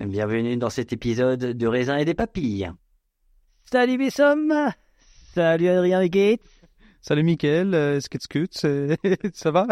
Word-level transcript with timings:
Bienvenue 0.00 0.56
dans 0.56 0.70
cet 0.70 0.92
épisode 0.92 1.40
de 1.40 1.66
raisin 1.66 1.96
et 1.98 2.04
des 2.04 2.14
papilles. 2.14 2.70
Salut 3.64 3.98
mes 3.98 4.10
sommes 4.10 4.52
Salut 5.34 5.68
Adrien 5.68 6.06
Gates 6.06 6.40
Salut 7.02 7.22
Mickaël, 7.22 7.74
euh, 7.74 7.98
Sketscut, 8.00 8.48
c'est- 8.50 8.98
ça 9.34 9.50
va? 9.50 9.66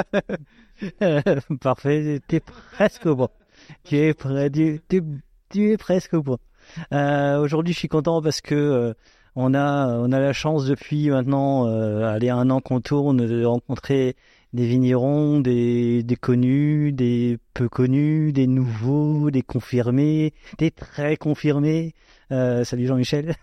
Parfait, 1.60 2.20
t'es 2.26 2.40
presque 2.40 3.04
au 3.06 3.16
point. 3.16 3.28
Tu 3.84 3.96
es, 3.98 4.14
près, 4.14 4.48
tu, 4.50 4.80
tu- 4.88 5.02
tu 5.50 5.70
es 5.72 5.76
presque 5.76 6.14
au 6.14 6.22
point. 6.22 6.38
Euh, 6.92 7.38
Aujourd'hui, 7.40 7.74
je 7.74 7.78
suis 7.80 7.88
content 7.88 8.22
parce 8.22 8.40
que 8.40 8.54
euh, 8.54 8.94
on 9.34 9.52
a 9.52 9.88
on 9.98 10.10
a 10.12 10.20
la 10.20 10.32
chance 10.32 10.64
depuis 10.66 11.10
maintenant 11.10 11.66
euh, 11.66 12.04
aller 12.06 12.30
un 12.30 12.48
an 12.48 12.60
qu'on 12.60 12.80
tourne 12.80 13.26
de 13.26 13.44
rencontrer 13.44 14.16
des 14.52 14.66
vignerons, 14.66 15.40
des, 15.40 16.02
des 16.02 16.16
connus, 16.16 16.92
des 16.92 17.38
peu 17.54 17.68
connus, 17.68 18.32
des 18.32 18.46
nouveaux, 18.46 19.30
des 19.30 19.42
confirmés, 19.42 20.32
des 20.58 20.70
très 20.70 21.16
confirmés. 21.16 21.94
Euh, 22.30 22.64
salut 22.64 22.86
Jean-Michel. 22.86 23.34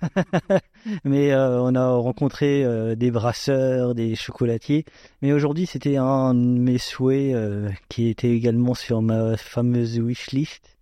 Mais 1.03 1.31
euh, 1.31 1.61
on 1.61 1.75
a 1.75 1.89
rencontré 1.89 2.63
euh, 2.63 2.95
des 2.95 3.11
brasseurs, 3.11 3.95
des 3.95 4.15
chocolatiers. 4.15 4.85
Mais 5.21 5.33
aujourd'hui, 5.33 5.65
c'était 5.65 5.97
un 5.97 6.33
de 6.33 6.39
mes 6.39 6.77
souhaits 6.77 7.33
euh, 7.33 7.69
qui 7.89 8.09
était 8.09 8.31
également 8.31 8.73
sur 8.73 9.01
ma 9.01 9.37
fameuse 9.37 9.99
wishlist. 9.99 10.77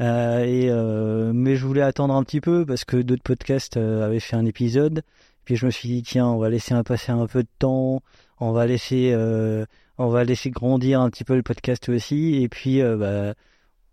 Euh, 0.00 0.44
et 0.44 0.68
euh, 0.70 1.32
mais 1.34 1.54
je 1.56 1.66
voulais 1.66 1.82
attendre 1.82 2.14
un 2.14 2.24
petit 2.24 2.40
peu 2.40 2.64
parce 2.64 2.84
que 2.84 2.96
d'autres 2.96 3.22
podcasts 3.22 3.76
avaient 3.76 4.20
fait 4.20 4.36
un 4.36 4.46
épisode. 4.46 5.02
Puis 5.44 5.56
je 5.56 5.66
me 5.66 5.70
suis 5.70 5.88
dit 5.88 6.02
tiens, 6.02 6.26
on 6.28 6.38
va 6.38 6.50
laisser 6.50 6.74
passer 6.84 7.12
un 7.12 7.26
peu 7.26 7.42
de 7.42 7.48
temps, 7.58 8.02
on 8.42 8.50
va 8.50 8.66
laisser 8.66 9.12
euh, 9.12 9.64
on 9.98 10.08
va 10.08 10.24
laisser 10.24 10.50
grandir 10.50 11.00
un 11.00 11.10
petit 11.10 11.22
peu 11.22 11.36
le 11.36 11.42
podcast 11.42 11.88
aussi. 11.88 12.42
Et 12.42 12.48
puis 12.48 12.82
euh, 12.82 12.96
bah, 12.96 13.34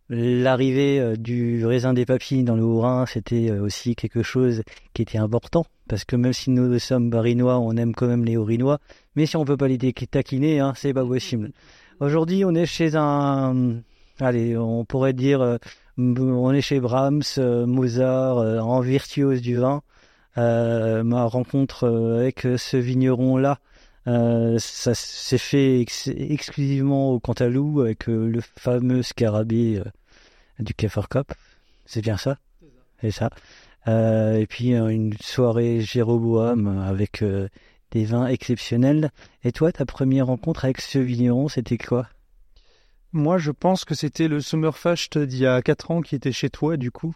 l'arrivée 0.09 0.99
euh, 0.99 1.15
du 1.15 1.63
raisin 1.65 1.93
des 1.93 2.05
papilles 2.05 2.43
dans 2.43 2.55
le 2.55 2.63
Haut-Rhin, 2.63 3.05
c'était 3.05 3.51
aussi 3.51 3.95
quelque 3.95 4.23
chose 4.23 4.63
qui 4.93 5.03
était 5.03 5.19
important 5.19 5.65
parce 5.87 6.03
que 6.03 6.15
même 6.15 6.33
si 6.33 6.49
nous 6.49 6.79
sommes 6.79 7.11
barinois, 7.11 7.59
on 7.59 7.77
aime 7.77 7.93
quand 7.93 8.07
même 8.07 8.25
les 8.25 8.37
Haut-Rhinois. 8.37 8.79
Mais 9.15 9.27
si 9.27 9.37
on 9.37 9.45
peut 9.45 9.57
pas 9.57 9.67
les 9.67 9.77
taquiner, 9.77 10.59
hein, 10.59 10.73
c'est 10.75 10.93
pas 10.93 11.05
possible. 11.05 11.51
Aujourd'hui, 11.99 12.43
on 12.43 12.55
est 12.55 12.65
chez 12.65 12.95
un, 12.95 13.81
allez, 14.19 14.57
on 14.57 14.85
pourrait 14.85 15.13
dire, 15.13 15.57
on 15.97 16.53
est 16.53 16.61
chez 16.61 16.79
Brahms, 16.79 17.23
Mozart, 17.37 18.37
en 18.37 18.79
virtuose 18.81 19.41
du 19.41 19.57
vin. 19.57 19.81
Ma 20.37 21.23
rencontre 21.25 21.87
avec 22.19 22.41
ce 22.57 22.77
vigneron-là, 22.77 23.59
euh, 24.09 24.57
ça 24.59 24.93
s'est 24.95 25.37
fait 25.37 25.81
ex- 25.81 26.07
exclusivement 26.07 27.11
au 27.11 27.19
Cantalou 27.19 27.81
avec 27.81 28.09
euh, 28.09 28.27
le 28.27 28.41
fameux 28.41 29.03
scarabée 29.03 29.77
euh, 29.79 29.89
du 30.59 30.73
Kefferkopf. 30.73 31.35
C'est 31.85 32.01
bien 32.01 32.17
ça? 32.17 32.37
C'est 33.01 33.11
ça. 33.11 33.29
Et 33.87 34.45
puis 34.47 34.73
une 34.75 35.13
soirée 35.19 35.81
Jéroboam 35.81 36.67
avec 36.79 37.23
des 37.91 38.05
vins 38.05 38.27
exceptionnels. 38.27 39.09
Et 39.43 39.51
toi, 39.51 39.71
ta 39.71 39.85
première 39.85 40.27
rencontre 40.27 40.65
avec 40.65 40.81
ce 40.81 40.99
vigneron, 40.99 41.47
c'était 41.47 41.77
quoi? 41.77 42.07
Moi, 43.11 43.39
je 43.39 43.51
pense 43.51 43.85
que 43.85 43.95
c'était 43.95 44.27
le 44.27 44.41
Summerfest 44.41 45.17
d'il 45.17 45.39
y 45.39 45.47
a 45.47 45.61
4 45.63 45.89
ans 45.89 46.01
qui 46.01 46.13
était 46.13 46.31
chez 46.31 46.49
toi, 46.51 46.77
du 46.77 46.91
coup. 46.91 47.15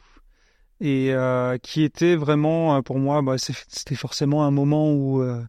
Et 0.82 1.14
euh, 1.14 1.58
qui 1.60 1.84
était 1.84 2.16
vraiment, 2.16 2.82
pour 2.82 2.98
moi, 2.98 3.22
bah, 3.22 3.36
c'était 3.38 3.96
forcément 3.96 4.44
un 4.44 4.52
moment 4.52 4.92
où 4.92 5.22
euh, 5.22 5.44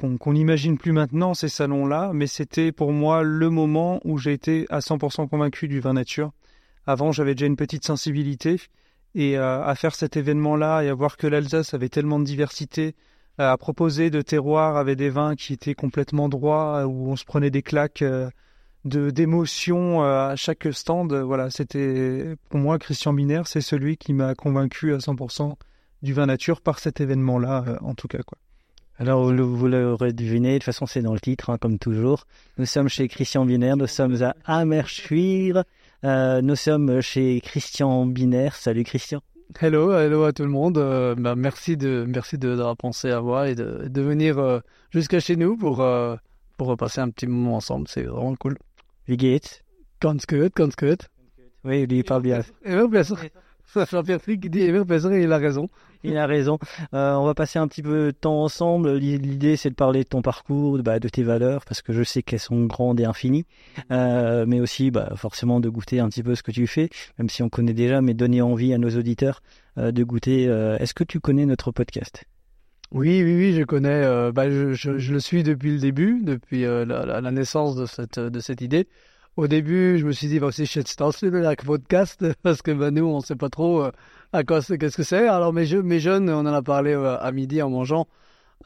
qu'on 0.00 0.16
qu'on 0.16 0.32
n'imagine 0.32 0.78
plus 0.78 0.92
maintenant, 0.92 1.34
ces 1.34 1.48
salons-là. 1.48 2.12
Mais 2.14 2.26
c'était 2.26 2.72
pour 2.72 2.92
moi 2.92 3.22
le 3.22 3.50
moment 3.50 4.00
où 4.04 4.18
j'ai 4.18 4.32
été 4.32 4.66
à 4.70 4.78
100% 4.80 5.28
convaincu 5.28 5.68
du 5.68 5.80
vin 5.80 5.92
nature. 5.92 6.32
Avant, 6.86 7.12
j'avais 7.12 7.34
déjà 7.34 7.46
une 7.46 7.56
petite 7.56 7.84
sensibilité. 7.84 8.60
Et 9.14 9.36
euh, 9.36 9.62
à 9.64 9.74
faire 9.74 9.94
cet 9.94 10.16
événement-là 10.16 10.82
et 10.82 10.88
à 10.88 10.94
voir 10.94 11.16
que 11.16 11.26
l'Alsace 11.26 11.74
avait 11.74 11.88
tellement 11.88 12.20
de 12.20 12.24
diversité, 12.24 12.94
euh, 13.40 13.50
à 13.52 13.56
proposer 13.56 14.10
de 14.10 14.22
terroirs 14.22 14.76
avec 14.76 14.98
des 14.98 15.08
vins 15.08 15.34
qui 15.34 15.52
étaient 15.54 15.74
complètement 15.74 16.28
droits, 16.28 16.80
euh, 16.80 16.84
où 16.84 17.10
on 17.10 17.16
se 17.16 17.24
prenait 17.24 17.50
des 17.50 17.62
claques 17.62 18.04
de 18.84 19.10
d'émotion 19.10 20.02
euh, 20.02 20.30
à 20.30 20.36
chaque 20.36 20.68
stand. 20.72 21.12
Voilà, 21.14 21.50
c'était 21.50 22.36
pour 22.50 22.60
moi 22.60 22.78
Christian 22.78 23.12
Binaire, 23.12 23.46
c'est 23.46 23.60
celui 23.60 23.96
qui 23.96 24.12
m'a 24.12 24.34
convaincu 24.34 24.92
à 24.94 24.98
100% 24.98 25.54
du 26.02 26.12
vin 26.12 26.26
nature 26.26 26.60
par 26.60 26.78
cet 26.80 27.00
événement-là, 27.00 27.78
en 27.82 27.94
tout 27.94 28.08
cas 28.08 28.22
quoi. 28.22 28.38
Alors, 29.00 29.32
vous 29.32 29.66
l'aurez 29.66 30.12
deviné, 30.12 30.52
de 30.52 30.58
toute 30.58 30.64
façon, 30.64 30.84
c'est 30.84 31.00
dans 31.00 31.14
le 31.14 31.20
titre, 31.20 31.48
hein, 31.48 31.56
comme 31.58 31.78
toujours. 31.78 32.26
Nous 32.58 32.66
sommes 32.66 32.88
chez 32.90 33.08
Christian 33.08 33.46
Binaire, 33.46 33.78
nous 33.78 33.86
sommes 33.86 34.22
à 34.22 34.34
Amerschwir. 34.44 35.64
Euh, 36.04 36.42
nous 36.42 36.54
sommes 36.54 37.00
chez 37.00 37.40
Christian 37.40 38.04
Binaire. 38.04 38.54
Salut 38.54 38.84
Christian. 38.84 39.22
Hello, 39.58 39.90
hello 39.98 40.24
à 40.24 40.34
tout 40.34 40.42
le 40.42 40.50
monde. 40.50 40.76
Euh, 40.76 41.14
bah, 41.16 41.34
merci 41.34 41.78
de 41.78 42.04
merci 42.06 42.36
de- 42.36 42.54
d'avoir 42.54 42.76
pensé 42.76 43.10
à 43.10 43.20
moi 43.22 43.48
et 43.48 43.54
de, 43.54 43.88
de 43.88 44.00
venir 44.02 44.38
euh, 44.38 44.60
jusqu'à 44.90 45.18
chez 45.18 45.34
nous 45.34 45.56
pour 45.56 45.82
pour 46.58 46.76
passer 46.76 47.00
un 47.00 47.08
petit 47.10 47.26
moment 47.26 47.56
ensemble. 47.56 47.88
C'est 47.88 48.02
vraiment 48.02 48.36
cool. 48.36 48.58
Wie 49.08 49.18
geht's 49.18 49.62
Ganz 50.02 50.24
gut, 50.28 50.50
ganz 50.54 50.76
gut. 50.76 51.08
Oui, 51.64 51.86
il 51.88 52.04
parle 52.04 52.22
bien. 52.22 52.40
Et 52.64 52.74
ouais, 52.76 52.86
bien 52.88 53.02
sûr. 53.02 53.18
Jean-Pierre 53.74 54.20
Frick 54.20 54.48
dit 54.50 54.60
Émir 54.62 54.84
Pézeret, 54.86 55.22
il 55.22 55.32
a 55.32 55.38
raison. 55.38 55.68
Il 56.04 56.16
a 56.16 56.26
raison. 56.26 56.58
Euh, 56.94 57.14
on 57.14 57.24
va 57.26 57.34
passer 57.34 57.58
un 57.58 57.68
petit 57.68 57.82
peu 57.82 58.06
de 58.06 58.10
temps 58.12 58.42
ensemble. 58.42 58.94
L'idée, 58.96 59.56
c'est 59.56 59.70
de 59.70 59.74
parler 59.74 60.02
de 60.04 60.08
ton 60.08 60.22
parcours, 60.22 60.76
de, 60.78 60.82
bah, 60.82 60.98
de 60.98 61.08
tes 61.08 61.22
valeurs, 61.22 61.64
parce 61.66 61.82
que 61.82 61.92
je 61.92 62.02
sais 62.02 62.22
qu'elles 62.22 62.40
sont 62.40 62.64
grandes 62.64 63.00
et 63.00 63.04
infinies, 63.04 63.44
euh, 63.90 64.44
mais 64.46 64.60
aussi 64.60 64.90
bah, 64.90 65.12
forcément 65.16 65.60
de 65.60 65.68
goûter 65.68 66.00
un 66.00 66.08
petit 66.08 66.22
peu 66.22 66.34
ce 66.34 66.42
que 66.42 66.52
tu 66.52 66.66
fais, 66.66 66.88
même 67.18 67.28
si 67.28 67.42
on 67.42 67.48
connaît 67.48 67.74
déjà, 67.74 68.00
mais 68.00 68.14
donner 68.14 68.40
envie 68.42 68.72
à 68.72 68.78
nos 68.78 68.90
auditeurs 68.90 69.42
euh, 69.78 69.92
de 69.92 70.02
goûter. 70.04 70.46
Euh, 70.48 70.78
Est-ce 70.78 70.94
que 70.94 71.04
tu 71.04 71.20
connais 71.20 71.46
notre 71.46 71.70
podcast? 71.72 72.24
Oui, 72.92 73.22
oui, 73.22 73.36
oui, 73.36 73.52
je 73.54 73.62
connais. 73.62 73.88
euh, 74.02 74.32
bah, 74.32 74.50
je, 74.50 74.72
je, 74.72 74.98
je 74.98 75.12
le 75.12 75.20
suis 75.20 75.42
depuis 75.44 75.70
le 75.72 75.78
début, 75.78 76.22
depuis 76.24 76.64
euh, 76.64 76.84
la, 76.84 77.06
la- 77.06 77.20
la 77.20 77.30
naissance 77.30 77.76
de 77.76 77.86
cette, 77.86 78.18
de 78.18 78.40
cette 78.40 78.60
idée. 78.62 78.88
Au 79.36 79.46
début, 79.46 79.96
je 79.98 80.06
me 80.06 80.12
suis 80.12 80.26
dit, 80.26 80.38
va 80.38 80.48
aussi 80.48 80.66
chez 80.66 80.82
avec 81.46 81.64
podcast, 81.64 82.24
parce 82.42 82.62
que 82.62 82.72
bah, 82.72 82.90
nous, 82.90 83.04
on 83.04 83.20
sait 83.20 83.36
pas 83.36 83.48
trop 83.48 83.84
euh, 83.84 83.92
à 84.32 84.42
quoi 84.42 84.60
c'est, 84.60 84.76
qu'est-ce 84.76 84.96
que 84.96 85.02
c'est. 85.02 85.28
Alors, 85.28 85.52
mes, 85.52 85.66
jeunes, 85.66 86.28
on 86.28 86.40
en 86.40 86.46
a 86.46 86.62
parlé 86.62 86.92
euh, 86.92 87.16
à 87.18 87.30
midi 87.32 87.62
en 87.62 87.70
mangeant. 87.70 88.08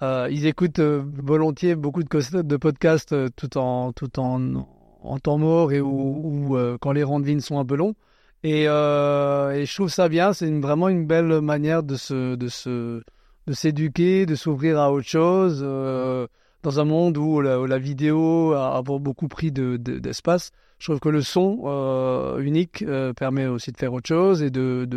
Euh, 0.03 0.27
ils 0.31 0.47
écoutent 0.47 0.81
volontiers 0.81 1.77
beaucoup 1.77 2.03
de, 2.03 2.57
podcasts 2.57 3.15
tout 3.37 3.59
en 3.59 3.93
temps 3.93 5.39
mort 5.39 5.71
et 5.71 5.81
ou, 5.81 6.57
quand 6.81 6.93
les 6.93 7.05
vignes 7.05 7.41
sont 7.41 7.61
un 7.61 7.65
peu 7.65 7.77
longs. 7.77 7.95
Et, 8.43 8.63
et 8.65 8.67
je 8.67 9.75
trouve 9.75 9.91
ça 9.91 10.09
bien. 10.09 10.33
C'est 10.33 10.51
vraiment 10.51 10.89
une 10.89 11.07
belle 11.07 11.41
manière 11.41 11.85
de 11.85 11.95
se 11.95 12.35
de 12.35 12.49
se 12.49 13.03
de 13.47 13.53
s'éduquer, 13.53 14.27
de 14.27 14.35
s'ouvrir 14.35 14.81
à 14.81 14.91
autre 14.91 15.07
chose 15.07 15.63
dans 16.65 16.81
un 16.81 16.85
monde 16.85 17.17
où 17.19 17.41
la, 17.41 17.61
où 17.61 17.67
la 17.67 17.79
vidéo 17.79 18.53
a, 18.55 18.77
a 18.79 18.83
beaucoup 18.83 19.29
pris 19.29 19.53
de, 19.53 19.77
de- 19.77 19.99
d'espace. 20.01 20.51
Je 20.79 20.87
trouve 20.87 20.99
que 20.99 21.09
le 21.09 21.23
son 21.23 21.63
euh, 21.67 22.41
unique 22.41 22.83
euh, 22.83 23.13
permet 23.13 23.47
aussi 23.47 23.71
de 23.71 23.77
faire 23.77 23.93
autre 23.93 24.09
chose 24.09 24.43
et 24.43 24.51
de, 24.51 24.89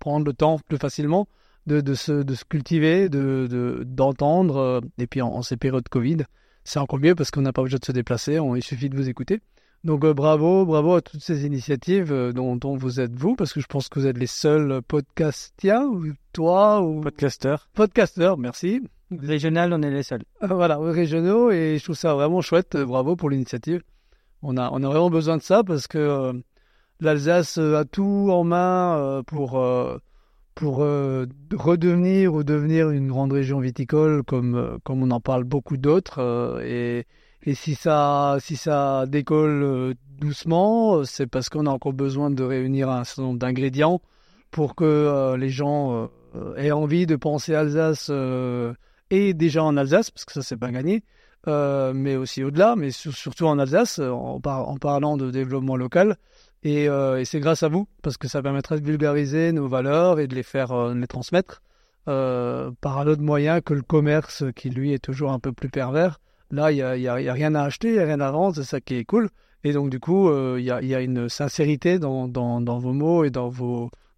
prendre 0.00 0.26
le 0.26 0.32
temps 0.32 0.58
plus 0.68 0.76
facilement 0.78 1.28
de, 1.66 1.94
se, 1.94 2.22
se 2.34 2.44
cultiver, 2.44 3.08
de, 3.08 3.46
de, 3.48 3.84
d'entendre. 3.86 4.56
euh, 4.56 4.80
et 4.98 5.06
puis 5.06 5.22
en, 5.22 5.28
en 5.28 5.42
ces 5.42 5.56
périodes 5.56 5.88
Covid, 5.88 6.18
c'est 6.64 6.78
encore 6.78 6.98
mieux 6.98 7.14
parce 7.14 7.30
qu'on 7.30 7.42
n'a 7.42 7.52
pas 7.52 7.62
besoin 7.62 7.78
de 7.78 7.84
se 7.84 7.92
déplacer, 7.92 8.38
on- 8.40 8.56
il 8.56 8.62
suffit 8.62 8.88
de 8.90 8.96
vous 8.96 9.08
écouter. 9.08 9.40
Donc 9.84 10.04
euh, 10.04 10.14
bravo, 10.14 10.64
bravo 10.66 10.94
à 10.94 11.02
toutes 11.02 11.22
ces 11.22 11.44
initiatives 11.46 12.10
euh, 12.12 12.32
dont, 12.32 12.56
dont 12.56 12.76
vous 12.76 13.00
êtes 13.00 13.14
vous, 13.14 13.34
parce 13.36 13.52
que 13.52 13.60
je 13.60 13.66
pense 13.66 13.88
que 13.90 14.00
vous 14.00 14.06
êtes 14.06 14.18
les 14.18 14.26
seuls 14.26 14.80
podcastiens, 14.88 15.84
ou 15.84 16.06
toi, 16.32 16.80
ou 16.82 17.00
Podcaster. 17.02 17.56
podcasteurs, 17.74 18.36
merci. 18.38 18.80
Régional, 19.22 19.72
on 19.72 19.82
est 19.82 19.90
les 19.90 20.02
seuls. 20.02 20.22
Euh, 20.42 20.46
voilà, 20.48 20.78
régionaux, 20.78 21.50
et 21.50 21.76
je 21.78 21.84
trouve 21.84 21.96
ça 21.96 22.14
vraiment 22.14 22.40
chouette. 22.40 22.74
euh, 22.74 22.84
Bravo 22.84 23.16
pour 23.16 23.30
l'initiative. 23.30 23.82
On 24.42 24.56
a, 24.56 24.70
on 24.72 24.82
a 24.82 24.88
vraiment 24.88 25.10
besoin 25.10 25.36
de 25.36 25.42
ça 25.42 25.64
parce 25.64 25.86
que 25.86 25.98
euh, 25.98 26.32
l'Alsace 27.00 27.58
euh, 27.58 27.76
a 27.76 27.84
tout 27.84 28.28
en 28.30 28.44
main 28.44 29.22
pour, 29.26 29.62
pour 30.54 30.76
redevenir 30.76 32.34
ou 32.34 32.44
devenir 32.44 32.90
une 32.90 33.08
grande 33.08 33.32
région 33.32 33.58
viticole 33.60 34.22
comme, 34.22 34.78
comme 34.84 35.02
on 35.02 35.10
en 35.10 35.20
parle 35.20 35.44
beaucoup 35.44 35.76
d'autres. 35.76 36.60
et, 36.64 37.06
et 37.46 37.54
si 37.54 37.74
ça, 37.74 38.36
si 38.40 38.56
ça 38.56 39.04
décolle 39.06 39.94
doucement, 40.18 41.04
c'est 41.04 41.26
parce 41.26 41.48
qu'on 41.48 41.66
a 41.66 41.70
encore 41.70 41.92
besoin 41.92 42.30
de 42.30 42.42
réunir 42.42 42.88
un 42.90 43.04
certain 43.04 43.22
nombre 43.22 43.38
d'ingrédients 43.38 44.00
pour 44.50 44.74
que 44.74 45.34
les 45.36 45.50
gens 45.50 46.08
aient 46.56 46.70
envie 46.70 47.06
de 47.06 47.16
penser 47.16 47.54
Alsace 47.54 48.10
et 49.10 49.34
déjà 49.34 49.62
en 49.62 49.76
Alsace, 49.76 50.10
parce 50.10 50.24
que 50.24 50.32
ça, 50.32 50.42
c'est 50.42 50.56
pas 50.56 50.70
gagné, 50.70 51.02
euh, 51.46 51.92
mais 51.94 52.16
aussi 52.16 52.42
au-delà, 52.42 52.74
mais 52.76 52.90
sur- 52.90 53.14
surtout 53.14 53.46
en 53.46 53.58
Alsace, 53.58 53.98
euh, 53.98 54.10
en, 54.10 54.40
par- 54.40 54.68
en 54.68 54.76
parlant 54.76 55.16
de 55.16 55.30
développement 55.30 55.76
local. 55.76 56.16
Et, 56.62 56.88
euh, 56.88 57.20
et 57.20 57.24
c'est 57.26 57.40
grâce 57.40 57.62
à 57.62 57.68
vous, 57.68 57.86
parce 58.02 58.16
que 58.16 58.28
ça 58.28 58.42
permettrait 58.42 58.80
de 58.80 58.86
vulgariser 58.86 59.52
nos 59.52 59.68
valeurs 59.68 60.18
et 60.18 60.26
de 60.26 60.34
les 60.34 60.42
faire 60.42 60.72
euh, 60.72 60.94
les 60.94 61.06
transmettre 61.06 61.62
par 62.06 62.98
un 62.98 63.06
autre 63.06 63.22
moyen 63.22 63.62
que 63.62 63.72
le 63.72 63.80
commerce, 63.80 64.44
qui 64.54 64.68
lui 64.68 64.92
est 64.92 64.98
toujours 64.98 65.32
un 65.32 65.38
peu 65.38 65.52
plus 65.52 65.70
pervers. 65.70 66.20
Là, 66.50 66.70
il 66.70 66.76
n'y 66.76 66.82
a, 67.08 67.14
a- 67.14 67.32
rien 67.32 67.54
à 67.54 67.62
acheter, 67.62 67.88
il 67.88 67.94
n'y 67.94 67.98
a 68.00 68.04
rien 68.04 68.20
à 68.20 68.30
vendre, 68.30 68.56
c'est 68.56 68.64
ça 68.64 68.80
qui 68.80 68.96
est 68.96 69.04
cool. 69.04 69.30
Et 69.64 69.72
donc, 69.72 69.88
du 69.88 70.00
coup, 70.00 70.30
il 70.58 70.64
y, 70.64 70.70
a, 70.70 71.00
une 71.00 71.30
sincérité 71.30 71.98
dans, 71.98 72.28
vos 72.28 72.92
mots 72.92 73.24
et 73.24 73.30
dans, 73.30 73.50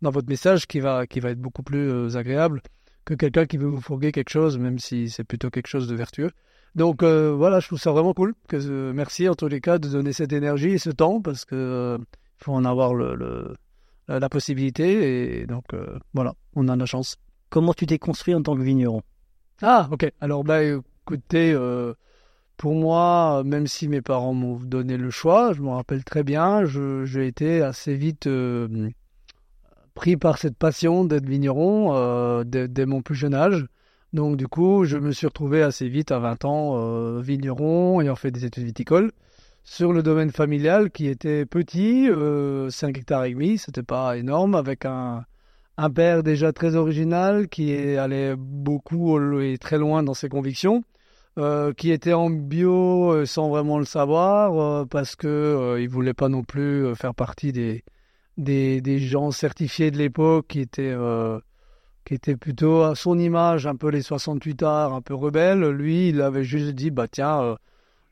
dans 0.03 0.11
votre 0.11 0.29
message 0.29 0.67
qui 0.67 0.81
va, 0.81 1.06
qui 1.06 1.21
va 1.21 1.31
être 1.31 1.41
beaucoup 1.41 1.62
plus 1.62 2.17
agréable 2.17 2.61
que 3.06 3.14
quelqu'un 3.14 3.47
qui 3.47 3.56
veut 3.56 3.69
vous 3.69 3.81
fourguer 3.81 4.12
quelque 4.12 4.29
chose, 4.29 4.58
même 4.58 4.79
si 4.79 5.08
c'est 5.08 5.25
plutôt 5.25 5.49
quelque 5.49 5.69
chose 5.69 5.88
de 5.88 5.94
vertueux. 5.94 6.31
Donc 6.75 7.03
euh, 7.03 7.32
voilà, 7.32 7.61
je 7.61 7.69
trouve 7.69 7.81
ça 7.81 7.93
vraiment 7.93 8.12
cool. 8.12 8.35
Que, 8.49 8.56
euh, 8.56 8.93
merci 8.93 9.26
en 9.29 9.35
tous 9.35 9.49
les 9.49 9.62
cas 9.62 9.79
de 9.79 9.88
donner 9.88 10.12
cette 10.12 10.35
énergie 10.35 10.70
et 10.70 10.79
ce 10.79 10.91
temps 10.91 11.23
parce 11.23 11.47
que 11.47 11.55
euh, 11.55 11.99
faut 12.37 12.53
en 12.53 12.67
avoir 12.67 12.93
le, 12.94 13.14
le- 13.14 13.55
la, 14.08 14.20
la 14.20 14.29
possibilité 14.29 15.41
et 15.41 15.47
donc 15.47 15.64
euh, 15.73 15.99
voilà, 16.12 16.35
on 16.55 16.69
a 16.69 16.75
de 16.75 16.81
la 16.81 16.87
chance. 16.87 17.17
Comment 17.49 17.73
tu 17.73 17.87
t'es 17.87 17.99
construit 17.99 18.35
en 18.35 18.43
tant 18.43 18.56
que 18.56 18.62
vigneron? 18.62 19.03
Ah, 19.62 19.88
ok. 19.91 20.12
Alors, 20.20 20.44
bah, 20.44 20.62
écoutez, 20.62 21.56
pour 22.56 22.75
moi, 22.75 23.43
même 23.44 23.67
si 23.67 23.88
mes 23.88 24.02
parents 24.02 24.35
m'ont 24.35 24.56
donné 24.56 24.97
le 24.97 25.11
choix, 25.11 25.52
je 25.52 25.62
me 25.62 25.70
rappelle 25.70 26.05
très 26.05 26.25
bien, 26.25 26.64
j'ai 26.67 27.26
été 27.26 27.62
assez 27.62 27.94
vite 27.94 28.29
pris 29.96 30.16
par 30.16 30.38
cette 30.38 30.56
passion 30.56 31.04
d'être 31.04 31.26
vigneron 31.26 31.96
euh, 31.96 32.44
dès, 32.44 32.87
mon 32.87 33.02
plus 33.02 33.16
jeune 33.16 33.34
âge. 33.34 33.66
Donc, 34.12 34.37
du 34.37 34.46
coup, 34.46 34.84
je 34.84 34.98
me 34.98 35.10
suis 35.10 35.26
retrouvé 35.26 35.62
assez 35.62 35.88
vite, 35.88 36.12
à 36.12 36.20
20 36.20 36.44
ans, 36.44 36.75
euh, 36.76 37.20
vigneron, 37.20 38.00
ayant 38.00 38.14
fait 38.14 38.31
des 38.31 38.44
études 38.44 38.64
viticoles, 38.64 39.10
sur 39.64 39.93
le 39.93 40.02
domaine 40.02 40.31
familial 40.31 40.90
qui 40.90 41.08
était 41.08 41.44
petit, 41.46 42.08
euh, 42.08 42.70
5 42.70 42.96
hectares 42.98 43.25
et 43.25 43.32
demi, 43.32 43.58
c'était 43.58 43.82
pas 43.82 44.16
énorme, 44.16 44.54
avec 44.54 44.84
un, 44.84 45.25
père 45.94 46.22
déjà 46.22 46.52
très 46.52 46.76
original 46.76 47.49
qui 47.49 47.72
allé 47.96 48.34
beaucoup 48.37 49.10
au- 49.16 49.40
et 49.40 49.58
très 49.58 49.78
loin 49.78 50.02
dans 50.02 50.14
ses 50.14 50.28
convictions, 50.28 50.84
euh, 51.38 51.72
qui 51.72 51.90
était 51.90 52.12
en 52.12 52.31
bio 52.31 53.12
euh, 53.12 53.26
sans 53.26 53.49
vraiment 53.49 53.78
le 53.78 53.84
savoir 53.84 54.58
euh, 54.58 54.84
parce 54.87 55.16
que 55.16 55.26
euh, 55.28 55.81
il 55.81 55.88
voulait 55.88 56.14
pas 56.14 56.28
non 56.28 56.44
plus 56.44 56.87
euh, 56.87 56.94
faire 56.94 57.14
partie 57.14 57.52
des, 57.52 57.84
des, 58.37 58.99
gens 58.99 59.31
certifiés 59.31 59.91
de 59.91 59.99
l'époque 59.99 60.47
qui 60.49 60.61
étaient 60.61 60.83
euh, 60.83 61.38
qui 62.05 62.19
plutôt 62.37 62.83
à 62.83 62.94
son 62.94 63.19
image, 63.19 63.67
un 63.67 63.77
peu 63.77 63.88
les 63.88 64.03
68 64.03 64.62
arts, 64.62 64.94
un 64.94 65.00
peu 65.00 65.15
rebelles. 65.15 65.69
Lui, 65.71 66.11
il 66.11 66.21
avait 66.21 66.44
juste 66.44 66.73
dit 66.73 66.91
bah 66.91 67.09
tiens, 67.09 67.43
euh, 67.43 67.56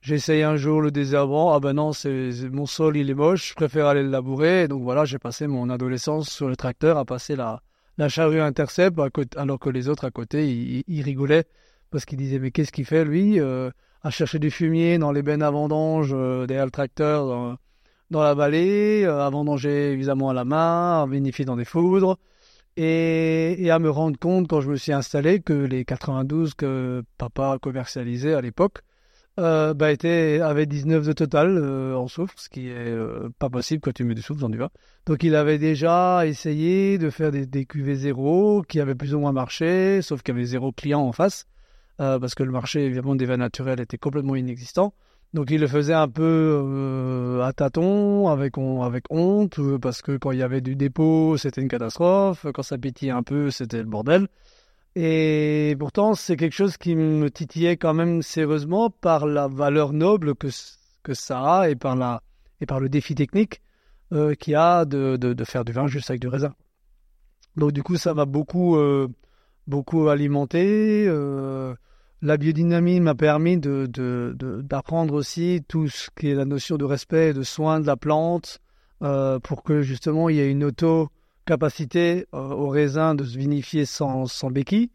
j'essaye 0.01 0.43
un 0.43 0.57
jour 0.57 0.81
le 0.81 0.91
désherbant. 0.91 1.53
Ah 1.55 1.61
ben 1.61 1.75
non, 1.75 1.93
c'est 1.93 2.33
mon 2.51 2.67
sol 2.67 2.97
il 2.97 3.11
est 3.11 3.15
moche, 3.15 3.51
je 3.51 3.55
préfère 3.55 3.87
aller 3.87 4.03
le 4.03 4.11
labourer. 4.11 4.69
Donc 4.69 4.83
voilà, 4.83 5.05
j'ai 5.05 5.19
passé 5.19 5.47
mon 5.47 5.71
adolescence 5.71 6.29
sur 6.31 6.49
le 6.49 6.57
tracteur 6.57 6.99
à 6.99 7.05
passer 7.05 7.37
la 7.37 7.63
la 7.97 8.09
charrue 8.09 8.41
intercept 8.41 8.99
alors 9.37 9.61
que 9.61 9.71
les 9.71 9.89
autres 9.89 10.05
à 10.05 10.11
côté 10.11 10.85
ils, 10.89 11.03
rigolaient 11.03 11.45
parce 11.93 12.05
qu'ils 12.05 12.19
disaient 12.19 12.41
mais 12.41 12.51
qu'est-ce 12.51 12.73
qu'il 12.73 12.85
fait 12.85 13.05
lui 13.05 13.39
euh, 13.39 13.71
à 14.03 14.11
chercher 14.11 14.41
du 14.41 14.51
fumier 14.51 14.99
dans 14.99 15.13
les 15.13 15.23
bennes 15.23 15.43
à 15.43 15.51
vendange 15.53 16.11
derrière 16.11 16.65
le 16.65 16.73
tracteur 16.73 17.57
dans, 18.11 18.23
la 18.23 18.35
vallée, 18.35 19.05
euh, 19.05 19.25
à 19.25 19.31
vendanger 19.31 19.93
évidemment 19.93 20.31
à 20.31 20.35
la 20.35 20.45
main, 20.45 21.03
à 21.03 21.45
dans 21.45 21.57
des 21.57 21.65
foudres 21.65 22.19
et, 22.77 23.71
à 23.71 23.79
me 23.79 23.91
rendre 23.91 24.19
compte 24.19 24.49
quand 24.49 24.61
je 24.61 24.71
me 24.71 24.77
suis 24.77 24.93
installé 24.93 25.41
que 25.41 25.53
les 25.53 25.85
92 25.85 26.55
que 26.55 27.03
papa 27.19 27.59
commercialisait 27.61 28.35
à 28.35 28.41
l'époque 28.41 28.81
euh, 29.41 29.75
bah, 29.75 29.89
avaient 29.89 30.67
19 30.67 31.07
de 31.07 31.13
total 31.13 31.59
euh, 31.59 31.97
en 31.97 32.07
soufre, 32.07 32.35
ce 32.37 32.49
qui 32.49 32.69
est 32.69 32.75
euh, 32.75 33.31
pas 33.39 33.51
possible 33.51 33.81
quand 33.81 33.93
tu 33.93 34.05
mets 34.05 34.15
du 34.15 34.23
soufre 34.23 34.41
dans 34.41 34.49
du 34.49 34.59
vin. 34.59 34.71
Donc 35.07 35.25
il 35.25 35.35
avait 35.35 35.59
déjà 35.59 36.25
essayé 36.27 36.99
de 36.99 37.11
faire 37.11 37.33
des, 37.33 37.47
des 37.47 37.65
cuvées 37.65 37.97
zéro 37.97 38.63
qui 38.63 38.81
avaient 38.81 38.95
plus 38.95 39.15
ou 39.15 39.21
moins 39.21 39.33
marché, 39.33 40.03
sauf 40.03 40.23
qu'il 40.23 40.35
y 40.35 40.39
avait 40.39 40.47
zéro 40.47 40.71
client 40.71 41.01
en 41.01 41.13
face, 41.13 41.47
euh, 42.01 42.19
parce 42.19 42.35
que 42.35 42.45
le 42.45 42.53
marché 42.53 42.85
évidemment 42.85 43.17
des 43.17 43.27
vins 43.27 43.37
naturels 43.37 43.81
était 43.81 43.99
complètement 43.99 44.37
inexistant. 44.37 44.95
Donc 45.35 45.51
il 45.51 45.61
le 45.61 45.67
faisait 45.67 45.95
un 45.95 46.09
peu 46.09 46.23
euh, 46.65 47.43
à 47.43 47.53
tâtons, 47.53 48.29
avec, 48.29 48.57
on, 48.57 48.83
avec 48.83 49.07
honte, 49.11 49.59
euh, 49.59 49.81
parce 49.81 50.01
que 50.01 50.17
quand 50.17 50.31
il 50.31 50.39
y 50.39 50.45
avait 50.45 50.61
du 50.61 50.77
dépôt, 50.77 51.37
c'était 51.37 51.61
une 51.61 51.67
catastrophe, 51.67 52.47
quand 52.55 52.63
ça 52.63 52.79
pétillait 52.79 53.11
un 53.11 53.25
peu, 53.25 53.51
c'était 53.51 53.79
le 53.79 53.85
bordel. 53.85 54.29
Et 54.95 55.75
pourtant, 55.77 56.15
c'est 56.15 56.37
quelque 56.37 56.53
chose 56.53 56.77
qui 56.77 56.95
me 56.95 57.31
titillait 57.31 57.77
quand 57.77 57.95
même 57.95 58.23
sérieusement 58.23 58.91
par 58.91 59.27
la 59.27 59.49
valeur 59.49 59.93
noble 59.93 60.37
que, 60.37 60.47
que 61.03 61.15
ça 61.15 61.63
a 61.63 61.69
et 61.69 61.75
par, 61.75 61.97
la, 61.97 62.23
et 62.61 62.67
par 62.67 62.79
le 62.79 62.89
défi 62.89 63.17
technique 63.17 63.61
euh, 64.13 64.37
qu'il 64.37 64.53
y 64.53 64.57
a 64.57 64.85
de, 64.85 65.17
de, 65.17 65.45
faire 65.45 65.65
du 65.65 65.73
vin 65.73 65.89
juste 65.89 66.11
avec 66.11 66.21
du 66.21 66.29
raisin. 66.29 66.55
Donc 67.57 67.73
du 67.73 67.83
coup, 67.83 67.97
ça 67.97 68.15
m'a 68.15 68.25
beaucoup, 68.25 68.77
euh, 68.77 69.09
beaucoup 69.67 70.07
alimenté. 70.07 71.09
La 72.25 72.39
biodynamie 72.39 73.01
m'a 73.01 73.15
permis 73.15 73.59
d'apprendre 73.59 75.15
aussi 75.15 75.63
tout 75.69 75.89
ce 75.89 76.09
qui 76.17 76.31
est 76.31 76.35
la 76.35 76.47
notion 76.47 76.79
de 76.79 76.85
respect 76.85 77.31
et 77.31 77.33
de 77.35 77.43
soin 77.43 77.81
de 77.81 77.87
la 77.87 77.97
plante 77.97 78.61
euh, 79.03 79.39
pour 79.39 79.63
que 79.63 79.83
justement 79.83 80.31
il 80.31 80.37
y 80.37 80.41
ait 80.41 80.51
une 80.51 80.65
auto-capacité 80.65 82.27
euh, 82.33 82.39
au 82.39 82.69
raisin 82.69 83.15
de 83.15 83.25
se 83.25 83.37
vinifier 83.37 83.85
sans, 83.85 84.27
sans 84.27 84.51
béquille. 84.51 84.91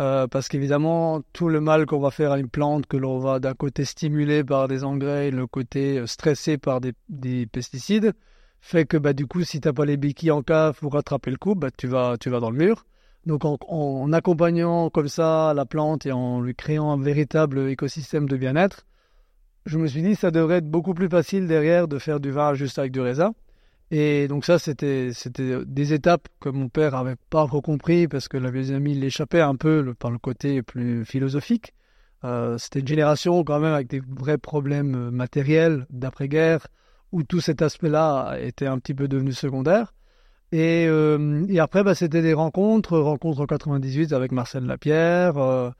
Euh, 0.00 0.26
parce 0.26 0.48
qu'évidemment, 0.48 1.20
tout 1.34 1.50
le 1.50 1.60
mal 1.60 1.84
qu'on 1.84 2.00
va 2.00 2.10
faire 2.10 2.32
à 2.32 2.38
une 2.38 2.48
plante, 2.48 2.86
que 2.86 2.96
l'on 2.96 3.18
va 3.18 3.38
d'un 3.38 3.52
côté 3.52 3.84
stimuler 3.84 4.42
par 4.42 4.66
des 4.66 4.82
engrais 4.82 5.28
et 5.28 5.30
le 5.30 5.46
côté 5.46 6.02
stressé 6.06 6.56
par 6.56 6.80
des, 6.80 6.94
des 7.10 7.44
pesticides, 7.44 8.14
fait 8.62 8.86
que 8.86 8.96
bah, 8.96 9.12
du 9.12 9.26
coup, 9.26 9.44
si 9.44 9.60
tu 9.60 9.68
n'as 9.68 9.74
pas 9.74 9.84
les 9.84 9.98
béquilles 9.98 10.30
en 10.30 10.40
cave 10.40 10.78
pour 10.80 10.94
rattraper 10.94 11.30
le 11.30 11.36
coup, 11.36 11.54
bah, 11.54 11.68
tu, 11.76 11.86
vas, 11.86 12.16
tu 12.18 12.30
vas 12.30 12.40
dans 12.40 12.50
le 12.50 12.56
mur. 12.56 12.86
Donc 13.26 13.42
en, 13.44 14.12
accompagnant 14.12 14.90
comme 14.90 15.08
ça 15.08 15.52
la 15.54 15.66
plante 15.66 16.06
et 16.06 16.12
en 16.12 16.40
lui 16.40 16.54
créant 16.54 16.92
un 16.92 17.02
véritable 17.02 17.68
écosystème 17.68 18.28
de 18.28 18.36
bien-être, 18.36 18.86
je 19.66 19.78
me 19.78 19.86
suis 19.86 20.02
dit 20.02 20.14
ça 20.14 20.30
devrait 20.30 20.56
être 20.56 20.70
beaucoup 20.70 20.94
plus 20.94 21.08
facile 21.08 21.46
derrière 21.46 21.86
de 21.86 21.98
faire 21.98 22.20
du 22.20 22.30
vin 22.30 22.54
juste 22.54 22.78
avec 22.78 22.92
du 22.92 23.00
raisin. 23.00 23.34
Et 23.90 24.28
donc 24.28 24.44
ça, 24.44 24.58
c'était 24.58 25.10
c'était 25.12 25.64
des 25.66 25.92
étapes 25.92 26.28
que 26.40 26.48
mon 26.48 26.68
père 26.68 26.94
avait 26.94 27.16
pas 27.28 27.46
compris 27.48 28.06
parce 28.08 28.28
que 28.28 28.36
la 28.36 28.50
biodynamie 28.50 28.94
l'échappait 28.94 29.40
un 29.40 29.56
peu 29.56 29.94
par 29.98 30.10
le 30.10 30.18
côté 30.18 30.62
plus 30.62 31.04
philosophique. 31.04 31.74
Euh, 32.24 32.56
c'était 32.58 32.80
une 32.80 32.88
génération 32.88 33.42
quand 33.44 33.58
même 33.60 33.72
avec 33.72 33.88
des 33.88 34.00
vrais 34.00 34.38
problèmes 34.38 35.10
matériels 35.10 35.86
d'après-guerre 35.90 36.68
où 37.12 37.22
tout 37.24 37.40
cet 37.40 37.62
aspect-là 37.62 38.36
était 38.40 38.66
un 38.66 38.78
petit 38.78 38.94
peu 38.94 39.08
devenu 39.08 39.32
secondaire. 39.32 39.92
Et, 40.52 40.86
euh, 40.88 41.46
et 41.48 41.60
après, 41.60 41.84
bah, 41.84 41.94
c'était 41.94 42.22
des 42.22 42.34
rencontres, 42.34 42.98
rencontres 42.98 43.40
en 43.40 43.46
98 43.46 44.12
avec 44.12 44.32
Marcel 44.32 44.64
Lapierre 44.64 45.38
euh, 45.38 45.70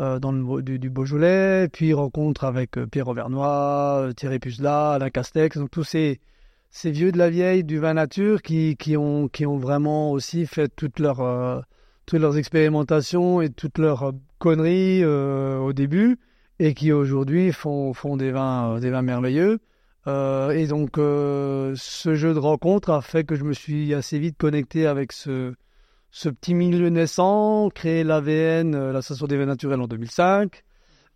euh, 0.00 0.18
dans 0.18 0.32
le, 0.32 0.62
du, 0.62 0.78
du, 0.78 0.90
Beaujolais, 0.90 1.68
puis 1.72 1.94
rencontres 1.94 2.44
avec 2.44 2.72
Pierre 2.90 3.08
Auvernois, 3.08 4.10
Thierry 4.16 4.38
Puzelat, 4.38 4.92
Alain 4.92 5.08
Castex, 5.08 5.56
donc 5.56 5.70
tous 5.70 5.84
ces, 5.84 6.20
vieux 6.84 7.10
de 7.10 7.18
la 7.18 7.30
vieille 7.30 7.64
du 7.64 7.78
vin 7.78 7.94
nature 7.94 8.42
qui, 8.42 8.76
ont, 8.98 9.30
vraiment 9.56 10.12
aussi 10.12 10.46
fait 10.46 10.68
toutes 10.68 10.98
leurs, 11.00 11.64
expérimentations 12.36 13.40
et 13.40 13.48
toutes 13.48 13.78
leurs 13.78 14.12
conneries 14.38 15.04
au 15.04 15.72
début, 15.72 16.18
et 16.58 16.74
qui 16.74 16.92
aujourd'hui 16.92 17.50
font, 17.52 17.94
des 18.18 18.30
vins 18.30 19.02
merveilleux. 19.02 19.58
Euh, 20.08 20.50
et 20.52 20.66
donc, 20.66 20.96
euh, 20.96 21.74
ce 21.76 22.14
jeu 22.14 22.32
de 22.32 22.38
rencontre 22.38 22.90
a 22.90 23.02
fait 23.02 23.24
que 23.24 23.34
je 23.34 23.44
me 23.44 23.52
suis 23.52 23.92
assez 23.92 24.18
vite 24.18 24.38
connecté 24.38 24.86
avec 24.86 25.12
ce, 25.12 25.52
petit 26.10 26.54
milieu 26.54 26.88
naissant, 26.88 27.68
créé 27.68 28.04
l'AVN, 28.04 28.74
euh, 28.74 28.92
l'Association 28.92 29.26
des 29.26 29.36
vins 29.36 29.44
naturels 29.44 29.82
en 29.82 29.86
2005. 29.86 30.64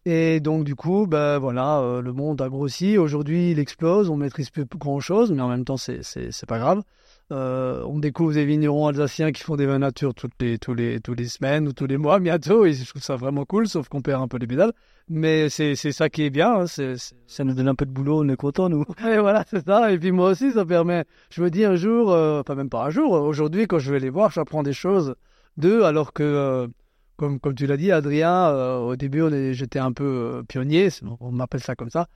Et 0.05 0.41
donc, 0.41 0.65
du 0.65 0.75
coup, 0.75 1.07
ben 1.07 1.39
voilà, 1.39 2.01
le 2.03 2.13
monde 2.13 2.43
a 2.43 2.49
grossi. 2.49 2.99
Aujourd'hui, 2.99 3.53
il 3.53 3.61
explose. 3.61 4.11
On 4.11 4.17
maîtrise 4.17 4.51
plus 4.51 4.67
grand 4.77 4.99
chose, 5.01 5.31
mais 5.31 5.41
en 5.41 5.49
même 5.49 5.65
temps, 5.65 5.77
c'est 5.77 6.47
pas 6.49 6.59
grave. 6.59 6.83
Euh, 7.31 7.83
on 7.87 7.99
découvre 7.99 8.35
des 8.35 8.45
vignerons 8.45 8.89
alsaciens 8.89 9.33
qui 9.33 9.43
font 9.43 9.57
des 9.57 9.65
vins 9.65 9.79
nature 9.79 10.15
toutes 10.15 10.35
les, 10.41 10.59
tous 10.59 10.75
les, 10.75 11.01
tous 11.01 11.15
les 11.15 11.27
semaines 11.27 11.67
ou 11.69 11.73
tous 11.73 11.87
les 11.87 11.97
mois 11.97 12.19
bientôt, 12.19 12.67
et 12.67 12.73
je 12.75 12.87
trouve 12.87 13.03
ça 13.03 13.17
vraiment 13.17 13.45
cool, 13.45 13.69
sauf 13.69 13.89
qu'on 13.89 14.03
perd 14.03 14.23
un 14.23 14.29
peu 14.29 14.37
les 14.39 14.47
pédales. 14.47 14.73
Mais 15.09 15.49
c'est, 15.49 15.75
ça 15.75 16.09
qui 16.11 16.25
est 16.25 16.31
bien, 16.31 16.63
hein, 16.63 16.67
ça 16.67 17.45
nous 17.45 17.55
donne 17.55 17.69
un 17.69 17.75
peu 17.75 17.87
de 17.87 17.91
boulot, 17.91 18.23
on 18.23 18.29
est 18.29 18.37
content 18.37 18.69
nous. 18.69 18.85
Et 19.07 19.19
voilà, 19.19 19.45
c'est 19.49 19.65
ça. 19.65 19.93
Et 19.93 19.99
puis 19.99 20.13
moi 20.13 20.31
aussi, 20.31 20.53
ça 20.53 20.65
permet. 20.65 21.05
Je 21.31 21.43
me 21.43 21.51
dis 21.51 21.65
un 21.65 21.77
jour, 21.77 22.13
euh, 22.13 22.43
pas 22.43 22.55
même 22.55 22.69
pas 22.71 22.85
un 22.85 22.91
jour, 22.91 23.13
aujourd'hui, 23.13 23.67
quand 23.67 23.79
je 23.79 23.93
vais 23.93 24.01
les 24.01 24.11
voir, 24.11 24.31
j'apprends 24.31 24.63
des 24.63 24.73
choses 24.73 25.15
d'eux, 25.57 25.85
alors 25.85 26.13
que, 26.13 26.23
euh, 26.23 26.69
comme, 27.17 27.41
comme 27.41 27.55
tu 27.55 27.67
l'as 27.67 27.77
dit, 27.77 27.93
Adrien, 27.93 28.79
au 28.79 28.97
début, 28.97 29.23
j'étais 29.55 29.79
un 29.79 29.93
peu 29.93 30.43
pionnier, 30.49 30.89
on 31.21 31.33
m'appelle 31.33 31.63
ça 31.63 31.75
comme 31.77 31.91
ça 31.91 32.09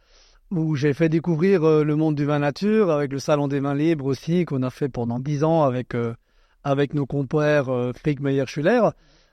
où 0.51 0.77
j'ai 0.77 0.93
fait 0.95 1.09
découvrir 1.09 1.65
euh, 1.65 1.85
le 1.85 1.97
monde 1.97 2.15
du 2.15 2.25
vin 2.25 2.39
nature 2.39 2.91
avec 2.91 3.13
le 3.13 3.19
salon 3.19 3.49
des 3.49 3.61
vins 3.61 3.75
libres 3.75 4.05
aussi 4.05 4.45
qu'on 4.45 4.63
a 4.63 4.71
fait 4.71 4.89
pendant 4.89 5.19
dix 5.19 5.43
ans 5.43 5.65
avec 5.65 5.95
euh, 5.95 6.15
avec 6.63 6.95
nos 6.95 7.07
compères 7.07 7.69
euh, 7.69 7.93
Frick 7.93 8.21
Meyer 8.21 8.47
Schuller 8.47 8.91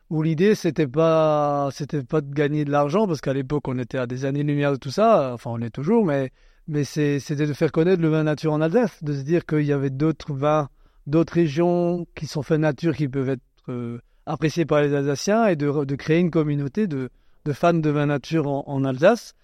où 0.10 0.24
l'idée 0.24 0.56
c'était 0.56 0.88
pas 0.88 1.70
c'était 1.72 2.04
pas 2.04 2.22
de 2.22 2.34
gagner 2.34 2.66
de 2.66 2.72
l'argent 2.72 3.06
parce 3.08 3.22
qu'à 3.22 3.34
l'époque 3.34 3.68
on 3.68 3.78
était 3.78 4.00
à 4.00 4.08
des 4.08 4.26
années-lumière 4.26 4.72
de 4.72 4.78
tout 4.78 4.90
ça 4.90 5.32
enfin 5.34 5.52
on 5.54 5.62
est 5.62 5.70
toujours 5.70 6.04
mais 6.06 6.32
mais 6.68 6.84
c'était 6.84 7.46
de 7.46 7.54
faire 7.54 7.72
connaître 7.72 8.02
le 8.02 8.10
vin 8.10 8.24
nature 8.24 8.54
en 8.54 8.62
Alsace 8.62 9.04
de 9.04 9.14
se 9.14 9.22
dire 9.22 9.46
qu'il 9.46 9.66
y 9.66 9.74
avait 9.74 9.92
d'autres 9.92 10.34
vins 10.34 10.70
d'autres 11.06 11.34
régions 11.34 12.08
qui 12.16 12.26
sont 12.26 12.42
faits 12.42 12.60
nature 12.60 12.96
qui 12.96 13.08
peuvent 13.08 13.30
être 13.30 14.02
appréciés 14.26 14.66
par 14.66 14.82
les 14.82 14.94
Alsaciens 14.94 15.48
et 15.48 15.56
de, 15.56 15.96
créer 15.96 16.20
une 16.20 16.32
communauté 16.32 16.88
de, 16.88 17.10
de 17.46 17.54
fans 17.54 17.74
de 17.74 17.90
vin 17.90 18.06
nature 18.06 18.48
en 18.48 18.84
Alsace 18.86 19.36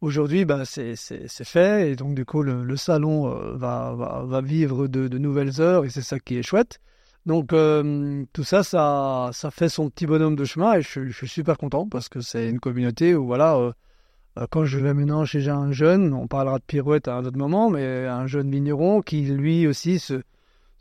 Aujourd'hui, 0.00 0.44
bah, 0.44 0.64
c'est 0.64 0.96
fait 1.44 1.90
et 1.90 1.96
donc 1.96 2.14
du 2.14 2.24
coup 2.24 2.42
le, 2.42 2.76
salon 2.76 3.28
euh, 3.28 3.56
va, 3.56 3.94
va, 4.26 4.40
vivre 4.42 4.86
de, 4.86 5.08
de, 5.08 5.18
nouvelles 5.18 5.60
heures 5.60 5.84
et 5.84 5.88
c'est 5.88 6.02
ça 6.02 6.18
qui 6.18 6.36
est 6.36 6.42
chouette. 6.42 6.78
Donc 7.26 7.52
euh, 7.52 8.24
tout 8.34 8.44
ça, 8.44 8.62
ça, 8.62 9.30
ça 9.32 9.50
fait 9.50 9.70
son 9.70 9.88
petit 9.88 10.06
bonhomme 10.06 10.36
de 10.36 10.44
chemin 10.44 10.74
et 10.74 10.82
je, 10.82 11.06
je 11.06 11.16
suis 11.16 11.28
super 11.28 11.56
content 11.56 11.88
parce 11.88 12.10
que 12.10 12.20
c'est 12.20 12.50
une 12.50 12.60
communauté 12.60 13.14
où 13.14 13.24
voilà, 13.24 13.56
euh, 13.56 14.46
quand 14.50 14.64
je 14.64 14.78
vais 14.78 14.92
maintenant 14.92 15.24
chez 15.24 15.48
un 15.48 15.72
jeune, 15.72 16.12
on 16.12 16.26
parlera 16.26 16.58
de 16.58 16.64
pirouette 16.64 17.08
à 17.08 17.16
un 17.16 17.24
autre 17.24 17.38
moment, 17.38 17.70
mais 17.70 18.06
un 18.06 18.26
jeune 18.26 18.50
vigneron 18.50 19.00
qui 19.00 19.22
lui 19.22 19.66
aussi 19.66 19.98
se 19.98 20.22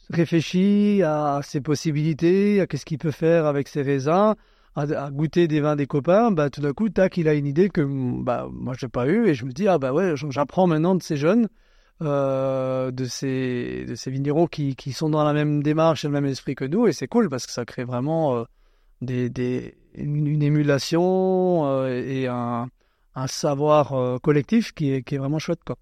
réfléchit 0.10 1.02
à 1.04 1.40
ses 1.44 1.62
possibilités, 1.62 2.62
à 2.62 2.68
qu'est-ce 2.68 2.86
qu'il 2.86 2.98
peut 2.98 3.12
faire 3.12 3.46
avec 3.46 3.68
ses 3.68 3.82
raisins, 3.84 4.36
à, 4.76 5.12
goûter 5.12 5.48
des 5.48 5.62
vins 5.62 5.76
des 5.76 5.86
copains, 5.86 6.32
bah, 6.32 6.50
tout 6.50 6.62
d'un 6.62 6.74
coup, 6.74 6.90
tac, 6.90 7.18
il 7.18 7.28
a 7.28 7.34
une 7.34 7.46
idée 7.46 7.70
que 7.70 7.82
bah, 8.24 8.48
moi, 8.52 8.74
je 8.78 8.86
n'ai 8.86 8.90
pas 8.90 9.08
eu. 9.08 9.28
Et 9.28 9.34
je 9.34 9.46
me 9.46 9.52
dis, 9.52 9.68
ah 9.68 9.78
bah 9.78 9.94
ouais, 9.94 10.14
j'apprends 10.30 10.68
maintenant 10.68 10.96
de 10.96 11.04
ces 11.04 11.18
jeunes, 11.18 11.48
euh, 12.02 12.92
de, 12.92 13.06
ces, 13.06 13.86
de 13.88 13.96
ces 13.96 14.12
vignerons 14.12 14.48
qui, 14.48 14.76
qui, 14.76 14.94
sont 14.94 15.10
dans 15.10 15.24
la 15.24 15.34
même 15.34 15.62
démarche 15.62 16.06
et 16.06 16.08
le 16.08 16.14
même 16.14 16.26
esprit 16.26 16.56
que 16.56 16.66
nous. 16.66 16.88
Et 16.88 16.94
c'est 16.94 17.08
cool 17.08 17.30
parce 17.30 17.46
que 17.46 17.52
ça 17.52 17.66
crée 17.66 17.84
vraiment 17.84 18.36
euh, 18.36 18.44
des, 19.02 19.30
des, 19.30 19.78
une, 19.94 20.42
émulation 20.42 21.66
euh, 21.68 22.04
et 22.04 22.28
un, 22.28 22.68
un 23.16 23.28
savoir 23.28 24.20
collectif 24.22 24.74
qui 24.74 24.92
est, 24.92 25.04
qui 25.04 25.16
est 25.16 25.20
vraiment 25.20 25.40
chouette. 25.40 25.64
Quoi. 25.64 25.78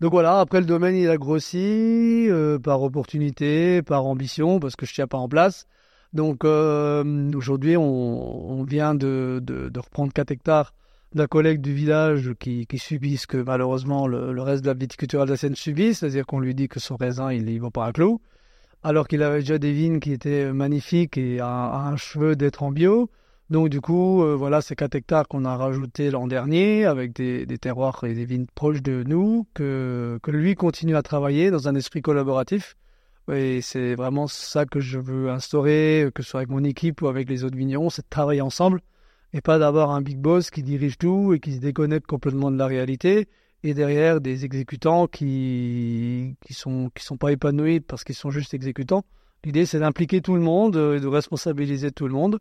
Donc 0.00 0.12
voilà, 0.12 0.40
après 0.40 0.60
le 0.60 0.66
domaine 0.66 0.96
il 0.96 1.08
a 1.10 1.16
grossi 1.16 2.28
par 2.62 2.82
opportunité, 2.82 3.82
par 3.82 4.04
ambition, 4.06 4.60
parce 4.60 4.76
que 4.76 4.86
je 4.86 4.94
tiens 4.94 5.06
pas 5.06 5.18
en 5.18 5.28
place. 5.28 5.66
Donc 6.12 6.44
euh, 6.44 7.30
aujourd'hui, 7.34 7.76
on, 7.76 8.64
vient 8.64 8.94
de, 8.94 9.42
reprendre 9.76 10.12
4 10.12 10.30
hectares 10.30 10.74
d'un 11.14 11.26
collègue 11.26 11.60
du 11.60 11.72
village 11.72 12.32
qui, 12.38 12.66
subit 12.76 13.16
ce 13.16 13.26
que 13.26 13.38
malheureusement 13.38 14.06
le, 14.06 14.40
reste 14.40 14.62
de 14.62 14.68
la 14.68 14.74
viticulture 14.74 15.22
alsacienne 15.22 15.54
subit, 15.54 15.94
c'est-à-dire 15.94 16.26
qu'on 16.26 16.40
lui 16.40 16.54
dit 16.54 16.68
que 16.68 16.80
son 16.80 16.96
raisin, 16.96 17.32
il 17.32 17.44
ne 17.44 17.60
va 17.60 17.70
pas 17.70 17.86
à 17.86 17.92
clou, 17.92 18.20
alors 18.82 19.08
qu'il 19.08 19.22
avait 19.22 19.40
déjà 19.40 19.58
des 19.58 19.72
vignes 19.72 20.00
qui 20.00 20.12
étaient 20.12 20.52
magnifiques 20.52 21.18
et 21.18 21.40
à, 21.40 21.48
un 21.48 21.96
cheveu 21.96 22.36
d'être 22.36 22.62
en 22.62 22.70
bio. 22.70 23.10
Donc 23.50 23.70
du 23.70 23.80
coup, 23.80 24.22
euh, 24.22 24.34
voilà, 24.34 24.60
ces 24.60 24.76
4 24.76 24.94
hectares 24.94 25.28
qu'on 25.28 25.46
a 25.46 25.56
rajoutés 25.56 26.10
l'an 26.10 26.26
dernier 26.26 26.84
avec 26.84 27.14
des, 27.14 27.46
terroirs 27.58 28.04
et 28.04 28.12
des 28.14 28.26
vignes 28.26 28.46
proches 28.54 28.82
de 28.82 29.02
nous, 29.06 29.46
que, 29.54 30.18
que 30.22 30.30
lui 30.30 30.54
continue 30.54 30.96
à 30.96 31.02
travailler 31.02 31.50
dans 31.50 31.68
un 31.68 31.74
esprit 31.74 32.02
collaboratif 32.02 32.76
et 33.30 33.60
c'est 33.60 33.94
vraiment 33.94 34.26
ça 34.26 34.64
que 34.64 34.80
je 34.80 34.98
veux 34.98 35.30
instaurer, 35.30 36.10
que 36.14 36.22
ce 36.22 36.30
soit 36.30 36.40
avec 36.40 36.50
mon 36.50 36.64
équipe 36.64 37.02
ou 37.02 37.08
avec 37.08 37.28
les 37.28 37.44
autres 37.44 37.56
vignerons, 37.56 37.90
c'est 37.90 38.02
de 38.02 38.08
travailler 38.08 38.40
ensemble 38.40 38.80
et 39.32 39.40
pas 39.40 39.58
d'avoir 39.58 39.90
un 39.90 40.00
big 40.00 40.18
boss 40.18 40.50
qui 40.50 40.62
dirige 40.62 40.98
tout 40.98 41.34
et 41.34 41.40
qui 41.40 41.54
se 41.54 41.60
déconnecte 41.60 42.06
complètement 42.06 42.50
de 42.50 42.56
la 42.56 42.66
réalité 42.66 43.28
et 43.62 43.74
derrière 43.74 44.20
des 44.20 44.44
exécutants 44.44 45.06
qui 45.06 46.36
qui 46.46 46.54
sont 46.54 46.90
qui 46.94 47.04
sont 47.04 47.16
pas 47.16 47.32
épanouis 47.32 47.80
parce 47.80 48.04
qu'ils 48.04 48.14
sont 48.14 48.30
juste 48.30 48.54
exécutants. 48.54 49.04
L'idée 49.44 49.66
c'est 49.66 49.80
d'impliquer 49.80 50.20
tout 50.20 50.34
le 50.34 50.40
monde 50.40 50.76
et 50.76 51.00
de 51.00 51.06
responsabiliser 51.06 51.90
tout 51.90 52.06
le 52.08 52.14
monde. 52.14 52.38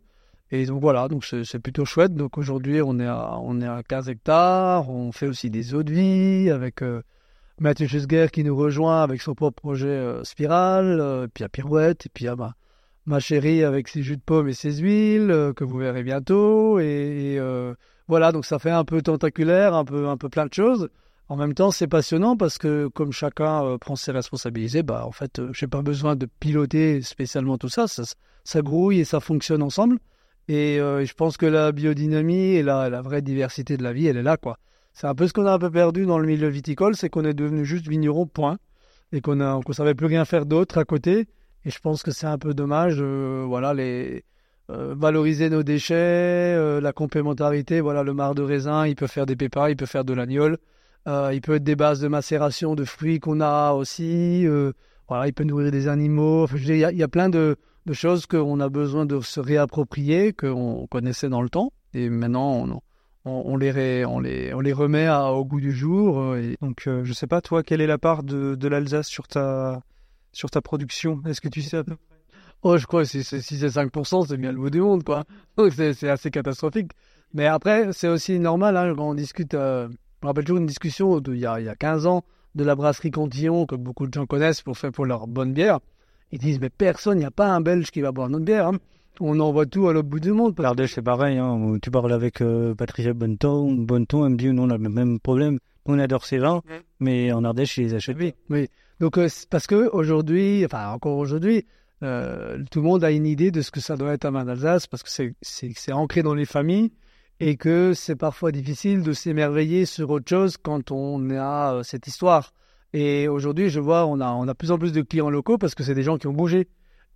Et 0.50 0.66
donc 0.66 0.80
voilà, 0.80 1.10
donc 1.10 1.26
c'est 1.26 1.60
plutôt 1.60 1.84
chouette. 1.86 2.14
Donc 2.16 2.38
aujourd'hui 2.38 2.82
on 2.82 3.00
est 3.00 3.08
à 3.08 3.38
on 3.42 3.60
est 3.62 3.68
à 3.68 3.84
15 3.84 4.10
hectares, 4.10 4.90
on 4.90 5.12
fait 5.12 5.28
aussi 5.28 5.50
des 5.50 5.74
eaux 5.74 5.84
de 5.84 5.92
vie 5.92 6.50
avec 6.50 6.82
euh, 6.82 7.02
Mathieu 7.60 7.88
Chesguer 7.88 8.28
qui 8.32 8.44
nous 8.44 8.56
rejoint 8.56 9.02
avec 9.02 9.20
son 9.20 9.34
propre 9.34 9.60
projet 9.60 9.88
euh, 9.88 10.24
Spirale, 10.24 11.00
euh, 11.02 11.28
puis 11.34 11.44
à 11.44 11.50
Pirouette, 11.50 12.06
et 12.06 12.10
puis 12.14 12.28
à 12.28 12.36
ma, 12.36 12.54
ma 13.08 13.20
chérie 13.20 13.64
avec 13.64 13.88
ses 13.88 14.04
jus 14.04 14.16
de 14.16 14.22
pommes 14.22 14.48
et 14.48 14.54
ses 14.54 14.78
huiles, 14.78 15.32
euh, 15.32 15.54
que 15.54 15.64
vous 15.64 15.78
verrez 15.80 16.04
bientôt. 16.04 16.80
Et, 16.80 17.40
voilà, 18.08 18.32
donc 18.32 18.46
ça 18.46 18.58
fait 18.58 18.72
un 18.72 18.86
peu 18.86 19.02
tentaculaire, 19.02 19.74
un 19.74 19.84
peu, 19.84 20.08
un 20.08 20.18
peu 20.18 20.30
plein 20.30 20.46
de 20.46 20.54
choses. 20.54 20.90
En 21.30 21.36
même 21.36 21.54
temps, 21.54 21.72
c'est 21.72 21.88
passionnant 21.88 22.38
parce 22.38 22.58
que 22.58 22.88
comme 22.88 23.12
chacun 23.12 23.78
prend 23.80 23.98
ses 23.98 24.12
responsabilités, 24.12 24.82
bah 24.82 25.06
en 25.06 25.12
fait, 25.12 25.42
j'ai 25.52 25.68
pas 25.68 25.82
besoin 25.82 26.16
de 26.16 26.26
piloter 26.40 27.02
spécialement 27.02 27.58
tout 27.58 27.68
ça. 27.68 27.88
Ça, 27.88 28.04
ça 28.46 28.62
grouille 28.62 29.02
et 29.02 29.04
ça 29.04 29.20
fonctionne 29.20 29.62
ensemble. 29.62 29.98
Et 30.48 30.78
je 30.78 31.14
pense 31.16 31.36
que 31.36 31.46
la 31.46 31.74
biodynamie 31.74 32.56
et 32.56 32.64
la, 32.64 32.90
la 32.90 33.02
vraie 33.02 33.22
diversité 33.22 33.76
de 33.76 33.84
la 33.84 33.92
vie, 33.92 34.08
elle 34.08 34.16
est 34.16 34.24
là, 34.24 34.38
quoi. 34.38 34.58
C'est 35.00 35.06
un 35.06 35.14
peu 35.14 35.28
ce 35.28 35.34
qu'on 35.34 35.46
a 35.46 35.54
un 35.54 35.60
peu 35.60 35.70
perdu 35.70 36.08
dans 36.08 36.18
le 36.18 36.26
milieu 36.26 36.48
viticole, 36.48 36.96
c'est 36.96 37.08
qu'on 37.08 37.24
est 37.24 37.36
devenu 37.36 37.66
juste 37.66 37.88
vigneron, 37.88 38.26
point, 38.26 38.58
et 39.12 39.22
qu'on 39.22 39.36
ne 39.36 39.62
qu'on 39.62 39.72
savait 39.72 39.94
plus 39.94 40.08
rien 40.08 40.26
faire 40.26 40.48
d'autre 40.48 40.80
à 40.80 40.86
côté. 40.86 41.28
Et 41.66 41.70
je 41.70 41.78
pense 41.78 42.02
que 42.02 42.10
c'est 42.10 42.26
un 42.26 42.40
peu 42.40 42.56
dommage, 42.56 42.96
euh, 43.00 43.44
voilà, 43.48 43.76
les 43.76 44.26
euh, 44.72 44.96
valoriser 44.98 45.52
nos 45.52 45.62
déchets, 45.62 45.94
euh, 45.94 46.82
la 46.82 46.94
complémentarité, 46.94 47.80
voilà, 47.80 48.02
le 48.02 48.16
marc 48.16 48.34
de 48.34 48.42
raisin, 48.42 48.88
il 48.88 48.96
peut 48.96 49.06
faire 49.06 49.28
des 49.28 49.36
pépins, 49.36 49.70
il 49.70 49.76
peut 49.76 49.86
faire 49.86 50.04
de 50.04 50.14
l'agnole, 50.14 50.58
il 51.06 51.42
peut 51.42 51.54
être 51.58 51.64
des 51.64 51.76
bases 51.76 52.00
de 52.00 52.08
macération 52.08 52.74
de 52.74 52.84
fruits 52.84 53.20
qu'on 53.20 53.40
a 53.40 53.74
aussi, 53.74 54.48
voilà, 55.08 55.28
il 55.28 55.34
peut 55.34 55.44
nourrir 55.44 55.70
des 55.70 55.88
animaux. 55.88 56.48
il 56.56 56.76
y, 56.76 56.80
y, 56.80 57.04
a 57.04 57.08
plein 57.08 57.30
de, 57.30 57.56
de 57.86 57.94
choses 57.94 58.26
qu'on 58.26 58.60
a 58.60 58.68
besoin 58.70 59.06
de 59.06 59.22
se 59.22 59.40
réapproprier, 59.40 60.34
qu'on 60.34 60.88
connaissait 60.90 61.30
dans 61.30 61.44
le 61.44 61.50
temps, 61.50 61.72
et 61.94 62.10
maintenant 62.10 62.68
on, 62.68 62.82
on, 63.28 63.56
les, 63.58 64.74
remet 64.74 65.10
au 65.10 65.46
goût 65.46 65.60
du 65.60 65.72
jour. 65.72 66.20
euh, 66.20 66.42
Et... 66.42 66.58
Donc, 66.62 66.88
euh, 66.88 67.04
je 67.04 67.14
sais 67.14 67.28
pas, 67.28 67.42
toi, 67.42 67.64
quelle 67.64 67.82
est 67.82 67.88
la 67.88 67.98
part 67.98 68.24
de, 68.24 68.68
l'Alsace 68.68 69.08
sur 69.08 69.28
ta, 69.28 69.82
production? 70.64 71.22
Est-ce 71.26 71.42
que 71.42 71.50
tu 71.50 71.62
sais 71.62 71.84
peu 71.84 71.96
Oh, 72.64 72.78
je 72.78 72.88
crois 72.88 73.04
que 73.04 73.10
si 73.10 73.24
c'est 73.24 73.40
si 73.42 73.58
c'est 73.60 73.68
5%, 73.68 74.28
c'est 74.28 74.38
bien 74.38 74.52
le 74.52 74.58
bout 74.58 74.70
du 74.72 74.82
monde, 74.82 75.04
quoi. 75.04 75.26
C'est 75.70 76.10
assez 76.10 76.32
catastrophique. 76.32 76.92
Mais 77.34 77.46
après, 77.46 77.94
c'est 77.94 78.08
aussi 78.08 78.40
normal, 78.40 78.78
hein, 78.78 78.94
quand 78.96 79.10
on 79.10 79.14
discute. 79.14 79.54
euh, 79.54 79.88
je 79.90 80.26
me 80.26 80.28
rappelle 80.30 80.46
toujours 80.46 80.60
une 80.60 80.66
discussion 80.66 81.20
il 81.20 81.38
y 81.38 81.46
a, 81.46 81.60
y 81.62 81.70
a 81.70 81.76
15 81.76 82.08
ans 82.08 82.24
de 82.56 82.64
la 82.64 82.76
brasserie 82.76 83.12
Cantillon, 83.12 83.68
que 83.68 83.76
beaucoup 83.76 84.08
de 84.08 84.14
gens 84.14 84.26
connaissent 84.26 84.64
pour 84.64 84.78
faire 84.78 84.92
pour 84.92 85.06
leur 85.06 85.28
bonne 85.28 85.54
bière. 85.54 85.80
Ils 86.32 86.40
disent, 86.40 86.60
mais 86.60 86.70
personne, 86.72 87.18
il 87.18 87.22
n'y 87.22 87.26
a 87.26 87.32
pas 87.32 87.48
un 87.48 87.62
Belge 87.62 87.92
qui 87.92 88.02
va 88.02 88.12
boire 88.12 88.30
notre 88.30 88.46
bière. 88.46 88.68
hein. 88.68 88.80
On 89.20 89.40
envoie 89.40 89.66
tout 89.66 89.88
à 89.88 89.94
l'autre 89.94 90.08
bout 90.10 90.20
du 90.20 90.32
monde. 90.32 90.54
L'Ardèche, 90.60 90.94
c'est 90.96 91.02
pareil. 91.02 91.38
Hein. 91.38 91.78
Tu 91.82 91.90
parles 91.92 92.14
avec 92.14 92.42
euh, 92.42 92.76
Patricia 92.76 93.14
Bonneton, 93.14 93.74
Bonneton, 93.74 94.26
elle 94.26 94.34
me 94.34 94.38
dit, 94.38 94.48
nous, 94.50 94.64
on 94.64 94.70
a 94.70 94.78
le 94.78 94.90
même 94.90 95.20
problème. 95.20 95.58
On 95.86 95.98
adore 96.00 96.26
ces 96.26 96.38
vins, 96.38 96.62
mais 97.00 97.32
en 97.32 97.44
Ardèche, 97.46 97.78
ils 97.78 97.86
les 97.86 97.94
achètent. 97.96 98.18
Oui, 98.20 98.34
oui. 98.50 98.68
Donc, 99.00 99.18
euh, 99.18 99.28
parce 99.50 99.68
que 99.68 99.90
aujourd'hui, 99.94 100.66
enfin, 100.66 100.90
encore 100.92 101.18
aujourd'hui, 101.18 101.66
euh, 102.04 102.58
tout 102.72 102.80
le 102.82 102.86
monde 102.88 103.04
a 103.04 103.12
une 103.12 103.26
idée 103.26 103.52
de 103.52 103.62
ce 103.62 103.72
que 103.72 103.80
ça 103.80 103.96
doit 103.96 104.14
être 104.14 104.26
un 104.26 104.32
vin 104.32 104.44
d'Alsace 104.46 104.86
parce 104.88 105.02
que 105.04 105.10
c'est- 105.42 105.92
ancré 105.94 106.24
dans 106.24 106.34
les 106.34 106.46
familles 106.46 106.92
et 107.40 107.56
que 107.56 107.94
c'est 107.94 108.16
parfois 108.16 108.52
difficile 108.52 109.02
de 109.02 109.14
s'émerveiller 109.14 109.86
sur 109.86 110.10
autre 110.10 110.30
chose 110.30 110.58
quand 110.58 110.92
on 110.92 111.30
a 111.32 111.76
euh, 111.76 111.84
cette 111.84 112.06
histoire. 112.08 112.54
Et 112.94 113.28
aujourd'hui, 113.28 113.70
je 113.70 113.80
vois, 113.80 114.06
on 114.08 114.20
a, 114.20 114.30
on 114.32 114.44
a 114.44 114.48
de 114.48 114.54
plus 114.54 114.72
en 114.72 114.78
plus 114.78 114.92
de 114.92 115.02
clients 115.02 115.30
locaux 115.30 115.58
parce 115.58 115.74
que 115.76 115.84
c'est 115.84 115.96
des 115.96 116.04
gens 116.04 116.18
qui 116.18 116.28
ont 116.28 116.34
bougé 116.34 116.68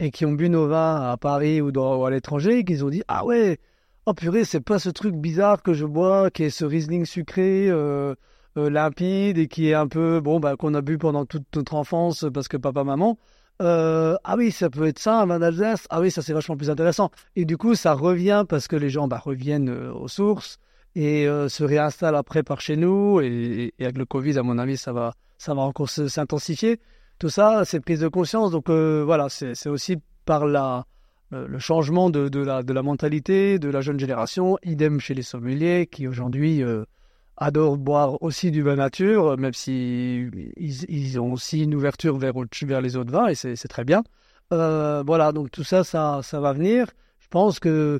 et 0.01 0.09
qui 0.09 0.25
ont 0.25 0.31
bu 0.33 0.49
nos 0.49 0.67
vins 0.67 1.11
à 1.11 1.15
Paris 1.15 1.61
ou, 1.61 1.71
à 2.05 2.09
l'étranger 2.09 2.57
et 2.57 2.63
qui 2.65 2.81
ont 2.81 2.89
dit 2.89 3.03
Ah 3.07 3.23
ouais, 3.23 3.59
oh 4.07 4.13
purée, 4.13 4.43
c'est 4.43 4.59
pas 4.59 4.79
ce 4.79 4.89
truc 4.89 5.13
bizarre 5.15 5.61
que 5.61 5.73
je 5.73 5.85
bois, 5.85 6.31
qui 6.31 6.43
est 6.43 6.49
ce 6.49 6.65
Riesling 6.65 7.05
sucré. 7.05 7.69
euh, 7.69 8.15
euh, 8.57 8.69
limpide 8.69 9.37
et 9.37 9.47
qui 9.47 9.69
est 9.69 9.73
un 9.73 9.87
peu 9.87 10.19
bon 10.19 10.41
bah 10.41 10.57
qu'on 10.57 10.73
a 10.73 10.81
bu 10.81 10.97
pendant 10.97 11.25
toute 11.25 11.45
notre 11.55 11.73
enfance 11.73 12.25
parce 12.33 12.49
que 12.49 12.57
papa 12.57 12.83
maman 12.83 13.17
euh, 13.61 14.17
ah 14.25 14.35
oui 14.35 14.51
ça 14.51 14.69
peut 14.69 14.87
être 14.87 14.99
ça 14.99 15.21
un 15.21 15.25
vin 15.25 15.39
d'Alsace 15.39 15.87
ah 15.89 16.01
oui 16.01 16.11
ça 16.11 16.21
c'est 16.21 16.33
vachement 16.33 16.57
plus 16.57 16.69
intéressant 16.69 17.11
et 17.37 17.45
du 17.45 17.55
coup 17.55 17.75
ça 17.75 17.93
revient 17.93 18.43
parce 18.49 18.67
que 18.67 18.75
les 18.75 18.89
gens 18.89 19.07
bah, 19.07 19.21
reviennent 19.23 19.69
aux 19.69 20.09
sources 20.09 20.57
et 20.95 21.27
se 21.47 21.63
réinstallent 21.63 22.17
après 22.17 22.43
par 22.43 22.59
chez 22.59 22.75
nous 22.75 23.21
et, 23.21 23.73
et 23.79 23.83
avec 23.85 23.97
le 23.97 24.03
Covid 24.03 24.37
à 24.37 24.43
mon 24.43 24.57
avis 24.57 24.75
ça 24.75 24.91
va 24.91 25.13
ça 25.37 25.53
va 25.53 25.61
encore 25.61 25.89
s'intensifier 25.89 26.81
tout 27.21 27.29
ça 27.29 27.63
c'est 27.65 27.79
prise 27.79 28.01
de 28.01 28.07
conscience 28.07 28.51
donc 28.51 28.69
euh, 28.69 29.03
voilà 29.05 29.29
c'est 29.29 29.69
aussi 29.69 29.97
par 30.25 30.45
la 30.45 30.85
le 31.33 31.59
changement 31.59 32.09
de, 32.09 32.27
de 32.27 32.41
la, 32.41 32.61
de 32.61 32.73
la 32.73 32.83
mentalité 32.83 33.57
de 33.57 33.69
la 33.69 33.79
jeune 33.79 33.97
génération, 33.97 34.57
idem 34.63 34.99
chez 34.99 35.13
les 35.13 35.21
sommeliers 35.21 35.87
qui 35.89 36.05
aujourd'hui 36.05 36.61
euh, 36.61 36.83
adorent 37.41 37.77
boire 37.77 38.21
aussi 38.21 38.51
du 38.51 38.61
vin 38.61 38.75
nature, 38.75 39.37
même 39.37 39.53
si 39.53 40.29
ils, 40.57 41.19
ont 41.19 41.33
aussi 41.33 41.63
une 41.63 41.73
ouverture 41.73 42.17
vers, 42.17 42.33
vers 42.63 42.81
les 42.81 42.95
autres 42.95 43.11
vins 43.11 43.27
et 43.27 43.35
c'est 43.35 43.67
très 43.67 43.83
bien. 43.83 44.03
Euh, 44.53 45.03
voilà, 45.05 45.31
donc 45.31 45.49
tout 45.49 45.63
ça, 45.63 45.83
ça, 45.83 46.19
ça 46.23 46.39
va 46.39 46.53
venir. 46.53 46.87
Je 47.19 47.27
pense 47.29 47.59
que 47.59 47.99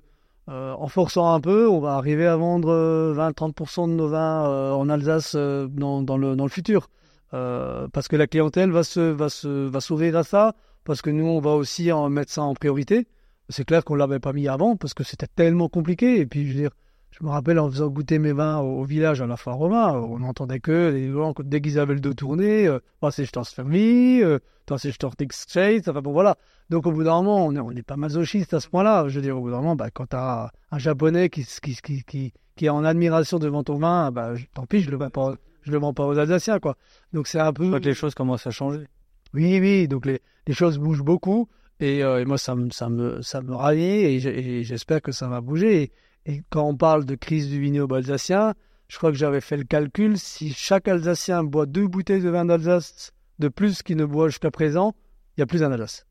euh, 0.49 0.73
en 0.73 0.87
forçant 0.87 1.33
un 1.33 1.39
peu, 1.39 1.67
on 1.67 1.79
va 1.79 1.95
arriver 1.95 2.27
à 2.27 2.35
vendre 2.35 2.69
euh, 2.69 3.15
20-30% 3.15 3.87
de 3.89 3.93
nos 3.93 4.09
vins 4.09 4.73
en 4.73 4.89
Alsace 4.89 5.35
dans, 5.35 6.01
dans, 6.01 6.17
le, 6.17 6.35
dans 6.35 6.45
le 6.45 6.49
futur. 6.49 6.89
Euh, 7.33 7.87
parce 7.93 8.07
que 8.07 8.15
la 8.15 8.27
clientèle 8.27 8.71
va 8.71 8.83
se 8.83 8.99
va 8.99 9.29
se 9.29 9.47
va 9.47 9.79
s'ouvrir 9.79 10.17
à 10.17 10.23
ça, 10.23 10.53
parce 10.83 11.01
que 11.01 11.09
nous 11.09 11.25
on 11.25 11.39
va 11.39 11.51
aussi 11.51 11.91
en 11.91 12.09
mettre 12.09 12.31
ça 12.31 12.41
en 12.41 12.53
priorité. 12.53 13.07
C'est 13.49 13.65
clair 13.65 13.83
qu'on 13.83 13.95
l'avait 13.95 14.19
pas 14.19 14.33
mis 14.33 14.47
avant 14.47 14.75
parce 14.75 14.93
que 14.93 15.03
c'était 15.03 15.27
tellement 15.27 15.69
compliqué. 15.69 16.19
Et 16.19 16.25
puis 16.25 16.45
je 16.47 16.53
veux 16.53 16.59
dire, 16.59 16.71
je 17.11 17.23
me 17.25 17.29
rappelle 17.29 17.59
en 17.59 17.69
faisant 17.69 17.87
goûter 17.87 18.19
mes 18.19 18.31
vins 18.33 18.59
au, 18.59 18.83
village 18.83 19.21
à 19.21 19.27
la 19.27 19.37
fin 19.37 19.51
romain, 19.51 19.93
on 19.93 20.19
n'entendait 20.19 20.59
que 20.59 20.91
les 20.93 21.11
gens 21.11 21.33
dès 21.43 21.61
qu'ils 21.61 21.79
avaient 21.79 21.93
le 21.93 21.99
dos 21.99 22.13
tourné, 22.13 22.67
euh, 22.67 22.79
oh, 23.01 23.11
c'est 23.11 23.25
Storsfermi, 23.25 24.21
euh, 24.23 24.39
toi 24.65 24.77
c'est 24.79 24.91
Stortexchase, 24.91 25.87
enfin 25.89 26.01
bon 26.01 26.13
voilà. 26.13 26.37
Donc 26.69 26.85
au 26.87 26.91
bout 26.91 27.03
d'un 27.03 27.21
moment, 27.21 27.45
on 27.45 27.55
est, 27.55 27.59
on 27.59 27.71
est 27.71 27.83
pas 27.83 27.97
masochiste 27.97 28.53
à 28.53 28.59
ce 28.61 28.69
point-là. 28.69 29.07
Je 29.09 29.15
veux 29.15 29.21
dire, 29.21 29.37
au 29.37 29.41
bout 29.41 29.51
d'un 29.51 29.57
moment, 29.57 29.75
bah, 29.75 29.89
quand 29.91 30.07
tu 30.07 30.15
as 30.15 30.51
un 30.71 30.77
japonais 30.79 31.29
qui, 31.29 31.45
qui, 31.45 31.75
qui, 31.75 32.03
qui, 32.03 32.33
qui 32.55 32.65
est 32.65 32.69
en 32.69 32.85
admiration 32.85 33.39
devant 33.39 33.63
ton 33.63 33.77
vin, 33.77 34.11
bah, 34.11 34.35
je- 34.35 34.45
tant 34.53 34.65
pis, 34.65 34.81
je 34.81 34.89
le 34.89 34.97
vends 34.97 35.09
pas, 35.09 35.35
je 35.63 35.71
le 35.71 35.77
vends 35.77 35.93
pas 35.93 36.05
aux 36.05 36.17
Alsaciens 36.17 36.59
quoi. 36.59 36.77
Donc 37.13 37.27
c'est 37.27 37.39
un 37.39 37.53
peu. 37.53 37.71
Je 37.71 37.77
que 37.77 37.85
les 37.85 37.93
choses 37.93 38.13
commencent 38.13 38.47
à 38.47 38.51
changer. 38.51 38.87
Oui, 39.33 39.59
oui, 39.59 39.87
donc 39.87 40.05
les, 40.05 40.21
les 40.47 40.53
choses 40.53 40.77
bougent 40.77 41.03
beaucoup 41.03 41.47
et, 41.79 42.03
euh, 42.03 42.21
et 42.21 42.25
moi 42.25 42.37
ça 42.37 42.55
me, 42.55 42.69
ça 42.69 42.89
me, 42.89 43.21
ça 43.21 43.41
me 43.41 43.53
ravit 43.53 43.81
et 43.81 44.63
j'espère 44.63 45.01
que 45.01 45.11
ça 45.11 45.27
va 45.27 45.41
bouger. 45.41 45.83
Et, 45.83 45.91
et 46.25 46.41
quand 46.49 46.67
on 46.67 46.75
parle 46.75 47.05
de 47.05 47.15
crise 47.15 47.49
du 47.49 47.59
vignoble 47.59 47.95
alsacien, 47.95 48.53
je 48.91 48.97
crois 48.97 49.11
que 49.11 49.17
j'avais 49.17 49.39
fait 49.39 49.55
le 49.55 49.63
calcul, 49.63 50.19
si 50.19 50.51
chaque 50.51 50.89
Alsacien 50.89 51.45
boit 51.45 51.65
deux 51.65 51.87
bouteilles 51.87 52.21
de 52.21 52.29
vin 52.29 52.43
d'Alsace 52.43 53.13
de 53.39 53.47
plus 53.47 53.83
qu'il 53.83 53.95
ne 53.95 54.03
boit 54.03 54.27
jusqu'à 54.27 54.51
présent, 54.51 54.93
il 55.29 55.39
n'y 55.39 55.43
a 55.43 55.45
plus 55.45 55.63
un 55.63 55.71
Alsace. 55.71 56.05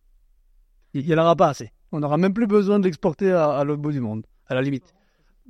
Il 0.95 1.05
n'y 1.05 1.15
en 1.15 1.19
aura 1.19 1.37
pas 1.37 1.49
assez. 1.49 1.73
On 1.93 2.01
n'aura 2.01 2.17
même 2.17 2.33
plus 2.33 2.47
besoin 2.47 2.79
de 2.79 2.85
l'exporter 2.85 3.33
à, 3.33 3.51
à 3.51 3.65
l'autre 3.65 3.83
bout 3.83 3.93
du 3.93 4.01
monde, 4.01 4.25
à 4.47 4.55
la 4.55 4.63
limite. 4.63 4.95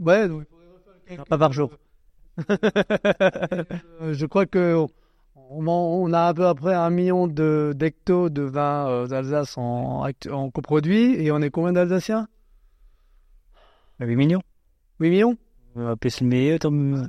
Ouais, 0.00 0.26
donc, 0.26 0.44
Pas 1.28 1.38
par 1.38 1.52
jour. 1.52 1.70
Euh, 2.50 4.12
je 4.12 4.26
crois 4.26 4.46
que 4.46 4.76
on, 5.34 5.66
on 5.66 6.12
a 6.12 6.22
à 6.28 6.34
peu 6.34 6.52
près 6.54 6.74
un 6.74 6.90
million 6.90 7.26
de 7.26 7.72
d'hectos 7.76 8.28
de 8.30 8.42
vin 8.42 8.88
euh, 8.88 9.06
d'Alsace 9.06 9.56
en, 9.58 10.04
en 10.30 10.50
coproduit 10.50 11.14
et 11.24 11.30
on 11.32 11.40
est 11.40 11.50
combien 11.50 11.72
d'Alsaciens? 11.72 12.28
8 14.00 14.16
millions. 14.16 14.42
8 15.00 15.10
millions? 15.10 15.36
On 15.74 15.82
va 15.84 15.90
appeler 15.90 16.10
ça 16.10 16.18
le 16.24 16.28
meilleur. 16.28 16.58
Tom. 16.58 17.08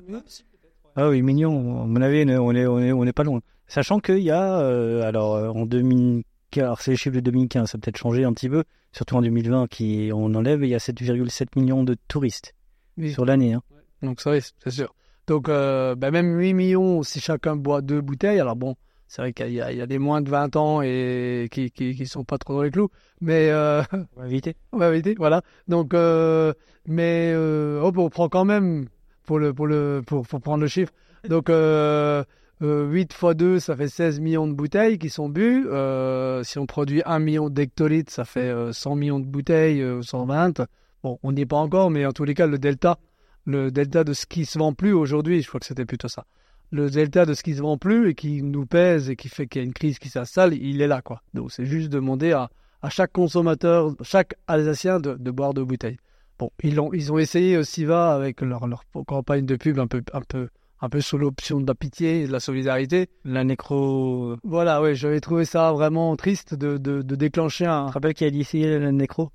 Ah 0.96 1.10
oui, 1.10 1.22
millions. 1.22 1.84
À 1.84 1.86
mon 1.86 2.02
avis, 2.02 2.26
on 2.26 2.54
est, 2.54 2.66
on 2.66 2.80
est, 2.80 2.92
on 2.92 3.04
est 3.06 3.14
pas 3.14 3.24
loin. 3.24 3.40
Sachant 3.68 4.00
qu'il 4.00 4.20
y 4.20 4.32
a, 4.32 4.60
euh, 4.60 5.04
alors 5.04 5.36
euh, 5.36 5.48
en 5.50 5.66
2015, 5.66 6.26
alors 6.64 6.82
c'est 6.82 6.92
les 6.92 6.98
chiffres 6.98 7.16
de 7.16 7.22
2015, 7.22 7.70
ça 7.72 7.78
a 7.78 7.80
peut-être 7.80 7.98
changé 7.98 8.26
un 8.26 8.34
petit 8.34 8.50
peu, 8.50 8.66
surtout 8.92 9.16
en 9.16 9.22
2020, 9.22 9.68
qui 9.70 10.12
on 10.14 10.36
enlève, 10.36 10.64
il 10.64 10.70
y 10.70 10.76
a 10.76 10.80
7,7 10.80 11.48
millions 11.58 11.86
de 11.86 11.96
touristes 12.10 12.54
Oui. 12.98 13.14
sur 13.14 13.24
l'année. 13.24 13.54
Hein. 13.54 13.62
Donc 14.02 14.20
ça, 14.20 14.32
oui, 14.32 14.40
c'est 14.62 14.72
sûr. 14.72 14.94
Donc 15.28 15.50
euh, 15.50 15.96
ben, 15.96 16.12
même 16.12 16.38
8 16.38 16.54
millions 16.54 17.04
si 17.04 17.20
chacun 17.20 17.56
boit 17.56 17.82
deux 17.82 18.02
bouteilles. 18.02 18.40
Alors 18.40 18.56
bon, 18.56 18.76
c'est 19.08 19.22
vrai 19.22 19.34
qu'il 19.34 19.50
y, 19.50 19.56
y 19.56 19.62
a 19.62 19.88
des 19.88 20.00
moins 20.00 20.22
de 20.22 20.30
20 20.30 20.56
ans 20.56 20.82
et 20.82 21.48
qui, 21.52 21.72
qui, 21.72 21.96
qui 21.96 22.06
sont 22.06 22.24
pas 22.24 22.38
trop 22.38 22.56
dans 22.56 22.62
les 22.64 22.72
clous. 22.72 22.90
Mais 23.20 23.50
euh, 23.52 23.84
On 24.16 24.22
va 24.22 24.28
éviter. 24.28 24.56
on 24.72 24.78
va 24.78 24.90
éviter, 24.90 25.16
voilà. 25.18 25.42
Donc, 25.68 25.94
euh, 25.94 26.54
mais 26.88 27.32
euh, 27.34 27.82
hop, 27.82 27.98
on 27.98 28.10
prend 28.10 28.30
quand 28.30 28.46
même 28.46 28.88
pour 29.24 29.40
le 29.40 29.54
pour 29.54 29.68
le 29.68 30.02
pour, 30.06 30.26
pour 30.28 30.42
prendre 30.42 30.62
le 30.62 30.68
chiffre. 30.68 30.94
Donc 31.28 31.50
euh, 31.50 32.24
euh, 32.62 32.86
8 32.88 33.14
fois 33.14 33.34
2, 33.34 33.60
ça 33.60 33.76
fait 33.76 33.88
16 33.88 34.20
millions 34.20 34.48
de 34.48 34.54
bouteilles 34.54 34.98
qui 35.00 35.10
sont 35.10 35.30
bues. 35.30 35.66
Euh, 35.68 36.44
si 36.44 36.60
on 36.60 36.66
produit 36.66 37.02
1 37.06 37.20
million 37.20 37.50
d'hectolitres, 37.50 38.12
ça 38.12 38.24
fait 38.26 38.50
euh, 38.50 38.72
100 38.72 38.96
millions 38.96 39.20
de 39.20 39.26
bouteilles, 39.26 39.82
euh, 39.82 40.02
120. 40.02 40.62
Bon, 41.04 41.18
on 41.24 41.32
n'y 41.32 41.42
est 41.42 41.46
pas 41.46 41.58
encore, 41.58 41.90
mais 41.90 42.06
en 42.06 42.12
tous 42.12 42.24
les 42.24 42.36
cas, 42.36 42.46
le 42.46 42.60
delta, 42.60 43.00
le 43.46 43.72
delta 43.72 44.04
de 44.04 44.14
ce 44.14 44.26
qui 44.26 44.46
se 44.46 44.60
vend 44.60 44.74
plus 44.74 44.94
aujourd'hui, 44.94 45.42
je 45.42 45.48
crois 45.48 45.60
que 45.60 45.66
c'était 45.66 45.86
plutôt 45.86 46.08
ça. 46.08 46.26
Le 46.72 46.90
delta 46.90 47.26
de 47.26 47.34
ce 47.34 47.44
qui 47.44 47.56
se 47.56 47.62
vend 47.62 47.78
plus 47.78 48.10
et 48.10 48.16
qui 48.16 48.42
nous 48.44 48.66
pèse 48.66 49.10
et 49.10 49.16
qui 49.16 49.28
fait 49.30 49.48
qu'il 49.48 49.62
y 49.62 49.64
a 49.64 49.66
une 49.66 49.74
crise 49.74 50.00
qui 50.00 50.10
s'installe, 50.10 50.54
il 50.54 50.82
est 50.82 50.88
là, 50.88 51.02
quoi. 51.02 51.22
Donc 51.34 51.52
c'est 51.52 51.66
juste 51.66 51.90
demander 51.90 52.32
à, 52.32 52.50
à 52.82 52.90
chaque 52.90 53.12
consommateur, 53.12 53.94
chaque 54.02 54.36
Alsacien 54.48 55.00
de, 55.00 55.16
de 55.16 55.32
boire 55.32 55.54
deux 55.54 55.66
bouteilles. 55.66 55.98
Bon, 56.40 56.50
ils 56.64 56.80
ont, 56.80 56.94
ils 56.94 57.12
ont 57.12 57.20
essayé 57.20 57.58
aussi 57.58 57.84
va 57.86 58.14
avec 58.14 58.42
leur, 58.42 58.68
leur 58.68 58.84
campagne 59.06 59.46
de 59.46 59.56
pub 59.58 59.80
un 59.80 59.88
peu, 59.88 60.02
un 60.14 60.22
peu, 60.22 60.48
un 60.80 60.90
peu 60.90 61.02
sous 61.02 61.18
l'option 61.18 61.60
de 61.60 61.68
la 61.68 61.76
pitié 61.76 62.22
et 62.22 62.28
de 62.28 62.32
la 62.32 62.40
solidarité. 62.40 63.10
La 63.26 63.44
nécro. 63.44 64.38
Voilà, 64.44 64.82
ouais, 64.82 64.96
j'avais 64.96 65.20
trouvé 65.20 65.46
ça 65.46 65.72
vraiment 65.74 66.16
triste 66.16 66.56
de, 66.56 66.78
de, 66.78 67.02
de 67.02 67.16
déclencher 67.16 67.66
un. 67.66 67.86
Tu 67.86 67.90
te 67.90 67.94
rappelles 67.94 68.14
qui 68.14 68.26
a 68.26 68.32
dit 68.32 68.48
la 68.54 68.92
nécro? 68.92 69.32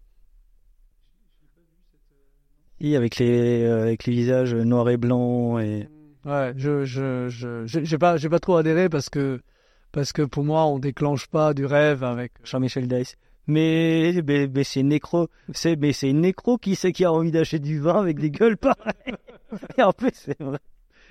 Oui, 2.81 2.95
avec 2.97 3.17
les, 3.19 3.65
euh, 3.65 3.83
avec 3.83 4.05
les 4.07 4.13
visages 4.13 4.55
noirs 4.55 4.89
et 4.91 4.97
blancs 4.97 5.61
et. 5.61 5.89
Ouais, 6.25 6.53
je, 6.57 6.85
je, 6.85 7.29
je, 7.29 7.65
j'ai 7.67 7.99
pas, 7.99 8.17
j'ai 8.17 8.29
pas 8.29 8.41
trop 8.41 8.57
adhéré 8.57 8.89
parce 8.89 9.09
que, 9.09 9.41
parce 9.93 10.13
que 10.13 10.23
pour 10.23 10.43
moi, 10.45 10.67
on 10.67 10.79
déclenche 10.79 11.29
pas 11.29 11.55
du 11.55 11.65
rêve 11.65 12.03
avec. 12.03 12.33
Jean-Michel 12.45 12.89
Dice. 12.89 13.15
Mais, 13.47 14.21
mais, 14.27 14.49
mais 14.53 14.65
c'est 14.65 14.83
nécro, 14.83 15.29
c'est, 15.53 15.77
mais 15.77 15.93
c'est 15.93 16.13
nécro 16.13 16.59
qui 16.59 16.75
c'est 16.75 16.91
qui 16.93 17.05
a 17.05 17.13
envie 17.13 17.31
d'acheter 17.31 17.61
du 17.61 17.79
vin 17.79 18.01
avec 18.01 18.19
des 18.19 18.31
gueules 18.33 18.57
pareilles. 18.57 19.15
Et 19.79 19.83
en 19.85 19.93
plus, 19.93 20.11
c'est 20.15 20.41
vrai. 20.43 20.59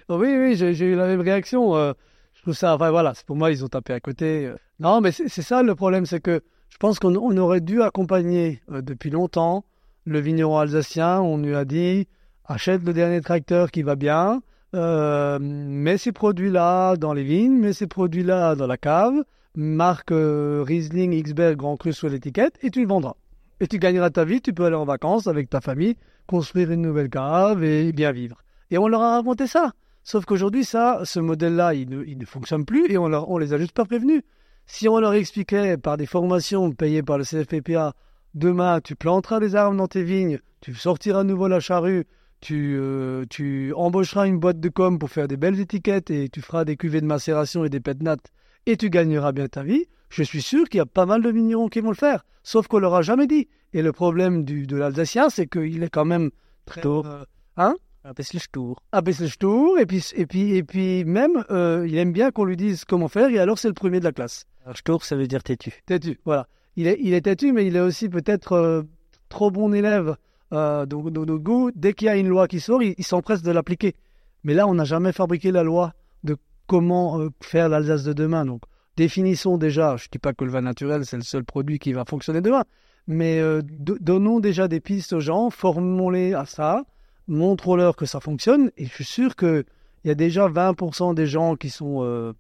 Oui, 0.10 0.36
oui, 0.38 0.56
j'ai 0.58 0.74
j'ai 0.74 0.86
eu 0.88 0.96
la 0.96 1.08
même 1.08 1.22
réaction. 1.22 1.76
euh, 1.78 1.94
je 2.34 2.42
trouve 2.42 2.54
ça, 2.54 2.76
enfin 2.76 2.92
voilà, 2.92 3.14
c'est 3.16 3.26
pour 3.26 3.38
moi, 3.38 3.52
ils 3.52 3.64
ont 3.64 3.70
tapé 3.70 3.94
à 3.94 4.02
côté. 4.02 4.48
euh. 4.48 4.56
Non, 4.82 5.00
mais 5.00 5.14
c'est 5.14 5.30
c'est 5.30 5.42
ça 5.42 5.64
le 5.64 5.76
problème, 5.76 6.06
c'est 6.06 6.20
que 6.20 6.42
je 6.70 6.78
pense 6.78 7.00
qu'on 7.00 7.16
on 7.16 7.38
aurait 7.38 7.62
dû 7.62 7.82
accompagner 7.82 8.62
euh, 8.70 8.82
depuis 8.82 9.10
longtemps 9.10 9.64
le 10.06 10.20
vigneron 10.20 10.58
alsacien. 10.58 11.20
On 11.22 11.38
lui 11.38 11.56
a 11.56 11.66
dit, 11.66 12.08
achète 12.46 12.84
le 12.84 12.94
dernier 12.94 13.22
tracteur 13.22 13.72
qui 13.72 13.84
va 13.84 13.96
bien, 13.96 14.42
euh, 14.74 15.40
mets 15.40 15.98
ces 15.98 16.12
produits-là 16.12 16.96
dans 16.96 17.14
les 17.14 17.24
vignes, 17.24 17.58
mets 17.58 17.74
ces 17.74 17.88
produits-là 17.88 18.56
dans 18.56 18.68
la 18.68 18.78
cave, 18.78 19.24
marque 19.56 20.12
euh, 20.12 20.64
Riesling 20.66 21.22
Xberg 21.22 21.56
Grand 21.58 21.78
Cru 21.78 21.94
sur 21.94 22.10
l'étiquette 22.10 22.58
et 22.62 22.70
tu 22.70 22.82
le 22.82 22.88
vendras. 22.88 23.16
Et 23.60 23.68
tu 23.68 23.80
gagneras 23.80 24.10
ta 24.10 24.26
vie, 24.26 24.42
tu 24.42 24.54
peux 24.54 24.66
aller 24.66 24.76
en 24.76 24.86
vacances 24.86 25.28
avec 25.28 25.50
ta 25.50 25.62
famille, 25.62 25.96
construire 26.28 26.72
une 26.72 26.82
nouvelle 26.82 27.10
cave 27.10 27.64
et 27.64 27.94
bien 27.94 28.12
vivre. 28.12 28.38
Et 28.70 28.78
on 28.78 28.88
leur 28.88 29.02
a 29.02 29.16
raconté 29.16 29.48
ça. 29.48 29.72
Sauf 30.04 30.26
qu'aujourd'hui, 30.26 30.66
ça, 30.66 31.02
ce 31.04 31.20
modèle-là, 31.20 31.74
il 31.74 32.18
ne 32.18 32.26
fonctionne 32.26 32.66
plus 32.66 32.92
et 32.92 32.98
on, 32.98 33.08
leur, 33.08 33.30
on 33.30 33.38
les 33.38 33.54
a 33.54 33.58
juste 33.58 33.72
pas 33.72 33.86
prévenus. 33.86 34.22
Si 34.68 34.90
on 34.90 35.00
leur 35.00 35.14
expliquait 35.14 35.78
par 35.78 35.98
des 35.98 36.06
formations 36.06 36.72
payées 36.72 37.02
par 37.02 37.18
le 37.18 37.24
CFPPA, 37.24 37.94
demain, 38.36 38.82
tu 38.82 38.96
planteras 38.96 39.40
des 39.40 39.56
arbres 39.56 39.78
dans 39.78 39.88
tes 39.88 40.04
vignes, 40.04 40.40
tu 40.62 40.76
sortiras 40.76 41.22
à 41.22 41.24
nouveau 41.24 41.48
la 41.48 41.60
charrue, 41.60 42.06
tu, 42.42 42.78
euh, 42.78 43.26
tu 43.30 43.74
embaucheras 43.74 44.28
une 44.28 44.40
boîte 44.40 44.60
de 44.60 44.70
com 44.70 45.00
pour 45.00 45.10
faire 45.10 45.28
des 45.28 45.38
belles 45.38 45.60
étiquettes 45.60 46.12
et 46.12 46.30
tu 46.30 46.42
feras 46.42 46.66
des 46.66 46.76
cuvées 46.76 47.02
de 47.02 47.08
macération 47.08 47.66
et 47.66 47.70
des 47.70 47.80
pets 47.80 48.04
nattes 48.04 48.32
et 48.66 48.78
tu 48.78 48.90
gagneras 48.90 49.32
bien 49.32 49.48
ta 49.48 49.64
vie, 49.64 49.86
je 50.10 50.24
suis 50.24 50.42
sûr 50.42 50.70
qu'il 50.70 50.78
y 50.78 50.82
a 50.82 50.86
pas 50.86 51.06
mal 51.06 51.22
de 51.22 51.30
vignerons 51.30 51.70
qui 51.70 51.82
vont 51.82 51.90
le 51.90 51.96
faire. 51.96 52.26
Sauf 52.44 52.68
qu'on 52.68 52.80
leur 52.80 52.94
a 52.94 53.02
jamais 53.02 53.28
dit. 53.28 53.48
Et 53.74 53.82
le 53.82 53.92
problème 53.92 54.44
du, 54.44 54.68
de 54.68 54.78
l'Alsacien, 54.78 55.30
c'est 55.30 55.48
qu'il 55.48 55.84
est 55.84 55.90
quand 55.90 56.06
même 56.06 56.30
très... 56.66 56.82
Tour. 56.82 57.06
euh, 57.06 57.24
hein? 57.58 57.76
Un 58.04 58.14
tour. 58.52 58.80
le 58.94 59.38
tour 59.38 59.80
et 59.80 59.88
puis 59.88 60.06
et 60.16 60.28
puis 60.28 60.56
et 60.56 60.62
puis 60.62 61.04
même 61.06 61.44
euh, 61.50 61.88
il 61.90 61.98
aime 61.98 62.12
bien 62.12 62.30
qu'on 62.30 62.46
lui 62.46 62.56
dise 62.56 62.86
comment 62.86 63.08
faire 63.08 63.30
et 63.30 63.40
alors 63.40 63.58
c'est 63.58 63.68
le 63.68 63.74
premier 63.74 64.00
de 64.00 64.04
la 64.04 64.12
classe. 64.12 64.46
Alors, 64.64 64.82
tour, 64.84 65.04
ça 65.04 65.16
veut 65.16 65.26
dire 65.26 65.42
têtu. 65.42 65.74
Têtu, 65.88 66.20
voilà. 66.24 66.48
Il 66.76 66.88
est 66.88 66.98
il 67.02 67.14
est 67.14 67.22
têtu 67.22 67.52
mais 67.54 67.66
il 67.66 67.76
est 67.76 67.82
aussi 67.82 68.10
peut-être 68.10 68.54
euh, 68.54 68.84
trop 69.30 69.52
bon 69.52 69.74
élève. 69.74 70.16
Euh, 70.54 70.86
donc 70.86 71.10
donc, 71.12 71.26
donc, 71.26 71.42
goût, 71.42 71.72
dès 71.76 71.94
qu'il 71.94 72.06
y 72.08 72.10
a 72.10 72.18
une 72.18 72.28
loi 72.28 72.48
qui 72.48 72.60
sort, 72.60 72.84
il, 72.84 73.04
s'empresse 73.04 73.42
de 73.42 73.52
l'appliquer. 73.52 73.96
Mais 74.44 74.54
là 74.54 74.68
on 74.68 74.74
n'a 74.76 74.84
jamais 74.86 75.12
fabriqué 75.12 75.52
la 75.52 75.64
loi 75.64 75.94
de 76.24 76.38
comment 76.68 77.20
euh, 77.20 77.30
faire 77.42 77.70
l'Alsace 77.70 78.04
de 78.04 78.14
demain. 78.14 78.46
Donc 78.46 78.62
définissons 78.98 79.58
déjà. 79.58 79.98
Je 79.98 80.08
dis 80.12 80.20
pas 80.20 80.34
que 80.34 80.44
le 80.44 80.52
vin 80.52 80.62
naturel 80.62 81.06
c'est 81.06 81.18
le 81.18 81.24
seul 81.24 81.44
produit 81.44 81.80
qui 81.80 81.94
va 81.94 82.06
fonctionner 82.06 82.42
demain, 82.42 82.64
mais 83.08 83.40
euh, 83.40 83.62
do- 83.64 83.98
donnons 84.00 84.40
déjà 84.40 84.68
des 84.68 84.80
pistes 84.80 85.14
aux 85.14 85.20
gens, 85.20 85.50
formons-les 85.50 86.34
à 86.34 86.46
ça 86.46 86.84
montre-leur 87.28 87.96
que 87.96 88.06
ça 88.06 88.20
fonctionne. 88.20 88.72
Et 88.78 88.86
je 88.86 88.94
suis 88.94 89.06
sûr 89.06 89.36
qu'il 89.36 89.66
y 90.04 90.10
a 90.10 90.16
déjà 90.16 90.48
20% 90.48 91.14
des 91.14 91.28
gens 91.28 91.56
qui 91.56 91.70
sont 91.70 92.04
euh, 92.04 92.34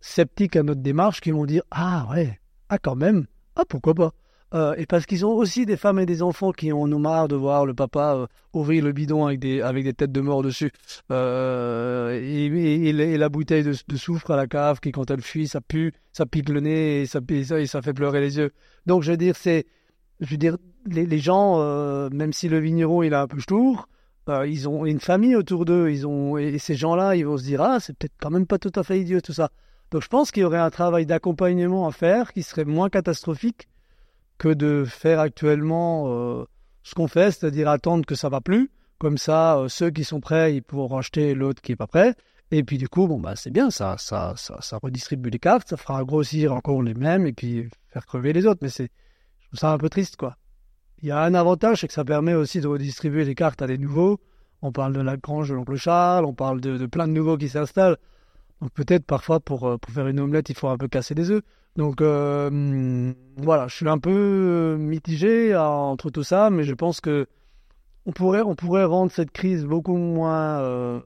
sceptiques 0.00 0.56
à 0.56 0.62
notre 0.62 0.80
démarche 0.80 1.20
qui 1.20 1.30
vont 1.30 1.46
dire 1.46 1.62
Ah 1.70 2.06
ouais, 2.10 2.38
ah 2.72 2.78
quand 2.78 2.96
même, 2.96 3.26
ah 3.56 3.64
pourquoi 3.68 3.94
pas. 3.94 4.12
Euh, 4.54 4.74
et 4.76 4.86
parce 4.86 5.06
qu'ils 5.06 5.24
ont 5.26 5.32
aussi 5.32 5.64
des 5.66 5.76
femmes 5.76 5.98
et 5.98 6.06
des 6.06 6.22
enfants 6.22 6.52
qui 6.52 6.72
en 6.72 6.90
ont 6.92 6.98
marre 6.98 7.28
de 7.28 7.36
voir 7.36 7.64
le 7.66 7.74
papa 7.74 8.14
euh, 8.16 8.26
ouvrir 8.52 8.84
le 8.84 8.92
bidon 8.92 9.26
avec 9.26 9.40
des, 9.40 9.60
avec 9.60 9.84
des 9.84 9.94
têtes 9.94 10.12
de 10.12 10.20
mort 10.20 10.42
dessus 10.42 10.72
Euh, 11.10 12.18
et, 12.22 12.92
la- 12.92 13.28
bouteille 13.28 13.62
de, 13.62 13.96
soufre 13.96 14.30
à 14.30 14.36
la 14.36 14.46
cave 14.46 14.80
qui, 14.80 14.90
quand 14.90 15.10
elle 15.10 15.22
fuit, 15.22 15.48
ça 15.48 15.60
pue, 15.60 15.92
ça 16.12 16.26
pique 16.26 16.48
le 16.48 16.60
nez 16.60 17.02
et 17.02 17.06
ça, 17.06 17.20
et 17.28 17.66
ça, 17.66 17.82
fait 17.82 17.92
pleurer 17.94 18.20
les 18.20 18.38
yeux. 18.38 18.52
Donc, 18.86 19.02
je 19.02 19.10
veux 19.10 19.16
dire, 19.18 19.36
c'est, 19.36 19.66
je 20.20 20.30
veux 20.30 20.38
dire, 20.38 20.56
les, 20.86 21.18
gens, 21.18 21.58
même 22.10 22.32
si 22.32 22.48
le 22.48 22.58
vigneron 22.58 23.02
il 23.02 23.14
a 23.14 23.22
un 23.22 23.26
peu 23.26 23.38
euh, 24.28 24.46
ils 24.46 24.68
ont 24.68 24.86
une 24.86 25.00
famille 25.00 25.34
autour 25.34 25.64
d'eux, 25.64 25.90
ils 25.90 26.06
ont 26.06 26.38
et 26.38 26.58
ces 26.58 26.74
gens-là, 26.74 27.16
ils 27.16 27.26
vont 27.26 27.36
se 27.36 27.42
dire 27.42 27.60
ah 27.60 27.78
c'est 27.80 27.96
peut-être 27.96 28.14
quand 28.20 28.30
même 28.30 28.46
pas 28.46 28.58
tout 28.58 28.72
à 28.76 28.82
fait 28.84 29.00
idiot 29.00 29.20
tout 29.20 29.32
ça. 29.32 29.50
Donc 29.92 30.02
je 30.02 30.08
pense 30.08 30.30
qu'il 30.30 30.40
y 30.40 30.44
aurait 30.44 30.56
un 30.56 30.70
travail 30.70 31.04
d'accompagnement 31.04 31.86
à 31.86 31.92
faire 31.92 32.32
qui 32.32 32.42
serait 32.42 32.64
moins 32.64 32.88
catastrophique 32.88 33.68
que 34.38 34.48
de 34.48 34.86
faire 34.86 35.20
actuellement 35.20 36.04
euh, 36.06 36.44
ce 36.82 36.94
qu'on 36.94 37.08
fait, 37.08 37.30
c'est-à-dire 37.30 37.68
attendre 37.68 38.06
que 38.06 38.14
ça 38.14 38.30
va 38.30 38.40
plus. 38.40 38.70
Comme 38.98 39.18
ça, 39.18 39.58
euh, 39.58 39.68
ceux 39.68 39.90
qui 39.90 40.04
sont 40.04 40.20
prêts, 40.20 40.56
ils 40.56 40.62
pourront 40.62 40.96
racheter 40.96 41.34
l'autre 41.34 41.60
qui 41.60 41.72
est 41.72 41.76
pas 41.76 41.86
prêt. 41.86 42.14
Et 42.50 42.64
puis 42.64 42.78
du 42.78 42.88
coup, 42.88 43.06
bon 43.06 43.20
bah 43.20 43.36
c'est 43.36 43.50
bien, 43.50 43.70
ça, 43.70 43.96
ça, 43.98 44.32
ça, 44.36 44.78
redistribue 44.82 45.28
les 45.28 45.38
cartes, 45.38 45.68
ça 45.68 45.76
fera 45.76 46.02
grossir 46.04 46.54
encore 46.54 46.82
les 46.82 46.94
mêmes 46.94 47.26
et 47.26 47.34
puis 47.34 47.68
faire 47.88 48.06
crever 48.06 48.32
les 48.32 48.46
autres. 48.46 48.60
Mais 48.62 48.70
c'est, 48.70 48.90
je 49.40 49.46
trouve 49.48 49.60
ça 49.60 49.72
un 49.72 49.78
peu 49.78 49.90
triste 49.90 50.16
quoi. 50.16 50.36
Il 51.02 51.08
y 51.08 51.10
a 51.10 51.20
un 51.20 51.34
avantage, 51.34 51.80
c'est 51.82 51.88
que 51.88 51.94
ça 51.94 52.04
permet 52.04 52.32
aussi 52.32 52.62
de 52.62 52.66
redistribuer 52.66 53.26
les 53.26 53.34
cartes 53.34 53.60
à 53.60 53.66
des 53.66 53.76
nouveaux. 53.76 54.20
On 54.62 54.72
parle 54.72 54.94
de 54.94 55.00
la 55.00 55.18
grange 55.18 55.50
de 55.50 55.54
l'oncle 55.54 55.76
Charles, 55.76 56.24
on 56.24 56.32
parle 56.32 56.62
de 56.62 56.86
plein 56.86 57.06
de 57.06 57.12
nouveaux 57.12 57.36
qui 57.36 57.50
s'installent. 57.50 57.98
Donc 58.62 58.70
peut-être 58.74 59.04
parfois 59.04 59.40
pour, 59.40 59.66
euh, 59.66 59.76
pour 59.76 59.92
faire 59.92 60.06
une 60.06 60.20
omelette, 60.20 60.48
il 60.48 60.56
faut 60.56 60.68
un 60.68 60.78
peu 60.78 60.86
casser 60.86 61.16
des 61.16 61.30
œufs. 61.32 61.42
Donc 61.76 62.00
euh, 62.00 62.46
hum, 62.46 63.14
voilà, 63.36 63.66
je 63.66 63.74
suis 63.74 63.88
un 63.88 63.98
peu 63.98 64.10
euh, 64.10 64.76
mitigé 64.78 65.56
entre 65.56 66.10
tout 66.10 66.22
ça, 66.22 66.48
mais 66.48 66.62
je 66.62 66.72
pense 66.72 67.00
que 67.00 67.26
on 68.06 68.12
pourrait, 68.12 68.42
on 68.42 68.54
pourrait 68.54 68.84
rendre 68.84 69.10
cette 69.10 69.32
crise 69.32 69.64
beaucoup 69.64 69.96
moins 69.96 70.60
euh, 70.60 71.00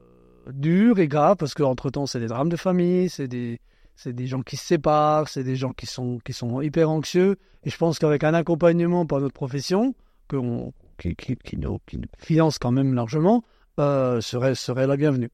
dure 0.53 0.99
et 0.99 1.09
grave, 1.09 1.37
parce 1.39 1.55
qu'entre-temps, 1.55 2.07
c'est 2.07 2.21
des 2.21 2.27
drames 2.27 2.51
de 2.51 2.57
famille, 2.57 3.09
c'est 3.09 3.29
des, 3.29 3.59
c'est 3.95 4.13
des 4.13 4.27
gens 4.27 4.43
qui 4.43 4.57
se 4.59 4.65
séparent, 4.67 5.29
c'est 5.29 5.45
des 5.45 5.57
gens 5.57 5.73
qui 5.73 5.87
sont, 5.87 6.19
qui 6.25 6.35
sont 6.35 6.61
hyper 6.61 6.91
anxieux. 6.91 7.37
Et 7.65 7.71
je 7.71 7.77
pense 7.79 7.99
qu'avec 7.99 8.23
un 8.23 8.35
accompagnement 8.35 9.07
par 9.07 9.21
notre 9.21 9.35
profession, 9.35 9.95
que 10.29 10.37
on- 10.37 10.73
qui, 10.99 11.15
qui, 11.17 11.37
qui 11.37 11.57
nous, 11.59 11.79
qui 11.87 11.99
nous 11.99 12.09
finance 12.19 12.59
quand 12.59 12.73
même 12.73 12.95
largement, 12.95 13.45
euh, 13.79 14.21
serait, 14.21 14.55
serait 14.55 14.87
la 14.87 14.97
bienvenue. 14.97 15.31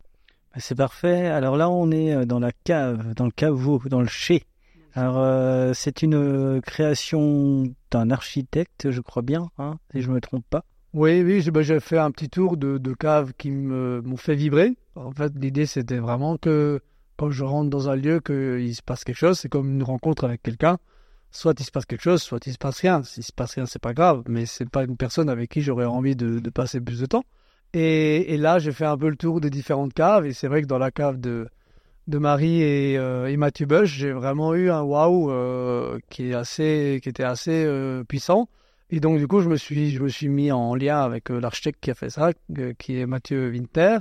Bah, 0.53 0.61
C'est 0.61 0.75
parfait. 0.75 1.27
Alors 1.27 1.57
là, 1.57 1.71
on 1.71 1.91
est 1.91 2.15
euh, 2.15 2.25
dans 2.25 2.39
la 2.39 2.53
cave, 2.53 3.15
dans 3.15 3.25
le 3.25 3.31
caveau, 3.31 3.81
dans 3.87 4.01
le 4.01 4.07
chai. 4.07 4.45
Alors, 4.95 5.19
euh, 5.19 5.73
c'est 5.75 6.03
une 6.03 6.15
euh, 6.15 6.61
création 6.61 7.65
d'un 7.91 8.11
architecte, 8.11 8.91
je 8.91 9.01
crois 9.01 9.23
bien, 9.23 9.49
hein, 9.57 9.79
si 9.91 10.03
je 10.03 10.11
ne 10.11 10.15
me 10.15 10.21
trompe 10.21 10.45
pas. 10.51 10.65
Oui, 10.93 11.23
oui, 11.23 11.41
j'ai 11.41 11.51
ben, 11.51 11.63
j'ai 11.63 11.81
fait 11.81 11.97
un 11.97 12.11
petit 12.11 12.29
tour 12.29 12.59
de, 12.59 12.77
de 12.77 12.93
caves 12.93 13.33
qui 13.39 13.51
m'ont 13.51 14.17
fait 14.19 14.35
vibrer. 14.35 14.77
En 14.95 15.13
fait, 15.13 15.33
l'idée, 15.41 15.65
c'était 15.65 15.97
vraiment 15.97 16.37
que 16.37 16.81
quand 17.17 17.31
je 17.31 17.45
rentre 17.45 17.71
dans 17.71 17.89
un 17.89 17.97
lieu, 17.97 18.21
qu'il 18.21 18.75
se 18.75 18.83
passe 18.83 19.05
quelque 19.05 19.17
chose. 19.17 19.39
C'est 19.39 19.49
comme 19.49 19.71
une 19.71 19.83
rencontre 19.83 20.25
avec 20.25 20.43
quelqu'un. 20.43 20.77
Soit 21.31 21.59
il 21.59 21.65
se 21.65 21.71
passe 21.71 21.87
quelque 21.87 22.03
chose, 22.03 22.21
soit 22.21 22.47
il 22.47 22.53
se 22.53 22.59
passe 22.59 22.81
rien. 22.81 23.03
S'il 23.05 23.23
se 23.23 23.33
passe 23.33 23.55
rien, 23.55 23.65
c'est 23.65 23.81
pas 23.81 23.95
grave, 23.95 24.23
mais 24.29 24.45
c'est 24.45 24.69
pas 24.69 24.85
une 24.85 24.99
personne 24.99 25.31
avec 25.31 25.49
qui 25.49 25.63
j'aurais 25.63 25.87
envie 25.87 26.15
de 26.15 26.51
passer 26.51 26.79
plus 26.79 27.01
de 27.01 27.07
temps. 27.07 27.25
Et, 27.75 28.37
là, 28.37 28.59
j'ai 28.59 28.73
fait 28.73 28.85
un 28.85 28.99
peu 28.99 29.09
le 29.09 29.17
tour 29.17 29.41
des 29.41 29.51
différentes 29.51 29.95
caves. 29.95 30.27
Et 30.27 30.33
c'est 30.33 30.49
vrai 30.49 30.63
que 30.63 30.67
dans 30.67 30.79
la 30.79 30.91
cave 30.91 31.19
de, 31.19 31.49
de 32.07 32.19
Marie 32.19 32.63
et, 32.63 32.99
euh, 32.99 33.27
et 33.27 33.37
Mathieu 33.37 33.67
Bush, 33.67 33.91
j'ai 33.91 34.13
vraiment 34.13 34.55
eu 34.55 34.71
un 34.71 34.83
waouh 34.83 35.31
euh, 35.31 35.99
qui 36.11 36.33
qui 36.33 37.09
était 37.09 37.25
assez 37.25 37.65
euh, 37.65 38.05
puissant. 38.05 38.49
Et 38.91 39.01
donc, 39.01 39.19
du 39.19 39.27
coup, 39.27 39.41
je 39.41 39.49
me 39.49 39.57
suis, 39.57 39.91
je 39.91 40.03
me 40.03 40.09
suis 40.09 40.29
mis 40.29 40.53
en 40.53 40.75
lien 40.75 41.01
avec 41.01 41.31
l'architecte 41.31 41.79
qui 41.81 41.91
a 41.91 41.95
fait 41.95 42.11
ça, 42.11 42.33
qui 42.79 43.01
est 43.01 43.07
Mathieu 43.07 43.49
Winter, 43.49 43.99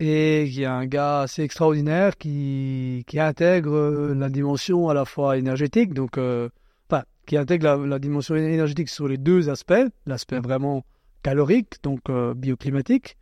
et 0.00 0.48
qui 0.52 0.62
est 0.62 0.66
un 0.66 0.86
gars 0.86 1.20
assez 1.22 1.42
extraordinaire 1.42 2.16
qui, 2.16 3.04
qui 3.06 3.18
intègre 3.18 4.12
la 4.14 4.28
dimension 4.28 4.88
à 4.88 4.94
la 4.94 5.04
fois 5.04 5.38
énergétique, 5.38 5.94
donc, 5.94 6.18
euh, 6.18 6.48
enfin, 6.90 7.04
qui 7.26 7.36
intègre 7.36 7.64
la, 7.64 7.76
la 7.76 7.98
dimension 7.98 8.36
énergétique 8.36 8.90
sur 8.90 9.08
les 9.08 9.16
deux 9.16 9.48
aspects, 9.48 9.72
l'aspect 10.06 10.40
vraiment 10.40 10.84
calorique, 11.22 11.82
donc 11.82 12.00
euh, 12.10 12.34
bioclimatique, 12.34 13.16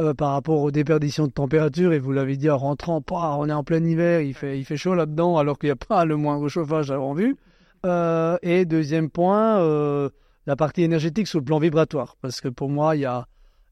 euh, 0.00 0.14
par 0.14 0.32
rapport 0.32 0.62
aux 0.62 0.70
déperditions 0.70 1.26
de 1.26 1.32
température, 1.32 1.92
et 1.92 1.98
vous 1.98 2.12
l'avez 2.12 2.38
dit 2.38 2.48
en 2.48 2.56
rentrant, 2.56 3.02
Pouah, 3.02 3.36
on 3.38 3.48
est 3.48 3.52
en 3.52 3.64
plein 3.64 3.84
hiver, 3.84 4.22
il 4.22 4.32
fait, 4.32 4.58
il 4.58 4.64
fait 4.64 4.78
chaud 4.78 4.94
là-dedans, 4.94 5.36
alors 5.36 5.58
qu'il 5.58 5.66
n'y 5.66 5.72
a 5.72 5.76
pas 5.76 6.06
le 6.06 6.16
moindre 6.16 6.48
chauffage 6.48 6.90
en 6.90 7.12
vue. 7.12 7.36
Euh, 7.84 8.38
et 8.40 8.64
deuxième 8.64 9.10
point, 9.10 9.60
euh, 9.60 10.08
la 10.46 10.56
partie 10.56 10.82
énergétique 10.82 11.26
sur 11.26 11.38
le 11.38 11.44
plan 11.44 11.58
vibratoire. 11.58 12.16
Parce 12.22 12.40
que 12.40 12.48
pour 12.48 12.70
moi, 12.70 12.96
il 12.96 13.00
y 13.00 13.04
a, 13.04 13.26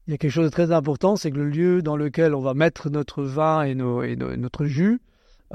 y 0.07 0.13
a 0.13 0.17
quelque 0.17 0.31
chose 0.31 0.45
de 0.45 0.51
très 0.51 0.71
important, 0.71 1.15
c'est 1.15 1.31
que 1.31 1.37
le 1.37 1.49
lieu 1.49 1.81
dans 1.81 1.97
lequel 1.97 2.35
on 2.35 2.41
va 2.41 2.53
mettre 2.53 2.91
notre 2.91 3.23
vin 3.23 3.63
et, 3.63 3.73
notre 3.73 4.65
jus, 4.65 5.01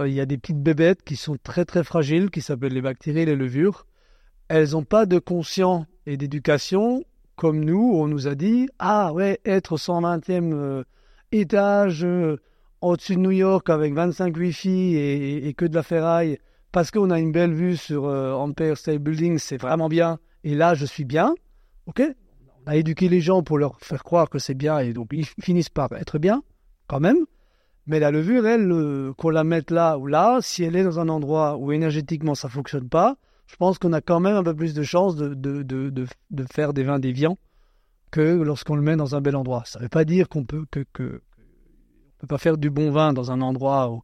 il 0.01 0.13
y 0.13 0.21
a 0.21 0.27
des 0.27 0.39
petites 0.39 0.61
bébêtes 0.61 1.05
qui 1.05 1.15
sont 1.15 1.37
très 1.41 1.65
très 1.65 1.85
fragiles, 1.85 2.31
qui 2.31 2.41
s'appellent 2.41 2.75
les 2.75 2.83
bactéries 2.83 3.27
les 3.27 3.37
levures. 3.37 3.87
Elles 4.49 4.71
n'ont 4.71 4.83
pas 4.83 5.07
de 5.07 5.21
conscience 5.21 5.87
et 6.07 6.17
d'éducation 6.17 7.05
comme 7.37 7.65
nous, 7.65 7.93
on 7.95 8.07
nous 8.07 8.29
a 8.29 8.35
dit, 8.35 8.69
ah 8.79 9.13
ouais, 9.13 9.41
être 9.45 9.73
au 9.73 9.77
120e 9.77 10.53
euh, 10.53 10.85
étage 11.33 12.05
euh, 12.05 12.37
au-dessus 12.81 13.17
de 13.17 13.21
New 13.21 13.33
York 13.33 13.69
avec 13.71 13.95
25 13.95 14.37
Wi-Fi 14.37 14.97
et, 14.97 15.55
que 15.55 15.65
de 15.65 15.75
la 15.75 15.83
ferraille, 15.83 16.39
parce 16.71 16.91
qu'on 16.91 17.11
a 17.11 17.19
une 17.19 17.33
belle 17.33 17.53
vue 17.53 17.77
sur 17.77 18.07
euh, 18.07 18.33
Empire 18.33 18.77
State 18.77 18.99
Building, 18.99 19.39
c'est 19.39 19.57
vraiment 19.57 19.89
bien. 19.89 20.19
Et 20.45 20.55
là, 20.55 20.75
je 20.75 20.85
suis 20.85 21.05
bien. 21.05 21.35
Ok? 21.87 22.03
On 22.67 22.71
a 22.71 22.77
éduqué 22.77 23.09
les 23.09 23.21
gens 23.21 23.43
pour 23.43 23.59
leur 23.59 23.79
faire 23.81 24.05
croire 24.05 24.31
que 24.31 24.39
c'est 24.39 24.55
bien 24.55 24.79
et 24.79 24.93
donc 24.93 25.09
ils 25.13 25.27
finissent 25.41 25.69
par 25.71 25.93
être 25.93 26.19
bien, 26.19 26.43
quand 26.87 27.01
même. 27.01 27.27
Mais 27.87 27.99
la 27.99 28.11
levure, 28.11 28.47
elle, 28.47 29.13
qu'on 29.19 29.29
la 29.29 29.45
mette 29.45 29.71
là 29.71 29.99
ou 29.99 30.07
là, 30.07 30.39
si 30.41 30.65
elle 30.65 30.75
est 30.75 30.85
dans 30.85 31.01
un 31.01 31.11
endroit 31.11 31.59
où 31.59 31.71
énergétiquement 31.71 32.35
ça 32.35 32.49
fonctionne 32.49 32.89
pas, 32.89 33.19
je 33.47 33.57
pense 33.57 33.79
qu'on 33.79 33.93
a 33.93 34.01
quand 34.01 34.21
même 34.21 34.37
un 34.37 34.43
peu 34.43 34.55
plus 34.55 34.75
de 34.75 34.83
chances 34.83 35.17
de, 35.17 35.35
de, 35.35 35.63
de, 35.63 35.91
de, 35.91 36.45
faire 36.53 36.73
des 36.73 36.83
vins 36.83 36.99
déviants 36.99 37.39
que 38.11 38.21
lorsqu'on 38.43 38.77
le 38.77 38.83
met 38.83 38.97
dans 38.97 39.15
un 39.15 39.21
bel 39.21 39.37
endroit. 39.37 39.63
Ça 39.67 39.79
ne 39.79 39.85
veut 39.85 39.89
pas 39.89 40.05
dire 40.05 40.29
qu'on 40.29 40.45
peut 40.45 40.65
que, 40.71 40.85
que, 40.93 41.23
peut 42.19 42.27
pas 42.27 42.39
faire 42.39 42.57
du 42.57 42.71
bon 42.71 42.91
vin 42.91 43.13
dans 43.13 43.31
un 43.31 43.41
endroit 43.41 44.03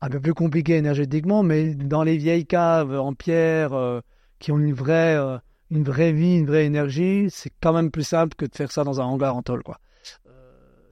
un 0.00 0.08
peu 0.08 0.20
plus 0.20 0.34
compliqué 0.34 0.76
énergétiquement, 0.76 1.42
mais 1.42 1.74
dans 1.74 2.02
les 2.02 2.16
vieilles 2.16 2.46
caves 2.46 2.94
en 2.94 3.14
pierre 3.14 3.72
euh, 3.72 4.00
qui 4.38 4.52
ont 4.52 4.58
une 4.58 4.72
vraie, 4.72 5.16
euh, 5.16 5.38
une 5.70 5.82
vraie 5.82 6.12
vie, 6.12 6.36
une 6.36 6.46
vraie 6.46 6.64
énergie, 6.64 7.26
c'est 7.30 7.52
quand 7.60 7.72
même 7.72 7.90
plus 7.90 8.04
simple 8.04 8.34
que 8.36 8.46
de 8.46 8.54
faire 8.54 8.70
ça 8.70 8.84
dans 8.84 9.00
un 9.00 9.04
hangar 9.04 9.36
en 9.36 9.42
tôle. 9.42 9.62
Quoi. 9.62 9.78
Euh, 10.26 10.30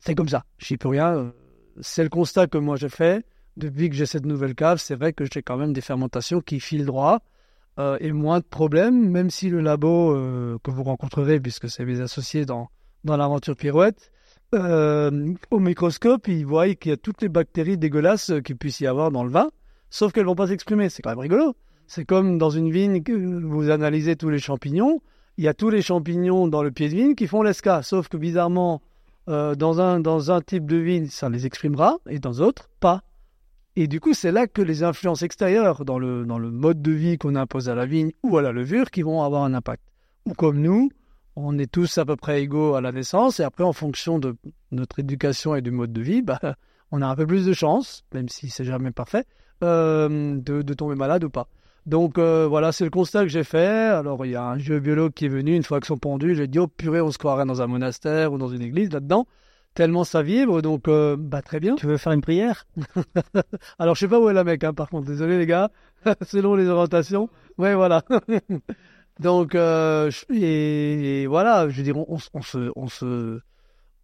c'est 0.01 0.15
comme 0.15 0.29
ça, 0.29 0.45
je 0.59 0.75
n'y 0.75 0.79
peux 0.79 0.89
rien. 0.89 1.33
C'est 1.81 2.03
le 2.03 2.09
constat 2.09 2.47
que 2.47 2.59
moi 2.59 2.77
j'ai 2.77 2.89
fait. 2.89 3.25
Depuis 3.57 3.89
que 3.89 3.97
j'ai 3.97 4.07
cette 4.07 4.27
nouvelle 4.27 4.55
cave, 4.55 4.79
c'est 4.79 4.97
vrai 4.97 5.15
que 5.15 5.25
j'ai 5.25 5.43
quand 5.43 5.57
même 5.57 5.73
des 5.73 5.81
fermentations 5.81 6.43
qui 6.43 6.61
filent 6.61 6.85
droit 6.85 7.23
euh, 7.79 7.99
et 8.01 8.11
moins 8.13 8.39
de 8.39 8.45
problèmes, 8.45 9.11
même 9.11 9.29
si 9.29 9.51
le 9.51 9.61
labo 9.61 10.15
euh, 10.15 10.59
que 10.63 10.71
vous 10.71 10.83
rencontrerez, 10.83 11.39
puisque 11.41 11.69
c'est 11.69 11.85
mes 11.85 12.01
associés 12.01 12.47
dans, 12.47 12.69
dans 13.05 13.19
l'aventure 13.19 13.55
Pirouette, 13.55 14.11
euh, 14.55 15.35
au 15.51 15.59
microscope, 15.59 16.27
ils 16.29 16.47
voient 16.47 16.75
qu'il 16.75 16.91
y 16.91 16.95
a 16.95 16.97
toutes 16.97 17.21
les 17.21 17.29
bactéries 17.29 17.77
dégueulasses 17.77 18.33
qu'il 18.45 18.57
puisse 18.57 18.81
y 18.81 18.87
avoir 18.87 19.11
dans 19.11 19.25
le 19.25 19.31
vin, 19.31 19.51
sauf 19.91 20.13
qu'elles 20.13 20.25
vont 20.25 20.35
pas 20.35 20.47
s'exprimer. 20.47 20.89
C'est 20.89 21.03
quand 21.03 21.11
même 21.11 21.19
rigolo. 21.19 21.55
C'est 21.87 22.07
comme 22.07 22.39
dans 22.39 22.51
une 22.51 22.71
vigne 22.71 23.03
que 23.03 23.13
vous 23.13 23.69
analysez 23.69 24.17
tous 24.17 24.31
les 24.31 24.39
champignons. 24.39 25.03
Il 25.37 25.45
y 25.45 25.49
a 25.49 25.55
tous 25.55 25.69
les 25.69 25.83
champignons 25.83 26.49
dans 26.49 26.63
le 26.63 26.71
pied 26.71 26.89
de 26.89 26.95
vigne 26.95 27.15
qui 27.15 27.27
font 27.27 27.43
l'esca, 27.43 27.83
sauf 27.83 28.09
que 28.09 28.17
bizarrement, 28.17 28.81
dans, 29.27 29.81
un, 29.81 30.01
dans 30.01 30.31
un 30.31 30.41
type 30.41 30.67
de 30.67 30.77
vigne, 30.77 31.09
ça 31.09 31.29
les 31.29 31.45
exprimera, 31.45 31.99
et 32.09 32.19
dans 32.19 32.33
d'autres, 32.33 32.71
pas. 32.81 33.03
Et 33.79 33.89
du 33.89 34.01
coup, 34.01 34.15
c'est 34.15 34.33
là 34.33 34.47
que 34.47 34.63
les 34.63 34.83
influences 34.83 35.21
extérieures 35.21 35.85
dans 35.85 35.99
le, 35.99 36.25
dans 36.25 36.39
le 36.39 36.51
mode 36.51 36.81
de 36.81 36.93
vie 36.93 37.19
qu'on 37.19 37.35
impose 37.35 37.69
à 37.69 37.75
la 37.75 37.85
vigne 37.85 38.13
ou 38.23 38.39
à 38.39 38.43
la 38.43 38.51
levure 38.51 38.91
qui 38.91 39.03
vont 39.03 39.23
avoir 39.23 39.45
un 39.45 39.53
impact. 39.53 39.83
Ou 40.25 40.33
comme 40.33 40.63
nous, 40.63 40.89
on 41.37 41.59
est 41.59 41.71
tous 41.71 41.99
à 41.99 42.07
peu 42.07 42.17
près 42.17 42.43
égaux 42.43 42.75
à 42.75 42.81
la 42.81 42.91
naissance, 42.91 43.39
et 43.39 43.43
après, 43.43 43.65
en 43.65 43.75
fonction 43.75 44.19
de 44.19 44.35
notre 44.73 44.99
éducation 44.99 45.55
et 45.55 45.61
du 45.61 45.71
mode 45.71 45.93
de 45.93 46.01
vie, 46.01 46.23
bah, 46.23 46.41
on 46.91 47.03
a 47.03 47.07
un 47.07 47.15
peu 47.15 47.27
plus 47.27 47.45
de 47.45 47.53
chance, 47.53 48.03
même 48.15 48.31
si 48.31 48.49
c'est 48.49 48.65
jamais 48.65 48.93
parfait, 48.93 49.25
euh, 49.63 50.39
de, 50.41 50.63
de, 50.63 50.75
tomber 50.75 50.95
malade 50.95 51.25
ou 51.25 51.31
pas. 51.31 51.49
Donc 51.85 52.17
euh, 52.17 52.47
voilà, 52.49 52.73
c'est 52.73 52.85
le 52.85 52.91
constat 52.91 53.23
que 53.23 53.29
j'ai 53.29 53.45
fait. 53.45 53.69
Alors 53.69 54.25
il 54.25 54.33
y 54.33 54.37
a 54.37 54.43
un 54.43 54.59
géobiologue 54.59 55.13
qui 55.13 55.27
est 55.27 55.29
venu 55.29 55.55
une 55.55 55.63
fois 55.63 55.79
que 55.81 55.87
sont 55.87 55.99
pendus, 55.99 56.35
j'ai 56.35 56.49
dit 56.49 56.59
oh 56.59 56.67
purée, 56.67 57.01
on 57.01 57.13
se 57.13 57.19
croirait 57.19 57.45
dans 57.45 57.63
un 57.63 57.69
monastère 57.69 58.33
ou 58.33 58.39
dans 58.39 58.49
une 58.49 58.63
église 58.63 58.91
là-dedans 58.91 59.27
tellement 59.77 60.05
ça 60.05 60.23
vibre, 60.23 60.63
donc 60.63 60.89
euh, 60.89 61.17
bah 61.19 61.43
très 61.43 61.61
bien. 61.61 61.77
Tu 61.77 61.87
veux 61.87 61.99
faire 61.99 62.13
une 62.13 62.23
prière? 62.23 62.67
Alors 63.79 63.95
je 63.95 64.01
sais 64.01 64.09
pas 64.09 64.19
où 64.19 64.29
est 64.29 64.33
la 64.33 64.43
mec, 64.43 64.65
hein, 64.65 64.73
par 64.73 64.89
contre, 64.89 65.07
désolé 65.07 65.39
les 65.39 65.47
gars, 65.47 65.71
selon 66.23 66.57
les 66.57 66.67
orientations. 66.67 67.29
Ouais, 67.59 67.75
voilà. 67.75 68.03
donc 69.21 69.55
euh, 69.55 70.11
et, 70.31 71.27
voilà, 71.29 71.69
je 71.69 71.77
veux 71.77 71.83
dire, 71.83 71.97
on, 71.97 72.19
on, 72.33 72.43
se, 72.43 72.73
on 72.75 72.89
se, 72.89 73.39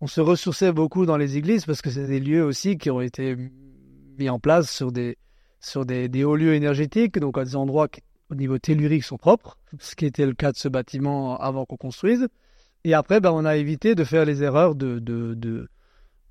on 0.03 0.07
se 0.07 0.21
ressourçait 0.21 0.73
beaucoup 0.73 1.07
dans 1.07 1.17
les 1.17 1.39
églises 1.39 1.65
parce 1.65 1.81
que 1.81 1.91
c'est 1.91 2.07
des 2.07 2.21
lieux 2.21 2.45
aussi 2.45 2.77
qui 2.77 2.91
ont 2.91 3.01
été 3.01 3.35
mis 4.19 4.29
en 4.29 4.39
place 4.39 4.71
sur 4.71 4.93
des, 4.93 5.17
sur 5.59 5.87
des, 5.87 6.09
des 6.09 6.23
hauts 6.23 6.37
lieux 6.37 6.55
énergétiques, 6.55 7.19
donc 7.19 7.39
à 7.39 7.45
des 7.45 7.57
endroits 7.57 7.89
qui, 7.89 8.03
au 8.31 8.35
niveau 8.35 8.59
tellurique 8.59 9.05
sont 9.05 9.17
propres, 9.17 9.57
ce 9.79 9.95
qui 9.95 10.05
était 10.05 10.27
le 10.27 10.35
cas 10.35 10.53
de 10.53 10.59
ce 10.59 10.69
bâtiment 10.69 11.39
avant 11.39 11.65
qu'on 11.65 11.77
construise. 11.79 12.29
Et 12.85 12.95
après, 12.95 13.21
ben, 13.21 13.31
on 13.31 13.45
a 13.45 13.57
évité 13.57 13.95
de 13.95 14.03
faire 14.03 14.25
les 14.25 14.43
erreurs 14.43 14.75
de, 14.75 14.99
de, 14.99 15.35
de, 15.35 15.69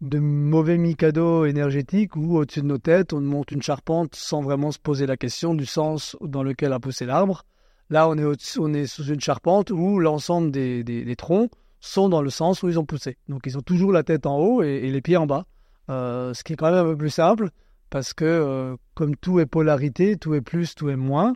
de 0.02 0.20
mauvais 0.20 0.78
mikado 0.78 1.46
énergétiques 1.46 2.16
où 2.16 2.38
au-dessus 2.38 2.62
de 2.62 2.68
nos 2.68 2.78
têtes, 2.78 3.14
on 3.14 3.22
monte 3.22 3.52
une 3.52 3.62
charpente 3.62 4.16
sans 4.16 4.42
vraiment 4.42 4.72
se 4.72 4.80
poser 4.80 5.06
la 5.06 5.16
question 5.16 5.54
du 5.54 5.66
sens 5.66 6.18
dans 6.22 6.44
lequel 6.44 6.74
a 6.74 6.80
poussé 6.80 7.06
l'arbre. 7.06 7.46
Là, 7.90 8.10
on 8.10 8.18
est, 8.18 8.58
on 8.58 8.74
est 8.74 8.86
sous 8.86 9.06
une 9.06 9.20
charpente 9.20 9.70
où 9.70 10.00
l'ensemble 10.00 10.52
des, 10.52 10.84
des, 10.84 11.16
troncs 11.16 11.52
sont 11.80 12.10
dans 12.10 12.22
le 12.22 12.30
sens 12.30 12.64
où 12.64 12.70
ils 12.70 12.80
ont 12.80 12.86
poussé. 12.86 13.18
Donc, 13.28 13.42
ils 13.46 13.58
ont 13.58 13.62
toujours 13.62 13.92
la 13.92 14.04
tête 14.04 14.26
en 14.26 14.38
haut 14.38 14.64
et, 14.64 14.90
les 14.90 15.02
pieds 15.02 15.18
en 15.18 15.28
bas. 15.28 15.46
Euh, 15.90 16.34
ce 16.34 16.44
qui 16.44 16.54
est 16.54 16.56
quand 16.56 16.72
même 16.72 16.86
un 16.86 16.90
peu 16.92 16.98
plus 16.98 17.10
simple 17.10 17.50
parce 17.90 18.14
que, 18.14 18.26
euh, 18.26 18.76
comme 18.94 19.16
tout 19.16 19.40
est 19.40 19.46
polarité, 19.46 20.16
tout 20.16 20.34
est 20.34 20.42
plus, 20.42 20.74
tout 20.74 20.90
est 20.90 20.96
moins, 20.96 21.34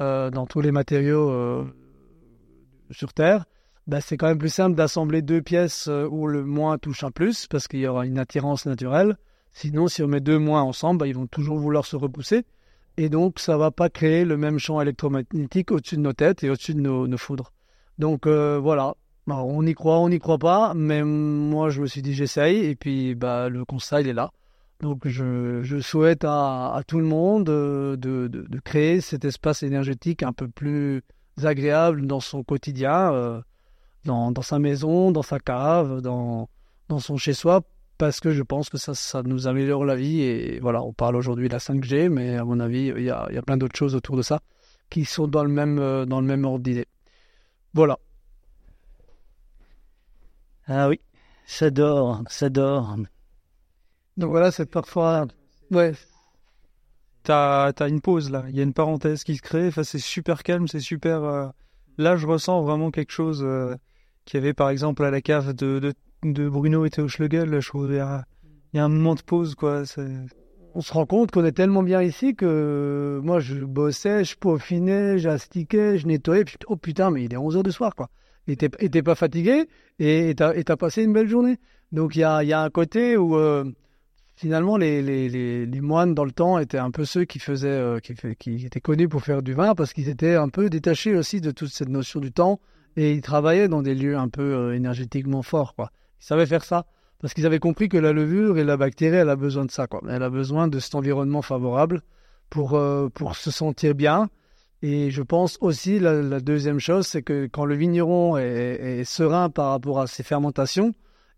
euh, 0.00 0.30
dans 0.30 0.46
tous 0.46 0.60
les 0.60 0.72
matériaux 0.72 1.64
sur 2.90 3.12
Terre, 3.12 3.44
bah, 3.88 4.00
c'est 4.00 4.16
quand 4.16 4.28
même 4.28 4.38
plus 4.38 4.52
simple 4.52 4.76
d'assembler 4.76 5.22
deux 5.22 5.42
pièces 5.42 5.88
euh, 5.88 6.06
où 6.08 6.26
le 6.28 6.44
moins 6.44 6.78
touche 6.78 7.02
un 7.02 7.10
plus, 7.10 7.48
parce 7.48 7.66
qu'il 7.66 7.80
y 7.80 7.86
aura 7.86 8.06
une 8.06 8.18
attirance 8.18 8.64
naturelle. 8.66 9.16
Sinon, 9.50 9.88
si 9.88 10.02
on 10.02 10.08
met 10.08 10.20
deux 10.20 10.38
moins 10.38 10.62
ensemble, 10.62 11.00
bah, 11.00 11.06
ils 11.08 11.14
vont 11.14 11.26
toujours 11.26 11.58
vouloir 11.58 11.84
se 11.84 11.96
repousser. 11.96 12.44
Et 12.96 13.08
donc, 13.08 13.40
ça 13.40 13.56
va 13.56 13.70
pas 13.70 13.88
créer 13.90 14.24
le 14.24 14.36
même 14.36 14.58
champ 14.58 14.80
électromagnétique 14.80 15.72
au-dessus 15.72 15.96
de 15.96 16.02
nos 16.02 16.12
têtes 16.12 16.44
et 16.44 16.50
au-dessus 16.50 16.74
de 16.74 16.80
nos, 16.80 17.16
foudres. 17.16 17.52
Donc, 17.98 18.26
euh, 18.26 18.58
voilà. 18.62 18.94
on 19.26 19.66
y 19.66 19.74
croit, 19.74 19.98
on 19.98 20.08
n'y 20.10 20.18
croit 20.20 20.38
pas, 20.38 20.74
mais 20.74 21.02
moi, 21.02 21.70
je 21.70 21.80
me 21.82 21.86
suis 21.86 22.02
dit, 22.02 22.14
j'essaye, 22.14 22.64
et 22.64 22.76
puis 22.76 23.14
bah, 23.14 23.48
le 23.48 23.64
constat, 23.64 24.02
il 24.02 24.08
est 24.08 24.12
là. 24.12 24.30
Donc, 24.80 25.08
je, 25.08 25.80
souhaite 25.80 26.24
à, 26.24 26.80
tout 26.86 26.98
le 26.98 27.04
monde 27.04 27.48
euh, 27.48 27.96
de, 27.96 28.28
de, 28.28 28.60
créer 28.60 29.00
cet 29.00 29.24
espace 29.24 29.62
énergétique 29.62 30.22
un 30.22 30.32
peu 30.32 30.48
plus 30.48 31.02
agréable 31.42 32.06
dans 32.06 32.20
son 32.20 32.42
quotidien 32.42 33.42
dans, 34.04 34.32
dans, 34.32 34.42
sa 34.42 34.58
maison, 34.58 35.10
dans 35.12 35.22
sa 35.22 35.38
cave, 35.38 36.00
dans, 36.00 36.48
dans 36.88 36.98
son 36.98 37.16
chez-soi, 37.16 37.62
parce 37.98 38.20
que 38.20 38.32
je 38.32 38.42
pense 38.42 38.68
que 38.68 38.78
ça, 38.78 38.94
ça 38.94 39.22
nous 39.22 39.46
améliore 39.46 39.84
la 39.84 39.96
vie. 39.96 40.20
Et 40.22 40.60
voilà, 40.60 40.82
on 40.82 40.92
parle 40.92 41.16
aujourd'hui 41.16 41.48
de 41.48 41.52
la 41.52 41.60
5G, 41.60 42.08
mais 42.08 42.36
à 42.36 42.44
mon 42.44 42.60
avis, 42.60 42.92
il 42.96 43.02
y 43.02 43.10
a, 43.10 43.26
il 43.30 43.34
y 43.34 43.38
a 43.38 43.42
plein 43.42 43.56
d'autres 43.56 43.76
choses 43.76 43.94
autour 43.94 44.16
de 44.16 44.22
ça 44.22 44.40
qui 44.90 45.06
sont 45.06 45.26
dans 45.26 45.42
le 45.42 45.48
même, 45.48 45.78
euh, 45.78 46.04
dans 46.04 46.20
le 46.20 46.26
même 46.26 46.44
ordre 46.44 46.62
d'idée. 46.62 46.86
Voilà. 47.72 47.98
Ah 50.66 50.88
oui, 50.88 51.00
ça 51.46 51.70
dort, 51.70 52.22
ça 52.28 52.50
dort. 52.50 52.96
Donc 54.18 54.30
voilà, 54.30 54.52
c'est 54.52 54.66
parfois. 54.66 55.26
Ouais. 55.70 55.92
T'as 57.22 57.68
as 57.68 57.88
une 57.88 58.00
pause 58.00 58.30
là, 58.30 58.44
il 58.48 58.56
y 58.56 58.60
a 58.60 58.64
une 58.64 58.74
parenthèse 58.74 59.24
qui 59.24 59.36
se 59.36 59.42
crée, 59.42 59.68
enfin, 59.68 59.84
c'est 59.84 59.98
super 59.98 60.42
calme, 60.42 60.68
c'est 60.68 60.80
super. 60.80 61.22
Euh, 61.22 61.48
là, 61.96 62.16
je 62.16 62.26
ressens 62.26 62.62
vraiment 62.62 62.90
quelque 62.90 63.12
chose. 63.12 63.42
Euh, 63.42 63.74
qu'il 64.24 64.40
y 64.40 64.42
avait 64.42 64.54
par 64.54 64.70
exemple 64.70 65.04
à 65.04 65.10
la 65.10 65.20
cave 65.20 65.54
de, 65.54 65.92
de, 66.22 66.48
Bruno 66.48 66.84
et 66.84 66.90
Théo 66.90 67.08
Schlegel. 67.08 67.60
Je 67.60 67.68
trouve 67.68 67.90
il 67.90 67.96
y, 67.96 67.98
a, 67.98 68.24
un 68.74 68.88
moment 68.88 69.14
de 69.14 69.22
pause, 69.22 69.54
quoi. 69.54 69.82
On 70.74 70.80
se 70.80 70.92
rend 70.92 71.04
compte 71.04 71.30
qu'on 71.30 71.44
est 71.44 71.52
tellement 71.52 71.82
bien 71.82 72.02
ici 72.02 72.34
que 72.34 73.20
moi, 73.22 73.40
je 73.40 73.56
bossais, 73.64 74.24
je 74.24 74.36
peaufinais, 74.36 75.18
j'astiquais, 75.18 75.98
je 75.98 76.06
nettoyais. 76.06 76.44
Puis, 76.44 76.56
oh 76.66 76.76
putain, 76.76 77.10
mais 77.10 77.24
il 77.24 77.34
est 77.34 77.36
11 77.36 77.58
h 77.58 77.62
du 77.62 77.72
soir, 77.72 77.94
quoi. 77.94 78.08
Et 78.48 78.56
t'es 78.56 79.02
pas 79.02 79.14
fatigué 79.14 79.68
et 79.98 80.34
t'as 80.36 80.52
as 80.56 80.76
passé 80.76 81.04
une 81.04 81.12
belle 81.12 81.28
journée. 81.28 81.58
Donc 81.92 82.16
il 82.16 82.20
y 82.20 82.24
a, 82.24 82.42
y 82.42 82.52
a, 82.52 82.60
un 82.60 82.70
côté 82.70 83.16
où 83.16 83.36
euh, 83.36 83.64
finalement 84.34 84.76
les, 84.76 85.66
moines 85.80 86.14
dans 86.14 86.24
le 86.24 86.32
temps 86.32 86.58
étaient 86.58 86.78
un 86.78 86.90
peu 86.90 87.04
ceux 87.04 87.24
qui 87.24 87.38
faisaient, 87.38 87.68
euh, 87.68 88.00
qui 88.00 88.64
étaient 88.64 88.80
connus 88.80 89.08
pour 89.08 89.22
faire 89.22 89.42
du 89.42 89.52
vin 89.52 89.74
parce 89.74 89.92
qu'ils 89.92 90.08
étaient 90.08 90.34
un 90.34 90.48
peu 90.48 90.70
détachés 90.70 91.14
aussi 91.14 91.40
de 91.40 91.50
toute 91.50 91.68
cette 91.68 91.90
notion 91.90 92.18
du 92.18 92.32
temps 92.32 92.58
et 92.96 93.12
ils 93.12 93.22
travaillaient 93.22 93.68
dans 93.68 93.82
des 93.82 93.94
lieux 93.94 94.16
un 94.16 94.28
peu 94.28 94.42
euh, 94.42 94.74
énergétiquement 94.74 95.42
forts, 95.42 95.74
quoi. 95.74 95.90
Ils 96.20 96.26
savaient 96.26 96.46
faire 96.46 96.64
ça 96.64 96.86
parce 97.20 97.34
qu'ils 97.34 97.46
avaient 97.46 97.60
compris 97.60 97.88
que 97.88 97.98
la 97.98 98.12
levure 98.12 98.58
et 98.58 98.64
la 98.64 98.76
bactérie, 98.76 99.16
elle 99.16 99.28
a 99.28 99.36
besoin 99.36 99.64
de 99.64 99.70
ça, 99.70 99.86
quoi. 99.86 100.02
Elle 100.08 100.22
a 100.22 100.30
besoin 100.30 100.68
de 100.68 100.78
cet 100.80 100.94
environnement 100.94 101.42
favorable 101.42 102.02
pour, 102.50 102.74
euh, 102.74 103.08
pour 103.08 103.36
se 103.36 103.50
sentir 103.50 103.94
bien. 103.94 104.28
Et 104.82 105.10
je 105.10 105.22
pense 105.22 105.56
aussi, 105.60 106.00
la, 106.00 106.40
deuxième 106.40 106.80
chose, 106.80 107.06
c'est 107.06 107.22
que 107.22 107.46
quand 107.46 107.64
le 107.64 107.76
vigneron 107.76 108.36
est, 108.36 109.04
serein 109.04 109.48
par 109.48 109.70
rapport 109.70 110.00
à 110.00 110.08
ses 110.08 110.24
fermentations, 110.24 110.92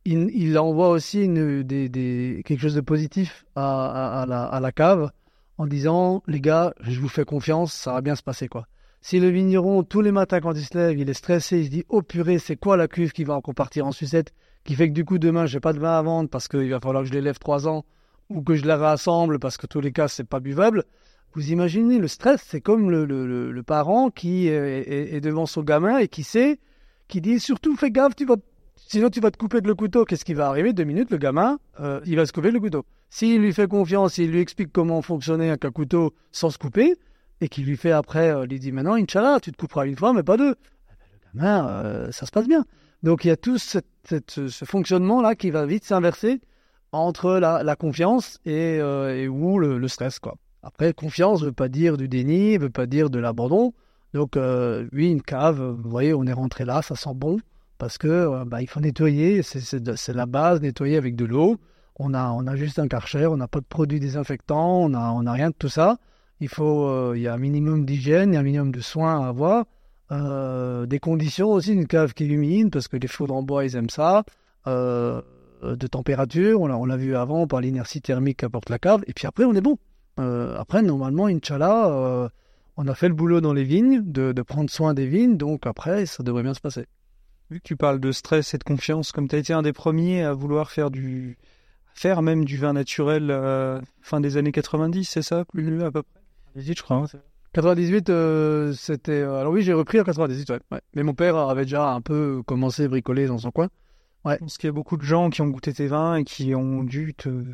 il, 0.07 0.59
envoie 0.59 0.89
aussi 0.89 1.29
quelque 1.29 2.59
chose 2.59 2.75
de 2.75 2.81
positif 2.81 3.45
à, 3.55 4.25
la, 4.27 4.45
à 4.45 4.61
la 4.61 4.73
cave 4.73 5.11
en 5.59 5.67
disant, 5.67 6.23
les 6.27 6.41
gars, 6.41 6.73
je 6.81 6.99
vous 7.01 7.09
fais 7.09 7.25
confiance, 7.25 7.75
ça 7.75 7.93
va 7.93 8.01
bien 8.01 8.17
se 8.17 8.23
passer, 8.23 8.49
quoi. 8.49 8.67
Si 9.07 9.21
le 9.21 9.29
vigneron, 9.29 9.83
tous 9.83 10.01
les 10.01 10.13
matins 10.13 10.41
quand 10.41 10.55
il 10.55 10.65
se 10.65 10.79
lève, 10.79 10.99
il 10.99 11.11
est 11.11 11.13
stressé, 11.13 11.59
il 11.59 11.67
se 11.67 11.71
dit 11.71 11.85
Oh 11.91 12.01
purée, 12.01 12.39
c'est 12.39 12.57
quoi 12.57 12.79
la 12.79 12.89
cuve 12.89 13.13
qui 13.13 13.25
va 13.25 13.35
encore 13.35 13.55
partir 13.55 13.87
en 13.87 13.93
sucette 13.93 14.33
Qui 14.65 14.75
fait 14.75 14.89
que 14.89 14.95
du 14.95 15.05
coup, 15.05 15.19
demain, 15.19 15.45
j'ai 15.45 15.61
pas 15.61 15.75
de 15.75 15.79
vin 15.79 15.99
à 15.99 16.01
vendre 16.01 16.31
parce 16.31 16.49
qu'il 16.49 16.71
va 16.71 16.81
falloir 16.81 17.03
que 17.03 17.11
je 17.11 17.13
l'élève 17.13 17.39
trois 17.39 17.69
ans 17.69 17.85
ou 18.31 18.41
que 18.41 18.55
je 18.55 18.65
la 18.65 18.79
rassemble 18.79 19.39
parce 19.39 19.59
que 19.59 19.67
tous 19.67 19.83
les 19.83 19.93
cas, 19.93 20.09
c'est 20.09 20.25
pas 20.25 20.41
buvable. 20.41 20.85
Vous 21.35 21.53
imaginez 21.53 21.99
le 21.99 22.09
stress, 22.09 22.43
c'est 22.49 22.63
comme 22.63 22.91
le, 22.91 23.05
le, 23.05 23.53
le, 23.53 23.63
parent 23.63 24.09
qui 24.09 24.49
est, 24.49 25.21
devant 25.21 25.45
son 25.45 25.61
gamin 25.61 25.99
et 25.99 26.09
qui 26.09 26.23
sait, 26.23 26.59
qui 27.07 27.21
dit 27.21 27.41
surtout 27.41 27.77
fais 27.77 27.91
gaffe, 27.91 28.17
tu 28.17 28.25
vas, 28.25 28.37
sinon 28.75 29.11
tu 29.11 29.21
vas 29.21 29.31
te 29.31 29.37
couper 29.37 29.61
de 29.61 29.69
le 29.69 29.75
couteau. 29.75 30.07
Qu'est-ce 30.07 30.25
qui 30.25 30.33
va 30.33 30.49
arriver? 30.49 30.73
Deux 30.73 30.85
minutes, 30.85 31.11
le 31.11 31.19
gamin, 31.19 31.59
euh, 31.79 32.01
il 32.07 32.17
va 32.17 32.25
se 32.25 32.33
couper 32.33 32.51
le 32.51 32.59
couteau. 32.59 32.87
S'il 33.11 33.43
lui 33.43 33.53
fait 33.53 33.69
confiance, 33.69 34.15
s'il 34.15 34.31
lui 34.31 34.41
explique 34.41 34.73
comment 34.73 35.03
fonctionner 35.03 35.51
avec 35.51 35.67
un 35.67 35.73
couteau 35.73 36.15
sans 36.33 36.49
se 36.49 36.57
couper, 36.57 36.95
et 37.41 37.49
qui 37.49 37.63
lui 37.63 37.77
fait 37.77 37.93
après, 37.93 38.31
euh, 38.31 38.47
lui 38.47 38.59
dit 38.59 38.73
maintenant, 38.73 38.95
Inch'Allah, 38.95 39.39
tu 39.41 39.53
te 39.53 39.57
couperas 39.57 39.87
une 39.87 39.97
fois, 39.97 40.13
mais 40.13 40.23
pas 40.23 40.37
deux. 40.37 40.55
Le 40.55 41.41
gamin, 41.41 41.69
euh, 41.69 42.13
ça 42.13 42.27
se 42.27 42.31
passe 42.31 42.47
bien. 42.47 42.65
Donc 43.03 43.25
il 43.25 43.29
y 43.29 43.31
a 43.31 43.37
tout 43.37 43.59
ce 43.59 44.65
fonctionnement-là 44.65 45.35
qui 45.35 45.51
va 45.51 45.67
vite 45.67 45.85
s'inverser 45.85 46.41
entre 46.93 47.39
la, 47.39 47.77
confiance 47.77 48.39
et, 48.47 48.79
euh, 48.81 49.29
le, 49.29 49.89
stress. 49.89 50.19
quoi. 50.19 50.37
Après, 50.63 50.93
confiance 50.93 51.41
ne 51.43 51.47
veut 51.47 51.53
pas 51.53 51.69
dire 51.69 51.97
du 51.97 52.09
déni, 52.09 52.55
ne 52.55 52.63
veut 52.63 52.71
pas 52.71 52.87
dire 52.87 53.11
de 53.11 53.19
l'abandon. 53.19 53.75
Donc 54.15 54.37
euh, 54.37 54.89
oui, 54.93 55.11
une 55.11 55.23
cave, 55.23 55.61
vous 55.61 55.91
voyez, 55.91 56.15
on 56.15 56.25
est 56.25 56.33
rentré 56.33 56.65
là, 56.65 56.83
ça 56.83 56.95
sent 56.95 57.15
bon, 57.15 57.41
parce 57.79 57.99
que 57.99 58.45
bah, 58.45 58.63
il 58.63 58.69
faut 58.69 58.81
nettoyer, 58.81 59.43
c'est 59.43 60.15
la 60.15 60.27
base, 60.27 60.61
nettoyer 60.61 60.97
avec 60.97 61.17
de 61.17 61.25
l'eau. 61.25 61.57
On 61.97 62.15
a, 62.15 62.31
on 62.31 62.47
a 62.47 62.57
juste 62.57 62.79
un 62.79 62.89
karcher, 62.89 63.27
on 63.27 63.37
n'a 63.37 63.49
pas 63.49 63.61
de 63.61 63.67
produits 63.67 64.01
désinfectants, 64.01 64.85
on 64.85 64.89
n'a 64.91 65.13
on 65.13 65.27
a 65.27 65.33
rien 65.33 65.51
de 65.51 65.55
tout 65.59 65.69
ça. 65.69 65.99
Il 66.45 66.49
faut, 66.49 66.87
euh, 66.89 67.15
il 67.17 67.23
y 67.23 67.27
a 67.27 67.33
un 67.33 67.39
minimum 67.39 67.87
d'hygiène, 67.87 68.33
il 68.33 68.35
y 68.35 68.37
a 68.37 68.41
un 68.41 68.43
minimum 68.43 68.71
de 68.71 68.83
soins 68.83 69.25
à 69.25 69.29
avoir. 69.29 69.65
Euh, 70.13 70.85
des 70.85 70.99
conditions 70.99 71.51
aussi, 71.51 71.73
une 71.73 71.87
cave 71.87 72.13
qui 72.13 72.25
est 72.25 72.27
humide, 72.27 72.71
parce 72.71 72.87
que 72.87 72.99
les 72.99 73.09
foudres 73.09 73.35
en 73.35 73.43
bois, 73.43 73.65
ils 73.65 73.77
aiment 73.77 73.89
ça. 73.89 74.25
Euh, 74.67 75.23
de 75.63 75.87
température, 75.87 76.61
on 76.61 76.85
l'a 76.85 76.97
vu 76.99 77.17
avant 77.17 77.47
par 77.47 77.63
l'inertie 77.63 78.03
thermique 78.03 78.41
qu'apporte 78.41 78.69
la 78.69 78.79
cave. 78.79 79.03
Et 79.07 79.15
puis 79.15 79.27
après, 79.27 79.45
on 79.45 79.55
est 79.55 79.63
bon. 79.63 79.79
après, 80.19 80.83
normalement, 80.83 81.29
Inch'Allah, 81.29 82.31
on 82.77 82.89
a 82.89 82.95
fait 82.95 83.09
le 83.09 83.15
boulot 83.15 83.41
dans 83.41 83.55
les 83.55 83.65
vignes, 83.65 84.03
de, 84.05 84.33
de, 84.33 84.43
prendre 84.43 84.69
soin 84.69 84.93
des 84.93 85.07
vignes, 85.07 85.39
donc 85.39 85.67
après, 85.67 86.05
ça 86.05 86.23
devrait 86.23 86.43
bien 86.43 86.53
se 86.53 86.61
passer. 86.61 86.85
Vu 87.49 87.61
que 87.61 87.65
tu 87.65 87.77
parles 87.77 88.01
de 88.01 88.13
stress 88.13 88.53
et 88.53 88.59
de 88.59 88.65
confiance, 88.65 89.13
comme 89.13 89.29
tu 89.29 89.37
as 89.37 89.39
été 89.39 89.55
un 89.55 89.63
des 89.63 89.73
premiers 89.73 90.25
à 90.25 90.35
vouloir 90.35 90.71
faire 90.71 90.91
du 90.91 91.39
faire 91.95 92.21
même 92.21 92.45
du 92.45 92.59
vin 92.59 92.75
naturel 92.75 93.33
fin 94.03 94.21
des 94.21 94.37
années 94.37 94.53
90, 94.53 95.09
c'est 95.09 95.23
ça 95.23 95.47
Plus 95.47 95.83
à 95.83 95.91
peu 95.91 96.03
près? 96.03 96.24
18, 96.55 96.79
je 96.79 96.83
crois. 96.83 96.97
hein, 96.97 97.07
c'est- 97.07 97.23
98, 97.53 98.11
euh, 98.11 98.73
c'était. 98.73 99.13
euh, 99.13 99.41
alors 99.41 99.53
oui, 99.53 99.63
j'ai 99.63 99.73
repris 99.73 100.01
en 100.01 100.05
98, 100.05 100.51
ouais, 100.51 100.61
ouais. 100.73 100.81
Mais 100.95 101.03
mon 101.05 101.15
père 101.15 101.37
avait 101.37 101.63
déjà 101.65 101.93
un 101.93 102.01
peu 102.01 102.43
commencé 102.47 102.85
à 102.85 102.89
bricoler 102.89 103.27
dans 103.27 103.39
son 103.39 103.51
coin. 103.53 103.69
Je 104.27 104.39
pense 104.39 104.57
qu'il 104.59 104.67
y 104.69 104.71
a 104.71 104.73
beaucoup 104.73 104.97
de 104.97 105.03
gens 105.03 105.31
qui 105.31 105.43
ont 105.43 105.49
goûté 105.49 105.73
tes 105.73 105.87
vins 105.87 106.17
et 106.17 106.25
qui 106.25 106.55
ont 106.55 106.83
dû 106.83 107.15
te 107.15 107.45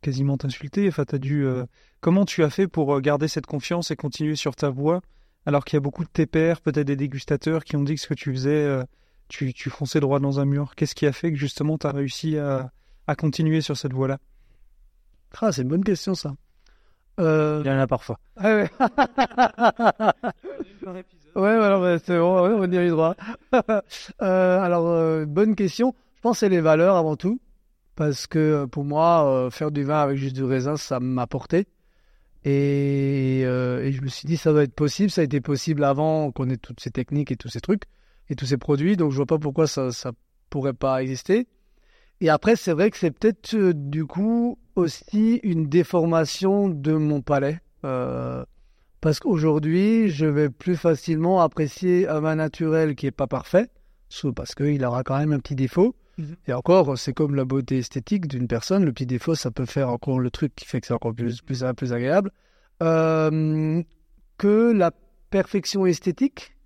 quasiment 0.00 0.36
t'insulter. 0.38 0.88
Enfin, 0.88 1.04
t'as 1.04 1.18
dû. 1.18 1.44
euh, 1.44 1.64
Comment 2.00 2.24
tu 2.24 2.42
as 2.42 2.50
fait 2.50 2.66
pour 2.66 3.00
garder 3.00 3.28
cette 3.28 3.46
confiance 3.46 3.90
et 3.90 3.96
continuer 3.96 4.34
sur 4.36 4.56
ta 4.56 4.70
voie 4.70 5.00
alors 5.46 5.64
qu'il 5.64 5.76
y 5.76 5.78
a 5.78 5.80
beaucoup 5.80 6.04
de 6.04 6.08
tes 6.10 6.24
pairs, 6.26 6.60
peut-être 6.62 6.86
des 6.86 6.96
dégustateurs 6.96 7.64
qui 7.64 7.76
ont 7.76 7.82
dit 7.82 7.94
que 7.96 8.00
ce 8.00 8.06
que 8.08 8.14
tu 8.14 8.32
faisais, 8.32 8.64
euh, 8.64 8.82
tu, 9.28 9.52
tu 9.52 9.68
fonçais 9.70 10.00
droit 10.00 10.18
dans 10.18 10.40
un 10.40 10.46
mur. 10.46 10.74
Qu'est-ce 10.74 10.94
qui 10.94 11.06
a 11.06 11.12
fait 11.12 11.30
que 11.30 11.36
justement 11.38 11.76
tu 11.78 11.86
as 11.86 11.92
réussi 11.92 12.38
à, 12.38 12.70
à 13.06 13.14
continuer 13.14 13.60
sur 13.60 13.76
cette 13.76 13.92
voie-là? 13.92 14.18
Ah, 15.40 15.52
c'est 15.52 15.62
une 15.62 15.68
bonne 15.68 15.84
question, 15.84 16.14
ça. 16.14 16.34
Euh... 17.20 17.62
Il 17.64 17.68
y 17.68 17.70
en 17.70 17.78
a 17.78 17.86
parfois. 17.86 18.18
Ah 18.36 18.56
ouais. 18.56 18.70
ouais, 21.36 21.50
alors 21.50 21.80
bah, 21.80 21.98
c'est 21.98 22.18
bon, 22.18 22.42
ouais, 22.42 22.54
on 22.56 22.72
y 22.72 22.76
a 22.76 22.84
eu 22.84 22.90
droit. 22.90 23.14
Euh, 24.22 24.60
alors, 24.60 24.88
euh, 24.88 25.24
bonne 25.26 25.54
question. 25.54 25.94
Je 26.16 26.20
pense 26.22 26.36
que 26.36 26.40
c'est 26.40 26.48
les 26.48 26.60
valeurs 26.60 26.96
avant 26.96 27.16
tout. 27.16 27.38
Parce 27.96 28.26
que 28.26 28.38
euh, 28.38 28.66
pour 28.66 28.84
moi, 28.84 29.26
euh, 29.26 29.50
faire 29.50 29.70
du 29.70 29.84
vin 29.84 30.02
avec 30.02 30.16
juste 30.16 30.34
du 30.34 30.42
raisin, 30.42 30.76
ça 30.76 31.00
m'a 31.00 31.26
porté. 31.26 31.66
Et, 32.44 33.42
euh, 33.44 33.84
et 33.84 33.92
je 33.92 34.02
me 34.02 34.08
suis 34.08 34.26
dit, 34.26 34.36
ça 34.36 34.52
doit 34.52 34.64
être 34.64 34.74
possible. 34.74 35.10
Ça 35.10 35.20
a 35.20 35.24
été 35.24 35.40
possible 35.40 35.84
avant 35.84 36.32
qu'on 36.32 36.50
ait 36.50 36.56
toutes 36.56 36.80
ces 36.80 36.90
techniques 36.90 37.30
et 37.30 37.36
tous 37.36 37.48
ces 37.48 37.60
trucs 37.60 37.84
et 38.28 38.34
tous 38.34 38.46
ces 38.46 38.56
produits. 38.56 38.96
Donc, 38.96 39.12
je 39.12 39.16
vois 39.16 39.26
pas 39.26 39.38
pourquoi 39.38 39.66
ça, 39.66 39.92
ça 39.92 40.12
pourrait 40.50 40.74
pas 40.74 41.02
exister. 41.02 41.46
Et 42.20 42.28
après, 42.28 42.56
c'est 42.56 42.72
vrai 42.72 42.90
que 42.90 42.96
c'est 42.96 43.10
peut-être 43.10 43.54
euh, 43.54 43.72
du 43.74 44.06
coup 44.06 44.58
aussi 44.76 45.40
une 45.42 45.68
déformation 45.68 46.68
de 46.68 46.92
mon 46.92 47.20
palais. 47.20 47.60
Euh, 47.84 48.44
parce 49.00 49.20
qu'aujourd'hui, 49.20 50.08
je 50.08 50.26
vais 50.26 50.48
plus 50.48 50.76
facilement 50.76 51.40
apprécier 51.40 52.08
un 52.08 52.20
vin 52.20 52.36
naturel 52.36 52.94
qui 52.94 53.06
est 53.06 53.10
pas 53.10 53.26
parfait, 53.26 53.68
parce 54.34 54.54
qu'il 54.54 54.84
aura 54.84 55.02
quand 55.02 55.18
même 55.18 55.32
un 55.32 55.38
petit 55.38 55.54
défaut. 55.54 55.94
Mhm. 56.16 56.36
Et 56.46 56.52
encore, 56.52 56.96
c'est 56.96 57.12
comme 57.12 57.34
la 57.34 57.44
beauté 57.44 57.78
esthétique 57.78 58.28
d'une 58.28 58.46
personne. 58.46 58.84
Le 58.84 58.92
petit 58.92 59.06
défaut, 59.06 59.34
ça 59.34 59.50
peut 59.50 59.66
faire 59.66 59.90
encore 59.90 60.20
le 60.20 60.30
truc 60.30 60.54
qui 60.54 60.64
fait 60.64 60.80
que 60.80 60.86
c'est 60.86 60.94
encore 60.94 61.14
plus, 61.14 61.42
plus, 61.42 61.64
plus 61.76 61.92
agréable. 61.92 62.30
Euh, 62.82 63.82
que 64.38 64.72
la 64.72 64.92
perfection 65.30 65.86
esthétique. 65.86 66.56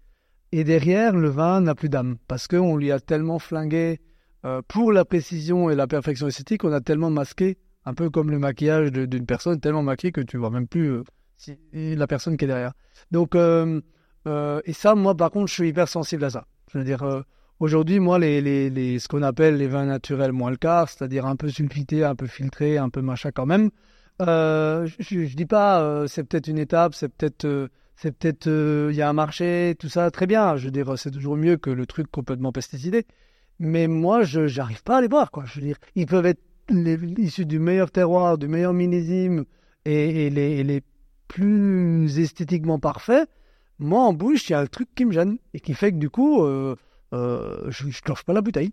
Et 0.53 0.64
derrière, 0.64 1.14
le 1.14 1.29
vin 1.29 1.61
n'a 1.61 1.75
plus 1.75 1.88
d'âme. 1.88 2.16
Parce 2.29 2.47
qu'on 2.47 2.77
lui 2.77 2.92
a 2.92 3.01
tellement 3.01 3.38
flingué 3.38 4.01
euh, 4.44 4.62
pour 4.66 4.92
la 4.92 5.05
précision 5.05 5.71
et 5.71 5.75
la 5.75 5.87
perfection 5.87 6.29
esthétique, 6.29 6.64
on 6.64 6.73
a 6.73 6.81
tellement 6.81 7.11
masqué, 7.11 7.59
un 7.85 7.95
peu 7.95 8.11
comme 8.11 8.31
le 8.31 8.38
maquillage 8.38 8.93
d'une 8.93 9.27
personne, 9.27 9.61
tellement 9.61 9.83
maquillé 9.83 10.12
que 10.12 10.21
tu 10.21 10.37
vois 10.37 10.51
même 10.51 10.67
plus 10.67 10.91
euh, 10.91 11.05
la 11.73 12.07
personne 12.07 12.37
qui 12.37 12.45
est 12.45 12.49
derrière. 12.49 12.73
Donc, 13.11 13.35
euh, 13.35 13.81
euh, 14.27 14.61
et 14.64 14.73
ça, 14.73 14.95
moi, 14.95 15.17
par 15.17 15.31
contre, 15.31 15.49
je 15.49 15.55
suis 15.55 15.69
hyper 15.69 15.88
sensible 15.88 16.25
à 16.25 16.31
ça. 16.31 16.47
Je 16.73 16.79
veux 16.79 16.85
dire, 16.85 17.25
aujourd'hui, 17.61 17.99
moi, 17.99 18.19
les, 18.19 18.99
ce 18.99 19.09
qu'on 19.09 19.23
appelle 19.23 19.57
les 19.57 19.69
vins 19.69 19.87
naturels 19.87 20.33
moins 20.33 20.51
le 20.51 20.57
quart, 20.57 20.88
c'est-à-dire 20.88 21.25
un 21.27 21.37
peu 21.37 21.49
sulfités, 21.49 22.05
un 22.05 22.14
peu 22.14 22.27
filtrés, 22.27 22.77
un 22.77 22.91
peu 22.91 23.01
machin 23.01 23.31
quand 23.33 23.47
même, 23.47 23.71
je, 24.21 24.87
je 24.99 25.35
dis 25.35 25.47
pas, 25.47 26.07
c'est 26.09 26.25
peut-être 26.25 26.49
une 26.49 26.59
étape, 26.59 26.95
c'est 26.95 27.09
peut-être, 27.09 27.71
c'est 27.97 28.12
peut-être, 28.12 28.49
il 28.91 28.95
y 28.95 29.01
a 29.01 29.09
un 29.09 29.14
marché, 29.14 29.77
tout 29.79 29.88
ça, 29.88 30.11
très 30.11 30.27
bien. 30.27 30.57
Je 30.57 30.67
veux 30.67 30.71
dire, 30.71 30.99
c'est 30.99 31.11
toujours 31.11 31.38
mieux 31.38 31.57
que 31.57 31.71
le 31.71 31.87
truc 31.87 32.11
complètement 32.11 32.53
pesticidé. 32.53 33.07
Mais 33.61 33.88
moi, 33.88 34.23
je 34.23 34.47
j'arrive 34.47 34.83
pas 34.83 34.99
à 34.99 35.01
les 35.01 35.09
boire, 35.09 35.31
quoi. 35.31 35.45
Je 35.47 35.59
veux 35.59 35.67
dire, 35.67 35.79
ils 35.95 36.07
peuvent 36.07 36.27
être 36.27 36.43
issus 36.70 37.46
du 37.46 37.59
meilleur 37.59 37.90
terroir, 37.90 38.38
du 38.38 38.48
meilleur 38.48 38.72
millésime 38.72 39.44
et, 39.85 40.26
et 40.26 40.31
les, 40.31 40.59
et 40.59 40.64
les 40.64 40.83
plus 41.28 42.18
esthétiquement 42.18 42.78
parfaits. 42.78 43.28
Moi, 43.78 44.00
en 44.00 44.12
bouche, 44.12 44.48
il 44.48 44.52
y 44.52 44.54
a 44.54 44.61
un 44.61 44.66
truc 44.66 44.88
qui 44.94 45.04
me 45.04 45.12
gêne 45.12 45.38
et 45.54 45.61
qui 45.61 45.74
fait 45.74 45.92
que 45.92 45.98
du 45.98 46.11
coup, 46.11 46.42
euh, 46.42 46.74
euh, 47.12 47.70
je 47.70 47.87
ne 47.87 47.92
clenche 47.92 48.24
pas 48.24 48.33
la 48.33 48.40
bouteille. 48.40 48.72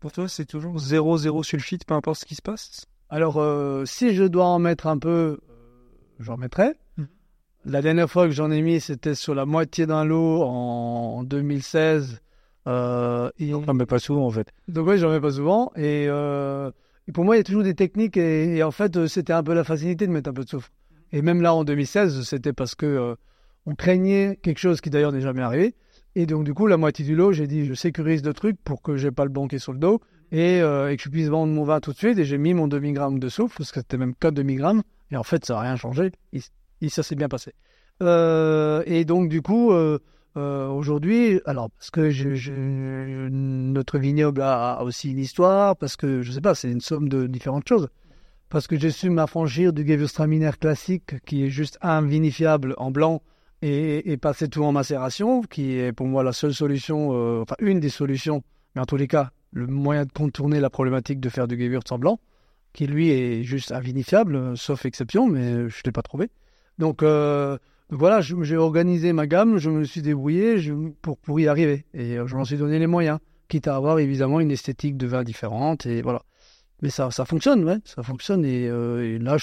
Pour 0.00 0.10
toi, 0.10 0.26
c'est 0.26 0.46
toujours 0.46 0.78
0-0 0.78 1.42
sulfite, 1.42 1.84
peu 1.84 1.94
importe 1.94 2.20
ce 2.20 2.24
qui 2.24 2.34
se 2.34 2.42
passe 2.42 2.86
Alors, 3.10 3.36
euh, 3.38 3.84
si 3.84 4.14
je 4.14 4.24
dois 4.24 4.46
en 4.46 4.58
mettre 4.58 4.86
un 4.86 4.98
peu, 4.98 5.38
j'en 6.18 6.36
mettrai. 6.36 6.74
Mhm. 6.96 7.08
La 7.66 7.82
dernière 7.82 8.10
fois 8.10 8.26
que 8.26 8.32
j'en 8.32 8.50
ai 8.50 8.62
mis, 8.62 8.80
c'était 8.80 9.14
sur 9.14 9.34
la 9.34 9.44
moitié 9.44 9.86
d'un 9.86 10.04
lot 10.04 10.42
en 10.42 11.22
2016. 11.24 12.20
Euh, 12.66 13.30
et... 13.38 13.50
J'en 13.50 13.74
mets 13.74 13.86
pas 13.86 13.98
souvent, 13.98 14.26
en 14.26 14.30
fait. 14.30 14.48
Donc 14.68 14.88
oui, 14.88 14.98
j'en 14.98 15.10
mets 15.10 15.20
pas 15.20 15.32
souvent. 15.32 15.72
Et, 15.76 16.06
euh, 16.08 16.70
et 17.08 17.12
pour 17.12 17.24
moi, 17.24 17.36
il 17.36 17.38
y 17.38 17.40
a 17.40 17.44
toujours 17.44 17.62
des 17.62 17.74
techniques. 17.74 18.16
Et, 18.16 18.62
en 18.62 18.70
fait, 18.70 18.96
euh, 18.96 19.06
c'était 19.06 19.32
un 19.32 19.42
peu 19.42 19.54
la 19.54 19.64
facilité 19.64 20.06
de 20.06 20.12
mettre 20.12 20.30
un 20.30 20.32
peu 20.32 20.44
de 20.44 20.48
soufre. 20.48 20.70
Et 21.12 21.22
même 21.22 21.42
là, 21.42 21.54
en 21.54 21.64
2016, 21.64 22.22
c'était 22.22 22.52
parce 22.52 22.74
que 22.74 22.86
euh, 22.86 23.14
on 23.66 23.74
craignait 23.74 24.38
quelque 24.42 24.58
chose 24.58 24.80
qui 24.80 24.90
d'ailleurs 24.90 25.12
n'est 25.12 25.20
jamais 25.20 25.42
arrivé. 25.42 25.74
Et 26.14 26.26
donc, 26.26 26.44
du 26.44 26.54
coup, 26.54 26.66
la 26.66 26.76
moitié 26.76 27.04
du 27.04 27.14
lot, 27.14 27.32
j'ai 27.32 27.46
dit, 27.46 27.66
je 27.66 27.74
sécurise 27.74 28.22
le 28.24 28.34
truc 28.34 28.56
pour 28.62 28.82
que 28.82 28.96
j'ai 28.96 29.10
pas 29.10 29.24
le 29.24 29.30
banquet 29.30 29.58
sur 29.58 29.72
le 29.72 29.78
dos 29.78 30.00
et, 30.30 30.60
euh, 30.60 30.94
que 30.94 31.02
je 31.02 31.08
puisse 31.08 31.28
vendre 31.28 31.52
mon 31.52 31.64
vin 31.64 31.80
tout 31.80 31.92
de 31.92 31.98
suite. 31.98 32.18
Et 32.18 32.24
j'ai 32.24 32.38
mis 32.38 32.54
mon 32.54 32.68
demi-gramme 32.68 33.18
de 33.18 33.28
soufre, 33.28 33.56
parce 33.58 33.72
que 33.72 33.80
c'était 33.80 33.98
même 33.98 34.14
que 34.14 34.28
demi-gramme. 34.28 34.82
Et 35.10 35.16
en 35.16 35.22
fait, 35.22 35.44
ça 35.44 35.54
n'a 35.54 35.60
rien 35.60 35.76
changé. 35.76 36.12
Et, 36.32 36.88
ça 36.88 37.02
s'est 37.02 37.14
bien 37.14 37.28
passé. 37.28 37.52
Et 38.00 39.04
donc, 39.04 39.28
du 39.28 39.42
coup, 39.42 39.72
euh, 40.36 40.68
aujourd'hui, 40.68 41.40
alors, 41.46 41.70
parce 41.70 41.90
que 41.90 42.10
je, 42.10 42.34
je- 42.34 42.52
notre 43.28 43.98
vignoble 43.98 44.40
a, 44.42 44.82
aussi 44.82 45.10
une 45.10 45.18
histoire, 45.18 45.76
parce 45.76 45.96
que, 45.96 46.22
je 46.22 46.32
sais 46.32 46.40
pas, 46.40 46.54
c'est 46.54 46.70
une 46.70 46.80
somme 46.80 47.08
de 47.08 47.26
différentes 47.26 47.68
choses. 47.68 47.88
Parce 48.48 48.66
que 48.66 48.78
j'ai 48.78 48.90
su 48.90 49.10
m'affranchir 49.10 49.72
du 49.72 49.86
Gewürztraminer 49.86 50.52
classique, 50.60 51.20
qui 51.24 51.44
est 51.44 51.50
juste 51.50 51.78
un 51.82 52.02
vinifiable 52.02 52.74
en 52.78 52.90
blanc, 52.90 53.22
et, 53.62 54.10
et 54.12 54.16
passer 54.16 54.48
tout 54.48 54.64
en 54.64 54.72
macération, 54.72 55.42
qui 55.42 55.78
est 55.78 55.92
pour 55.92 56.06
moi 56.06 56.22
la 56.22 56.32
seule 56.32 56.52
solution, 56.54 57.10
euh, 57.12 57.42
enfin 57.42 57.54
une 57.60 57.80
des 57.80 57.88
solutions, 57.90 58.42
mais 58.74 58.80
en 58.82 58.86
tous 58.86 58.96
les 58.96 59.08
cas, 59.08 59.30
le 59.52 59.66
moyen 59.66 60.04
de 60.04 60.12
contourner 60.12 60.60
la 60.60 60.70
problématique 60.70 61.20
de 61.20 61.28
faire 61.28 61.46
du 61.46 61.56
Gewürz 61.56 61.84
en 61.90 61.98
blanc, 61.98 62.18
qui 62.72 62.86
lui 62.86 63.10
est 63.10 63.42
juste 63.44 63.70
invinifiable, 63.70 64.56
sauf 64.56 64.84
exception, 64.86 65.26
mais 65.28 65.68
je 65.68 65.78
ne 65.78 65.82
l'ai 65.84 65.92
pas 65.92 66.02
trouvé. 66.02 66.30
Donc, 66.78 67.02
euh, 67.02 67.58
voilà, 67.94 68.22
j'ai 68.22 68.56
organisé 68.56 69.12
ma 69.12 69.26
gamme, 69.26 69.58
je 69.58 69.68
me 69.68 69.84
suis 69.84 70.00
débrouillé 70.00 70.56
pour, 71.02 71.18
pour 71.18 71.38
y 71.38 71.46
arriver. 71.46 71.84
Et 71.92 72.18
euh, 72.18 72.26
je 72.26 72.34
m'en 72.36 72.44
suis 72.44 72.56
donné 72.56 72.78
les 72.78 72.86
moyens, 72.86 73.18
quitte 73.48 73.68
à 73.68 73.76
avoir 73.76 73.98
évidemment 73.98 74.40
une 74.40 74.50
esthétique 74.50 74.96
de 74.96 75.06
vin 75.06 75.22
différente. 75.22 75.84
Et 75.84 76.00
voilà. 76.00 76.22
Mais 76.80 76.88
ça, 76.88 77.10
ça 77.10 77.26
fonctionne, 77.26 77.80
ça 77.84 78.02
fonctionne. 78.02 78.46
Et, 78.46 78.66
euh, 78.66 79.18
là, 79.18 79.36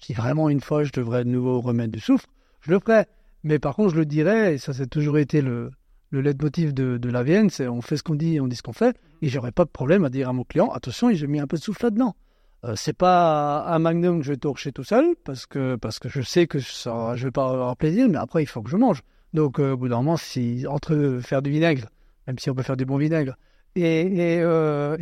si 0.00 0.14
vraiment 0.14 0.48
une 0.48 0.60
fois 0.60 0.82
je 0.82 0.90
devrais 0.92 1.24
de 1.24 1.30
nouveau 1.30 1.60
remettre 1.60 1.92
du 1.92 2.00
soufre, 2.00 2.26
je 2.60 2.72
le 2.72 2.80
ferai. 2.80 3.04
Mais 3.44 3.60
par 3.60 3.76
contre, 3.76 3.90
je 3.90 3.98
le 3.98 4.04
dirais, 4.04 4.54
et 4.54 4.58
ça, 4.58 4.72
c'est 4.72 4.88
toujours 4.88 5.18
été 5.18 5.40
le, 5.40 5.70
le 6.10 6.20
leitmotiv 6.20 6.74
de, 6.74 6.98
de 6.98 7.08
la 7.08 7.22
Vienne, 7.22 7.50
c'est 7.50 7.68
on 7.68 7.82
fait 7.82 7.96
ce 7.96 8.02
qu'on 8.02 8.16
dit, 8.16 8.40
on 8.40 8.48
dit 8.48 8.56
ce 8.56 8.62
qu'on 8.62 8.72
fait. 8.72 8.96
Et 9.22 9.28
j'aurais 9.28 9.52
pas 9.52 9.64
de 9.64 9.70
problème 9.70 10.04
à 10.04 10.10
dire 10.10 10.28
à 10.28 10.32
mon 10.32 10.42
client, 10.42 10.70
attention, 10.72 11.12
j'ai 11.12 11.26
mis 11.28 11.38
un 11.38 11.46
peu 11.46 11.56
de 11.56 11.62
souffle 11.62 11.84
là-dedans. 11.84 12.16
Euh, 12.64 12.74
c'est 12.76 12.92
pas 12.96 13.64
un 13.66 13.78
magnum 13.80 14.20
que 14.20 14.24
je 14.24 14.32
vais 14.32 14.36
torcher 14.38 14.72
tout 14.72 14.84
seul, 14.84 15.16
parce 15.24 15.46
que, 15.46 15.76
parce 15.76 15.98
que 15.98 16.08
je 16.08 16.22
sais 16.22 16.46
que 16.46 16.60
ça, 16.60 17.16
je 17.16 17.24
vais 17.24 17.32
pas 17.32 17.48
avoir 17.50 17.76
plaisir, 17.76 18.08
mais 18.08 18.18
après, 18.18 18.42
il 18.42 18.46
faut 18.46 18.62
que 18.62 18.70
je 18.70 18.76
mange. 18.76 19.02
Donc, 19.32 19.58
euh, 19.58 19.72
au 19.72 19.76
bout 19.76 19.88
d'un 19.88 19.96
moment, 19.96 20.16
si, 20.16 20.64
entre 20.68 21.18
faire 21.22 21.42
du 21.42 21.50
vinaigre, 21.50 21.88
même 22.26 22.38
si 22.38 22.50
on 22.50 22.54
peut 22.54 22.62
faire 22.62 22.76
du 22.76 22.84
bon 22.84 22.98
vinaigre, 22.98 23.36
et, 23.74 24.02
et, 24.02 24.40
euh, 24.42 24.96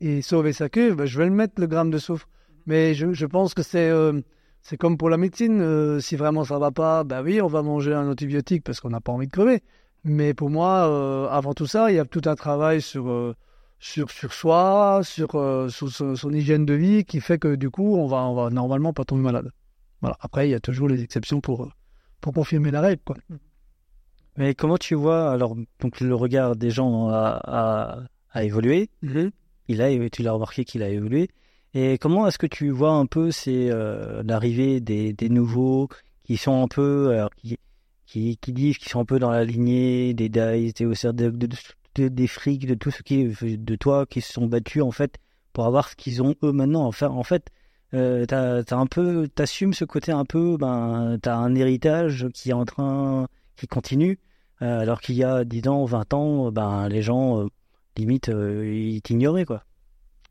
et, 0.00 0.22
sauver 0.22 0.52
sa 0.52 0.68
cuve, 0.68 0.94
ben, 0.96 1.06
je 1.06 1.18
vais 1.18 1.26
le 1.26 1.32
mettre, 1.32 1.60
le 1.60 1.66
gramme 1.66 1.90
de 1.90 1.98
soufre. 1.98 2.28
Mais 2.66 2.94
je, 2.94 3.12
je 3.12 3.26
pense 3.26 3.52
que 3.52 3.62
c'est 3.62 3.90
euh, 3.90 4.20
c'est 4.62 4.76
comme 4.78 4.96
pour 4.96 5.10
la 5.10 5.18
médecine. 5.18 6.00
si 6.00 6.16
vraiment 6.16 6.44
ça 6.44 6.58
va 6.58 6.70
pas, 6.70 7.04
ben 7.04 7.22
oui, 7.22 7.42
on 7.42 7.48
va 7.48 7.62
manger 7.62 7.92
un 7.92 8.08
antibiotique 8.08 8.64
parce 8.64 8.80
qu'on 8.80 8.90
n'a 8.90 9.00
pas 9.00 9.12
envie 9.12 9.26
de 9.26 9.32
crever. 9.32 9.62
Mais 10.04 10.32
pour 10.34 10.48
moi, 10.50 11.28
avant 11.30 11.52
tout 11.54 11.66
ça, 11.66 11.90
il 11.90 11.96
y 11.96 11.98
a 11.98 12.04
tout 12.06 12.22
un 12.26 12.34
travail 12.34 12.80
sur, 12.80 13.34
sur, 13.84 14.10
sur 14.10 14.32
soi, 14.32 15.02
sur, 15.04 15.34
euh, 15.34 15.68
sur 15.68 15.90
son, 15.90 16.16
son 16.16 16.32
hygiène 16.32 16.64
de 16.64 16.72
vie 16.72 17.04
qui 17.04 17.20
fait 17.20 17.38
que 17.38 17.54
du 17.54 17.68
coup, 17.68 17.96
on 17.96 18.06
va, 18.06 18.24
on 18.24 18.34
va 18.34 18.48
normalement 18.48 18.94
pas 18.94 19.04
tomber 19.04 19.22
malade. 19.22 19.50
Voilà. 20.00 20.16
Après, 20.20 20.48
il 20.48 20.52
y 20.52 20.54
a 20.54 20.60
toujours 20.60 20.88
les 20.88 21.02
exceptions 21.02 21.42
pour, 21.42 21.64
euh, 21.64 21.70
pour 22.22 22.32
confirmer 22.32 22.70
la 22.70 22.80
règle. 22.80 23.02
Quoi. 23.04 23.16
Mais 24.38 24.54
comment 24.54 24.78
tu 24.78 24.94
vois, 24.94 25.30
alors, 25.30 25.54
donc 25.80 26.00
le 26.00 26.14
regard 26.14 26.56
des 26.56 26.70
gens 26.70 27.10
a, 27.10 27.38
a, 27.44 27.98
a 28.30 28.44
évolué. 28.44 28.88
Il 29.68 29.82
a, 29.82 30.08
tu 30.08 30.22
l'as 30.22 30.32
remarqué 30.32 30.64
qu'il 30.64 30.82
a 30.82 30.88
évolué. 30.88 31.28
Et 31.74 31.98
comment 31.98 32.26
est-ce 32.26 32.38
que 32.38 32.46
tu 32.46 32.70
vois 32.70 32.92
un 32.92 33.04
peu 33.04 33.32
c'est 33.32 33.68
euh, 33.70 34.22
l'arrivée 34.24 34.80
des, 34.80 35.12
des 35.12 35.28
nouveaux 35.28 35.88
qui 36.24 36.38
sont 36.38 36.62
un 36.62 36.68
peu, 36.68 37.10
alors, 37.10 37.30
qui, 37.34 37.58
qui, 38.06 38.38
qui 38.38 38.52
disent 38.54 38.78
qu'ils 38.78 38.88
sont 38.90 39.00
un 39.00 39.04
peu 39.04 39.18
dans 39.18 39.30
la 39.30 39.44
lignée 39.44 40.14
des 40.14 40.30
Dice, 40.30 40.72
des 40.72 40.86
OCR, 40.86 41.12
de, 41.12 41.28
de- 41.28 41.48
de- 41.94 42.08
des 42.08 42.26
frics, 42.26 42.66
de 42.66 42.74
tout 42.74 42.90
ce 42.90 43.02
qui 43.02 43.20
est 43.22 43.44
de 43.56 43.76
toi, 43.76 44.06
qui 44.06 44.20
se 44.20 44.32
sont 44.32 44.46
battus 44.46 44.82
en 44.82 44.90
fait 44.90 45.16
pour 45.52 45.66
avoir 45.66 45.88
ce 45.88 45.96
qu'ils 45.96 46.22
ont 46.22 46.34
eux 46.42 46.52
maintenant. 46.52 46.84
Enfin, 46.86 47.08
en 47.08 47.22
fait, 47.22 47.48
euh, 47.94 48.26
t'as, 48.26 48.62
t'as 48.64 48.76
un 48.76 48.86
peu, 48.86 49.28
t'assumes 49.28 49.72
ce 49.74 49.84
côté 49.84 50.12
un 50.12 50.24
peu, 50.24 50.56
ben, 50.56 51.18
t'as 51.22 51.36
un 51.36 51.54
héritage 51.54 52.26
qui 52.34 52.50
est 52.50 52.52
en 52.54 52.64
train, 52.64 53.28
qui 53.56 53.66
continue. 53.68 54.18
Euh, 54.62 54.80
alors 54.80 55.00
qu'il 55.00 55.16
y 55.16 55.24
a 55.24 55.44
10 55.44 55.66
ans, 55.68 55.84
20 55.84 56.12
ans, 56.14 56.50
ben, 56.52 56.88
les 56.88 57.02
gens, 57.02 57.40
euh, 57.42 57.46
limite, 57.96 58.28
euh, 58.30 58.66
ils 58.66 59.02
t'ignoraient, 59.02 59.44
quoi. 59.44 59.64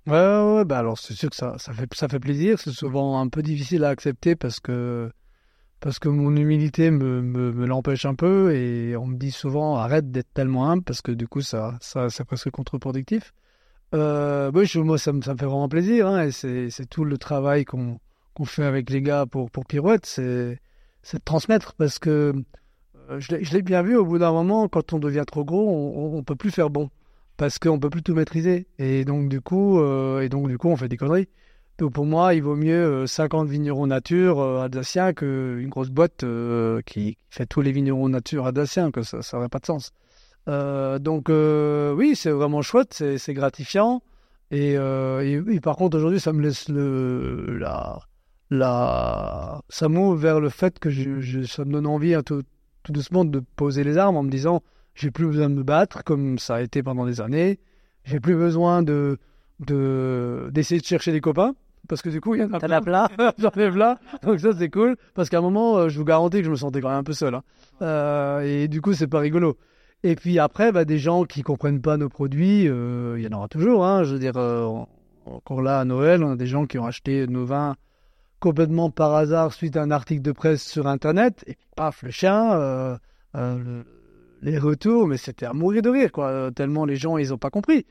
Ouais, 0.05 0.13
ouais, 0.13 0.55
ouais, 0.57 0.65
bah 0.65 0.79
alors 0.79 0.97
c'est 0.99 1.13
sûr 1.13 1.29
que 1.29 1.35
ça, 1.35 1.55
ça 1.57 1.71
fait, 1.73 1.87
ça 1.93 2.09
fait 2.09 2.19
plaisir. 2.19 2.59
C'est 2.59 2.71
souvent 2.71 3.19
un 3.21 3.29
peu 3.29 3.41
difficile 3.41 3.83
à 3.85 3.89
accepter 3.89 4.35
parce 4.35 4.59
que, 4.59 5.09
parce 5.83 5.99
que 5.99 6.07
mon 6.07 6.33
humilité 6.37 6.91
me, 6.91 7.65
l'empêche 7.65 8.05
un 8.05 8.15
peu 8.15 8.55
et 8.55 8.95
on 8.95 9.05
me 9.05 9.17
dit 9.17 9.31
souvent 9.31 9.75
arrête 9.75 10.11
d'être 10.11 10.33
tellement 10.33 10.71
humble 10.71 10.81
parce 10.81 11.01
que 11.01 11.11
du 11.11 11.27
coup 11.27 11.41
ça, 11.41 11.77
ça 11.81 12.09
c'est 12.09 12.23
presque 12.23 12.49
contre-productif. 12.51 13.33
Euh, 13.93 14.49
moi 14.77 14.97
ça 14.97 15.11
me, 15.11 15.21
ça 15.21 15.33
me 15.33 15.37
fait 15.37 15.45
vraiment 15.45 15.67
plaisir 15.67 16.07
hein, 16.07 16.23
et 16.23 16.31
c'est, 16.31 16.85
tout 16.89 17.03
le 17.03 17.17
travail 17.17 17.65
qu'on, 17.65 17.99
fait 18.45 18.63
avec 18.63 18.89
les 18.89 19.01
gars 19.01 19.25
pour, 19.25 19.51
pour 19.51 19.65
Pirouette, 19.65 20.05
c'est, 20.05 20.57
de 21.13 21.19
transmettre 21.25 21.73
parce 21.73 21.99
que 21.99 22.33
euh, 23.09 23.19
je 23.19 23.35
l'ai, 23.35 23.61
bien 23.61 23.81
vu 23.81 23.97
au 23.97 24.05
bout 24.05 24.19
d'un 24.19 24.31
moment 24.31 24.69
quand 24.69 24.93
on 24.93 24.99
devient 24.99 25.25
trop 25.27 25.43
gros, 25.43 25.67
on, 25.69 26.13
on, 26.13 26.17
on 26.17 26.23
peut 26.23 26.35
plus 26.35 26.51
faire 26.51 26.69
bon 26.69 26.89
parce 27.35 27.59
qu'on 27.59 27.77
peut 27.77 27.89
plus 27.89 28.03
tout 28.03 28.15
maîtriser 28.15 28.67
et 28.79 29.03
donc 29.03 29.27
du 29.27 29.41
coup 29.41 29.81
euh, 29.81 30.21
et 30.21 30.29
donc 30.29 30.47
du 30.47 30.57
coup 30.57 30.69
on 30.69 30.77
fait 30.77 30.87
des 30.87 30.97
conneries 30.97 31.27
donc 31.79 31.93
pour 31.93 32.05
moi 32.05 32.33
il 32.35 32.43
vaut 32.43 32.55
mieux 32.55 33.03
euh, 33.03 33.07
50 33.07 33.47
vignerons 33.47 33.87
nature 33.87 34.39
euh, 34.39 34.61
alsaciens 34.63 35.13
qu'une 35.13 35.69
grosse 35.69 35.89
boîte 35.89 36.23
euh, 36.23 36.81
qui 36.85 37.17
fait 37.29 37.45
tous 37.45 37.61
les 37.61 37.71
vignerons 37.71 38.09
nature 38.09 38.45
alsaciens 38.47 38.91
que 38.91 39.01
ça 39.03 39.21
ça 39.21 39.37
aurait 39.37 39.49
pas 39.49 39.59
de 39.59 39.65
sens. 39.65 39.91
Euh, 40.49 40.99
donc 40.99 41.29
euh, 41.29 41.93
oui 41.93 42.15
c'est 42.15 42.31
vraiment 42.31 42.61
chouette 42.61 43.03
c'est 43.17 43.33
gratifiant. 43.33 44.01
Et, 44.51 44.75
euh, 44.77 45.59
par 45.61 45.75
contre 45.77 45.97
aujourd'hui 45.97 46.19
ça 46.19 46.31
me 46.33 46.41
laisse 46.41 46.69
le 46.69 47.57
la 47.57 47.99
la 48.49 49.61
ça 49.69 49.89
m'ouvre 49.89 50.15
vers 50.15 50.39
le 50.39 50.49
fait 50.49 50.77
que 50.79 50.89
je- 50.89 51.43
ça 51.43 51.65
me 51.65 51.71
donne 51.73 51.87
envie 51.87 52.13
hein, 52.13 52.21
tout, 52.23 52.43
tout 52.83 52.91
doucement 52.91 53.25
de 53.25 53.41
poser 53.55 53.83
les 53.83 53.97
armes 53.97 54.15
en 54.17 54.23
me 54.23 54.29
disant 54.29 54.61
j'ai 54.95 55.09
plus 55.09 55.25
besoin 55.25 55.49
de 55.49 55.55
me 55.55 55.63
battre 55.63 56.03
comme 56.03 56.37
ça 56.37 56.55
a 56.55 56.61
été 56.61 56.83
pendant 56.83 57.05
des 57.07 57.19
années. 57.19 57.59
J'ai 58.03 58.19
plus 58.19 58.35
besoin 58.35 58.83
de 58.83 59.17
de 59.59 60.49
d'essayer 60.51 60.79
de 60.81 60.85
chercher 60.85 61.11
des 61.11 61.21
copains 61.21 61.55
parce 61.87 62.01
que 62.01 62.09
du 62.09 62.21
coup 62.21 62.35
il 62.35 62.41
y 62.41 62.43
en 62.43 62.51
a 62.53 62.57
as 62.57 62.81
plein 62.81 63.07
J'en 63.37 63.49
ai 63.51 63.69
plein, 63.71 63.97
donc 64.23 64.39
ça 64.39 64.49
c'est 64.57 64.69
cool 64.69 64.95
parce 65.13 65.29
qu'à 65.29 65.39
un 65.39 65.41
moment 65.41 65.77
euh, 65.77 65.89
je 65.89 65.97
vous 65.97 66.05
garantis 66.05 66.39
que 66.39 66.45
je 66.45 66.51
me 66.51 66.55
sentais 66.55 66.81
quand 66.81 66.89
même 66.89 66.99
un 66.99 67.03
peu 67.03 67.13
seul 67.13 67.35
hein. 67.35 67.43
Euh, 67.81 68.41
et 68.41 68.67
du 68.67 68.81
coup 68.81 68.93
c'est 68.93 69.07
pas 69.07 69.19
rigolo. 69.19 69.57
Et 70.03 70.15
puis 70.15 70.39
après 70.39 70.71
bah, 70.71 70.85
des 70.85 70.97
gens 70.99 71.23
qui 71.23 71.41
comprennent 71.43 71.81
pas 71.81 71.97
nos 71.97 72.09
produits, 72.09 72.67
euh, 72.67 73.15
il 73.17 73.23
y 73.23 73.27
en 73.27 73.37
aura 73.37 73.47
toujours. 73.47 73.85
Hein, 73.85 74.03
je 74.03 74.13
veux 74.13 74.19
dire 74.19 74.35
encore 75.25 75.61
là 75.61 75.79
à 75.79 75.85
Noël 75.85 76.23
on 76.23 76.31
a 76.31 76.35
des 76.35 76.47
gens 76.47 76.65
qui 76.65 76.77
ont 76.79 76.85
acheté 76.85 77.27
nos 77.27 77.45
vins 77.45 77.75
complètement 78.39 78.89
par 78.89 79.13
hasard 79.15 79.53
suite 79.53 79.77
à 79.77 79.81
un 79.81 79.91
article 79.91 80.21
de 80.21 80.31
presse 80.33 80.63
sur 80.63 80.87
internet 80.87 81.43
et 81.47 81.53
puis 81.55 81.67
paf 81.75 82.03
le 82.03 82.11
chien. 82.11 82.97
le- 83.33 83.83
les 84.41 84.57
retours, 84.57 85.07
mais 85.07 85.15
c'était 85.15 85.45
à 85.45 85.53
mourir 85.53 85.81
de 85.81 85.89
rire, 85.89 86.11
quoi. 86.11 86.51
Tellement 86.53 86.83
les 86.83 86.97
gens, 86.97 87.17
ils 87.17 87.33
ont 87.33 87.37
pas 87.37 87.49
compris. 87.49 87.85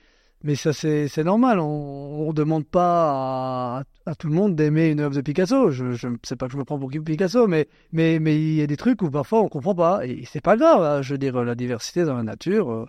Mais 0.45 0.57
ça, 0.57 0.73
c'est 0.73 1.25
normal. 1.25 1.61
On, 1.61 2.27
on 2.29 2.33
demande 2.33 2.67
pas 2.67 3.85
à, 4.07 4.15
tout 4.17 4.27
le 4.29 4.35
monde 4.35 4.57
d'aimer 4.57 4.89
une 4.91 5.01
œuvre 5.01 5.15
de 5.15 5.21
Picasso. 5.21 5.71
Je, 5.71 5.93
je 5.93 6.09
sais 6.25 6.35
pas 6.37 6.47
que 6.47 6.53
je 6.53 6.59
me 6.59 6.65
prends 6.65 6.79
pour 6.79 6.91
Picasso, 6.91 7.47
mais 7.47 7.69
il 7.93 8.55
y 8.55 8.63
a 8.63 8.67
des 8.67 8.77
trucs 8.77 9.03
où 9.03 9.11
parfois 9.11 9.41
on 9.43 9.49
comprend 9.49 9.75
pas. 9.75 10.05
Et 10.07 10.25
c'est 10.25 10.41
pas 10.41 10.57
grave. 10.57 10.83
hein. 10.83 11.03
Je 11.03 11.15
veux 11.15 11.19
dire, 11.19 11.45
la 11.45 11.55
diversité 11.55 12.05
dans 12.05 12.17
la 12.17 12.25
nature. 12.25 12.71
euh, 12.73 12.87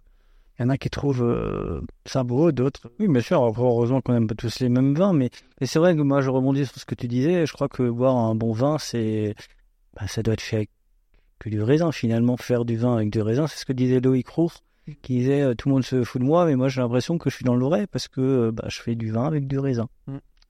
Il 0.59 0.63
y 0.63 0.65
en 0.65 0.69
a 0.69 0.77
qui 0.77 0.89
trouvent 0.89 1.23
euh, 1.23 1.81
ça 2.05 2.23
beau, 2.23 2.51
d'autres. 2.51 2.89
Oui, 2.99 3.07
bien 3.07 3.21
sûr. 3.21 3.43
Après, 3.43 3.61
heureusement 3.61 4.01
qu'on 4.01 4.13
n'aime 4.13 4.27
pas 4.27 4.35
tous 4.35 4.59
les 4.59 4.69
mêmes 4.69 4.95
vins, 4.95 5.13
mais, 5.13 5.29
mais 5.61 5.67
c'est 5.67 5.79
vrai 5.79 5.95
que 5.95 6.01
moi, 6.01 6.21
je 6.21 6.29
rebondis 6.31 6.65
sur 6.65 6.79
ce 6.79 6.85
que 6.85 6.95
tu 6.95 7.07
disais. 7.07 7.45
Je 7.45 7.53
crois 7.53 7.69
que 7.69 7.87
boire 7.87 8.15
un 8.15 8.33
bon 8.35 8.51
vin, 8.51 8.77
c'est, 8.79 9.35
bah, 9.95 10.07
ça 10.07 10.23
doit 10.23 10.33
être 10.33 10.41
fait 10.41 10.55
avec 10.57 10.69
que 11.39 11.49
du 11.49 11.61
raisin. 11.61 11.91
Finalement, 11.91 12.35
faire 12.37 12.65
du 12.65 12.77
vin 12.77 12.95
avec 12.95 13.11
du 13.11 13.21
raisin, 13.21 13.45
c'est 13.45 13.59
ce 13.59 13.65
que 13.65 13.73
disait 13.73 13.99
Loïc 13.99 14.27
Roux, 14.29 14.49
qui 15.01 15.17
disait 15.19 15.41
euh, 15.41 15.53
tout 15.55 15.69
le 15.69 15.75
monde 15.75 15.83
se 15.85 16.03
fout 16.03 16.21
de 16.21 16.25
moi, 16.25 16.45
mais 16.45 16.55
moi, 16.55 16.67
j'ai 16.69 16.81
l'impression 16.81 17.17
que 17.17 17.29
je 17.29 17.35
suis 17.35 17.45
dans 17.45 17.55
le 17.55 17.63
vrai 17.65 17.87
parce 17.87 18.07
que 18.07 18.21
euh, 18.21 18.51
bah, 18.51 18.65
je 18.67 18.81
fais 18.81 18.95
du 18.95 19.11
vin 19.11 19.25
avec 19.25 19.47
du 19.47 19.57
raisin. 19.59 19.87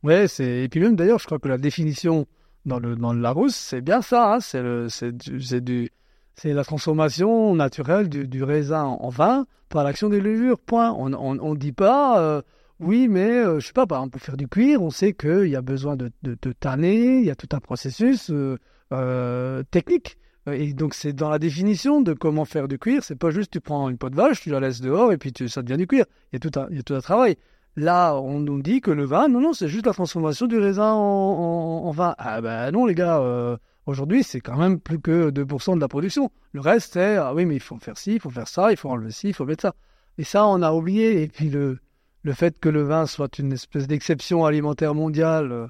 Ouais, 0.04 0.28
c'est 0.28 0.64
et 0.64 0.70
puis 0.70 0.80
même 0.80 0.96
d'ailleurs, 0.96 1.20
je 1.20 1.26
crois 1.26 1.40
que 1.40 1.48
la 1.48 1.58
définition 1.58 2.26
dans 2.66 2.80
le 2.80 2.96
dans 2.96 3.14
le 3.14 3.22
Larousse, 3.22 3.56
c'est 3.56 3.82
bien 3.82 4.02
ça. 4.02 4.34
hein. 4.36 4.40
C'est 4.40 4.62
le 4.62 4.90
c'est 4.90 5.16
du 5.16 5.42
c'est 5.42 5.62
du 5.62 5.90
c'est 6.36 6.52
la 6.54 6.64
transformation 6.64 7.54
naturelle 7.56 8.10
du, 8.10 8.28
du 8.28 8.44
raisin 8.44 8.84
en 8.84 9.10
vin 9.10 9.46
par 9.70 9.84
l'action 9.84 10.10
des 10.10 10.20
levures. 10.20 10.60
Point. 10.60 10.92
On 10.98 11.14
on 11.14 11.40
on 11.40 11.56
dit 11.56 11.72
pas 11.72 12.20
euh, 12.22 12.42
oui, 12.80 13.08
mais 13.08 13.30
euh, 13.32 13.60
je 13.60 13.68
sais 13.68 13.74
pas. 13.74 13.86
Par 13.86 14.00
exemple, 14.00 14.14
pour 14.18 14.22
faire 14.22 14.36
du 14.38 14.48
cuir, 14.48 14.82
on 14.82 14.90
sait 14.90 15.14
qu'il 15.14 15.48
y 15.48 15.56
a 15.56 15.62
besoin 15.62 15.96
de 15.96 16.12
de, 16.24 16.36
de 16.42 16.52
tanner. 16.52 17.20
Il 17.20 17.26
y 17.26 17.30
a 17.32 17.36
tout 17.36 17.50
un 17.54 17.60
processus 17.60 18.30
euh, 18.30 18.58
euh, 18.92 19.64
technique. 19.72 20.18
Et 20.52 20.74
donc 20.74 20.94
c'est 20.94 21.14
dans 21.14 21.30
la 21.30 21.40
définition 21.40 22.02
de 22.02 22.14
comment 22.14 22.46
faire 22.46 22.68
du 22.68 22.78
cuir. 22.78 23.04
C'est 23.04 23.16
pas 23.16 23.32
juste 23.32 23.52
tu 23.52 23.62
prends 23.62 23.90
une 23.90 23.98
peau 23.98 24.10
de 24.10 24.16
vache, 24.16 24.42
tu 24.42 24.50
la 24.50 24.60
laisses 24.60 24.82
dehors 24.82 25.12
et 25.14 25.18
puis 25.18 25.32
ça 25.48 25.62
devient 25.62 25.78
du 25.78 25.88
cuir. 25.88 26.06
Il 26.32 26.40
y 26.44 26.80
a 26.80 26.84
tout 26.84 26.94
un 26.94 27.02
travail. 27.02 27.38
Là, 27.76 28.16
on 28.16 28.40
nous 28.40 28.62
dit 28.62 28.82
que 28.82 28.92
le 28.92 29.04
vin, 29.04 29.28
non, 29.28 29.42
non, 29.42 29.54
c'est 29.54 29.68
juste 29.68 29.88
la 29.88 29.94
transformation 29.94 30.46
du 30.46 30.60
raisin 30.60 30.92
en, 30.94 31.90
vin. 31.92 32.14
Ah 32.20 32.40
ben 32.40 32.70
non, 32.72 32.86
les 32.86 32.94
gars, 32.94 33.20
euh, 33.20 33.58
aujourd'hui, 33.88 34.24
c'est 34.24 34.42
quand 34.42 34.58
même 34.58 34.80
plus 34.80 35.00
que 35.00 35.32
2% 35.32 35.76
de 35.76 35.82
la 35.82 35.88
production. 35.88 36.30
Le 36.52 36.62
reste, 36.62 36.94
c'est, 36.94 37.16
ah 37.16 37.34
oui, 37.34 37.46
mais 37.46 37.56
il 37.56 37.62
faut 37.62 37.78
faire 37.80 37.98
ci, 37.98 38.14
il 38.14 38.20
faut 38.20 38.30
faire 38.30 38.48
ça, 38.48 38.70
il 38.72 38.78
faut 38.78 38.90
enlever 38.90 39.12
ci, 39.12 39.30
il 39.30 39.34
faut 39.34 39.46
mettre 39.46 39.64
ça. 39.64 39.76
Et 40.20 40.24
ça, 40.24 40.46
on 40.46 40.62
a 40.62 40.72
oublié. 40.72 41.24
Et 41.24 41.28
puis 41.28 41.50
le, 41.50 41.80
le 42.22 42.34
fait 42.34 42.60
que 42.60 42.70
le 42.70 42.84
vin 42.84 43.08
soit 43.08 43.40
une 43.40 43.54
espèce 43.54 43.88
d'exception 43.88 44.46
alimentaire 44.46 44.94
mondiale 44.94 45.70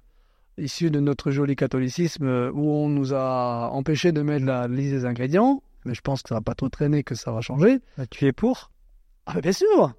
issue 0.58 0.92
de 0.92 1.00
notre 1.00 1.32
joli 1.32 1.56
catholicisme, 1.56 2.26
euh, 2.26 2.52
où 2.54 2.70
on 2.72 2.90
nous 2.90 3.14
a 3.14 3.70
empêché 3.72 4.12
de 4.12 4.22
mettre 4.22 4.46
la 4.46 4.68
liste 4.68 4.92
des 4.92 5.06
ingrédients, 5.06 5.64
mais 5.86 5.94
je 5.94 6.02
pense 6.02 6.22
que 6.24 6.30
ça 6.30 6.36
va 6.36 6.42
pas 6.42 6.56
trop 6.56 6.70
traîner, 6.70 7.04
que 7.04 7.16
ça 7.16 7.32
va 7.32 7.42
changer. 7.42 7.80
Bah, 7.98 8.06
tu 8.08 8.26
es 8.26 8.32
pour 8.32 8.72
Ah 9.26 9.42
bien 9.42 9.52
sûr 9.52 9.94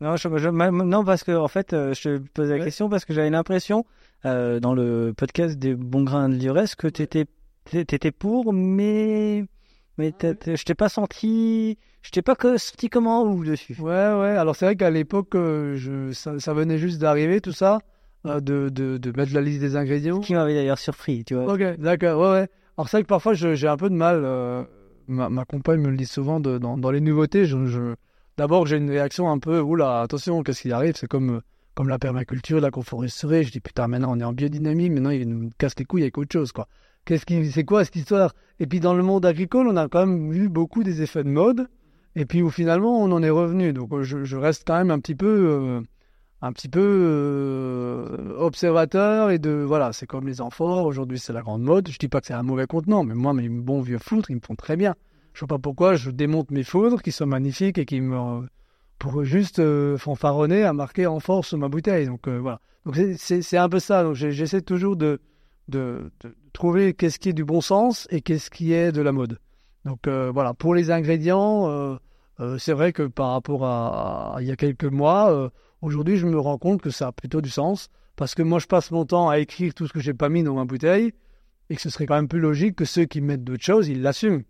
Non, 0.00 0.16
je, 0.16 0.28
je- 0.38 0.48
ma- 0.48 0.70
non, 0.70 1.04
parce 1.04 1.24
que 1.24 1.32
en 1.32 1.48
fait, 1.48 1.72
euh, 1.72 1.92
je 1.94 2.02
te 2.02 2.18
posais 2.32 2.52
la 2.54 2.58
Ouais. 2.60 2.64
question 2.66 2.88
parce 2.88 3.04
que 3.04 3.12
j'avais 3.12 3.30
l'impression 3.30 3.84
euh, 4.24 4.60
dans 4.60 4.74
le 4.74 5.12
podcast 5.16 5.58
des 5.58 5.74
bons 5.74 6.02
grains 6.04 6.28
de 6.28 6.34
Lurès 6.36 6.74
que 6.74 6.86
t'étais 6.88 7.26
t'étais 7.64 8.10
pour, 8.12 8.52
mais 8.52 9.44
mais 9.98 10.12
t'as- 10.12 10.32
je 10.54 10.62
t'ai 10.64 10.74
pas 10.74 10.88
senti, 10.88 11.76
je 12.02 12.10
t'ai 12.10 12.22
pas 12.22 12.34
senti 12.56 12.88
comment 12.88 13.24
ou 13.24 13.44
dessus. 13.44 13.76
Ouais, 13.80 13.90
ouais. 13.90 14.36
Alors 14.36 14.54
c'est 14.56 14.64
vrai 14.64 14.76
qu'à 14.76 14.90
l'époque, 14.90 15.36
ça, 16.12 16.38
ça 16.38 16.54
venait 16.54 16.78
juste 16.78 16.98
d'arriver, 16.98 17.40
tout 17.40 17.52
ça, 17.52 17.80
de, 18.24 18.68
de, 18.68 18.98
de 18.98 19.12
mettre 19.16 19.32
la 19.34 19.40
liste 19.40 19.60
des 19.60 19.76
ingrédients. 19.76 20.20
Qui 20.20 20.34
m'avait 20.34 20.54
d'ailleurs 20.54 20.78
surpris, 20.78 21.24
tu 21.24 21.34
vois. 21.34 21.52
Ok, 21.52 21.78
d'accord, 21.78 22.20
ouais, 22.20 22.40
ouais. 22.40 22.48
Alors 22.76 22.88
c'est 22.88 22.98
vrai 22.98 23.02
que 23.02 23.08
parfois 23.08 23.34
j'ai 23.34 23.66
un 23.66 23.76
peu 23.76 23.90
de 23.90 23.94
mal, 23.94 24.22
euh, 24.24 24.62
ma, 25.06 25.28
ma 25.28 25.44
compagne 25.44 25.80
me 25.80 25.90
le 25.90 25.96
dit 25.96 26.06
souvent, 26.06 26.38
de, 26.38 26.58
dans, 26.58 26.78
dans 26.78 26.90
les 26.90 27.00
nouveautés, 27.00 27.44
je, 27.44 27.66
je... 27.66 27.94
d'abord 28.36 28.66
j'ai 28.66 28.76
une 28.76 28.90
réaction 28.90 29.30
un 29.30 29.38
peu, 29.38 29.60
oula, 29.60 30.00
attention, 30.00 30.42
qu'est-ce 30.42 30.62
qui 30.62 30.70
arrive? 30.70 30.94
C'est 30.96 31.08
comme, 31.08 31.36
euh, 31.36 31.40
comme 31.74 31.88
la 31.88 31.98
permaculture, 31.98 32.60
la 32.60 32.70
conforesterie, 32.70 33.42
je 33.44 33.50
dis 33.50 33.60
putain, 33.60 33.88
maintenant 33.88 34.12
on 34.12 34.20
est 34.20 34.24
en 34.24 34.32
biodynamie, 34.32 34.90
maintenant 34.90 35.10
il 35.10 35.28
nous 35.28 35.50
casse 35.58 35.74
les 35.76 35.84
couilles 35.84 36.02
avec 36.02 36.18
autre 36.18 36.32
chose, 36.32 36.52
quoi. 36.52 36.68
Qu'est-ce 37.04 37.24
qui, 37.24 37.50
c'est 37.50 37.64
quoi 37.64 37.84
cette 37.84 37.96
histoire? 37.96 38.34
Et 38.60 38.66
puis 38.66 38.80
dans 38.80 38.94
le 38.94 39.02
monde 39.02 39.24
agricole, 39.24 39.66
on 39.66 39.76
a 39.76 39.88
quand 39.88 40.06
même 40.06 40.30
vu 40.30 40.48
beaucoup 40.48 40.84
des 40.84 41.02
effets 41.02 41.24
de 41.24 41.30
mode, 41.30 41.66
et 42.14 42.26
puis 42.26 42.42
où 42.42 42.50
finalement 42.50 43.02
on 43.02 43.10
en 43.10 43.22
est 43.22 43.30
revenu. 43.30 43.72
Donc 43.72 43.92
euh, 43.92 44.02
je, 44.02 44.24
je 44.24 44.36
reste 44.36 44.64
quand 44.66 44.76
même 44.76 44.90
un 44.90 45.00
petit 45.00 45.14
peu, 45.14 45.26
euh, 45.26 45.80
un 46.40 46.52
petit 46.52 46.68
peu 46.68 46.80
euh, 46.80 48.36
observateur 48.38 49.30
et 49.30 49.38
de 49.38 49.50
voilà, 49.50 49.92
c'est 49.92 50.06
comme 50.06 50.26
les 50.26 50.40
amphores. 50.40 50.86
Aujourd'hui 50.86 51.18
c'est 51.18 51.32
la 51.32 51.42
grande 51.42 51.62
mode. 51.62 51.88
Je 51.88 51.98
dis 51.98 52.08
pas 52.08 52.20
que 52.20 52.26
c'est 52.26 52.34
un 52.34 52.42
mauvais 52.42 52.66
contenant, 52.66 53.04
mais 53.04 53.14
moi 53.14 53.32
mes 53.34 53.48
bons 53.48 53.80
vieux 53.80 53.98
foudres 53.98 54.30
ils 54.30 54.36
me 54.36 54.40
font 54.40 54.54
très 54.54 54.76
bien. 54.76 54.94
Je 55.34 55.40
vois 55.40 55.48
pas 55.48 55.58
pourquoi 55.58 55.94
je 55.96 56.10
démonte 56.10 56.50
mes 56.50 56.64
foudres 56.64 57.02
qui 57.02 57.12
sont 57.12 57.26
magnifiques 57.26 57.78
et 57.78 57.86
qui 57.86 58.00
me 58.00 58.46
pour 58.98 59.24
juste 59.24 59.60
euh, 59.60 59.96
fanfaronner 59.96 60.64
à 60.64 60.72
marquer 60.72 61.06
amphore 61.06 61.44
sur 61.44 61.58
ma 61.58 61.68
bouteille. 61.68 62.06
Donc 62.06 62.26
euh, 62.28 62.38
voilà. 62.38 62.60
Donc 62.84 62.96
c'est- 63.16 63.56
un 63.56 63.68
peu 63.68 63.78
ça. 63.80 64.02
Donc 64.02 64.14
j'essaie 64.14 64.62
toujours 64.62 64.96
de, 64.96 65.20
de 65.68 66.10
trouver 66.52 66.94
qu'est-ce 66.94 67.18
qui 67.18 67.28
est 67.28 67.32
du 67.34 67.44
bon 67.44 67.60
sens 67.60 68.06
et 68.10 68.20
qu'est-ce 68.20 68.50
qui 68.50 68.72
est 68.72 68.92
de 68.92 69.02
la 69.02 69.12
mode. 69.12 69.38
Donc 69.84 70.08
voilà, 70.08 70.54
pour 70.54 70.74
les 70.74 70.90
ingrédients, 70.90 71.98
c'est 72.58 72.72
vrai 72.72 72.92
que 72.92 73.04
par 73.04 73.30
rapport 73.32 73.64
à, 73.64 74.36
il 74.40 74.46
y 74.46 74.50
a 74.50 74.56
quelques 74.56 74.84
mois, 74.84 75.50
aujourd'hui 75.82 76.16
je 76.16 76.26
me 76.26 76.38
rends 76.38 76.58
compte 76.58 76.80
que 76.82 76.90
ça 76.90 77.08
a 77.08 77.12
plutôt 77.12 77.40
du 77.40 77.50
sens 77.50 77.88
parce 78.16 78.34
que 78.34 78.42
moi 78.42 78.58
je 78.58 78.66
passe 78.66 78.90
mon 78.90 79.04
temps 79.04 79.28
à 79.28 79.38
écrire 79.38 79.74
tout 79.74 79.86
ce 79.86 79.92
que 79.92 80.00
j'ai 80.00 80.14
pas 80.14 80.28
mis 80.28 80.42
dans 80.42 80.54
ma 80.54 80.64
bouteille 80.64 81.12
et 81.70 81.76
que 81.76 81.82
ce 81.82 81.90
serait 81.90 82.06
quand 82.06 82.16
même 82.16 82.28
plus 82.28 82.40
logique 82.40 82.76
que 82.76 82.84
ceux 82.84 83.04
qui 83.04 83.20
mettent 83.20 83.44
d'autres 83.44 83.64
choses, 83.64 83.88
ils 83.88 84.00
l'assument. 84.00 84.42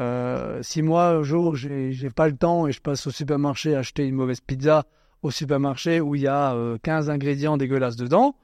Euh, 0.00 0.60
si 0.62 0.82
moi 0.82 1.08
un 1.08 1.22
jour 1.22 1.56
j'ai 1.56 2.10
pas 2.14 2.28
le 2.28 2.36
temps 2.36 2.66
et 2.66 2.72
je 2.72 2.80
passe 2.80 3.06
au 3.06 3.10
supermarché 3.10 3.74
acheter 3.74 4.06
une 4.06 4.14
mauvaise 4.14 4.40
pizza 4.40 4.86
au 5.22 5.30
supermarché 5.30 6.00
où 6.00 6.14
il 6.14 6.22
y 6.22 6.26
a 6.26 6.54
euh, 6.54 6.78
15 6.82 7.10
ingrédients 7.10 7.56
dégueulasses 7.56 7.96
dedans, 7.96 8.34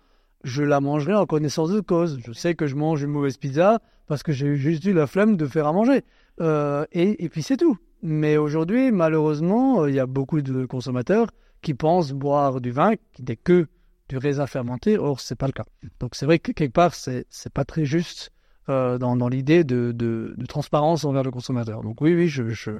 je 0.45 0.63
la 0.63 0.81
mangerai 0.81 1.15
en 1.15 1.27
connaissance 1.27 1.71
de 1.71 1.81
cause. 1.81 2.21
Je 2.25 2.33
sais 2.33 2.55
que 2.55 2.67
je 2.67 2.77
mange 2.77 3.03
une 3.03 3.11
mauvaise 3.11 3.37
pizza 3.37 3.81
parce 4.07 4.23
que 4.23 4.33
j'ai 4.33 4.57
juste 4.57 4.85
eu 4.85 4.93
la 4.93 5.07
flemme 5.07 5.37
de 5.37 5.47
faire 5.47 5.67
à 5.67 5.73
manger. 5.73 6.03
Euh, 6.41 6.85
et, 6.93 7.25
et 7.25 7.29
puis 7.29 7.43
c'est 7.43 7.57
tout. 7.57 7.77
Mais 8.03 8.37
aujourd'hui, 8.37 8.93
malheureusement, 8.93 9.83
euh, 9.83 9.91
il 9.91 9.97
y 9.97 10.01
a 10.01 10.07
beaucoup 10.07 10.43
de 10.43 10.67
consommateurs 10.67 11.29
qui 11.67 11.75
pensent 11.75 12.13
boire 12.13 12.61
du 12.61 12.71
vin 12.71 12.95
qui 13.13 13.25
n'est 13.25 13.35
que 13.35 13.67
du 14.09 14.19
raisin 14.19 14.47
fermenté. 14.47 14.99
Or, 14.99 15.19
c'est 15.19 15.35
pas 15.35 15.47
le 15.47 15.53
cas. 15.53 15.65
Donc 15.99 16.15
c'est 16.15 16.25
vrai 16.25 16.39
que 16.39 16.53
quelque 16.53 16.73
part, 16.73 16.95
c'est 16.95 17.27
c'est 17.29 17.53
pas 17.53 17.65
très 17.65 17.85
juste 17.85 18.31
euh, 18.69 18.99
dans, 18.99 19.17
dans 19.17 19.29
l'idée 19.29 19.65
de, 19.65 19.91
de, 19.91 20.37
transparence 20.47 21.05
envers 21.05 21.25
le 21.25 21.33
consommateur. 21.33 21.83
Donc 21.83 22.01
oui, 22.01 22.15
oui, 22.15 22.29
je, 22.29 22.51
je, 22.51 22.71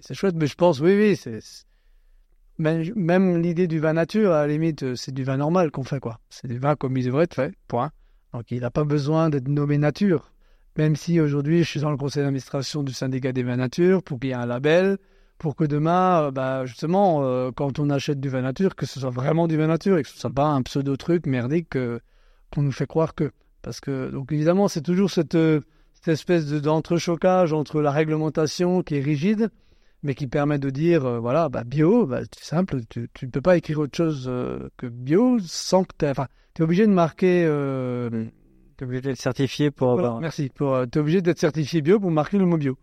c'est- 0.00 0.14
chouette, 0.14 0.34
mais 0.34 0.48
je 0.48 0.56
pense, 0.56 0.80
oui, 0.80 0.96
oui, 0.96 1.14
c'est. 1.14 1.40
c'est- 1.40 1.66
Même, 2.58 2.82
même 2.96 3.40
l'idée 3.40 3.68
du 3.68 3.78
vin 3.78 3.92
nature, 3.92 4.32
à 4.32 4.44
la 4.44 4.52
limite, 4.52 4.82
euh, 4.82 4.96
c'est 4.96 5.14
du 5.14 5.22
vin 5.22 5.36
normal 5.36 5.70
qu'on 5.70 5.84
fait, 5.84 6.00
quoi. 6.00 6.18
C'est 6.30 6.48
du 6.48 6.58
vin 6.58 6.74
comme 6.74 6.96
il 6.96 7.04
devrait 7.04 7.24
être 7.24 7.34
fait, 7.36 7.54
point. 7.68 7.92
Donc 8.32 8.50
il 8.50 8.60
n'a 8.62 8.72
pas 8.72 8.84
besoin 8.84 9.30
d'être 9.30 9.46
nommé 9.46 9.78
nature. 9.78 10.32
Même 10.76 10.96
si 10.96 11.20
aujourd'hui, 11.20 11.62
je 11.62 11.68
suis 11.70 11.80
dans 11.80 11.92
le 11.92 11.96
conseil 11.96 12.24
d'administration 12.24 12.82
du 12.82 12.92
syndicat 12.92 13.30
des 13.32 13.44
vins 13.44 13.56
nature 13.56 14.02
pour 14.02 14.18
qu'il 14.18 14.30
y 14.30 14.32
ait 14.32 14.34
un 14.34 14.46
label, 14.46 14.98
pour 15.42 15.56
que 15.56 15.64
demain, 15.64 16.22
euh, 16.22 16.30
bah, 16.30 16.64
justement, 16.64 17.22
euh, 17.24 17.50
quand 17.54 17.78
on 17.80 17.90
achète 17.90 18.20
du 18.20 18.28
vin 18.28 18.42
nature, 18.42 18.74
que 18.76 18.86
ce 18.86 19.00
soit 19.00 19.10
vraiment 19.10 19.46
du 19.48 19.56
vin 19.56 19.66
nature 19.66 19.98
et 19.98 20.02
que 20.04 20.08
ce 20.08 20.16
soit 20.18 20.30
pas 20.30 20.46
un 20.46 20.62
pseudo-truc 20.62 21.26
merdique 21.26 21.76
euh, 21.76 21.98
qu'on 22.54 22.62
nous 22.62 22.72
fait 22.72 22.86
croire 22.86 23.14
que. 23.14 23.32
Parce 23.60 23.80
que, 23.80 24.08
donc 24.10 24.32
évidemment, 24.32 24.68
c'est 24.68 24.80
toujours 24.82 25.10
cette, 25.10 25.34
euh, 25.34 25.60
cette 25.94 26.08
espèce 26.08 26.46
de- 26.46 26.60
d'entrechoquage 26.60 27.52
entre 27.52 27.80
la 27.82 27.90
réglementation 27.90 28.82
qui 28.82 28.96
est 28.96 29.00
rigide, 29.00 29.50
mais 30.04 30.14
qui 30.14 30.26
permet 30.26 30.58
de 30.58 30.70
dire, 30.70 31.04
euh, 31.04 31.18
voilà, 31.18 31.48
bah, 31.48 31.64
bio, 31.64 32.06
bah, 32.06 32.20
c'est 32.32 32.44
simple, 32.44 32.78
tu 32.88 33.08
ne 33.22 33.28
peux 33.30 33.40
pas 33.40 33.56
écrire 33.56 33.80
autre 33.80 33.96
chose 33.96 34.30
que 34.76 34.86
bio 34.86 35.38
sans 35.40 35.84
que 35.84 35.92
tu 35.98 36.06
Enfin, 36.06 36.26
tu 36.54 36.62
es 36.62 36.64
obligé 36.64 36.86
de 36.86 36.92
marquer. 36.92 37.44
Euh, 37.46 38.26
T'es 38.76 38.84
obligé 38.86 39.00
d'être 39.02 39.20
certifié 39.20 39.70
pour 39.70 39.92
voilà, 39.92 40.08
avoir. 40.08 40.20
merci. 40.20 40.50
Euh, 40.60 40.86
t'es 40.86 40.98
obligé 40.98 41.20
d'être 41.20 41.38
certifié 41.38 41.82
bio 41.82 42.00
pour 42.00 42.10
marquer 42.10 42.38
le 42.38 42.46
mot 42.46 42.56
bio. 42.56 42.76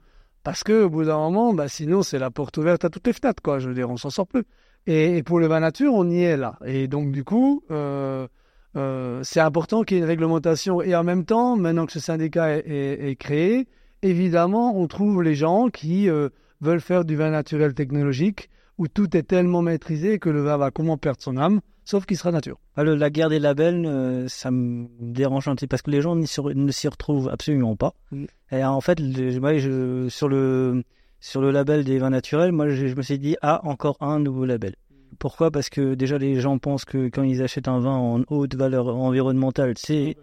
Parce 0.43 0.63
que 0.63 0.83
au 0.83 0.89
bout 0.89 1.05
d'un 1.05 1.17
moment, 1.17 1.53
bah, 1.53 1.67
sinon 1.67 2.03
c'est 2.03 2.19
la 2.19 2.31
porte 2.31 2.57
ouverte 2.57 2.85
à 2.85 2.89
toutes 2.89 3.07
les 3.07 3.13
fenêtres, 3.13 3.41
quoi. 3.43 3.59
Je 3.59 3.67
veux 3.69 3.75
dire, 3.75 3.89
on 3.89 3.97
s'en 3.97 4.09
sort 4.09 4.27
plus. 4.27 4.43
Et, 4.87 5.21
pour 5.23 5.39
le 5.39 5.47
vin 5.47 5.59
nature, 5.59 5.93
on 5.93 6.09
y 6.09 6.23
est 6.23 6.37
là. 6.37 6.57
Et 6.65 6.87
donc 6.87 7.11
du 7.11 7.23
coup, 7.23 7.63
euh, 7.69 8.27
euh, 8.75 9.19
c'est 9.23 9.41
important 9.41 9.83
qu'il 9.83 9.97
y 9.97 9.99
ait 9.99 10.03
une 10.03 10.09
réglementation. 10.09 10.81
Et 10.81 10.95
en 10.95 11.03
même 11.03 11.25
temps, 11.25 11.57
maintenant 11.57 11.85
que 11.85 11.91
ce 11.91 11.99
syndicat 11.99 12.57
est 12.57 13.19
créé, 13.19 13.67
évidemment, 14.01 14.77
on 14.77 14.87
trouve 14.87 15.23
les 15.23 15.35
gens 15.35 15.69
qui 15.69 16.09
euh, 16.09 16.29
veulent 16.61 16.81
faire 16.81 17.05
du 17.05 17.15
vin 17.15 17.29
naturel 17.29 17.73
technologique, 17.73 18.49
où 18.77 18.87
tout 18.87 19.15
est 19.15 19.23
tellement 19.23 19.61
maîtrisé 19.61 20.19
que 20.19 20.29
le 20.29 20.41
vin 20.41 20.57
va 20.57 20.71
comment 20.71 20.97
perdre 20.97 21.21
son 21.21 21.37
âme, 21.37 21.61
sauf 21.89 22.05
qu'il 22.05 22.17
sera 22.17 22.31
nature. 22.31 22.59
Ah, 22.75 22.83
la 22.83 23.09
guerre 23.09 23.29
des 23.29 23.39
labels, 23.39 23.83
euh, 23.87 24.27
ça 24.27 24.51
me 24.51 24.87
dérange 24.99 25.47
un 25.47 25.55
petit 25.55 25.65
peu 25.65 25.69
parce 25.71 25.81
que 25.81 25.89
les 25.89 26.01
gens 26.01 26.15
ne 26.15 26.71
s'y 26.71 26.87
retrouvent 26.87 27.29
absolument 27.29 27.75
pas. 27.75 27.93
Mm. 28.11 28.25
Et 28.51 28.63
en 28.63 28.79
fait, 28.79 28.99
le- 28.99 29.39
moi, 29.39 29.57
je, 29.57 30.07
sur 30.07 30.29
le 30.29 30.83
sur 31.19 31.41
le 31.41 31.51
label 31.51 31.83
des 31.83 31.97
vins 31.97 32.11
naturels, 32.11 32.51
moi, 32.51 32.69
je, 32.69 32.85
je 32.87 32.95
me 32.95 33.01
suis 33.01 33.17
dit 33.17 33.35
ah 33.41 33.61
encore 33.63 33.97
un 34.01 34.19
nouveau 34.19 34.45
label. 34.45 34.75
Pourquoi? 35.17 35.49
Parce 35.49 35.69
que 35.69 35.95
déjà 35.95 36.19
les 36.19 36.39
gens 36.39 36.59
pensent 36.59 36.85
que 36.85 37.09
quand 37.09 37.23
ils 37.23 37.41
achètent 37.41 37.67
un 37.67 37.79
vin 37.79 37.95
en 37.95 38.21
haute 38.27 38.55
valeur 38.55 38.95
environnementale, 38.95 39.73
c'est 39.75 40.15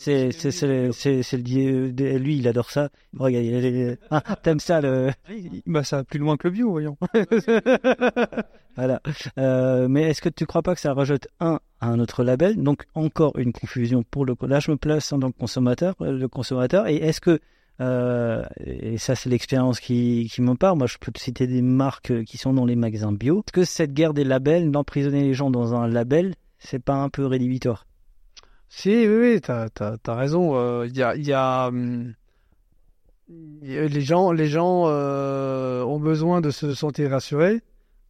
c'est 0.00 0.32
c'est 0.32 1.22
c'est 1.22 1.36
le 1.36 2.16
lui 2.18 2.38
il 2.38 2.48
adore 2.48 2.70
ça. 2.70 2.88
Regarde, 3.16 3.44
il 3.44 3.54
est- 3.54 3.98
ah, 4.10 4.22
t'aimes 4.42 4.60
ça 4.60 4.80
le 4.80 5.10
Bah, 5.66 5.84
ça 5.84 5.98
va 5.98 6.04
plus 6.04 6.18
loin 6.18 6.36
que 6.36 6.48
le 6.48 6.52
bio, 6.54 6.70
voyons. 6.70 6.96
voilà. 8.76 9.00
Euh, 9.38 9.88
mais 9.88 10.02
est-ce 10.04 10.22
que 10.22 10.28
tu 10.28 10.46
crois 10.46 10.62
pas 10.62 10.74
que 10.74 10.80
ça 10.80 10.94
rajoute 10.94 11.28
un 11.40 11.60
à 11.80 11.88
un 11.88 11.98
autre 12.00 12.24
label? 12.24 12.56
Donc 12.62 12.84
encore 12.94 13.38
une 13.38 13.52
confusion 13.52 14.02
pour 14.02 14.24
le. 14.24 14.34
Là, 14.42 14.60
je 14.60 14.70
me 14.70 14.76
place 14.76 15.12
en 15.12 15.20
tant 15.20 15.30
que 15.30 15.38
consommateur, 15.38 15.94
euh, 16.00 16.12
le 16.12 16.28
consommateur. 16.28 16.86
Et 16.88 16.96
est-ce 16.96 17.20
que 17.20 17.38
euh, 17.80 18.44
et 18.64 18.98
ça, 18.98 19.14
c'est 19.14 19.30
l'expérience 19.30 19.80
qui, 19.80 20.28
qui 20.30 20.42
me 20.42 20.54
parle. 20.54 20.76
Moi, 20.76 20.86
je 20.86 20.98
peux 20.98 21.10
te 21.12 21.18
citer 21.18 21.46
des 21.46 21.62
marques 21.62 22.24
qui 22.24 22.36
sont 22.36 22.52
dans 22.52 22.66
les 22.66 22.76
magasins 22.76 23.12
bio. 23.12 23.38
Est-ce 23.46 23.52
que 23.52 23.64
cette 23.64 23.94
guerre 23.94 24.12
des 24.12 24.24
labels, 24.24 24.70
d'emprisonner 24.70 25.22
les 25.22 25.32
gens 25.34 25.50
dans 25.50 25.74
un 25.74 25.88
label, 25.88 26.34
c'est 26.58 26.78
pas 26.82 26.96
un 26.96 27.08
peu 27.08 27.24
rédhibitoire? 27.24 27.86
Si, 28.72 28.88
oui, 28.90 29.16
oui, 29.34 29.40
t'as, 29.40 29.68
t'as, 29.68 29.96
t'as 29.98 30.14
raison. 30.14 30.52
euh, 30.54 30.86
Il 30.86 31.02
hum, 31.02 32.14
y 33.62 33.76
a- 33.76 33.88
les 33.88 34.00
gens, 34.00 34.30
les 34.32 34.46
gens 34.46 34.84
euh, 34.86 35.82
ont 35.82 35.98
besoin 35.98 36.40
de 36.40 36.50
se 36.50 36.72
sentir 36.74 37.10
rassurés 37.10 37.62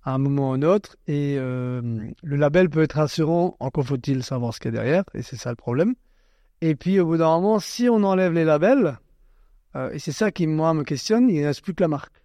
à 0.05 0.13
un 0.15 0.19
moment 0.19 0.51
ou 0.51 0.53
un 0.53 0.63
autre, 0.63 0.97
et 1.07 1.37
euh, 1.39 1.81
le 2.23 2.37
label 2.37 2.69
peut 2.71 2.83
être 2.83 2.95
rassurant. 2.95 3.57
Encore 3.59 3.85
faut-il 3.87 4.23
savoir 4.23 4.55
ce 4.55 4.61
qu'il 4.61 4.75
y 4.75 4.77
a 4.77 4.83
derrière, 4.83 5.05
et 5.15 5.23
c'est 5.23 5.37
ça 5.37 5.51
le 5.51 5.57
problème. 5.57 5.95
Et 6.61 6.75
puis 6.75 7.01
au 7.01 7.07
bout 7.07 7.17
d'un 7.17 7.41
moment, 7.41 7.59
si 7.59 7.89
on 7.89 8.03
enlève 8.05 8.33
les 8.35 8.45
labels, 8.45 8.99
et 9.93 9.99
c'est 9.99 10.13
ça 10.13 10.31
qui 10.31 10.47
moi 10.47 10.75
me 10.75 10.85
questionne, 10.85 11.31
il 11.31 11.41
ne 11.41 11.47
reste 11.47 11.63
plus 11.63 11.75
que 11.75 11.83
la 11.83 11.89
marque. 11.89 12.23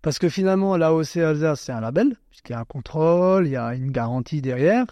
Parce 0.00 0.18
que 0.18 0.28
finalement, 0.28 0.76
l'AOC 0.76 1.16
Alsace, 1.16 1.60
c'est 1.62 1.72
un 1.72 1.80
label, 1.80 2.16
puisqu'il 2.30 2.52
y 2.52 2.54
a 2.54 2.60
un 2.60 2.64
contrôle, 2.64 3.46
il 3.46 3.50
y 3.50 3.56
a 3.56 3.74
une 3.74 3.90
garantie 3.90 4.40
derrière. 4.40 4.86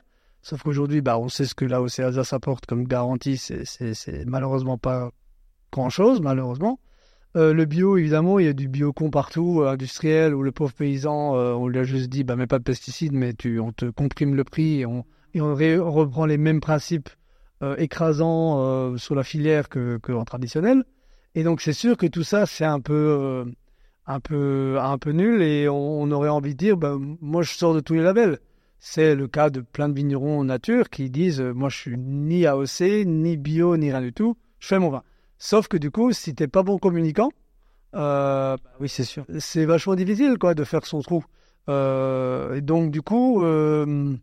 Sauf 0.44 0.62
qu'aujourd'hui, 0.62 1.00
bah, 1.00 1.18
on 1.18 1.30
sait 1.30 1.46
ce 1.46 1.54
que 1.54 1.64
l'AOC 1.64 2.00
Alsace 2.00 2.34
apporte 2.34 2.66
comme 2.66 2.84
garantie, 2.84 3.38
c'est, 3.38 4.26
malheureusement 4.26 4.76
pas 4.76 5.10
grand-chose, 5.72 6.20
malheureusement. 6.20 6.80
Euh, 7.34 7.54
le 7.54 7.64
bio, 7.64 7.96
évidemment, 7.96 8.38
il 8.38 8.44
y 8.44 8.48
a 8.48 8.52
du 8.52 8.68
bio 8.68 8.92
con 8.92 9.08
partout, 9.08 9.62
euh, 9.62 9.70
industriel, 9.70 10.34
où 10.34 10.42
le 10.42 10.52
pauvre 10.52 10.74
paysan, 10.74 11.34
euh, 11.34 11.54
on 11.54 11.66
lui 11.66 11.78
a 11.78 11.84
juste 11.84 12.10
dit, 12.10 12.24
bah, 12.24 12.36
mets 12.36 12.46
pas 12.46 12.58
de 12.58 12.62
pesticides, 12.62 13.14
mais 13.14 13.32
tu, 13.32 13.58
on 13.58 13.72
te 13.72 13.86
comprime 13.86 14.34
le 14.34 14.44
prix 14.44 14.80
et 14.80 14.86
on, 14.86 15.06
reprend 15.34 16.26
les 16.26 16.36
mêmes 16.36 16.60
principes 16.60 17.08
euh, 17.62 17.74
écrasants 17.76 18.98
sur 18.98 19.14
la 19.14 19.22
filière 19.22 19.70
que, 19.70 19.96
que 19.96 20.24
traditionnel. 20.24 20.84
Et 21.34 21.42
donc, 21.42 21.62
c'est 21.62 21.72
sûr 21.72 21.96
que 21.96 22.06
tout 22.06 22.22
ça, 22.22 22.44
c'est 22.44 22.66
un 22.66 22.80
peu, 22.80 23.46
un 24.06 24.20
peu, 24.20 24.76
un 24.78 24.98
peu 24.98 25.12
nul 25.12 25.40
et 25.40 25.70
on, 25.70 26.02
on 26.02 26.10
aurait 26.10 26.28
envie 26.28 26.52
de 26.52 26.58
dire, 26.58 26.76
bah, 26.76 26.98
moi, 26.98 27.40
je 27.40 27.54
sors 27.54 27.72
de 27.74 27.80
tous 27.80 27.94
les 27.94 28.02
labels. 28.02 28.40
C'est 28.86 29.14
le 29.14 29.28
cas 29.28 29.48
de 29.48 29.62
plein 29.62 29.88
de 29.88 29.94
vignerons 29.94 30.40
en 30.40 30.44
nature 30.44 30.90
qui 30.90 31.08
disent, 31.08 31.40
euh, 31.40 31.54
moi, 31.54 31.70
je 31.70 31.78
suis 31.78 31.96
ni 31.96 32.44
AOC, 32.44 33.06
ni 33.06 33.38
bio, 33.38 33.78
ni 33.78 33.90
rien 33.90 34.02
du 34.02 34.12
tout, 34.12 34.36
je 34.58 34.68
fais 34.68 34.78
mon 34.78 34.90
vin. 34.90 35.02
Sauf 35.38 35.68
que 35.68 35.78
du 35.78 35.90
coup, 35.90 36.12
si 36.12 36.34
t'es 36.34 36.48
pas 36.48 36.62
bon 36.62 36.76
communicant, 36.76 37.30
euh, 37.94 38.58
Oui, 38.80 38.90
c'est 38.90 39.04
sûr. 39.04 39.24
c'est 39.38 39.64
vachement 39.64 39.94
difficile 39.94 40.36
quoi 40.38 40.52
de 40.52 40.64
faire 40.64 40.84
son 40.84 41.00
trou. 41.00 41.24
Euh, 41.70 42.56
et 42.56 42.60
donc 42.60 42.90
du 42.90 43.00
coup, 43.00 43.42
euh, 43.42 44.14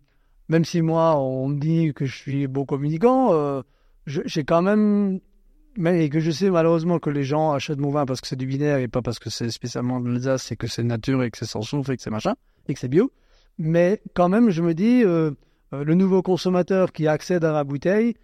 même 0.47 0.64
si 0.64 0.84
moi 0.84 1.18
on 1.18 1.47
me 1.47 1.59
dit 1.59 1.91
que 1.95 2.05
je 2.05 2.16
suis 2.16 2.45
bon 2.45 2.64
communicant, 2.64 3.64
j'ai 4.05 4.43
quand 4.43 4.62
même, 4.62 5.22
et 5.84 6.07
que 6.09 6.20
je 6.20 6.30
sais 6.30 6.51
malheureusement 6.51 6.99
que 6.99 7.09
les 7.09 7.24
gens 7.24 7.51
achètent 7.51 7.80
mon 7.80 7.89
vin 7.89 8.05
parce 8.05 8.22
que 8.22 8.28
c'est 8.28 8.36
du 8.36 8.45
binaire 8.45 8.78
et 8.78 8.88
pas 8.88 9.01
parce 9.01 9.18
que 9.18 9.32
c'est 9.32 9.49
spécialement 9.49 9.99
de 9.99 10.07
l'Alsace 10.07 10.51
et 10.51 10.55
que 10.55 10.68
c'est 10.68 10.84
nature 10.84 11.24
et 11.24 11.32
que 11.32 11.39
c'est 11.39 11.47
sans 11.47 11.64
soufre 11.64 11.89
et 11.89 11.97
que 11.97 12.03
c'est 12.03 12.12
machin 12.12 12.36
et 12.68 12.76
que 12.76 12.80
c'est 12.80 12.88
bio. 12.88 13.12
Mais 13.58 14.02
quand 14.14 14.30
même, 14.30 14.49
je 14.49 14.62
me 14.62 14.74
dis, 14.74 15.04
euh, 15.04 15.32
euh, 15.74 15.84
le 15.84 15.93
nouveau 15.95 16.22
consommateur 16.22 16.91
qui 16.91 17.08
accède 17.08 17.43
à 17.43 17.52
la 17.52 17.64
bouteille, 17.64 18.16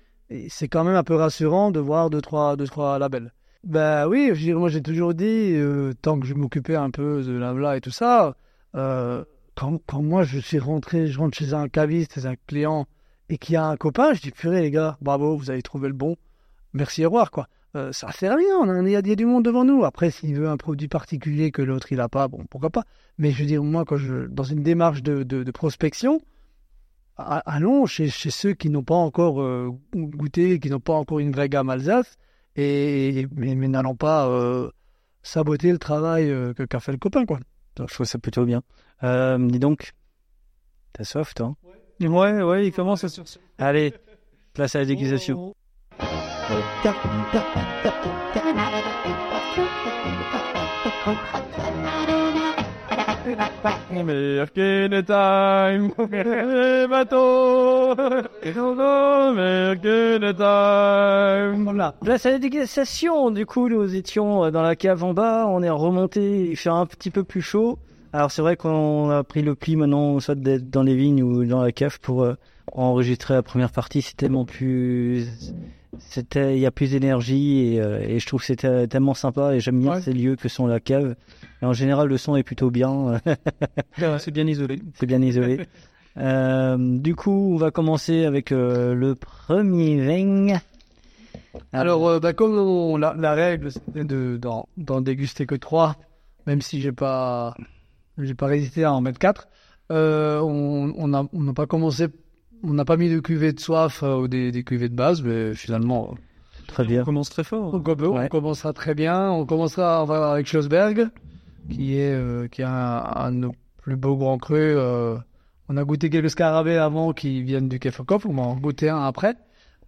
c'est 0.49 0.67
quand 0.67 0.83
même 0.83 0.95
un 0.95 1.03
peu 1.03 1.15
rassurant 1.15 1.71
de 1.71 1.79
voir 1.79 2.09
deux 2.09 2.21
trois, 2.21 2.55
deux, 2.57 2.67
trois 2.67 2.99
labels. 2.99 3.31
Bah 3.63 4.07
oui, 4.07 4.31
moi 4.53 4.69
j'ai 4.69 4.81
toujours 4.81 5.13
dit, 5.13 5.53
euh, 5.53 5.93
tant 6.01 6.19
que 6.19 6.27
je 6.27 6.33
m'occupais 6.33 6.75
un 6.75 6.89
peu 6.89 7.23
de 7.23 7.33
l'AVLA 7.33 7.77
et 7.77 7.81
tout 7.81 7.91
ça, 7.91 8.35
quand, 8.73 9.79
quand 9.87 10.01
moi 10.03 10.23
je 10.23 10.39
suis 10.39 10.59
rentré, 10.59 11.07
je 11.07 11.17
rentre 11.17 11.37
chez 11.37 11.53
un 11.53 11.67
caviste, 11.67 12.13
chez 12.15 12.25
un 12.25 12.35
client, 12.47 12.85
et 13.29 13.37
qu'il 13.37 13.53
y 13.53 13.55
a 13.57 13.65
un 13.65 13.77
copain, 13.77 14.13
je 14.13 14.21
dis 14.21 14.31
purée 14.31 14.61
les 14.61 14.71
gars, 14.71 14.97
bravo, 15.01 15.35
vous 15.35 15.49
avez 15.49 15.61
trouvé 15.61 15.87
le 15.87 15.93
bon, 15.93 16.15
merci 16.73 17.03
au 17.05 17.09
revoir 17.09 17.31
quoi. 17.31 17.47
Euh, 17.75 17.91
ça 17.91 18.11
sert 18.11 18.31
à 18.31 18.35
rien, 18.35 18.55
on 18.61 18.69
a- 18.69 18.81
il 18.81 18.89
y, 18.89 18.95
a, 18.95 18.99
il 18.99 19.07
y 19.07 19.11
a 19.11 19.15
du 19.15 19.25
monde 19.25 19.43
devant 19.45 19.65
nous. 19.65 19.83
Après, 19.83 20.09
s'il 20.09 20.33
veut 20.35 20.47
un 20.47 20.57
produit 20.57 20.87
particulier 20.87 21.51
que 21.51 21.61
l'autre 21.61 21.91
il 21.91 21.99
a 21.99 22.07
pas, 22.09 22.27
bon 22.27 22.45
pourquoi 22.49 22.69
pas. 22.69 22.83
Mais 23.17 23.31
je 23.31 23.39
veux 23.41 23.45
dire, 23.45 23.63
moi 23.63 23.83
quand 23.85 23.97
je, 23.97 24.25
dans 24.27 24.43
une 24.43 24.63
démarche 24.63 25.03
de, 25.03 25.23
de, 25.23 25.43
de 25.43 25.51
prospection, 25.51 26.21
a- 27.17 27.39
allons 27.45 27.85
chez, 27.85 28.07
chez 28.09 28.29
ceux 28.31 28.53
qui 28.53 28.69
n'ont 28.69 28.83
pas 28.83 28.95
encore 28.95 29.41
euh, 29.41 29.69
goûté, 29.93 30.59
qui 30.59 30.69
n'ont 30.69 30.79
pas 30.79 30.93
encore 30.93 31.19
une 31.19 31.31
vraie 31.31 31.49
gamme 31.49 31.69
Alsace, 31.69 32.15
et, 32.55 33.27
mais, 33.35 33.53
mais 33.55 33.67
n'allons 33.67 33.95
pas 33.95 34.27
euh, 34.29 34.69
saboter 35.21 35.71
le 35.71 35.77
travail 35.77 36.29
euh, 36.31 36.53
que 36.53 36.63
qu'a 36.63 36.79
fait 36.79 36.91
le 36.93 36.97
copain, 36.97 37.25
quoi. 37.25 37.39
Donc, 37.75 37.89
je 37.89 37.93
trouve 37.93 38.05
ça 38.07 38.17
plutôt 38.17 38.45
bien. 38.45 38.63
Euh, 39.03 39.37
dis 39.37 39.59
donc, 39.59 39.91
t'as 40.93 41.03
soif, 41.03 41.33
toi 41.35 41.47
hein? 41.47 42.07
Ouais, 42.07 42.41
ouais, 42.43 42.67
il 42.67 42.71
commence 42.71 43.03
à 43.03 43.09
sur. 43.09 43.23
Allez, 43.57 43.93
place 44.53 44.75
à 44.75 44.79
la 44.79 44.85
dégustation. 44.85 45.53
Merkin 54.03 55.03
time, 55.03 55.91
bateau, 56.89 57.95
Merkin 59.35 60.33
time. 60.33 61.63
Voilà. 61.63 61.95
Place 62.01 62.25
à 62.25 62.31
la 62.31 62.39
dégustation. 62.39 63.31
Du 63.31 63.45
coup, 63.45 63.67
nous 63.67 63.95
étions 63.95 64.45
euh, 64.45 64.51
dans 64.51 64.61
la 64.61 64.77
cave 64.77 65.03
en 65.03 65.13
bas. 65.13 65.47
On 65.49 65.61
est 65.61 65.69
remonté. 65.69 66.45
Il 66.49 66.55
fait 66.55 66.69
un 66.69 66.85
petit 66.85 67.11
peu 67.11 67.23
plus 67.23 67.41
chaud. 67.41 67.77
Alors, 68.13 68.31
c'est 68.31 68.41
vrai 68.41 68.55
qu'on 68.55 69.09
a 69.09 69.23
pris 69.25 69.41
le 69.41 69.55
pli 69.55 69.75
maintenant, 69.75 70.21
soit 70.21 70.35
d'être 70.35 70.69
dans 70.69 70.83
les 70.83 70.95
vignes 70.95 71.23
ou 71.23 71.43
dans 71.43 71.61
la 71.61 71.73
cave 71.73 71.99
pour 71.99 72.23
euh, 72.23 72.35
enregistrer 72.71 73.33
la 73.33 73.43
première 73.43 73.71
partie. 73.71 74.01
C'est 74.01 74.15
tellement 74.15 74.45
plus. 74.45 75.27
C'était, 75.99 76.55
il 76.55 76.59
y 76.59 76.65
a 76.65 76.71
plus 76.71 76.91
d'énergie 76.91 77.73
et, 77.75 77.81
euh, 77.81 77.99
et 78.01 78.19
je 78.19 78.25
trouve 78.27 78.41
que 78.41 78.45
c'était 78.45 78.87
tellement 78.87 79.13
sympa 79.13 79.55
et 79.55 79.59
j'aime 79.59 79.79
bien 79.79 79.93
Ouais. 79.93 80.01
ces 80.01 80.13
lieux 80.13 80.35
que 80.35 80.49
sont 80.49 80.67
la 80.67 80.79
cave. 80.79 81.15
Et 81.61 81.65
en 81.65 81.73
général, 81.73 82.07
le 82.07 82.17
son 82.17 82.35
est 82.35 82.43
plutôt 82.43 82.69
bien. 82.69 83.19
C'est 84.19 84.31
bien 84.31 84.45
isolé. 84.47 84.81
C'est 84.95 85.05
bien 85.05 85.21
isolé. 85.21 85.59
Euh, 86.19 86.77
du 86.97 87.13
coup, 87.13 87.51
on 87.53 87.57
va 87.57 87.69
commencer 87.69 88.25
avec 88.25 88.51
euh, 88.51 88.95
le 88.95 89.13
premier 89.13 89.99
vin. 90.03 90.57
Alors, 91.71 92.07
euh, 92.07 92.19
bah, 92.19 92.33
comme 92.33 92.57
on- 92.57 92.97
la, 92.97 93.13
la 93.15 93.33
règle, 93.33 93.71
c'était 93.71 94.03
de, 94.03 94.35
d'en, 94.41 94.67
d'en 94.77 95.01
déguster 95.01 95.45
que 95.45 95.53
trois, 95.53 95.95
même 96.47 96.59
si 96.61 96.81
j'ai 96.81 96.91
pas, 96.91 97.53
j'ai 98.17 98.33
pas 98.33 98.47
résisté 98.47 98.83
à 98.83 98.93
en 98.93 99.01
mettre 99.01 99.19
4. 99.19 99.47
Euh, 99.91 100.39
on 100.41 100.91
on 100.97 101.07
n'a 101.09 101.23
on 101.33 101.41
n'a 101.43 101.53
pas 101.53 101.67
commencé, 101.67 102.07
on 102.63 102.73
n'a 102.73 102.85
pas 102.85 102.97
mis 102.97 103.09
de 103.09 103.19
cuvée 103.19 103.53
de 103.53 103.59
soif 103.59 104.01
euh, 104.03 104.15
ou 104.17 104.27
des, 104.27 104.51
des 104.51 104.63
cuvées 104.63 104.89
de 104.89 104.95
base, 104.95 105.21
mais 105.21 105.53
finalement, 105.53 106.15
Très 106.67 106.83
bien. 106.83 107.01
On 107.03 107.05
commence 107.05 107.29
très 107.29 107.43
fort. 107.45 107.73
on, 107.73 107.79
com- 107.79 107.97
on 108.01 108.17
Ouais. 108.17 108.27
commencera 108.29 108.73
très 108.73 108.93
bien. 108.93 109.31
On 109.31 109.45
commencera 109.45 110.03
on 110.03 110.05
va 110.05 110.31
avec 110.33 110.47
Schlossberg, 110.47 111.07
qui 111.69 111.97
est, 111.97 112.13
euh, 112.13 112.47
qui 112.49 112.61
est 112.61 112.65
un, 112.65 113.03
un 113.15 113.31
de 113.31 113.37
nos 113.37 113.51
plus 113.81 113.95
beaux 113.95 114.17
grands 114.17 114.37
crus. 114.37 114.75
euh, 114.77 115.17
on 115.69 115.77
a 115.77 115.83
goûté 115.85 116.09
quelques 116.09 116.29
scarabées 116.29 116.75
avant 116.77 117.13
qui 117.13 117.41
viennent 117.41 117.69
du 117.69 117.79
Kefferkopf, 117.79 118.25
on 118.25 118.33
va 118.33 118.41
en 118.41 118.55
goûter 118.55 118.89
un 118.89 119.01
après. 119.03 119.35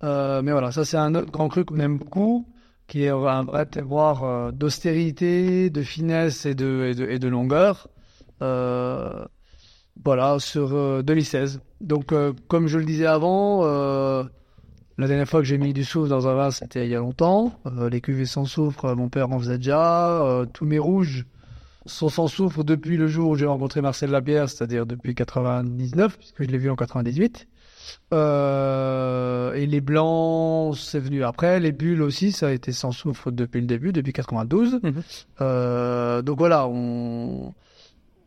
Euh, 0.04 0.42
mais 0.42 0.52
voilà, 0.54 0.72
ça 0.72 0.86
c'est 0.86 0.98
un 0.98 1.16
autre 1.16 1.32
grand 1.32 1.50
cru 1.50 1.66
qu'on 1.66 1.80
aime 1.80 1.98
beaucoup, 1.98 2.46
qui 2.88 3.04
est 3.04 3.10
un 3.10 3.44
vrai 3.44 3.66
terroir 3.66 4.24
euh, 4.24 4.52
d'austérité, 4.52 5.70
de 5.70 5.82
finesse 5.82 6.46
et 6.46 6.56
de, 6.56 6.86
et 6.92 6.96
de, 6.96 7.06
et 7.10 7.20
de 7.20 7.28
longueur. 7.28 7.88
Euh, 8.42 9.26
voilà, 10.04 10.40
sur 10.40 10.74
euh, 10.74 11.02
2016. 11.02 11.62
Donc, 11.82 12.12
euh, 12.12 12.34
comme 12.48 12.68
je 12.68 12.78
le 12.78 12.86
disais 12.86 13.06
avant, 13.06 13.62
euh, 13.64 14.24
la 14.98 15.08
dernière 15.08 15.28
fois 15.28 15.40
que 15.40 15.46
j'ai 15.46 15.58
mis 15.58 15.74
du 15.74 15.84
soufre 15.84 16.10
dans 16.10 16.28
un 16.28 16.36
vin, 16.36 16.52
c'était 16.52 16.86
il 16.86 16.92
y 16.92 16.96
a 16.96 17.00
longtemps. 17.00 17.54
Euh, 17.66 17.90
les 17.90 18.02
cuvées 18.02 18.26
sans 18.26 18.46
soufre, 18.46 18.86
euh, 18.86 18.96
mon 18.96 19.10
père 19.10 19.32
en 19.32 19.40
faisait 19.40 19.58
déjà. 19.58 20.22
Euh, 20.22 20.46
tous 20.46 20.66
mes 20.66 20.80
rouges 20.80 21.26
sont 21.86 22.10
sans 22.10 22.28
soufre 22.28 22.64
depuis 22.64 22.98
le 22.98 23.08
jour 23.08 23.30
où 23.30 23.36
j'ai 23.36 23.46
rencontré 23.46 23.82
Marcel 23.82 24.12
Lapierre, 24.12 24.50
c'est-à-dire 24.50 24.86
depuis 24.86 25.16
99, 25.16 26.18
puisque 26.18 26.44
je 26.44 26.50
l'ai 26.50 26.58
vu 26.58 26.70
en 26.70 26.76
98. 26.76 27.48
Euh, 28.14 29.54
et 29.54 29.66
les 29.66 29.82
blancs, 29.82 30.76
c'est 30.78 31.00
venu 31.00 31.24
après. 31.24 31.60
Les 31.60 31.72
bulles 31.72 32.02
aussi, 32.02 32.32
ça 32.32 32.48
a 32.48 32.52
été 32.52 32.72
sans 32.72 32.92
soufre 32.92 33.32
depuis 33.32 33.62
le 33.62 33.68
début, 33.68 33.94
depuis 33.94 34.14
92. 34.14 34.80
Mhm. 34.84 34.94
Euh, 35.42 36.22
donc 36.22 36.38
voilà, 36.38 36.68
on 36.68 37.54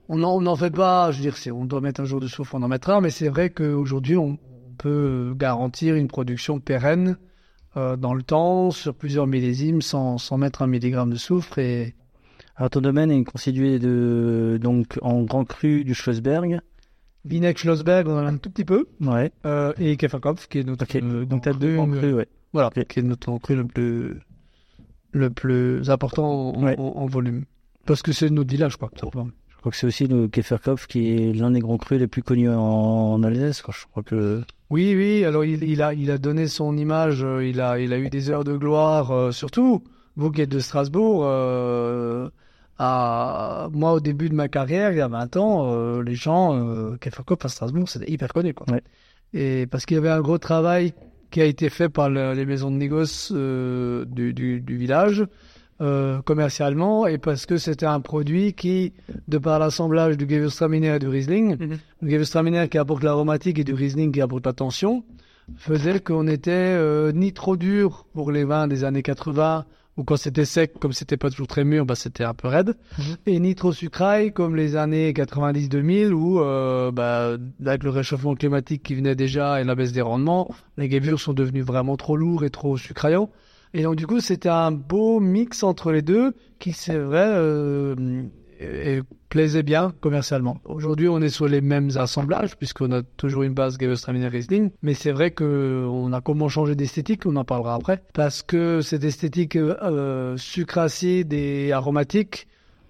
on 0.08 0.18
n'en 0.40 0.56
fait 0.56 0.70
pas. 0.70 1.10
Je 1.12 1.22
veux 1.22 1.30
dire, 1.30 1.56
on 1.56 1.64
doit 1.64 1.80
mettre 1.80 2.00
un 2.00 2.04
jour 2.04 2.20
de 2.20 2.26
soufre, 2.26 2.54
on 2.54 2.62
en 2.62 2.68
mettra. 2.68 3.00
Mais 3.00 3.10
c'est 3.10 3.28
vrai 3.28 3.50
qu'aujourd'hui, 3.50 4.16
on, 4.16 4.38
peut 4.78 5.34
garantir 5.36 5.94
une 5.94 6.08
production 6.08 6.58
pérenne 6.58 7.16
euh, 7.76 7.94
dans 7.96 8.14
le 8.14 8.22
temps, 8.22 8.70
sur 8.72 8.94
plusieurs 8.94 9.26
millésimes, 9.28 9.80
sans, 9.82 10.18
sans 10.18 10.38
mettre 10.38 10.62
un 10.62 10.66
milligramme 10.66 11.10
de 11.10 11.16
soufre. 11.16 11.58
Et 11.58 11.94
Alors 12.56 12.70
ton 12.70 12.80
domaine 12.80 13.10
est 13.12 13.22
constitué 13.22 13.78
de 13.78 14.58
donc 14.60 14.98
en 15.02 15.22
grand 15.22 15.44
cru 15.44 15.84
du 15.84 15.94
Schlossberg. 15.94 16.58
Vinek 17.24 17.58
Schlossberg, 17.58 18.08
on 18.08 18.14
en 18.14 18.26
a 18.26 18.30
un 18.30 18.38
tout 18.38 18.50
petit 18.50 18.64
peu. 18.64 18.86
Ouais. 19.00 19.30
Euh, 19.46 19.72
et 19.78 19.96
Kefferkopf, 19.96 20.48
qui 20.48 20.58
est 20.60 20.64
notre. 20.64 20.84
Euh, 20.96 21.26
Donc 21.26 21.42
t'as 21.42 21.52
deux 21.52 21.76
grand 21.76 21.86
grands 21.86 21.98
crus, 21.98 22.14
ouais. 22.14 22.28
Voilà, 22.52 22.70
qui 22.70 22.98
est 22.98 23.02
notre 23.02 23.26
grand 23.28 23.38
cru 23.38 23.54
le 23.54 23.66
plus, 23.66 24.20
le 25.12 25.30
plus 25.30 25.90
important 25.90 26.54
en, 26.56 26.62
Ouais. 26.64 26.74
en- 26.78 26.82
en 26.96 27.06
volume. 27.06 27.44
Parce 27.86 28.02
que 28.02 28.10
c'est 28.12 28.30
notre 28.30 28.50
village, 28.50 28.76
quoi. 28.76 28.90
simplement. 28.98 29.28
Je 29.62 29.64
crois 29.64 29.70
que 29.70 29.76
c'est 29.76 29.86
aussi 29.86 30.08
le 30.08 30.26
Kefferkopf 30.26 30.88
qui 30.88 31.12
est 31.14 31.32
l'un 31.32 31.52
des 31.52 31.60
grands 31.60 31.76
crus 31.78 32.00
les 32.00 32.08
plus 32.08 32.24
connus 32.24 32.50
en, 32.50 32.56
en 32.58 33.22
Alsace. 33.22 33.62
quoi. 33.62 33.72
Je 33.78 33.86
crois 33.86 34.02
que 34.02 34.42
Oui, 34.70 34.92
oui, 34.96 35.24
alors 35.24 35.44
il, 35.44 35.62
il 35.62 35.80
a, 35.82 35.94
il 35.94 36.10
a 36.10 36.18
donné 36.18 36.48
son 36.48 36.76
image, 36.76 37.22
euh, 37.22 37.46
il 37.46 37.60
a, 37.60 37.78
il 37.78 37.92
a 37.92 37.98
eu 37.98 38.08
des 38.10 38.28
heures 38.28 38.42
de 38.42 38.56
gloire, 38.56 39.12
euh, 39.12 39.30
surtout, 39.30 39.84
vous 40.16 40.32
qui 40.32 40.40
êtes 40.40 40.48
de 40.48 40.58
Strasbourg, 40.58 41.22
euh, 41.24 42.28
à, 42.76 43.68
moi 43.72 43.92
au 43.92 44.00
début 44.00 44.28
de 44.30 44.34
ma 44.34 44.48
carrière, 44.48 44.90
il 44.90 44.98
y 44.98 45.00
a 45.00 45.06
20 45.06 45.36
ans, 45.36 45.70
euh, 45.72 46.02
les 46.02 46.16
gens, 46.16 46.96
Kefferkopf 47.00 47.44
à 47.44 47.48
Strasbourg, 47.48 47.88
c'était 47.88 48.10
hyper 48.10 48.32
connu, 48.32 48.54
quoi. 48.54 48.66
Ouais. 48.68 48.82
Et 49.32 49.66
parce 49.68 49.86
qu'il 49.86 49.94
y 49.94 49.98
avait 49.98 50.10
un 50.10 50.22
gros 50.22 50.38
travail 50.38 50.92
qui 51.30 51.40
a 51.40 51.44
été 51.44 51.70
fait 51.70 51.88
par 51.88 52.10
le- 52.10 52.34
les 52.34 52.44
maisons 52.46 52.72
de 52.72 52.76
négoce 52.78 53.30
du, 53.30 54.34
du, 54.34 54.60
du 54.60 54.76
village, 54.76 55.24
euh, 55.82 56.22
commercialement, 56.22 57.06
et 57.06 57.18
parce 57.18 57.44
que 57.44 57.56
c'était 57.58 57.86
un 57.86 58.00
produit 58.00 58.54
qui, 58.54 58.92
de 59.28 59.38
par 59.38 59.58
l'assemblage 59.58 60.16
du 60.16 60.26
Gewürztraminer 60.28 60.94
et 60.96 60.98
du 60.98 61.08
Riesling, 61.08 61.56
Mhm. 61.58 61.78
le 62.02 62.08
Gewürztraminer 62.10 62.68
qui 62.68 62.78
apporte 62.78 63.02
l'aromatique 63.02 63.58
et 63.58 63.64
du 63.64 63.74
Riesling 63.74 64.12
qui 64.12 64.20
apporte 64.20 64.46
la 64.46 64.52
tension, 64.52 65.02
faisait 65.56 66.00
qu'on 66.00 66.26
était 66.28 66.50
euh, 66.52 67.12
ni 67.12 67.32
trop 67.32 67.56
dur 67.56 68.06
pour 68.14 68.30
les 68.32 68.44
vins 68.44 68.68
des 68.68 68.84
années 68.84 69.02
80, 69.02 69.64
ou 69.98 70.04
quand 70.04 70.16
c'était 70.16 70.46
sec, 70.46 70.78
comme 70.80 70.92
c'était 70.94 71.18
pas 71.18 71.28
toujours 71.28 71.48
très 71.48 71.64
mûr, 71.64 71.84
bah, 71.84 71.94
c'était 71.96 72.24
un 72.24 72.32
peu 72.32 72.48
raide, 72.48 72.76
et 73.26 73.38
ni 73.40 73.54
trop 73.54 73.72
sucraille 73.72 74.32
comme 74.32 74.56
les 74.56 74.74
années 74.76 75.12
90-2000, 75.12 76.12
où, 76.14 76.40
euh, 76.40 76.90
bah, 76.90 77.36
avec 77.66 77.82
le 77.82 77.90
réchauffement 77.90 78.34
climatique 78.34 78.82
qui 78.84 78.94
venait 78.94 79.14
déjà 79.14 79.60
et 79.60 79.64
la 79.64 79.74
baisse 79.74 79.92
des 79.92 80.00
rendements, 80.00 80.48
les 80.78 80.88
Gewürz 80.90 81.18
sont 81.20 81.34
devenus 81.34 81.64
vraiment 81.64 81.96
trop 81.96 82.16
lourds 82.16 82.44
et 82.44 82.50
trop 82.50 82.78
sucraillants. 82.78 83.28
Et 83.74 83.82
donc, 83.82 83.96
du 83.96 84.06
coup, 84.06 84.20
c'était 84.20 84.48
un 84.48 84.70
beau 84.72 85.18
mix 85.20 85.62
entre 85.62 85.92
les 85.92 86.02
deux 86.02 86.34
qui, 86.58 86.72
c'est 86.72 86.98
vrai, 86.98 87.24
euh, 87.26 87.94
et- 88.60 88.96
et 88.96 89.02
plaisait 89.28 89.62
bien 89.62 89.92
commercialement. 90.00 90.58
Aujourd'hui, 90.66 91.08
on 91.08 91.20
est 91.22 91.30
sur 91.30 91.48
les 91.48 91.62
mêmes 91.62 91.88
assemblages 91.96 92.54
puisqu'on 92.56 92.92
a 92.92 93.02
toujours 93.02 93.44
une 93.44 93.54
base 93.54 93.78
Gewürztraminer 93.78 94.28
Riesling, 94.28 94.70
mais 94.82 94.92
c'est 94.92 95.10
vrai 95.10 95.30
que 95.30 95.86
on 95.90 96.12
a 96.12 96.20
comment 96.20 96.48
changer 96.50 96.74
d'esthétique, 96.74 97.24
on 97.24 97.36
en 97.36 97.44
parlera 97.44 97.74
après, 97.74 98.02
parce 98.12 98.42
que 98.42 98.82
cette 98.82 99.04
esthétique 99.04 99.56
euh, 99.56 100.36
sucre 100.36 100.76
acide 100.78 101.32
et 101.32 101.72
aromatique 101.72 102.46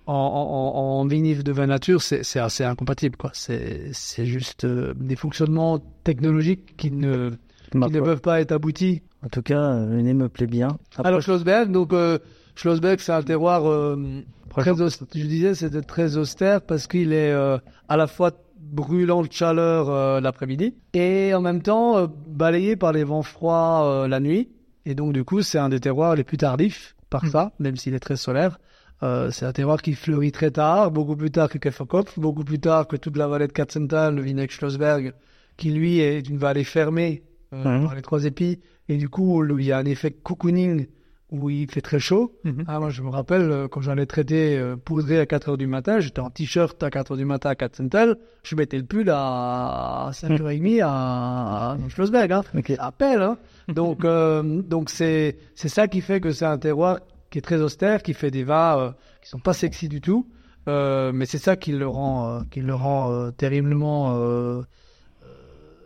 en, 0.07 0.15
en, 0.15 0.17
en- 0.17 1.01
en 1.01 1.07
vinif 1.07 1.45
de 1.45 1.53
vin 1.53 1.69
nature, 1.69 2.03
c'est 2.03 2.41
assez 2.41 2.65
incompatible 2.65 3.17
quoi. 3.17 3.31
C'est 3.35 3.91
c'est 3.93 4.27
juste 4.27 4.65
euh, 4.65 4.95
des 4.97 5.15
fonctionnements 5.15 5.79
technologiques 6.03 6.77
qui 6.77 6.91
ne 6.91 7.31
qui 7.71 7.79
ne 7.79 8.01
peuvent 8.01 8.21
pas 8.21 8.41
être 8.41 8.51
aboutis 8.53 9.03
en 9.25 9.29
tout 9.29 9.43
cas, 9.43 9.61
euh, 9.61 9.87
le 9.87 10.03
nez 10.03 10.15
me 10.15 10.29
plaît 10.29 10.47
bien. 10.47 10.69
Après, 10.97 11.09
alors 11.09 11.21
Schlossberg, 11.23 11.71
donc 11.71 11.93
euh, 11.93 12.19
Schlossberg, 12.55 12.99
c'est 13.01 13.13
un 13.13 13.23
terroir 13.23 13.69
euh, 13.71 14.23
très 14.51 14.81
austère. 14.81 15.07
Je 15.15 15.27
disais, 15.27 15.55
c'était 15.55 15.83
très 15.83 16.17
austère 16.17 16.61
parce 16.63 16.87
qu'il 16.87 17.13
est 17.13 17.33
euh, 17.33 17.59
à 17.89 17.97
la 17.97 18.07
fois 18.07 18.33
brûlant 18.59 19.23
de 19.23 19.31
chaleur 19.31 20.21
l'après-midi 20.23 20.75
et 20.95 21.35
en 21.35 21.43
même 21.43 21.61
temps 21.61 22.09
balayé 22.27 22.75
par 22.75 22.93
les 22.93 23.05
vents 23.05 23.23
froids 23.23 24.07
la 24.09 24.19
nuit. 24.19 24.49
Et 24.87 24.95
donc 24.95 25.13
du 25.13 25.25
coup, 25.25 25.43
c'est 25.43 25.59
un 25.59 25.69
des 25.69 25.79
terroirs 25.81 26.15
les 26.17 26.25
plus 26.25 26.39
tardifs 26.39 26.97
par 27.11 27.27
ça, 27.27 27.53
même 27.59 27.77
s'il 27.77 27.93
est 27.93 28.01
très 28.01 28.17
solaire. 28.17 28.59
Euh, 29.03 29.31
c'est 29.31 29.45
un 29.45 29.53
terroir 29.53 29.83
qui 29.83 29.95
fleurit 29.95 30.31
très 30.33 30.51
tard, 30.51 30.91
beaucoup 30.91 31.17
plus 31.17 31.31
tard 31.31 31.49
que 31.49 31.59
Kefferkopf, 31.59 32.19
beaucoup 32.19 32.45
plus 32.45 32.61
tard 32.61 32.87
que 32.87 32.97
toute 32.97 33.17
la 33.17 33.27
vallée 33.27 33.49
de 33.49 33.53
Katzenthal, 33.53 34.15
le 34.15 34.47
Schlossberg, 34.49 35.13
qui 35.57 35.71
lui 35.71 35.99
est 35.99 36.21
une 36.29 36.39
vallée 36.39 36.65
fermée 36.65 37.23
euh, 37.53 37.65
Mhm. 37.81 37.85
par 37.87 37.95
les 37.95 38.03
trois 38.03 38.25
épis. 38.25 38.61
Et 38.89 38.97
du 38.97 39.09
coup, 39.09 39.45
il 39.59 39.65
y 39.65 39.73
a 39.73 39.79
un 39.79 39.85
effet 39.85 40.11
cocooning 40.11 40.87
où 41.33 41.49
il 41.49 41.69
fait 41.71 41.81
très 41.81 41.99
chaud. 41.99 42.39
Mhm. 42.45 42.65
Ah, 42.69 42.79
moi, 42.79 42.91
je 42.91 43.03
me 43.03 43.09
rappelle, 43.09 43.51
euh, 43.51 43.67
quand 43.67 43.81
j'allais 43.81 44.05
traiter 44.05 44.59
euh, 44.59 44.77
poudré 44.77 45.19
à 45.19 45.27
4 45.27 45.49
heures 45.49 45.57
du 45.57 45.67
matin, 45.67 45.99
j'étais 45.99 46.21
en 46.21 46.29
t-shirt 46.29 46.81
à 46.83 46.91
4 46.91 47.13
heures 47.13 47.17
du 47.17 47.25
matin 47.25 47.51
à 47.51 47.55
Katzenthal, 47.55 48.19
je 48.43 48.55
mettais 48.55 48.77
le 48.77 48.85
pull 48.85 49.09
à 49.11 50.11
5h30 50.13 50.83
à, 50.83 51.73
à 51.73 51.89
Schlossberg, 51.89 52.31
hein. 52.33 52.43
Ok. 52.57 52.75
Ça 52.77 52.85
appelle, 52.85 53.23
hein. 53.23 53.39
Donc, 53.69 54.05
euh, 54.05 54.43
donc 54.63 54.91
c'est, 54.91 55.39
c'est 55.55 55.71
ça 55.71 55.89
qui 55.89 56.03
fait 56.03 56.21
que 56.21 56.33
c'est 56.33 56.45
un 56.45 56.59
terroir 56.59 57.01
qui 57.31 57.39
est 57.39 57.43
très 57.43 57.63
austère, 57.63 58.03
qui 58.03 58.13
fait 58.13 58.31
des 58.31 58.45
vins 58.45 58.79
euh, 58.79 58.91
qui 59.23 59.31
sont 59.31 59.39
pas 59.39 59.55
sexy 59.55 59.89
du 59.89 60.03
tout. 60.03 60.29
Euh, 60.69 61.13
mais 61.15 61.25
c'est 61.25 61.39
ça 61.39 61.57
qui 61.57 61.73
le 61.73 61.89
rend, 61.89 62.43
qui 62.51 62.61
le 62.61 62.75
rend 62.75 63.33
terriblement 63.33 64.63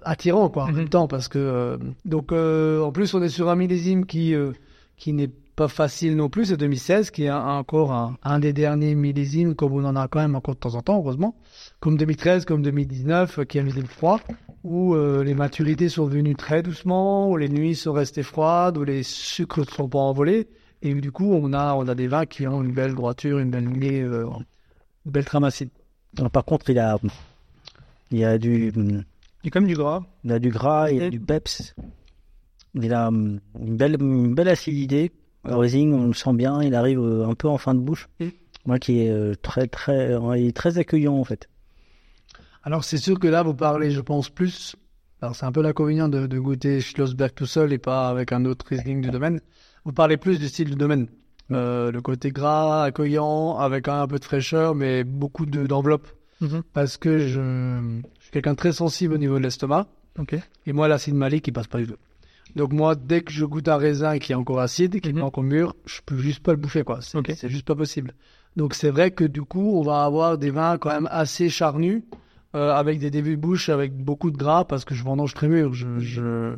attirant 0.07 0.49
quoi 0.49 0.65
en 0.65 0.69
Mhm. 0.69 0.77
même 0.77 0.89
temps 0.89 1.09
parce 1.09 1.29
que 1.29 1.39
euh, 1.39 1.77
donc 2.05 2.33
euh, 2.33 2.81
en 2.83 2.93
plus 2.93 3.13
on 3.15 3.23
est 3.23 3.29
sur 3.29 3.49
un 3.51 3.57
millésime 3.57 4.07
qui 4.07 4.35
euh, 4.35 4.53
qui 4.97 5.13
n'est 5.13 5.31
pas 5.57 5.69
facile 5.69 6.17
non 6.17 6.29
plus 6.29 6.47
c'est 6.47 6.57
2016 6.57 7.11
qui 7.11 7.25
est 7.25 7.31
encore 7.31 7.93
un, 7.93 8.17
un 8.23 8.39
des 8.39 8.53
derniers 8.53 8.95
millésimes 8.95 9.55
comme 9.55 9.73
on 9.73 9.85
en 9.85 9.97
a 9.97 10.07
quand 10.09 10.21
même 10.21 10.35
encore 10.37 10.55
de 10.55 10.61
temps 10.61 10.75
en 10.75 10.83
temps 10.83 10.97
heureusement 10.99 11.35
comme 11.81 11.97
2013 11.97 12.45
comme 12.45 12.63
2019 12.63 13.39
euh, 13.39 13.45
qui 13.45 13.59
est 13.59 13.61
un 13.61 13.65
millésime 13.65 13.87
froid 13.87 14.21
où 14.65 14.95
euh, 14.95 15.23
les 15.25 15.35
maturités 15.35 15.89
sont 15.89 16.07
venues 16.07 16.35
très 16.37 16.63
doucement 16.63 17.31
où 17.31 17.37
les 17.37 17.49
nuits 17.49 17.75
sont 17.75 17.93
restées 17.93 18.23
froides 18.23 18.77
où 18.79 18.85
les 18.85 19.03
sucres 19.03 19.61
ne 19.61 19.65
sont 19.65 19.89
pas 19.89 19.99
envolés 19.99 20.49
et 20.83 20.93
du 20.95 21.11
coup 21.11 21.33
on 21.33 21.53
a 21.53 21.75
on 21.75 21.89
a 21.89 21.95
des 21.95 22.07
vins 22.07 22.27
qui 22.27 22.47
ont 22.47 22.63
une 22.63 22.73
belle 22.73 22.95
droiture 22.95 23.39
une 23.39 23.51
belle 23.51 23.67
lignée 23.69 24.03
euh, 24.03 24.27
une 25.07 25.13
belle 25.13 25.25
tramacine 25.25 25.71
par 26.33 26.45
contre, 26.47 26.71
il 26.71 26.79
a, 26.79 26.97
il 28.11 28.19
y 28.21 28.25
a 28.25 28.39
du, 28.39 28.73
Il 29.47 29.49
y 29.49 29.51
a 29.51 29.53
quand 29.53 29.61
même 29.61 29.69
du 29.69 29.77
gras. 29.77 30.03
il 30.25 30.33
a 30.33 30.39
du 30.41 30.49
gras, 30.51 30.91
il 30.91 31.01
a 31.05 31.09
du 31.09 31.21
peps. 31.21 31.77
Il 32.75 32.93
a 32.93 33.07
une 33.07 33.41
belle, 33.55 33.97
une 34.01 34.35
belle 34.35 34.49
acidité. 34.49 35.13
Le 35.45 35.55
Riesling, 35.55 35.93
on 35.93 36.09
le 36.09 36.15
sent 36.15 36.33
bien. 36.33 36.61
Il 36.65 36.75
arrive 36.75 36.99
euh, 36.99 37.29
un 37.29 37.35
peu 37.35 37.47
en 37.47 37.57
fin 37.57 37.73
de 37.73 37.79
bouche. 37.79 38.09
Moi, 38.67 38.81
qui 38.81 39.03
est 39.03 39.11
euh, 39.11 39.35
très, 39.41 39.69
très, 39.69 40.19
il 40.37 40.49
est 40.49 40.57
très 40.57 40.79
accueillant 40.79 41.15
en 41.15 41.23
fait. 41.23 41.49
Alors 42.65 42.83
c'est 42.83 42.97
sûr 42.97 43.21
que 43.21 43.29
là 43.29 43.45
vous 43.45 43.55
parlez, 43.55 43.93
je 43.93 44.01
pense, 44.01 44.31
plus. 44.31 44.75
Alors 45.23 45.37
c'est 45.37 45.47
un 45.47 45.53
peu 45.53 45.63
l'inconvénient 45.63 46.09
de, 46.09 46.27
de 46.27 46.39
goûter 46.41 46.81
Schlossberg 46.81 47.33
tout 47.33 47.47
seul 47.47 47.73
et 47.73 47.79
pas 47.79 48.09
avec 48.09 48.33
un 48.33 48.45
autre 48.47 48.67
Riesling 48.69 49.01
du 49.01 49.11
domaine. 49.11 49.41
Vous 49.85 49.93
parlez 49.93 50.17
plus 50.17 50.41
du 50.41 50.49
style 50.49 50.71
du 50.71 50.75
domaine. 50.77 51.07
Euh, 51.53 51.93
le 51.93 52.01
côté 52.03 52.33
gras, 52.33 52.83
accueillant, 52.83 53.57
avec 53.59 53.87
un 53.87 54.09
peu 54.09 54.19
de 54.19 54.25
fraîcheur, 54.25 54.75
mais 54.75 55.05
beaucoup 55.05 55.47
de- 55.47 55.69
Mhm. 56.41 56.63
Parce 56.73 56.97
que 56.97 57.19
je, 57.19 57.41
je 58.19 58.23
suis 58.23 58.31
quelqu'un 58.31 58.53
de 58.53 58.57
très 58.57 58.73
sensible 58.73 59.15
au 59.15 59.19
niveau 59.19 59.39
de 59.39 59.43
l'estomac. 59.45 59.87
Et 60.67 60.73
moi, 60.73 60.89
l'acide 60.89 61.15
malique, 61.15 61.47
il 61.49 61.53
passe 61.53 61.67
pas 61.67 61.79
du 61.79 61.87
tout. 61.87 61.97
Donc 62.55 62.73
moi, 62.73 62.95
dès 62.95 63.21
que 63.21 63.33
je 63.33 63.45
goûte 63.45 63.69
un 63.69 63.77
raisin 63.77 64.19
qui 64.19 64.33
est 64.33 64.35
encore 64.35 64.61
acide, 64.61 65.01
qui 65.01 65.09
est 65.11 65.21
encore 65.21 65.45
mûr, 65.45 65.75
je 65.85 66.01
peux 66.05 66.17
juste 66.17 66.41
pas 66.43 66.53
le 66.53 66.57
bouffer, 66.57 66.85
quoi. 66.85 67.01
C'est 67.03 67.49
juste 67.51 67.67
pas 67.67 67.75
possible. 67.75 68.15
Donc 68.57 68.73
c'est 68.75 68.91
vrai 68.91 69.11
que 69.11 69.25
du 69.25 69.43
coup, 69.43 69.79
on 69.79 69.83
va 69.83 70.05
avoir 70.05 70.39
des 70.39 70.51
vins 70.51 70.79
quand 70.79 70.91
même 70.91 71.09
assez 71.11 71.51
charnus, 71.51 72.03
euh, 72.55 72.73
avec 72.73 72.99
des 72.99 73.11
débuts 73.11 73.37
de 73.37 73.41
bouche, 73.41 73.69
avec 73.69 73.95
beaucoup 73.95 74.31
de 74.31 74.39
gras, 74.39 74.65
parce 74.65 74.87
que 74.87 74.95
je 74.95 75.05
vendange 75.05 75.35
très 75.35 75.49
mûr. 75.49 75.75
Je, 75.75 75.99
je, 75.99 76.57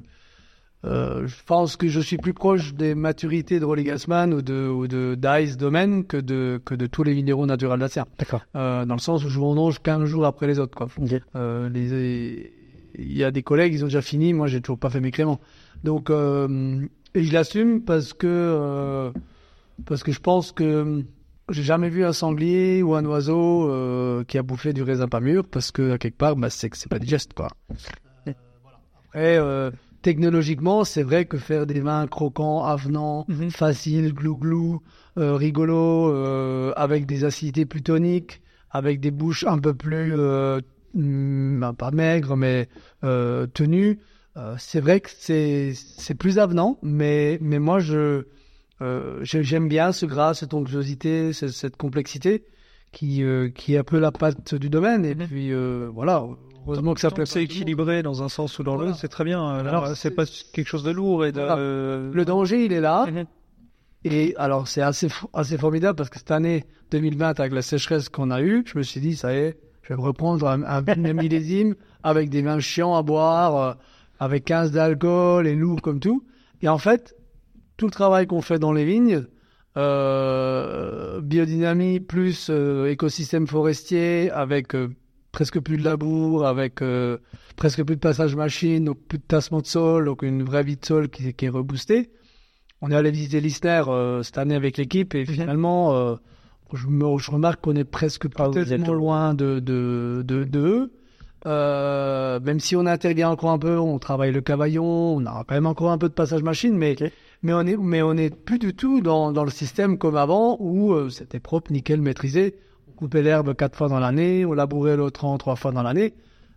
euh, 0.84 1.26
je 1.26 1.36
pense 1.44 1.76
que 1.76 1.88
je 1.88 2.00
suis 2.00 2.18
plus 2.18 2.34
proche 2.34 2.74
des 2.74 2.94
maturités 2.94 3.58
de 3.58 3.64
Rolly 3.64 3.82
Gassman 3.84 4.32
ou 4.32 4.42
de, 4.42 4.68
ou 4.68 4.86
de 4.86 5.16
Dice 5.16 5.56
Domaine 5.56 6.04
que 6.04 6.16
de, 6.16 6.60
que 6.64 6.74
de 6.74 6.86
tous 6.86 7.02
les 7.02 7.14
minéraux 7.14 7.46
naturels 7.46 7.80
d'Assien. 7.80 8.06
D'accord. 8.18 8.42
Euh, 8.54 8.84
dans 8.84 8.94
le 8.94 9.00
sens 9.00 9.24
où 9.24 9.28
je 9.28 9.40
vendange 9.40 9.80
15 9.82 10.04
jours 10.04 10.24
après 10.24 10.46
les 10.46 10.58
autres, 10.60 10.76
quoi. 10.76 10.88
Euh, 11.34 11.68
les, 11.68 12.52
il 12.96 13.16
y 13.16 13.24
a 13.24 13.30
des 13.32 13.42
collègues, 13.42 13.74
ils 13.74 13.82
ont 13.82 13.88
déjà 13.88 14.02
fini. 14.02 14.32
Moi, 14.32 14.46
j'ai 14.46 14.60
toujours 14.60 14.78
pas 14.78 14.90
fait 14.90 15.00
mes 15.00 15.10
créments. 15.10 15.40
Donc, 15.82 16.10
euh, 16.10 16.86
et 17.14 17.24
je 17.24 17.32
l'assume 17.32 17.82
parce 17.82 18.12
que 18.12 19.12
parce 19.84 20.02
que 20.02 20.12
je 20.12 20.20
pense 20.20 20.52
que 20.52 21.04
j'ai 21.48 21.62
jamais 21.62 21.88
vu 21.88 22.04
un 22.04 22.12
sanglier 22.12 22.82
ou 22.82 22.94
un 22.94 23.04
oiseau 23.04 24.24
qui 24.28 24.38
a 24.38 24.42
bouffé 24.42 24.72
du 24.72 24.82
raisin 24.82 25.08
pas 25.08 25.20
mûr 25.20 25.44
parce 25.44 25.72
que 25.72 25.92
à 25.92 25.98
quelque 25.98 26.18
part, 26.18 26.36
bah, 26.36 26.50
c'est 26.50 26.70
que 26.70 26.76
c'est 26.76 26.88
pas 26.88 26.98
digeste, 26.98 27.32
quoi. 27.34 27.48
Voilà. 28.24 28.78
Après, 29.08 29.72
technologiquement, 30.02 30.84
c'est 30.84 31.02
vrai 31.02 31.24
que 31.26 31.38
faire 31.38 31.66
des 31.66 31.80
vins 31.80 32.06
croquants, 32.06 32.64
avenants, 32.64 33.24
Mhm. 33.28 33.50
faciles, 33.50 34.12
glou-glou, 34.14 34.80
euh, 35.18 35.34
rigolos, 35.34 36.08
euh, 36.10 36.72
avec 36.76 37.06
des 37.06 37.24
acidités 37.24 37.66
plus 37.66 37.82
toniques, 37.82 38.40
avec 38.70 39.00
des 39.00 39.10
bouches 39.10 39.44
un 39.44 39.58
peu 39.58 39.74
plus, 39.74 40.14
euh, 40.16 40.60
hmm, 40.94 41.60
ben, 41.60 41.74
pas 41.74 41.90
maigres, 41.90 42.36
mais 42.36 42.68
euh, 43.04 43.46
tenues, 43.46 43.98
euh, 44.36 44.54
c'est 44.58 44.80
vrai 44.80 45.00
que 45.00 45.10
c'est 45.12 45.72
c'est 45.74 46.14
plus 46.14 46.38
avenant, 46.38 46.78
mais, 46.82 47.38
mais 47.40 47.58
moi, 47.58 47.80
je 47.80 48.24
euh, 48.80 49.18
j'aime 49.24 49.68
bien 49.68 49.90
ce 49.90 50.06
gras, 50.06 50.34
cette 50.34 50.54
onctuosité, 50.54 51.32
cette, 51.32 51.50
cette 51.50 51.76
complexité 51.76 52.44
qui, 52.92 53.24
euh, 53.24 53.48
qui 53.48 53.74
est 53.74 53.78
un 53.78 53.84
peu 53.84 53.98
la 53.98 54.12
patte 54.12 54.54
du 54.54 54.70
domaine. 54.70 55.04
Et 55.04 55.16
puis, 55.16 55.52
euh, 55.52 55.90
voilà, 55.92 56.24
heureusement 56.68 56.94
que 56.94 57.00
ça. 57.00 57.10
C'est 57.24 57.42
équilibré 57.42 58.02
dans 58.02 58.22
un 58.22 58.28
sens 58.28 58.58
ou 58.58 58.62
dans 58.62 58.76
l'autre, 58.76 58.96
c'est 58.96 59.08
très 59.08 59.24
bien. 59.24 59.46
Alors, 59.46 59.84
Alors, 59.84 59.96
c'est 59.96 60.10
pas 60.10 60.24
quelque 60.52 60.66
chose 60.66 60.82
de 60.82 60.90
lourd 60.90 61.24
et 61.24 61.32
de. 61.32 61.40
Euh, 61.40 62.10
Le 62.12 62.24
danger, 62.24 62.64
il 62.64 62.72
est 62.72 62.80
là. 62.80 63.06
Mhm. 63.06 63.26
Et 64.04 64.34
alors, 64.36 64.68
c'est 64.68 64.82
assez, 64.82 65.08
assez 65.34 65.58
formidable 65.58 65.96
parce 65.96 66.08
que 66.08 66.18
cette 66.18 66.30
année 66.30 66.64
2020, 66.92 67.40
avec 67.40 67.52
la 67.52 67.62
sécheresse 67.62 68.08
qu'on 68.08 68.30
a 68.30 68.42
eue, 68.42 68.62
je 68.66 68.78
me 68.78 68.82
suis 68.82 69.00
dit, 69.00 69.16
ça 69.16 69.34
y 69.34 69.38
est, 69.38 69.58
je 69.82 69.88
vais 69.88 70.00
reprendre 70.00 70.46
un, 70.46 70.62
un, 70.62 70.82
millésime 71.12 71.74
avec 72.04 72.30
des 72.30 72.42
vins 72.42 72.60
chiants 72.60 72.94
à 72.94 73.02
boire, 73.02 73.56
euh, 73.56 73.74
avec 74.20 74.44
15 74.44 74.70
d'alcool 74.70 75.46
et 75.46 75.56
lourd 75.56 75.82
comme 75.82 75.98
tout. 75.98 76.24
Et 76.62 76.68
en 76.68 76.78
fait, 76.78 77.16
tout 77.76 77.86
le 77.86 77.90
travail 77.90 78.26
qu'on 78.26 78.42
fait 78.42 78.58
dans 78.58 78.72
les 78.72 78.84
vignes, 78.84 79.24
euh, 79.76 81.20
biodynamie 81.20 82.00
plus 82.00 82.48
euh, 82.50 82.90
écosystème 82.90 83.46
forestier, 83.46 84.30
avec 84.30 84.74
euh, 84.74 84.88
presque 85.32 85.60
plus 85.60 85.76
de 85.76 85.84
labour, 85.84 86.46
avec 86.46 86.82
euh, 86.82 87.18
presque 87.56 87.82
plus 87.84 87.96
de 87.96 88.00
passage 88.00 88.34
machine, 88.36 88.84
donc 88.84 88.98
plus 89.08 89.18
de 89.18 89.24
tassement 89.24 89.60
de 89.60 89.66
sol, 89.66 90.06
donc 90.06 90.22
une 90.22 90.42
vraie 90.42 90.62
vie 90.62 90.76
de 90.76 90.84
sol 90.84 91.08
qui, 91.08 91.32
qui 91.34 91.44
est 91.44 91.50
reboostée. 91.50 92.10
On 92.80 92.90
est 92.90 92.94
allé 92.94 93.10
visiter 93.10 93.40
l'Isner 93.40 93.82
euh, 93.88 94.22
cette 94.22 94.38
année 94.38 94.54
avec 94.54 94.76
l'équipe 94.76 95.14
et 95.14 95.26
finalement, 95.26 95.94
euh, 95.94 96.14
je, 96.72 96.86
me, 96.86 97.18
je 97.18 97.30
remarque 97.30 97.60
qu'on 97.60 97.76
est 97.76 97.84
presque 97.84 98.26
Ah, 98.36 98.48
peut-être 98.50 98.78
moins 98.78 98.94
loin 98.94 99.34
de, 99.34 99.58
de, 99.58 100.22
de, 100.24 100.44
de 100.44 100.58
eux. 100.60 100.92
Euh, 101.46 102.40
même 102.40 102.58
si 102.58 102.74
on 102.74 102.84
intervient 102.86 103.30
encore 103.30 103.50
un 103.50 103.58
peu, 103.58 103.78
on 103.78 103.98
travaille 103.98 104.32
le 104.32 104.40
cavaillon, 104.40 104.84
on 104.84 105.24
a 105.26 105.44
quand 105.46 105.54
même 105.54 105.66
encore 105.66 105.90
un 105.92 105.98
peu 105.98 106.08
de 106.08 106.14
passage 106.14 106.42
machine, 106.42 106.76
mais, 106.76 106.96
mais, 107.42 107.52
on, 107.52 107.60
est, 107.60 107.76
mais 107.76 108.02
on 108.02 108.14
est 108.14 108.34
plus 108.34 108.58
du 108.58 108.74
tout 108.74 109.00
dans, 109.00 109.30
dans 109.30 109.44
le 109.44 109.50
système 109.50 109.98
comme 109.98 110.16
avant 110.16 110.56
où 110.58 110.92
euh, 110.92 111.10
c'était 111.10 111.38
propre, 111.38 111.72
nickel, 111.72 112.00
maîtrisé. 112.00 112.56
Coupait 112.98 113.22
l'herbe 113.22 113.54
quatre 113.54 113.76
fois 113.76 113.88
dans 113.88 114.00
l'année, 114.00 114.44
on 114.44 114.52
labourait 114.54 114.96
le 114.96 115.08
tronc 115.12 115.38
trois 115.38 115.54
fois 115.54 115.70
dans 115.70 115.84
l'année. 115.84 116.14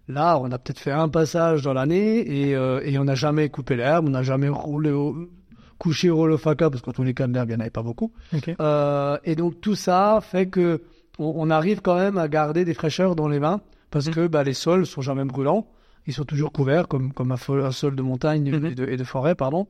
Là, 0.07 0.39
on 0.39 0.51
a 0.51 0.57
peut-être 0.57 0.79
fait 0.79 0.91
un 0.91 1.07
passage 1.07 1.61
dans 1.61 1.73
l'année 1.73 2.47
et, 2.49 2.55
euh, 2.55 2.81
et 2.83 2.97
on 2.97 3.03
n'a 3.03 3.13
jamais 3.13 3.49
coupé 3.49 3.75
l'herbe, 3.75 4.07
on 4.07 4.09
n'a 4.09 4.23
jamais 4.23 4.49
roulé 4.49 4.89
au, 4.89 5.29
couché 5.77 6.09
au 6.09 6.19
holofaca 6.19 6.71
parce 6.71 6.81
qu'en 6.81 6.93
tous 6.93 7.03
les 7.03 7.13
cas, 7.13 7.27
de 7.27 7.33
l'herbe, 7.33 7.49
il 7.49 7.51
n'y 7.53 7.57
en 7.57 7.61
avait 7.61 7.69
pas 7.69 7.83
beaucoup. 7.83 8.11
Euh, 8.59 9.17
et 9.23 9.35
donc 9.35 9.61
tout 9.61 9.75
ça 9.75 10.19
fait 10.21 10.47
que 10.47 10.81
on, 11.19 11.31
on 11.37 11.49
arrive 11.51 11.81
quand 11.81 11.95
même 11.95 12.17
à 12.17 12.27
garder 12.27 12.65
des 12.65 12.73
fraîcheurs 12.73 13.15
dans 13.15 13.27
les 13.27 13.37
vins 13.39 13.61
parce 13.91 14.07
Mhm. 14.07 14.13
que 14.13 14.27
bah, 14.27 14.43
les 14.43 14.55
sols 14.55 14.87
sont 14.87 15.01
jamais 15.01 15.23
brûlants, 15.25 15.67
ils 16.07 16.13
sont 16.13 16.25
toujours 16.25 16.51
couverts 16.51 16.87
comme 16.87 17.13
comme 17.13 17.31
un, 17.31 17.71
sol 17.71 17.95
de 17.95 18.01
montagne 18.01 18.49
Mhm. 18.51 18.65
et, 18.65 18.75
de, 18.75 18.85
et 18.87 18.97
de 18.97 19.03
forêt, 19.03 19.35
pardon. 19.35 19.67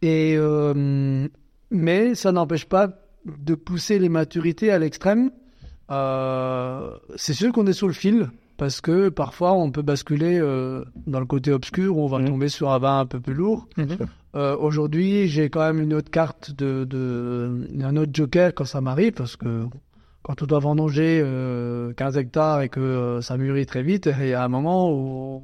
Et 0.00 0.34
euh, 0.38 1.28
mais 1.70 2.14
ça 2.14 2.32
n'empêche 2.32 2.64
pas 2.64 2.88
de 3.26 3.54
pousser 3.54 3.98
les 3.98 4.08
maturités 4.08 4.70
à 4.72 4.78
l'extrême. 4.78 5.30
Euh, 5.90 6.90
c'est 7.16 7.34
sûr 7.34 7.52
qu'on 7.52 7.66
est 7.66 7.72
sur 7.72 7.86
le 7.86 7.92
fil 7.92 8.28
parce 8.56 8.80
que 8.80 9.08
parfois 9.08 9.52
on 9.52 9.70
peut 9.70 9.82
basculer 9.82 10.38
euh, 10.40 10.84
dans 11.06 11.20
le 11.20 11.26
côté 11.26 11.52
obscur 11.52 11.96
où 11.96 12.02
on 12.02 12.06
va 12.08 12.18
Mhm. 12.18 12.26
tomber 12.28 12.48
sur 12.48 12.70
un 12.70 12.78
vin 12.78 13.00
un 13.00 13.06
peu 13.06 13.20
plus 13.20 13.34
lourd. 13.34 13.66
Mhm. 13.76 13.96
Euh, 14.34 14.56
Aujourd'hui, 14.56 15.28
j'ai 15.28 15.48
quand 15.48 15.60
même 15.60 15.80
une 15.80 15.94
autre 15.94 16.10
carte 16.10 16.50
de, 16.52 16.84
de 16.84 17.68
un 17.82 17.96
autre 17.96 18.10
joker 18.12 18.52
quand 18.54 18.64
ça 18.64 18.80
m'arrive 18.80 19.12
parce 19.12 19.36
que 19.36 19.64
quand 20.22 20.42
on 20.42 20.46
doit 20.46 20.58
vendanger 20.58 21.20
euh, 21.24 21.92
15 21.94 22.16
hectares 22.18 22.62
et 22.62 22.68
que 22.68 22.80
euh, 22.80 23.20
ça 23.22 23.36
mûrit 23.36 23.64
très 23.66 23.82
vite, 23.82 24.08
il 24.20 24.26
y 24.28 24.34
a 24.34 24.42
un 24.44 24.48
moment 24.48 24.92
où 24.92 25.42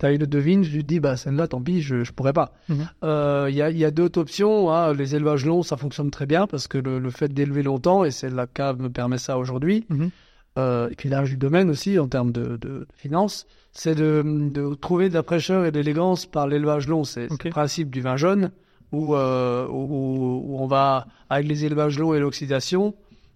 tu 0.00 0.06
as 0.06 0.12
une 0.12 0.24
devine, 0.26 0.64
je 0.64 0.74
lui 0.74 0.82
dis 0.82 0.98
bah 0.98 1.16
celle-là, 1.16 1.46
tant 1.46 1.60
pis, 1.60 1.80
je 1.82 2.02
je 2.02 2.12
pourrais 2.12 2.32
pas. 2.32 2.52
Mhm. 2.68 2.88
Euh, 3.04 3.46
Il 3.50 3.54
y 3.54 3.62
a, 3.62 3.70
il 3.70 3.78
y 3.78 3.84
a 3.84 3.90
d'autres 3.92 4.20
options. 4.20 4.72
hein. 4.72 4.92
Les 4.94 5.14
élevages 5.14 5.46
longs, 5.46 5.62
ça 5.62 5.76
fonctionne 5.76 6.10
très 6.10 6.26
bien 6.26 6.46
parce 6.48 6.66
que 6.66 6.78
le, 6.78 6.98
le 6.98 7.10
fait 7.10 7.28
d'élever 7.32 7.62
longtemps 7.62 8.04
et 8.04 8.10
c'est 8.10 8.30
la 8.30 8.46
cave 8.48 8.80
me 8.80 8.88
permet 8.90 9.18
ça 9.18 9.38
aujourd'hui. 9.38 9.86
Mhm. 9.90 10.10
Euh, 10.58 10.88
et 10.90 10.96
puis 10.96 11.08
l'âge 11.08 11.30
du 11.30 11.36
domaine 11.36 11.70
aussi 11.70 11.96
en 12.00 12.08
termes 12.08 12.32
de, 12.32 12.56
de 12.56 12.88
finances, 12.96 13.46
c'est 13.72 13.94
de, 13.94 14.24
de 14.52 14.74
trouver 14.74 15.08
de 15.08 15.14
la 15.14 15.22
fraîcheur 15.22 15.64
et 15.64 15.70
de 15.70 15.76
l'élégance 15.78 16.26
par 16.26 16.48
l'élevage 16.48 16.88
long. 16.88 17.04
C'est 17.04 17.28
le 17.30 17.50
principe 17.50 17.88
du 17.90 18.00
vin 18.00 18.16
jaune 18.16 18.50
où, 18.90 19.14
euh, 19.14 19.68
où, 19.68 19.72
où- 19.74 20.42
où 20.46 20.58
on 20.60 20.66
va, 20.66 21.06
avec 21.28 21.46
les 21.46 21.64
élevages 21.64 21.96
longs 22.00 22.14
et 22.14 22.18
l'oxydation, 22.18 22.94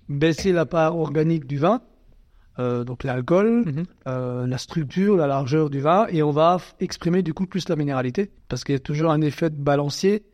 baisser 0.08 0.50
la 0.52 0.66
part 0.66 0.98
organique 0.98 1.46
du 1.46 1.56
vin, 1.56 1.80
euh, 2.58 2.84
donc 2.84 3.04
l'alcool, 3.04 3.64
euh, 4.06 4.46
la 4.46 4.58
structure, 4.58 5.16
la 5.16 5.26
largeur 5.26 5.70
du 5.70 5.80
vin, 5.80 6.06
et 6.10 6.22
on 6.22 6.30
va 6.30 6.58
exprimer 6.80 7.22
du 7.22 7.34
coup 7.34 7.46
plus 7.46 7.68
la 7.68 7.76
minéralité, 7.76 8.30
parce 8.48 8.64
qu'il 8.64 8.74
y 8.74 8.76
a 8.76 8.80
toujours 8.80 9.10
un 9.10 9.20
effet 9.20 9.50
de 9.50 9.56
balancier 9.56 10.24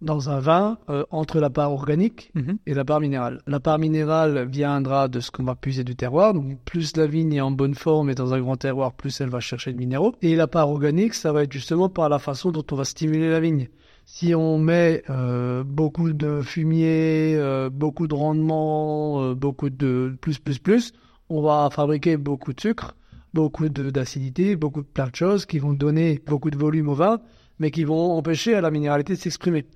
dans 0.00 0.30
un 0.30 0.38
vin 0.38 0.78
euh, 0.90 1.04
entre 1.10 1.40
la 1.40 1.50
part 1.50 1.72
organique 1.72 2.30
Mhm. 2.36 2.58
et 2.66 2.74
la 2.74 2.84
part 2.84 3.00
minérale. 3.00 3.42
La 3.48 3.58
part 3.58 3.80
minérale 3.80 4.46
viendra 4.48 5.08
de 5.08 5.18
ce 5.18 5.32
qu'on 5.32 5.42
va 5.42 5.56
puiser 5.56 5.82
du 5.82 5.96
terroir, 5.96 6.34
donc 6.34 6.56
plus 6.64 6.96
la 6.96 7.06
vigne 7.08 7.32
est 7.32 7.40
en 7.40 7.50
bonne 7.50 7.74
forme 7.74 8.08
et 8.10 8.14
dans 8.14 8.32
un 8.32 8.40
grand 8.40 8.56
terroir, 8.56 8.92
plus 8.92 9.20
elle 9.20 9.28
va 9.28 9.40
chercher 9.40 9.72
de 9.72 9.78
minéraux. 9.78 10.14
Et 10.22 10.36
la 10.36 10.46
part 10.46 10.70
organique, 10.70 11.14
ça 11.14 11.32
va 11.32 11.42
être 11.42 11.52
justement 11.52 11.88
par 11.88 12.08
la 12.08 12.20
façon 12.20 12.52
dont 12.52 12.64
on 12.70 12.76
va 12.76 12.84
stimuler 12.84 13.28
la 13.28 13.40
vigne. 13.40 13.68
Si 14.04 14.34
on 14.34 14.56
met 14.58 15.02
euh, 15.10 15.64
beaucoup 15.64 16.12
de 16.12 16.40
fumier, 16.42 17.34
euh, 17.36 17.68
beaucoup 17.68 18.06
de 18.06 18.14
rendement, 18.14 19.22
euh, 19.22 19.34
beaucoup 19.34 19.68
de 19.68 20.16
plus, 20.20 20.38
plus, 20.38 20.58
plus, 20.58 20.92
on 21.28 21.42
va 21.42 21.68
fabriquer 21.70 22.16
beaucoup 22.16 22.52
de 22.52 22.60
sucre, 22.60 22.96
beaucoup 23.34 23.68
d'acidité, 23.68 24.56
beaucoup 24.56 24.82
de 24.82 24.86
plein 24.86 25.08
de 25.08 25.14
choses 25.14 25.46
qui 25.46 25.58
vont 25.58 25.72
donner 25.72 26.20
beaucoup 26.26 26.50
de 26.50 26.56
volume 26.56 26.88
au 26.88 26.94
vin, 26.94 27.20
mais 27.58 27.70
qui 27.70 27.84
vont 27.84 28.12
empêcher 28.12 28.60
la 28.60 28.70
minéralité 28.70 29.14
de 29.14 29.18
s'exprimer. 29.18 29.66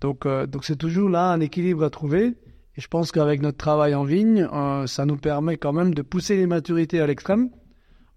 Donc, 0.00 0.26
euh, 0.26 0.46
donc 0.46 0.64
c'est 0.64 0.76
toujours 0.76 1.08
là 1.08 1.32
un 1.32 1.40
équilibre 1.40 1.84
à 1.84 1.90
trouver. 1.90 2.36
Et 2.76 2.80
je 2.80 2.88
pense 2.88 3.12
qu'avec 3.12 3.42
notre 3.42 3.58
travail 3.58 3.94
en 3.94 4.04
vigne, 4.04 4.48
euh, 4.52 4.86
ça 4.86 5.04
nous 5.04 5.16
permet 5.16 5.56
quand 5.56 5.72
même 5.72 5.94
de 5.94 6.02
pousser 6.02 6.36
les 6.36 6.46
maturités 6.46 7.00
à 7.00 7.06
l'extrême, 7.06 7.50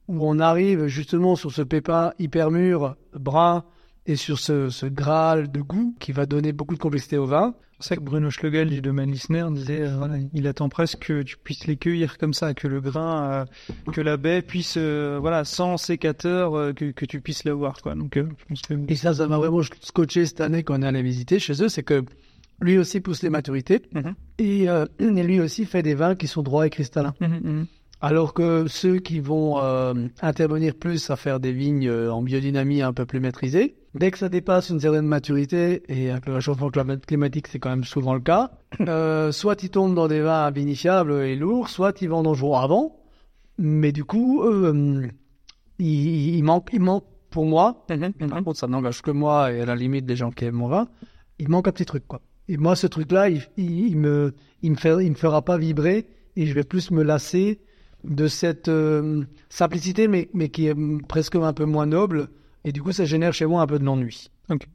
où 0.08 0.18
on 0.22 0.40
arrive 0.40 0.88
justement 0.88 1.36
sur 1.36 1.52
ce 1.52 1.62
pépin 1.62 2.14
hyper 2.20 2.52
mûr, 2.52 2.96
brun, 3.14 3.64
et 4.06 4.16
sur 4.16 4.38
ce, 4.38 4.70
ce 4.70 4.86
graal 4.86 5.52
de 5.52 5.62
goût 5.62 5.96
qui 6.00 6.12
va 6.12 6.26
donner 6.26 6.52
beaucoup 6.52 6.76
de 6.76 6.80
complexité 6.80 7.18
au 7.18 7.26
vin. 7.26 7.56
C'est 7.84 7.90
ça 7.90 7.96
que 7.98 8.02
Bruno 8.02 8.30
Schlegel 8.30 8.70
du 8.70 8.82
domaine 8.82 9.12
Lissner 9.12 9.46
disait, 9.52 9.82
euh, 9.82 9.98
voilà, 9.98 10.16
il 10.34 10.48
attend 10.48 10.70
presque 10.70 11.00
que 11.00 11.22
tu 11.22 11.36
puisses 11.36 11.68
les 11.68 11.76
cueillir 11.76 12.18
comme 12.18 12.34
ça, 12.34 12.54
que 12.54 12.66
le 12.70 12.80
grain, 12.80 13.46
euh, 13.86 13.92
que 13.92 14.00
la 14.00 14.16
baie 14.16 14.42
puisse, 14.42 14.76
euh, 14.78 15.18
voilà, 15.20 15.44
sans 15.44 15.76
sécateur, 15.76 16.74
que, 16.76 16.92
que 16.92 17.06
tu 17.06 17.20
puisses 17.20 17.44
l'avoir, 17.44 17.82
quoi. 17.82 17.94
Donc, 17.96 18.14
je 18.16 18.46
pense 18.48 18.62
que... 18.62 18.74
Et 18.88 18.96
ça, 18.96 19.14
ça 19.14 19.28
m'a 19.28 19.38
vraiment 19.38 19.62
scotché 19.82 20.26
cette 20.26 20.40
année 20.40 20.64
quand 20.64 20.80
on 20.80 20.82
est 20.82 20.88
allé 20.88 21.02
visiter 21.02 21.40
chez 21.40 21.62
eux, 21.62 21.68
c'est 21.68 21.84
que 21.84 22.06
lui 22.62 22.78
aussi 22.78 23.02
pousse 23.02 23.22
les 23.22 23.30
maturités 23.30 23.82
Mhm. 23.94 24.14
et, 24.38 24.64
et 24.64 25.24
lui 25.24 25.42
aussi 25.42 25.66
fait 25.66 25.84
des 25.84 25.94
vins 25.94 26.16
qui 26.16 26.28
sont 26.28 26.42
droits 26.42 26.66
et 26.66 26.70
cristallins. 26.70 27.16
Mhm, 27.20 27.42
mhm. 27.44 27.66
Alors 28.00 28.34
que 28.34 28.66
ceux 28.68 29.00
qui 29.00 29.20
vont 29.20 29.58
intervenir 30.22 30.76
plus 30.76 31.10
à 31.10 31.18
faire 31.18 31.42
des 31.42 31.52
vignes 31.52 31.92
en 31.92 32.22
biodynamie 32.22 32.82
un 32.82 32.94
peu 32.94 33.06
plus 33.06 33.20
maîtrisées, 33.20 33.76
dès 33.96 34.12
que 34.12 34.18
ça 34.18 34.30
dépasse 34.30 34.70
une 34.70 34.80
certaine 34.80 35.06
maturité, 35.08 35.84
et 35.88 36.10
avec 36.12 36.26
le 36.26 36.34
réchauffement 36.36 36.70
clim- 36.70 37.00
climatique 37.00 37.48
c'est 37.48 37.60
quand 37.60 37.70
même 37.70 37.84
souvent 37.84 38.14
le 38.14 38.20
cas, 38.20 38.52
euh, 38.82 39.32
soit 39.32 39.62
ils 39.64 39.70
tombent 39.70 39.96
dans 39.96 40.08
des 40.08 40.22
vins 40.22 40.46
invinifiables 40.46 41.14
et 41.24 41.36
lourds, 41.36 41.70
soit 41.70 42.02
ils 42.02 42.10
vendent 42.10 42.28
en 42.28 42.34
jour 42.34 42.60
avant, 42.60 42.98
mais 43.58 43.92
du 43.92 44.04
coup, 44.04 44.44
euh, 44.44 45.08
il, 45.80 46.36
il 46.36 46.44
manque, 46.44 46.70
il 46.74 46.80
manque 46.82 47.06
pour 47.30 47.46
moi, 47.46 47.86
par 48.30 48.44
contre, 48.44 48.60
ça 48.60 48.68
n'engage 48.68 49.02
que 49.02 49.12
moi 49.12 49.52
et 49.52 49.62
à 49.62 49.66
la 49.66 49.76
limite 49.76 50.06
des 50.06 50.16
gens 50.16 50.30
qui 50.32 50.46
aiment 50.46 50.56
mon 50.56 50.68
vin, 50.68 50.88
il 51.40 51.50
manque 51.50 51.68
un 51.68 51.72
petit 51.72 51.86
truc, 51.86 52.06
quoi. 52.08 52.22
Et 52.48 52.58
moi, 52.58 52.76
ce 52.76 52.86
truc-là, 52.88 53.30
il, 53.30 53.42
il, 53.58 53.88
il 53.88 53.98
me, 53.98 54.34
il 54.62 54.72
me 54.72 54.76
fait, 54.76 55.04
il 55.04 55.10
me 55.12 55.16
fera 55.16 55.42
pas 55.42 55.58
vibrer 55.58 56.06
et 56.36 56.46
je 56.46 56.54
vais 56.54 56.64
plus 56.64 56.92
me 56.92 57.02
lasser 57.04 57.60
de 58.04 58.28
cette 58.28 58.68
euh, 58.68 59.24
simplicité, 59.50 60.08
mais, 60.08 60.30
mais 60.34 60.50
qui 60.50 60.68
est 60.68 60.76
presque 61.08 61.36
un 61.36 61.54
peu 61.54 61.66
moins 61.66 61.86
noble. 61.86 62.28
Et 62.66 62.72
du 62.72 62.82
coup, 62.82 62.92
ça 62.92 63.06
génère 63.06 63.34
chez 63.34 63.46
moi 63.46 63.62
un 63.62 63.68
peu 63.68 63.80
de 63.80 63.84
l'ennui. 63.84 64.32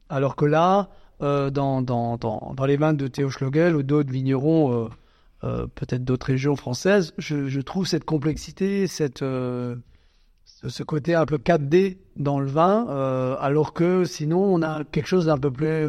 Alors 0.09 0.35
que 0.35 0.45
là, 0.45 0.89
euh, 1.21 1.49
dans, 1.49 1.81
dans, 1.81 2.17
dans, 2.17 2.53
dans 2.55 2.65
les 2.65 2.77
vins 2.77 2.93
de 2.93 3.07
Théo 3.07 3.29
Schlogel 3.29 3.75
ou 3.75 3.83
d'autres 3.83 4.11
vignerons, 4.11 4.73
euh, 4.73 4.89
euh, 5.43 5.67
peut-être 5.67 6.03
d'autres 6.03 6.27
régions 6.27 6.55
françaises, 6.55 7.13
je, 7.17 7.47
je 7.47 7.61
trouve 7.61 7.87
cette 7.87 8.05
complexité, 8.05 8.87
cette, 8.87 9.19
ce 9.19 10.83
côté 10.83 11.15
un 11.15 11.25
peu 11.25 11.37
4D 11.37 11.97
dans 12.15 12.39
le 12.39 12.47
vin, 12.47 12.85
alors 13.39 13.73
que 13.73 14.05
sinon, 14.05 14.41
on 14.41 14.61
a 14.61 14.83
quelque 14.85 15.07
chose 15.07 15.25
d'un 15.25 15.37
peu 15.37 15.51
plus 15.51 15.87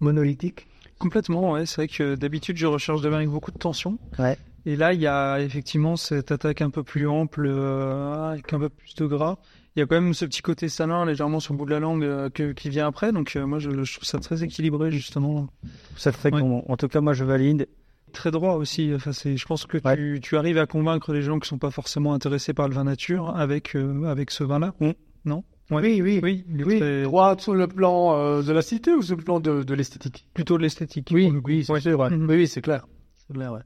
monolithique. 0.00 0.66
Complètement, 0.98 1.52
ouais. 1.52 1.66
C'est 1.66 1.76
vrai 1.76 1.88
que 1.88 2.14
d'habitude, 2.14 2.56
je 2.56 2.66
recherche 2.66 3.02
des 3.02 3.08
vins 3.10 3.16
avec 3.16 3.28
beaucoup 3.28 3.50
de 3.50 3.58
tension. 3.58 3.98
Ouais. 4.18 4.38
Et 4.64 4.76
là, 4.76 4.94
il 4.94 5.00
y 5.00 5.06
a 5.06 5.40
effectivement 5.40 5.96
cette 5.96 6.32
attaque 6.32 6.62
un 6.62 6.70
peu 6.70 6.82
plus 6.82 7.06
ample, 7.06 7.46
avec 7.48 8.52
un 8.52 8.58
peu 8.58 8.68
plus 8.68 8.94
de 8.94 9.06
gras. 9.06 9.38
Il 9.76 9.80
y 9.80 9.82
a 9.82 9.86
quand 9.86 10.00
même 10.00 10.14
ce 10.14 10.24
petit 10.24 10.40
côté 10.40 10.68
salin 10.70 11.04
légèrement 11.04 11.38
sur 11.38 11.52
le 11.52 11.58
bout 11.58 11.66
de 11.66 11.70
la 11.70 11.80
langue 11.80 12.02
euh, 12.02 12.30
que- 12.30 12.52
qui 12.52 12.70
vient 12.70 12.86
après. 12.86 13.12
Donc, 13.12 13.36
euh, 13.36 13.46
moi, 13.46 13.58
je, 13.58 13.70
je 13.84 13.92
trouve 13.94 14.04
ça 14.08 14.18
très 14.18 14.42
équilibré, 14.42 14.90
justement. 14.90 15.48
Ça 15.96 16.12
fait 16.12 16.32
Ouais. 16.32 16.40
qu'on- 16.40 16.64
en 16.66 16.76
tout 16.78 16.88
cas, 16.88 17.02
moi, 17.02 17.12
je 17.12 17.24
valide. 17.24 17.68
Très 18.14 18.30
droit 18.30 18.54
aussi. 18.54 18.92
Enfin, 18.94 19.12
c'est, 19.12 19.36
je 19.36 19.44
pense 19.46 19.66
que 19.66 19.76
Ouais. 19.84 19.96
tu, 19.96 20.20
tu 20.22 20.36
arrives 20.38 20.56
à 20.56 20.64
convaincre 20.66 21.12
les 21.12 21.20
gens 21.20 21.38
qui 21.38 21.46
sont 21.48 21.58
pas 21.58 21.70
forcément 21.70 22.14
intéressés 22.14 22.54
par 22.54 22.68
le 22.68 22.74
vin 22.74 22.84
nature 22.84 23.36
avec, 23.36 23.76
euh, 23.76 24.04
avec 24.04 24.30
ce 24.30 24.44
vin-là. 24.44 24.72
Mm. 24.80 24.90
Non? 25.26 25.44
Ouais. 25.70 25.82
Oui, 25.82 26.00
oui, 26.00 26.20
Oui, 26.22 26.44
oui. 26.64 26.78
très- 26.78 27.02
Droit 27.02 27.36
sur 27.38 27.54
le 27.54 27.66
plan 27.66 28.40
de 28.42 28.52
la 28.52 28.62
cité 28.62 28.92
ou 28.94 29.02
sur 29.02 29.16
le 29.16 29.22
plan 29.24 29.40
de, 29.40 29.62
de 29.62 29.74
l'esthétique? 29.74 30.26
Plutôt 30.32 30.56
de 30.56 30.62
l'esthétique. 30.62 31.10
Oui, 31.12 31.30
oui, 31.44 31.64
c'est 31.64 31.80
sûr. 31.80 32.10
Mhm. 32.10 32.26
Oui, 32.30 32.36
oui, 32.36 32.46
c'est 32.48 32.62
clair. 32.62 32.86
C'est 33.26 33.34
clair, 33.34 33.52
ouais. 33.52 33.60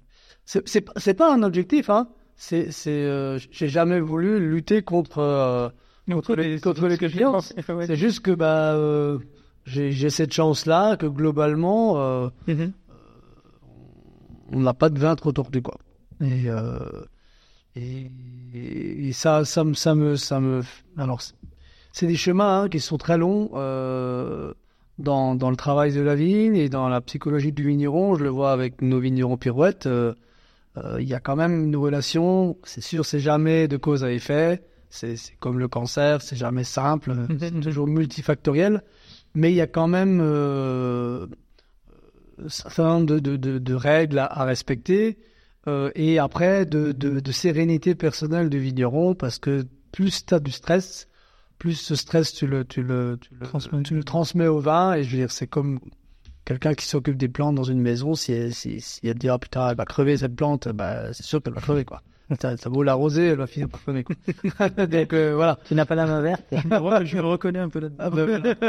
C'est, 0.45 0.67
c'est, 0.69 0.81
pas- 0.81 0.93
c'est 0.97 1.15
pas 1.15 1.33
un 1.33 1.43
objectif, 1.45 1.89
hein. 1.91 2.09
C'est, 2.35 2.73
c'est, 2.73 3.37
j'ai 3.53 3.69
jamais 3.69 4.01
voulu 4.01 4.41
lutter 4.51 4.83
contre, 4.83 5.73
contre 6.17 6.35
les, 6.37 6.61
contre 6.61 6.87
les 6.89 6.97
clients. 6.99 7.39
Ouais. 7.69 7.87
C'est 7.87 7.97
juste 7.97 8.21
que, 8.21 8.31
bah, 8.33 8.75
euh, 8.75 9.19
j'ai, 9.65 10.11
cette 10.11 10.33
chance-là 10.33 10.97
que 10.97 11.07
globalement, 11.07 11.99
euh, 12.01 12.29
Mhm. 12.47 12.73
on 14.53 14.61
n'a 14.61 14.75
pas 14.75 14.89
de 14.91 14.99
vin 14.99 15.15
trop 15.15 15.33
tordu, 15.33 15.63
quoi. 15.63 15.77
Et, 16.21 16.45
euh, 16.49 16.79
et, 17.77 18.11
et 18.55 19.13
ça, 19.13 19.45
ça 19.45 19.65
me, 19.65 19.75
ça 19.75 19.95
me, 19.95 20.17
ça 20.17 20.41
me, 20.41 20.63
alors, 20.97 21.23
c'est- 21.23 22.07
des 22.07 22.17
chemins 22.17 22.63
hein, 22.63 22.69
qui 22.69 22.81
sont 22.81 22.99
très 22.99 23.19
longs 23.19 23.51
euh, 23.55 24.53
dans, 24.99 25.35
dans 25.35 25.51
le 25.51 25.57
travail 25.57 25.93
de 25.93 26.01
la 26.01 26.15
vigne 26.15 26.57
et 26.57 26.69
dans 26.69 26.89
la 26.89 27.01
psychologie 27.01 27.53
du 27.53 27.63
vigneron. 27.67 28.15
Je 28.17 28.23
le 28.25 28.31
vois 28.31 28.53
avec 28.53 28.81
nos 28.83 29.01
vignerons 29.01 29.37
pirouettes. 29.37 29.89
Il 30.99 31.07
y 31.09 31.15
a 31.15 31.21
quand 31.21 31.37
même 31.37 31.65
une 31.65 31.77
relation. 31.77 32.57
C'est 32.65 32.81
sûr, 32.81 33.05
c'est 33.05 33.19
jamais 33.21 33.69
de 33.69 33.77
cause 33.77 34.03
à 34.05 34.13
effet. 34.13 34.63
C'est 34.91 35.14
comme 35.38 35.59
le 35.59 35.68
cancer, 35.68 36.20
c'est 36.20 36.36
jamais 36.36 36.64
simple. 36.64 37.14
C'est 37.38 37.61
toujours 37.61 37.86
multifactoriel. 37.86 38.82
Mais 39.34 39.53
il 39.53 39.55
y 39.57 39.61
a 39.61 39.68
quand 39.68 39.86
même 39.86 40.20
euh, 40.20 41.26
un 42.45 42.49
certain 42.49 42.84
nombre 42.84 43.07
de, 43.07 43.18
de, 43.20 43.36
de, 43.36 43.59
de 43.59 43.74
règles 43.74 44.18
à, 44.18 44.26
à 44.26 44.45
respecter. 44.45 45.18
euh, 45.68 45.91
et 45.95 46.18
après, 46.18 46.66
de, 46.66 47.32
sérénité 47.32 47.95
personnelle 47.95 48.51
du 48.51 48.59
vigneron, 48.59 49.14
parce 49.14 49.38
que 49.38 49.64
plus 49.93 50.26
tu 50.26 50.34
as 50.34 50.41
du 50.41 50.51
stress, 50.51 51.07
plus 51.59 51.74
ce 51.74 51.95
stress, 51.95 52.32
tu 52.32 52.47
le, 52.47 52.64
tu 52.64 52.82
le, 52.82 53.18
tu 53.20 53.34
le, 53.38 53.47
Transmets. 53.47 53.82
tu 53.84 53.95
le 53.95 54.03
transmets 54.05 54.47
au 54.49 54.59
vin. 54.61 54.95
Et 54.95 55.05
je 55.05 55.11
veux 55.11 55.18
dire, 55.18 55.30
c'est 55.30 55.47
comme 55.47 55.78
quelqu'un 56.45 56.74
qui 56.74 56.86
s'occupe 56.86 57.16
des 57.16 57.28
plantes 57.28 57.55
dans 57.55 57.62
une 57.64 57.80
maison. 57.80 58.14
Si 58.14 58.32
elle, 58.32 58.55
si, 58.55 58.80
si 58.80 59.01
elle 59.07 59.18
dit, 59.18 59.28
ah 59.28 59.38
putain, 59.38 59.68
elle 59.68 59.76
va 59.76 59.84
crever 59.84 60.16
cette 60.16 60.34
plante, 60.34 60.68
bah, 60.68 61.12
c'est 61.12 61.22
sûr 61.24 61.41
qu'elle 61.43 61.55
va 61.55 61.61
crever, 61.61 61.84
quoi. 61.84 62.03
Ça, 62.39 62.57
ça 62.57 62.68
vaut 62.70 62.83
l'arroser, 62.83 63.26
elle 63.26 63.39
va 63.39 63.47
finir 63.47 63.68
par 63.68 63.81
quoi. 63.83 64.68
Donc, 64.87 65.12
euh, 65.12 65.35
voilà. 65.35 65.59
Tu 65.66 65.74
n'as 65.74 65.85
pas 65.85 65.95
la 65.97 66.07
main 66.07 66.20
verte 66.20 66.45
Ouais, 66.53 67.05
je 67.05 67.16
le 67.16 67.26
reconnais 67.26 67.59
un 67.59 67.68
peu 67.68 67.81
là-dedans. 67.81 68.05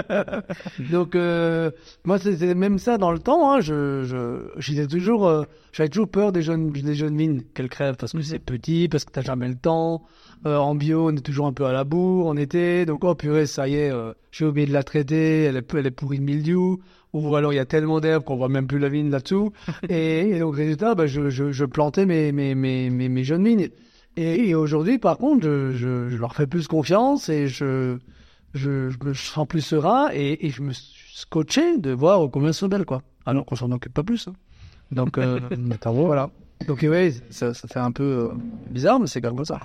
Ah. 0.09 0.41
Donc 0.91 1.15
euh, 1.15 1.71
moi 2.03 2.17
c'était 2.17 2.55
même 2.55 2.79
ça 2.79 2.97
dans 2.97 3.11
le 3.11 3.19
temps. 3.19 3.51
Hein, 3.51 3.61
je 3.61 4.03
je 4.03 4.85
toujours 4.85 5.27
euh, 5.27 5.43
j'avais 5.71 5.89
toujours 5.89 6.09
peur 6.09 6.31
des 6.31 6.41
jeunes 6.41 6.71
des 6.71 6.95
jeunes 6.95 7.15
mines 7.15 7.43
qu'elles 7.53 7.69
crèvent 7.69 7.95
parce 7.97 8.13
que 8.13 8.21
c'est 8.21 8.39
petit, 8.39 8.87
parce 8.89 9.05
que 9.05 9.11
t'as 9.11 9.21
jamais 9.21 9.47
le 9.47 9.55
temps. 9.55 10.03
Euh, 10.45 10.57
en 10.57 10.73
bio 10.73 11.09
on 11.09 11.15
est 11.15 11.25
toujours 11.25 11.45
un 11.45 11.53
peu 11.53 11.65
à 11.65 11.71
la 11.71 11.83
bourre 11.83 12.27
en 12.27 12.37
été. 12.37 12.85
Donc 12.85 13.03
oh 13.03 13.15
purée 13.15 13.45
ça 13.45 13.67
y 13.67 13.75
est 13.75 13.91
euh, 13.91 14.13
j'ai 14.31 14.45
oublié 14.45 14.67
de 14.67 14.73
la 14.73 14.83
traiter. 14.83 15.43
Elle 15.43 15.57
est 15.57 15.73
elle 15.73 15.87
est 15.87 15.91
pourrie 15.91 16.19
de 16.19 16.23
mildiou. 16.23 16.81
Ou 17.13 17.35
alors 17.35 17.51
il 17.53 17.57
y 17.57 17.59
a 17.59 17.65
tellement 17.65 17.99
d'herbes 17.99 18.23
qu'on 18.23 18.37
voit 18.37 18.49
même 18.49 18.67
plus 18.67 18.79
la 18.79 18.89
vigne 18.89 19.09
là-dessous. 19.09 19.51
et, 19.89 20.29
et 20.29 20.39
donc 20.39 20.55
résultat 20.55 20.95
bah, 20.95 21.07
je, 21.07 21.29
je 21.29 21.51
je 21.51 21.65
plantais 21.65 22.05
mes 22.05 22.31
mes 22.31 22.55
mes 22.55 22.89
mes, 22.89 23.09
mes 23.09 23.23
jeunes 23.23 23.45
vignes. 23.45 23.69
Et, 24.17 24.49
et 24.49 24.55
aujourd'hui 24.55 24.97
par 24.99 25.17
contre 25.17 25.43
je, 25.43 25.71
je 25.71 26.09
je 26.09 26.17
leur 26.17 26.35
fais 26.35 26.47
plus 26.47 26.67
confiance 26.67 27.29
et 27.29 27.47
je 27.47 27.97
je, 28.53 28.89
je 28.89 28.97
me 29.03 29.13
sens 29.13 29.47
plus 29.47 29.61
serein 29.61 30.09
et, 30.13 30.45
et 30.45 30.49
je 30.49 30.61
me 30.61 30.73
suis 30.73 31.15
scotché 31.17 31.77
de 31.77 31.91
voir 31.91 32.29
combien 32.31 32.51
sont 32.51 32.67
belles, 32.67 32.85
quoi. 32.85 33.01
Alors 33.25 33.45
qu'on 33.45 33.55
s'en 33.55 33.71
occupe 33.71 33.93
pas 33.93 34.03
plus. 34.03 34.27
hein. 34.27 34.33
Donc, 34.91 35.17
euh, 35.17 35.39
voilà. 35.85 36.29
Donc, 36.67 36.81
ouais, 36.81 37.13
ça, 37.29 37.53
ça 37.53 37.67
fait 37.69 37.79
un 37.79 37.91
peu 37.93 38.03
euh, 38.03 38.27
bizarre, 38.69 38.99
mais 38.99 39.07
c'est 39.07 39.21
comme 39.21 39.45
ça. 39.45 39.59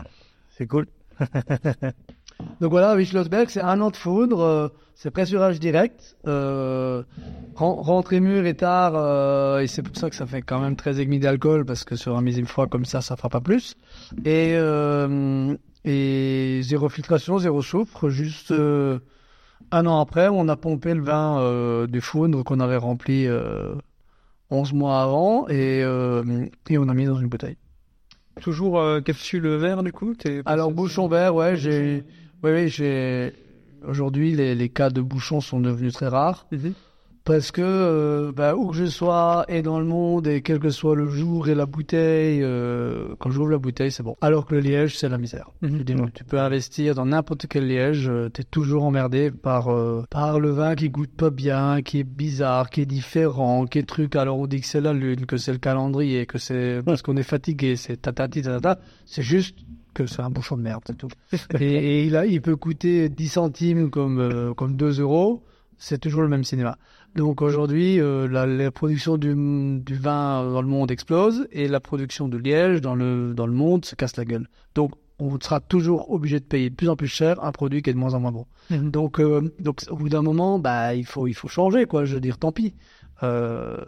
C'est 0.51 0.67
cool. 0.67 0.87
Donc 2.61 2.71
voilà, 2.71 2.95
Wischlossberg, 2.97 3.49
c'est 3.49 3.61
un 3.61 3.81
an 3.81 3.91
de 3.91 3.97
foudre, 3.97 4.41
euh, 4.41 4.69
c'est 4.95 5.11
pressurage 5.11 5.61
direct, 5.61 6.17
euh, 6.27 7.03
ren- 7.55 7.75
rentrée 7.83 8.21
mûre 8.21 8.47
et 8.47 8.55
tard, 8.55 8.93
euh, 8.95 9.61
et 9.61 9.67
c'est 9.67 9.83
pour 9.83 9.97
ça 9.97 10.09
que 10.11 10.17
ça 10.17 10.27
fait 10.27 10.43
quand 10.43 10.61
même 10.61 10.77
13 10.77 11.01
et 11.01 11.05
demi 11.05 11.19
d'alcool, 11.19 11.65
parce 11.65 11.85
que 11.85 11.97
sur 11.97 12.17
un 12.17 12.23
millésime 12.23 12.47
froid 12.47 12.67
comme 12.67 12.85
ça, 12.85 13.01
ça 13.01 13.17
fera 13.17 13.29
pas 13.29 13.41
plus. 13.41 13.77
Et, 14.25 14.53
euh, 14.55 15.55
et 15.85 16.61
zéro 16.63 16.89
filtration, 16.89 17.39
zéro 17.39 17.63
soufre, 17.63 18.09
juste 18.09 18.53
un 18.53 19.87
an 19.87 20.01
après, 20.01 20.29
on 20.29 20.49
a 20.49 20.57
pompé 20.57 20.95
le 20.95 21.03
vin 21.03 21.87
du 21.87 22.01
foudre 22.01 22.43
qu'on 22.43 22.61
avait 22.61 22.77
rempli 22.77 23.27
euh, 23.27 23.75
11 24.51 24.73
mois 24.73 25.03
avant, 25.03 25.47
et, 25.49 25.81
et 25.81 26.79
on 26.79 26.89
a 26.89 26.95
mis 26.95 27.05
dans 27.07 27.17
une 27.19 27.29
bouteille. 27.29 27.57
Toujours 28.43 28.83
capsule 29.05 29.47
vert, 29.57 29.83
du 29.83 29.93
coup 29.93 30.15
Alors 30.45 30.71
bouchon 30.71 31.09
vert, 31.09 31.35
ouais, 31.35 31.57
j'ai, 31.57 32.05
oui, 32.43 32.51
oui, 32.53 32.69
j'ai. 32.69 33.33
Aujourd'hui, 33.87 34.35
les, 34.35 34.55
les 34.55 34.69
cas 34.69 34.91
de 34.91 35.01
bouchons 35.01 35.41
sont 35.41 35.61
devenus 35.61 35.93
très 35.93 36.09
rares 36.09 36.47
Mhm. 36.51 36.73
parce 37.25 37.51
que 37.53 37.61
euh, 37.63 38.33
bah, 38.33 38.57
où 38.57 38.69
que 38.71 38.77
je 38.77 38.87
sois 38.87 39.45
et 39.49 39.63
dans 39.63 39.79
le 39.79 39.85
monde 39.85 40.27
et 40.27 40.43
quel 40.43 40.59
que 40.59 40.71
soit 40.71 40.97
le 40.97 41.07
jour 41.09 41.49
et 41.49 41.55
la 41.55 41.67
bouteille, 41.67 42.41
euh, 42.43 43.15
quand 43.21 43.31
j'ouvre 43.31 43.51
la 43.51 43.59
bouteille, 43.59 43.93
c'est 43.93 44.03
bon. 44.03 44.17
Alors 44.23 44.47
que 44.47 44.55
le 44.55 44.61
liège, 44.61 44.97
c'est 44.99 45.09
la 45.09 45.19
misère. 45.19 45.51
Mhm. 45.63 46.11
Tu 46.15 46.25
peux 46.25 46.41
investir 46.41 46.95
dans 46.97 47.07
n'importe 47.07 47.47
quel 47.49 47.67
liège, 47.69 48.09
euh, 48.09 48.29
t'es 48.29 48.43
toujours 48.45 48.85
emmerdé 48.85 49.31
par 49.31 49.69
euh, 49.69 50.05
par 50.11 50.41
le 50.41 50.51
vin 50.51 50.75
qui 50.75 50.89
goûte 50.89 51.15
pas 51.17 51.31
bien, 51.31 51.83
qui 51.83 52.01
est 52.01 52.05
bizarre, 52.05 52.71
qui 52.71 52.81
est 52.81 52.87
différent, 52.87 53.67
qui 53.67 53.79
est 53.79 53.87
truc. 53.89 54.17
Alors 54.17 54.39
on 54.39 54.47
dit 54.49 54.61
que 54.63 54.67
c'est 54.67 54.81
la 54.81 54.95
lune, 54.95 55.27
que 55.27 55.37
c'est 55.37 55.53
le 55.53 55.59
calendrier, 55.59 56.27
que 56.27 56.39
c'est 56.39 56.83
parce 56.85 57.03
qu'on 57.03 57.17
est 57.17 57.23
fatigué, 57.23 57.77
c'est 57.77 57.99
tatati 58.03 58.43
tatata. 58.43 58.81
C'est 59.05 59.23
juste 59.23 59.59
que 59.97 60.07
c'est 60.07 60.21
un 60.23 60.31
bouchon 60.31 60.57
de 60.57 60.63
merde, 60.63 60.83
c'est 60.87 60.97
tout. 60.97 61.09
et, 61.61 62.07
et 62.07 62.11
là, 62.11 62.27
il 62.27 62.41
peut 62.43 62.57
coûter 62.57 63.09
10 63.09 63.29
centimes 63.29 63.91
comme 63.91 64.19
euh, 64.21 64.55
comme 64.55 64.77
2 64.77 65.01
euros. 65.01 65.43
C'est 65.79 65.99
toujours 65.99 66.23
le 66.23 66.29
même 66.29 66.45
cinéma. 66.45 66.79
Donc 67.17 67.43
aujourd'hui, 67.43 68.01
euh, 68.01 68.27
la, 68.29 68.47
la 68.47 68.71
production 68.71 69.19
du, 69.19 69.35
du 69.81 69.95
vin 69.95 70.51
dans 70.51 70.63
le 70.63 70.69
monde 70.69 70.91
explose 70.91 71.47
et 71.51 71.69
la 71.69 71.81
production 71.81 72.29
de 72.29 72.39
liège 72.39 72.81
dans 72.81 72.95
le 72.95 73.35
dans 73.35 73.47
le 73.47 73.53
monde 73.53 73.85
se 73.85 73.95
casse 73.95 74.17
la 74.17 74.25
gueule. 74.25 74.49
Donc 74.75 74.93
on 75.19 75.39
sera 75.41 75.61
toujours 75.61 76.11
obligé 76.11 76.41
de 76.41 76.45
payer 76.45 76.71
de 76.71 76.75
plus 76.75 76.89
en 76.89 76.97
plus 76.97 77.09
cher 77.09 77.43
un 77.43 77.53
produit 77.53 77.83
qui 77.83 77.91
est 77.91 77.95
de 77.95 77.99
moins 77.99 78.15
en 78.15 78.21
moins 78.21 78.33
bon. 78.33 78.47
Mhm. 78.71 78.91
Donc, 78.91 79.21
euh, 79.21 79.53
donc 79.61 79.81
au 79.89 79.97
bout 79.97 80.09
d'un 80.09 80.23
moment, 80.23 80.59
bah, 80.59 80.95
il 80.95 81.07
faut, 81.07 81.27
il 81.27 81.35
faut 81.35 81.49
changer, 81.49 81.87
quoi. 81.87 82.05
Je 82.05 82.15
veux 82.15 82.21
dire, 82.21 82.39
tant 82.39 82.53
pis. 82.53 82.75
Euh, 83.23 83.79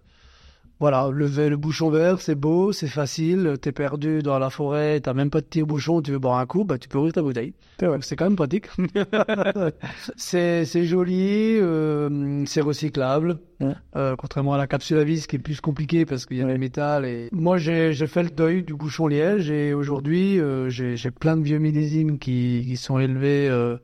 voilà, 0.81 1.11
le, 1.13 1.27
ve- 1.27 1.49
le 1.49 1.57
bouchon 1.57 1.91
vert, 1.91 2.21
c'est 2.21 2.37
beau, 2.37 2.73
c'est 2.73 2.87
facile. 2.87 3.57
T'es 3.61 3.73
perdu 3.73 4.23
dans 4.23 4.39
la 4.39 4.49
forêt, 4.49 5.01
t'as 5.01 5.13
même 5.13 5.31
pas 5.31 5.41
de 5.41 5.47
tire-bouchon, 5.47 6.03
tu 6.03 6.13
veux 6.13 6.19
boire 6.19 6.39
un 6.39 6.47
coup, 6.47 6.65
bah, 6.65 6.79
tu 6.79 6.89
peux 6.89 6.99
ouvrir 6.99 7.15
ta 7.15 7.23
bouteille. 7.23 7.55
C'est 8.01 8.17
quand 8.17 8.27
même 8.27 8.37
pratique. 8.37 8.67
c'est, 10.17 10.65
c'est 10.65 10.85
joli, 10.85 11.59
euh, 11.61 12.45
c'est 12.47 12.61
recyclable. 12.61 13.39
Ouais. 13.61 13.75
Euh, 13.97 14.15
contrairement 14.17 14.55
à 14.55 14.59
la 14.59 14.69
capsule 14.69 14.99
à 14.99 15.05
vis 15.05 15.27
qui 15.27 15.37
est 15.37 15.41
plus 15.41 15.61
compliquée 15.61 16.07
parce 16.07 16.27
qu'il 16.27 16.37
y 16.37 16.43
a 16.43 16.47
le 16.47 16.59
métal. 16.59 17.05
Et... 17.05 17.29
Moi, 17.33 17.59
j'ai, 17.59 17.93
fait 18.07 18.23
le 18.23 18.31
deuil 18.31 18.63
du 18.63 18.75
bouchon 18.75 19.09
liège 19.09 19.51
et 19.51 19.75
aujourd'hui, 19.75 20.41
euh, 20.41 20.69
j'ai, 20.71 20.97
plein 21.11 21.37
de 21.37 21.43
vieux 21.43 21.59
millésimes 21.59 22.19
qui, 22.19 22.65
qui 22.67 22.77
sont 22.77 23.01
élevés, 23.01 23.49
euh, 23.49 23.79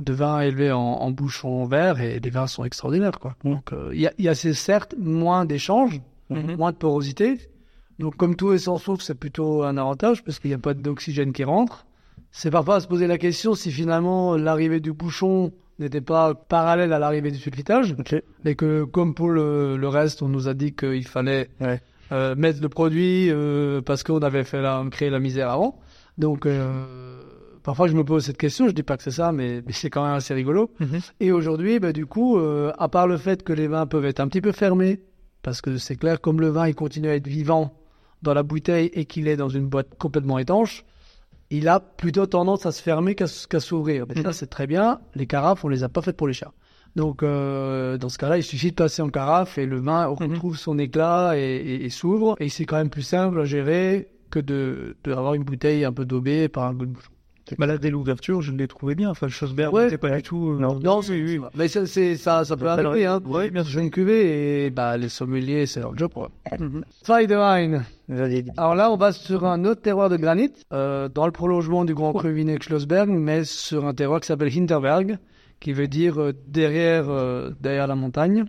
de 0.00 0.12
vins 0.12 0.40
élevés 0.40 0.72
en, 0.72 0.80
en 0.80 1.10
bouchon 1.10 1.64
vert 1.64 2.00
et 2.00 2.20
les 2.20 2.30
vins 2.30 2.46
sont 2.46 2.64
extraordinaires, 2.64 3.18
quoi. 3.20 3.36
Donc, 3.44 3.72
euh, 3.72 3.90
il 3.94 4.00
y 4.00 4.06
a, 4.06 4.12
y 4.18 4.28
a 4.28 4.34
c'est 4.34 4.52
certes 4.54 4.94
moins 4.98 5.44
d'échanges, 5.44 6.00
Mhm. 6.30 6.56
moins 6.56 6.72
de 6.72 6.76
porosité. 6.76 7.38
Donc, 7.98 8.16
comme 8.16 8.36
tout 8.36 8.52
est 8.52 8.58
sans 8.58 8.76
soufre, 8.78 9.02
c'est 9.02 9.14
plutôt 9.14 9.62
un 9.62 9.76
avantage 9.76 10.22
parce 10.24 10.38
qu'il 10.38 10.50
n'y 10.50 10.54
a 10.54 10.58
pas 10.58 10.74
d'oxygène 10.74 11.32
qui 11.32 11.44
rentre. 11.44 11.86
c'est 12.30 12.50
parfois 12.50 12.76
à 12.76 12.80
se 12.80 12.88
poser 12.88 13.06
la 13.06 13.16
question 13.18 13.54
si 13.54 13.70
finalement 13.72 14.36
l'arrivée 14.36 14.80
du 14.80 14.92
bouchon 14.92 15.52
n'était 15.78 16.00
pas 16.02 16.34
parallèle 16.34 16.92
à 16.92 16.98
l'arrivée 16.98 17.30
du 17.30 17.38
sulfitage. 17.38 17.94
Et 18.44 18.54
que, 18.54 18.84
comme 18.84 19.14
pour 19.14 19.30
le, 19.30 19.76
le 19.76 19.88
reste, 19.88 20.20
on 20.22 20.28
nous 20.28 20.48
a 20.48 20.54
dit 20.54 20.74
qu'il 20.74 21.06
fallait 21.06 21.48
Ouais. 21.60 21.80
euh, 22.12 22.34
mettre 22.34 22.60
le 22.60 22.68
produit 22.68 23.30
euh, 23.30 23.80
parce 23.82 24.02
qu'on 24.02 24.18
avait 24.20 24.44
fait 24.44 24.60
la, 24.60 24.84
créé 24.90 25.08
la 25.10 25.18
misère 25.20 25.50
avant. 25.50 25.78
Donc, 26.18 26.44
euh, 26.46 27.20
parfois, 27.62 27.88
je 27.88 27.94
me 27.94 28.04
pose 28.04 28.24
cette 28.24 28.38
question. 28.38 28.68
Je 28.68 28.72
dis 28.72 28.82
pas 28.82 28.96
que 28.96 29.02
c'est 29.02 29.10
ça, 29.10 29.32
mais, 29.32 29.62
mais 29.66 29.72
c'est 29.72 29.90
quand 29.90 30.04
même 30.04 30.14
assez 30.14 30.34
rigolo. 30.34 30.70
Mhm. 30.80 31.00
Et 31.20 31.32
aujourd'hui, 31.32 31.78
bah, 31.78 31.92
du 31.92 32.06
coup, 32.06 32.38
euh, 32.38 32.72
à 32.78 32.88
part 32.88 33.06
le 33.06 33.16
fait 33.16 33.42
que 33.42 33.52
les 33.52 33.68
vins 33.68 33.86
peuvent 33.86 34.04
être 34.06 34.20
un 34.20 34.28
petit 34.28 34.40
peu 34.40 34.52
fermés, 34.52 35.00
parce 35.46 35.60
que 35.60 35.76
c'est 35.78 35.94
clair, 35.94 36.20
comme 36.20 36.40
le 36.40 36.48
vin, 36.48 36.66
il 36.66 36.74
continue 36.74 37.06
à 37.08 37.14
être 37.14 37.28
vivant 37.28 37.72
dans 38.20 38.34
la 38.34 38.42
bouteille 38.42 38.90
et 38.94 39.04
qu'il 39.04 39.28
est 39.28 39.36
dans 39.36 39.48
une 39.48 39.68
boîte 39.68 39.90
complètement 39.96 40.38
étanche, 40.40 40.84
il 41.50 41.68
a 41.68 41.78
plutôt 41.78 42.26
tendance 42.26 42.66
à 42.66 42.72
se 42.72 42.82
fermer 42.82 43.14
qu'à 43.14 43.28
s'ouvrir. 43.28 44.06
Mais 44.08 44.20
ça, 44.22 44.32
c'est 44.32 44.48
très 44.48 44.66
bien. 44.66 44.98
Les 45.14 45.28
carafes, 45.28 45.64
on 45.64 45.68
les 45.68 45.84
a 45.84 45.88
pas 45.88 46.02
faites 46.02 46.16
pour 46.16 46.26
les 46.26 46.32
chats. 46.34 46.50
Donc, 46.96 47.22
euh, 47.22 47.96
dans 47.96 48.08
ce 48.08 48.18
cas-là, 48.18 48.38
il 48.38 48.42
suffit 48.42 48.70
de 48.70 48.74
passer 48.74 49.02
en 49.02 49.08
carafe 49.08 49.56
et 49.56 49.66
le 49.66 49.78
vin 49.78 50.06
retrouve 50.06 50.58
son 50.58 50.78
éclat 50.80 51.38
et, 51.38 51.42
et- 51.42 51.84
et 51.84 51.90
s'ouvre. 51.90 52.34
Et 52.40 52.48
c'est 52.48 52.64
quand 52.64 52.78
même 52.78 52.90
plus 52.90 53.02
simple 53.02 53.38
à 53.40 53.44
gérer 53.44 54.08
que 54.30 54.40
de, 54.40 54.96
de 55.04 55.12
avoir 55.12 55.34
une 55.34 55.44
bouteille 55.44 55.84
un 55.84 55.92
peu 55.92 56.04
daubée 56.04 56.48
par 56.48 56.64
un 56.64 56.74
goût 56.74 56.86
de 56.86 56.90
bouchon. 56.90 57.12
Bah 57.58 57.66
là, 57.66 57.78
dès 57.78 57.90
l'ouverture, 57.90 58.42
je 58.42 58.50
l'ai 58.52 58.66
trouvé 58.66 58.94
bien. 58.96 59.10
Enfin, 59.10 59.26
le 59.26 59.32
Schlossberg 59.32 59.72
Ouais. 59.72 59.84
n'était 59.84 59.98
pas 59.98 60.10
du 60.16 60.22
tout. 60.22 60.50
euh, 60.50 60.58
Non. 60.58 60.80
Non, 60.80 61.00
oui, 61.08 61.22
oui. 61.24 61.40
Mais 61.54 61.68
ça, 61.68 61.86
c'est, 61.86 62.16
ça, 62.16 62.44
ça 62.44 62.56
peut 62.56 62.66
arriver, 62.68 63.06
hein. 63.06 63.20
Ouais, 63.24 63.50
bien 63.50 63.62
sûr. 63.62 63.80
Une 63.80 63.90
cuvée 63.90 64.66
et 64.66 64.70
bah, 64.70 64.96
les 64.96 65.08
sommeliers, 65.08 65.66
c'est 65.66 65.78
leur 65.80 65.96
job. 65.96 66.10
Quoi. 66.12 66.30
Mhm. 66.58 66.82
Alors 68.56 68.74
là, 68.74 68.90
on 68.90 68.96
va 68.96 69.12
sur 69.12 69.44
un 69.44 69.64
autre 69.64 69.80
terroir 69.82 70.08
de 70.08 70.16
granit, 70.16 70.52
euh, 70.72 71.08
dans 71.08 71.26
le 71.26 71.32
prolongement 71.32 71.84
du 71.84 71.94
Grand 71.94 72.12
Cru 72.12 72.32
Vinec 72.32 72.62
Schlossberg, 72.62 73.08
mais 73.10 73.44
sur 73.44 73.86
un 73.86 73.94
terroir 73.94 74.20
qui 74.20 74.26
s'appelle 74.26 74.50
Hinterberg, 74.56 75.18
qui 75.60 75.72
veut 75.72 75.88
dire 75.88 76.20
euh, 76.20 76.32
derrière, 76.48 77.08
euh, 77.08 77.50
derrière 77.60 77.86
la 77.86 77.94
montagne. 77.94 78.44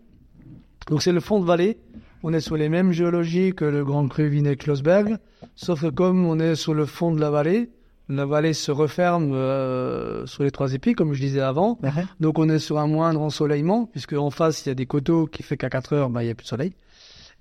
Donc 0.90 1.02
c'est 1.04 1.12
le 1.12 1.20
fond 1.20 1.40
de 1.40 1.46
vallée. 1.46 1.78
On 2.24 2.34
est 2.34 2.40
sur 2.40 2.58
les 2.58 2.68
mêmes 2.70 2.92
géologies 2.92 3.54
que 3.54 3.66
le 3.66 3.86
Grand 3.86 4.08
Cru 4.08 4.28
Vinec 4.28 4.64
Schlossberg, 4.64 5.18
sauf 5.56 5.82
que 5.82 5.88
comme 5.90 6.26
on 6.26 6.40
est 6.40 6.56
sur 6.56 6.74
le 6.74 6.86
fond 6.86 7.12
de 7.14 7.20
la 7.22 7.30
vallée, 7.30 7.70
la 8.10 8.26
vallée 8.26 8.54
se 8.54 8.72
referme 8.72 9.34
euh, 9.34 10.26
sur 10.26 10.44
les 10.44 10.52
trois 10.52 10.74
épis, 10.74 10.94
comme 10.94 11.14
je 11.14 11.22
disais 11.22 11.42
avant. 11.42 11.80
Donc 12.20 12.40
on 12.40 12.50
est 12.50 12.60
sur 12.60 12.78
un 12.78 12.88
moindre 12.88 13.22
ensoleillement, 13.22 13.86
puisque 13.86 14.14
en 14.14 14.30
face 14.30 14.66
il 14.66 14.70
y 14.70 14.72
a 14.72 14.76
des 14.76 14.86
coteaux 14.86 15.28
qui 15.28 15.44
fait 15.44 15.58
qu'à 15.58 15.70
4 15.70 15.94
heures, 15.94 16.10
bah, 16.10 16.24
il 16.24 16.28
n'y 16.28 16.32
a 16.32 16.36
plus 16.36 16.46
de 16.46 16.50
soleil. 16.50 16.74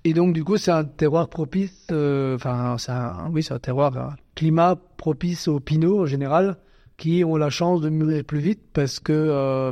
Et 0.03 0.13
donc 0.13 0.33
du 0.33 0.43
coup 0.43 0.57
c'est 0.57 0.71
un 0.71 0.83
terroir 0.83 1.27
propice, 1.29 1.87
euh, 1.91 2.35
enfin 2.35 2.75
c'est 2.77 2.91
un, 2.91 3.29
oui 3.31 3.43
c'est 3.43 3.53
un 3.53 3.59
terroir, 3.59 3.97
un 3.97 4.15
climat 4.35 4.75
propice 4.97 5.47
aux 5.47 5.59
pinots 5.59 6.01
en 6.01 6.05
général, 6.05 6.57
qui 6.97 7.23
ont 7.23 7.35
la 7.35 7.49
chance 7.49 7.81
de 7.81 7.89
mûrir 7.89 8.23
plus 8.23 8.39
vite 8.39 8.61
parce 8.73 8.99
que 8.99 9.13
euh, 9.13 9.71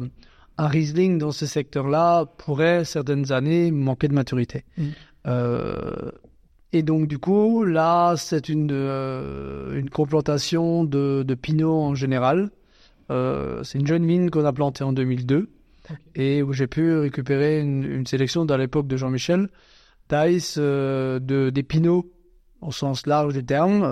un 0.58 0.68
Riesling 0.68 1.18
dans 1.18 1.32
ce 1.32 1.46
secteur-là 1.46 2.26
pourrait 2.38 2.86
certaines 2.86 3.32
années 3.32 3.72
manquer 3.72 4.08
de 4.08 4.14
maturité. 4.14 4.64
Euh, 5.28 6.12
et 6.76 6.84
donc 6.84 7.08
du 7.08 7.20
coup 7.20 7.64
là 7.64 8.16
c'est 8.18 8.50
une 8.50 8.70
euh, 8.70 9.80
une 9.80 9.90
complantation 9.90 10.84
de, 10.84 11.24
de 11.26 11.34
pinot 11.34 11.72
en 11.72 11.96
général. 11.96 12.52
Euh, 13.12 13.64
c'est 13.64 13.80
une 13.80 13.88
jeune 13.88 14.06
vigne 14.06 14.30
qu'on 14.30 14.44
a 14.44 14.52
plantée 14.52 14.84
en 14.84 14.92
2002 14.92 15.50
et 16.16 16.44
où 16.44 16.52
j'ai 16.52 16.68
pu 16.68 16.98
récupérer 16.98 17.62
une, 17.62 17.84
une 17.86 18.06
sélection 18.06 18.44
dans 18.44 18.58
l'époque 18.58 18.88
de 18.88 18.98
Jean-Michel 18.98 19.48
Dice 20.10 20.58
euh, 20.60 21.20
de 21.20 21.50
des 21.50 21.64
pinots 21.64 22.12
au 22.60 22.74
sens 22.74 23.08
large 23.08 23.34
du 23.34 23.46
terme, 23.46 23.88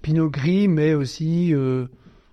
pinot 0.00 0.30
gris 0.30 0.66
mais 0.66 0.94
aussi 0.94 1.54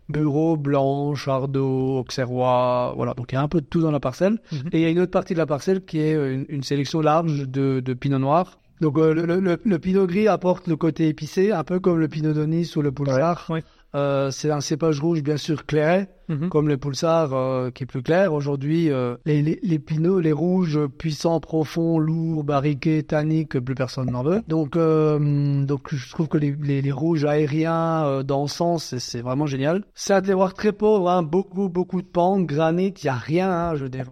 bureau, 0.08 0.58
blanc, 0.58 1.14
chardot, 1.14 2.00
auxerrois, 2.00 2.94
voilà. 2.96 3.14
Donc 3.14 3.32
il 3.32 3.36
y 3.36 3.38
a 3.38 3.42
un 3.42 3.48
peu 3.48 3.62
de 3.62 3.66
tout 3.66 3.82
dans 3.82 3.92
la 3.92 4.00
parcelle. 4.00 4.40
Et 4.72 4.80
il 4.80 4.82
y 4.82 4.86
a 4.86 4.90
une 4.90 5.00
autre 5.00 5.12
partie 5.12 5.34
de 5.34 5.38
la 5.38 5.46
parcelle 5.46 5.86
qui 5.86 6.00
est 6.00 6.14
une, 6.14 6.46
une 6.50 6.64
sélection 6.64 7.02
large 7.02 7.48
de, 7.48 7.80
de 7.80 7.94
pinot 7.94 8.18
noir. 8.18 8.60
Donc 8.82 8.98
euh, 8.98 9.14
le, 9.14 9.26
le, 9.26 9.40
le- 9.40 9.60
le 9.64 9.80
pinot 9.80 10.08
gris 10.08 10.28
apporte 10.28 10.68
le 10.68 10.76
côté 10.76 11.08
épicé, 11.08 11.52
un 11.52 11.64
peu 11.64 11.80
comme 11.80 12.00
le 12.00 12.08
pinot 12.08 12.34
d'Onis 12.34 12.72
ou 12.76 12.82
le 12.82 12.92
pulsar. 12.92 13.46
Ouais. 13.50 13.64
Euh, 13.96 14.30
c'est 14.30 14.52
un 14.52 14.62
cépage 14.62 15.00
rouge 15.00 15.24
bien 15.24 15.38
sûr 15.38 15.66
clairet, 15.66 16.10
Mhm. 16.30 16.50
comme 16.50 16.68
le 16.68 16.78
pulsar 16.78 17.34
euh, 17.34 17.72
qui 17.72 17.84
est 17.84 17.86
plus 17.88 18.04
clair. 18.04 18.32
Aujourd'hui, 18.34 18.92
euh, 18.92 19.16
les, 19.26 19.42
les, 19.42 19.60
les 19.64 19.80
pinots, 19.80 20.20
les 20.20 20.32
rouges 20.32 20.80
puissants, 21.00 21.40
profonds, 21.40 21.98
lourds, 21.98 22.44
barriqués, 22.44 23.02
tanniques, 23.02 23.60
plus 23.60 23.74
personne 23.74 24.12
n'en 24.12 24.22
veut. 24.22 24.44
Donc, 24.48 24.76
euh, 24.76 25.66
donc 25.66 25.88
je 25.92 26.10
trouve 26.12 26.28
que 26.28 26.38
les, 26.38 26.56
les, 26.62 26.84
les 26.84 26.92
rouges 26.92 27.26
aériens 27.26 28.06
euh, 28.06 28.22
dansants, 28.22 28.78
c'est 28.78 29.00
c'est 29.00 29.22
vraiment 29.22 29.48
génial. 29.48 29.84
C'est 29.96 30.14
un 30.14 30.22
terroir 30.22 30.54
très 30.54 30.72
pauvre, 30.72 31.10
hein, 31.10 31.24
beaucoup, 31.24 31.68
beaucoup 31.68 32.04
de 32.04 32.08
pentes, 32.08 32.46
granit, 32.46 32.94
il 33.02 33.06
y 33.06 33.10
a 33.10 33.16
rien. 33.16 33.50
hein, 33.52 33.76
je 33.76 33.84
veux 33.86 33.90
dire, 33.90 34.06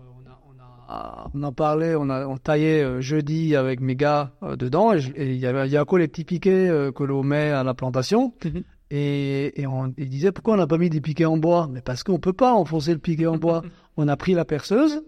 on, 0.88 0.92
a, 0.94 1.30
on, 1.34 1.44
en 1.44 1.52
parlait, 1.52 1.96
on, 1.96 2.10
a, 2.10 2.26
on 2.28 2.38
taillait 2.38 2.84
euh, 2.84 3.02
jeudi 3.02 3.56
avec 3.56 3.80
mes 3.82 3.96
gars 3.96 4.32
euh, 4.44 4.56
dedans, 4.56 4.94
et 4.94 5.02
il 5.18 5.38
y 5.38 5.46
avait 5.46 5.68
il 5.68 5.72
y 5.72 5.78
a 5.78 5.82
encore 5.82 6.00
les 6.00 6.08
petits 6.08 6.24
piquets 6.24 6.70
euh, 6.70 6.92
que 6.92 7.04
l'on 7.04 7.24
met 7.24 7.52
à 7.52 7.64
la 7.64 7.74
plantation. 7.74 8.34
Mhm. 8.46 8.64
Et, 8.90 9.62
et 9.62 9.68
on 9.68 9.94
il 9.98 10.08
disait 10.10 10.32
pourquoi 10.32 10.54
on 10.54 10.58
n'a 10.58 10.68
pas 10.68 10.78
mis 10.78 10.90
des 10.90 11.02
piquets 11.02 11.26
en 11.26 11.38
bois? 11.38 11.68
Mais 11.72 11.82
parce 11.82 12.04
qu'on 12.04 12.20
peut 12.20 12.32
pas 12.34 12.54
enfoncer 12.54 12.94
le 12.94 13.00
piquet 13.00 13.28
en 13.28 13.38
bois. 13.38 13.62
On 14.00 14.08
a 14.08 14.16
pris 14.16 14.34
la 14.34 14.46
perceuse, 14.46 15.02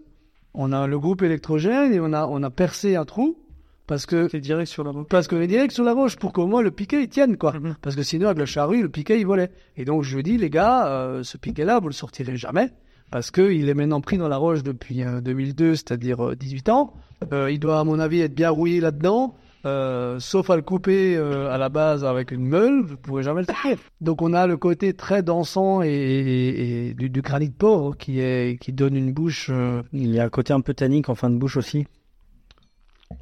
on 0.52 0.72
a 0.72 0.88
le 0.88 0.98
groupe 0.98 1.22
électrogène 1.22 1.92
et 1.94 2.00
on 2.00 2.12
a 2.12 2.26
on 2.26 2.42
a 2.42 2.50
percé 2.50 2.96
un 2.96 3.04
trou 3.04 3.38
parce 3.86 4.04
que 4.04 4.26
C'est 4.28 4.40
direct 4.40 4.68
sur 4.68 4.82
la 4.82 4.90
route. 4.90 5.08
parce 5.08 5.28
qu'on 5.28 5.40
est 5.40 5.46
direct 5.46 5.72
sur 5.72 5.84
la 5.84 5.92
roche 5.92 6.16
pour 6.16 6.32
qu'au 6.32 6.48
moins 6.48 6.60
le 6.60 6.72
piquet 6.72 7.00
il 7.04 7.08
tienne 7.08 7.36
quoi. 7.36 7.52
Mhm. 7.52 7.76
Parce 7.80 7.94
que 7.94 8.02
sinon 8.02 8.26
avec 8.26 8.38
le 8.38 8.46
charrue 8.46 8.82
le 8.82 8.88
piquet 8.88 9.20
il 9.20 9.26
volait. 9.26 9.50
Et 9.76 9.84
donc 9.84 10.02
je 10.02 10.18
dis 10.18 10.36
les 10.38 10.50
gars, 10.50 10.88
euh, 10.88 11.22
ce 11.22 11.36
piquet 11.38 11.64
là 11.64 11.78
vous 11.78 11.86
le 11.86 11.94
sortirez 11.94 12.36
jamais 12.36 12.70
parce 13.10 13.30
que 13.30 13.50
il 13.52 13.68
est 13.68 13.74
maintenant 13.74 14.00
pris 14.00 14.18
dans 14.18 14.28
la 14.28 14.36
roche 14.36 14.62
depuis 14.62 15.02
euh, 15.02 15.20
2002, 15.20 15.74
c'est-à-dire 15.76 16.24
euh, 16.30 16.36
18 16.36 16.68
ans. 16.68 16.94
Euh, 17.32 17.50
il 17.50 17.58
doit 17.60 17.80
à 17.80 17.84
mon 17.84 17.98
avis 17.98 18.20
être 18.20 18.34
bien 18.34 18.50
rouillé 18.50 18.80
là-dedans. 18.80 19.34
Euh, 19.66 20.18
sauf 20.20 20.48
à 20.48 20.56
le 20.56 20.62
couper 20.62 21.16
euh, 21.18 21.50
à 21.52 21.58
la 21.58 21.68
base 21.68 22.02
avec 22.02 22.30
une 22.30 22.46
meule, 22.46 22.80
vous 22.80 22.92
ne 22.92 22.96
pourrez 22.96 23.22
jamais 23.22 23.40
le 23.42 23.46
sortir. 23.46 23.76
Donc 24.00 24.22
on 24.22 24.32
a 24.32 24.46
le 24.46 24.56
côté 24.56 24.94
très 24.94 25.22
dansant 25.22 25.82
et, 25.82 25.88
et- 25.90 26.88
et 26.88 26.94
du, 26.94 27.10
du 27.10 27.20
granit 27.20 27.50
pauvre 27.50 27.94
qui 27.94 28.20
est 28.20 28.58
qui 28.58 28.72
donne 28.72 28.96
une 28.96 29.12
bouche. 29.12 29.48
euh, 29.50 29.82
Il 29.92 30.08
y 30.14 30.18
a 30.18 30.24
un 30.24 30.28
côté 30.30 30.54
un 30.54 30.62
peu 30.62 30.72
tannique 30.72 31.10
en 31.10 31.14
fin 31.14 31.28
de 31.28 31.36
bouche 31.36 31.58
aussi. 31.58 31.86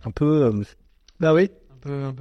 Un 0.05 0.11
peu, 0.13 0.45
euh, 0.45 0.63
Bah 1.19 1.35
oui. 1.35 1.51
Un 1.75 1.81
peu, 1.81 2.05
un 2.05 2.13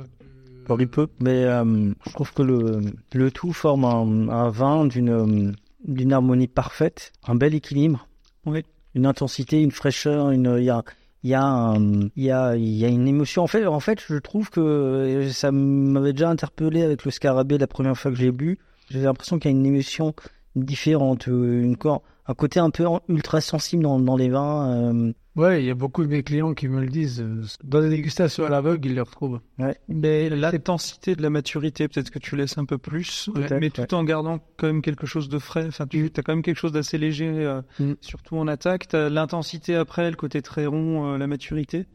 peu. 0.77 0.87
peu, 0.87 1.07
mais 1.19 1.43
euh, 1.43 1.91
je 2.07 2.11
trouve 2.13 2.33
que 2.33 2.41
le, 2.41 2.81
le 3.13 3.31
tout 3.31 3.53
forme 3.53 3.85
un, 3.85 4.29
un 4.29 4.49
vin 4.49 4.85
d'une 4.85 5.09
euh, 5.09 5.51
d'une 5.87 6.13
harmonie 6.13 6.47
parfaite, 6.47 7.11
un 7.27 7.35
bel 7.35 7.55
équilibre, 7.55 8.07
Oui. 8.45 8.63
une 8.95 9.05
intensité, 9.05 9.61
une 9.61 9.71
fraîcheur, 9.71 10.31
une 10.31 10.55
il 10.59 10.65
y 10.65 10.69
a 10.69 10.83
il 11.23 11.31
y 11.31 11.33
a 11.33 11.43
un- 11.43 12.09
il 12.15 12.23
y 12.23 12.31
a 12.31 12.55
il 12.55 12.75
y 12.77 12.85
a 12.85 12.89
une 12.89 13.07
émotion. 13.07 13.43
En 13.43 13.47
fait, 13.47 13.65
en 13.65 13.79
fait, 13.79 13.99
je 14.07 14.17
trouve 14.17 14.49
que 14.49 14.59
euh, 14.61 15.29
ça 15.31 15.51
m'avait 15.51 16.13
déjà 16.13 16.29
interpellé 16.29 16.83
avec 16.83 17.03
le 17.05 17.11
scarabée 17.11 17.57
la 17.57 17.67
première 17.67 17.97
fois 17.97 18.11
que 18.11 18.17
j'ai 18.17 18.31
bu. 18.31 18.59
J'ai 18.89 19.01
l'impression 19.01 19.39
qu'il 19.39 19.51
y 19.51 19.53
a 19.53 19.57
une 19.57 19.65
émotion 19.65 20.13
différente, 20.55 21.27
euh, 21.27 21.61
une 21.63 21.75
cor- 21.77 22.03
un 22.27 22.33
côté 22.33 22.59
un 22.59 22.69
peu 22.69 22.85
ultra 23.09 23.41
sensible 23.41 23.83
dans, 23.83 23.99
dans 23.99 24.15
les 24.17 24.29
vins. 24.29 24.71
euh, 25.07 25.13
Ouais, 25.35 25.61
il 25.61 25.67
y 25.67 25.69
a 25.69 25.75
beaucoup 25.75 26.03
de 26.03 26.09
mes 26.09 26.23
clients 26.23 26.55
qui 26.55 26.67
me 26.67 26.81
le 26.81 26.87
disent. 26.87 27.21
euh, 27.21 27.43
Dans 27.63 27.79
les 27.79 27.89
dégustations 27.89 28.43
à 28.45 28.49
l'aveugle, 28.49 28.87
ils 28.89 28.95
le 28.95 29.03
retrouvent. 29.03 29.39
Mais 29.87 30.29
l'intensité 30.29 31.15
de 31.15 31.21
la 31.21 31.29
maturité, 31.29 31.87
peut-être 31.87 32.09
que 32.09 32.17
tu 32.19 32.35
laisses 32.35 32.57
un 32.57 32.65
peu 32.65 32.79
plus, 32.79 33.29
mais 33.59 33.69
tout 33.69 33.93
en 33.93 34.03
gardant 34.03 34.39
quand 34.57 34.65
même 34.67 34.81
quelque 34.81 35.05
chose 35.05 35.29
de 35.29 35.37
frais. 35.37 35.65
Enfin, 35.67 35.85
tu 35.85 36.11
as 36.17 36.21
quand 36.23 36.33
même 36.33 36.41
quelque 36.41 36.57
chose 36.57 36.71
d'assez 36.71 36.97
léger, 36.97 37.27
euh, 37.29 37.61
Mm. 37.79 37.93
surtout 38.01 38.37
en 38.37 38.47
attaque. 38.47 38.87
Tu 38.87 38.97
l'intensité 39.09 39.75
après, 39.75 40.09
le 40.09 40.15
côté 40.15 40.41
très 40.41 40.65
rond, 40.65 41.13
euh, 41.13 41.17
la 41.19 41.27
maturité. 41.27 41.85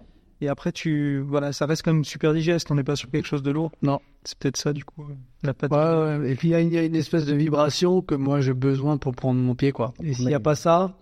Et 0.42 0.48
après, 0.48 0.72
tu, 0.72 1.20
voilà, 1.20 1.52
ça 1.52 1.66
reste 1.66 1.82
quand 1.84 1.92
même 1.94 2.04
super 2.04 2.34
digeste. 2.34 2.70
On 2.70 2.74
n'est 2.74 2.82
pas 2.82 2.96
sur 2.96 3.08
quelque 3.08 3.26
chose 3.28 3.42
de 3.44 3.52
lourd. 3.52 3.70
Non. 3.80 4.00
C'est 4.24 4.36
peut-être 4.38 4.56
ça, 4.56 4.72
du 4.72 4.84
coup, 4.84 5.02
euh, 5.08 5.14
la 5.44 5.54
pâte. 5.54 5.70
Ouais, 5.70 6.18
ouais. 6.18 6.32
Et 6.32 6.34
puis 6.34 6.48
il 6.48 6.50
y, 6.50 6.54
a 6.56 6.60
une- 6.60 6.68
il 6.68 6.74
y 6.74 6.78
a 6.78 6.82
une 6.84 6.96
espèce 6.96 7.26
de 7.26 7.34
vibration 7.34 8.02
que 8.02 8.14
moi 8.16 8.40
j'ai 8.40 8.52
besoin 8.52 8.96
pour 8.98 9.14
prendre 9.14 9.40
mon 9.40 9.54
pied, 9.54 9.70
quoi. 9.72 9.94
Et 10.02 10.14
s'il 10.14 10.26
n'y 10.26 10.34
a 10.34 10.40
pas 10.40 10.56
ça, 10.56 10.96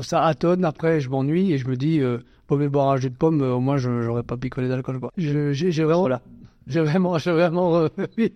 ça 0.00 0.24
atone. 0.24 0.64
Après, 0.64 1.00
je 1.00 1.08
m'ennuie 1.08 1.52
et 1.52 1.58
je 1.58 1.68
me 1.68 1.76
dis, 1.76 2.00
euh, 2.00 2.18
pomme 2.48 2.62
et 2.62 2.68
boire 2.68 2.90
un 2.90 2.96
jus 2.96 3.10
de 3.10 3.16
pomme, 3.16 3.40
euh, 3.42 3.54
au 3.54 3.60
moins 3.60 3.76
je 3.76 4.02
j'aurais 4.02 4.24
pas 4.24 4.36
picolé 4.36 4.68
d'alcool, 4.68 4.98
quoi. 4.98 5.12
Je- 5.16 5.52
J'ai 5.52 5.70
vraiment, 5.84 6.00
Voilà. 6.00 6.20
j'ai 6.66 6.80
vraiment, 6.80 7.16
j'ai 7.18 7.30
vraiment, 7.32 7.76
euh, 7.76 7.88
oui, 8.18 8.32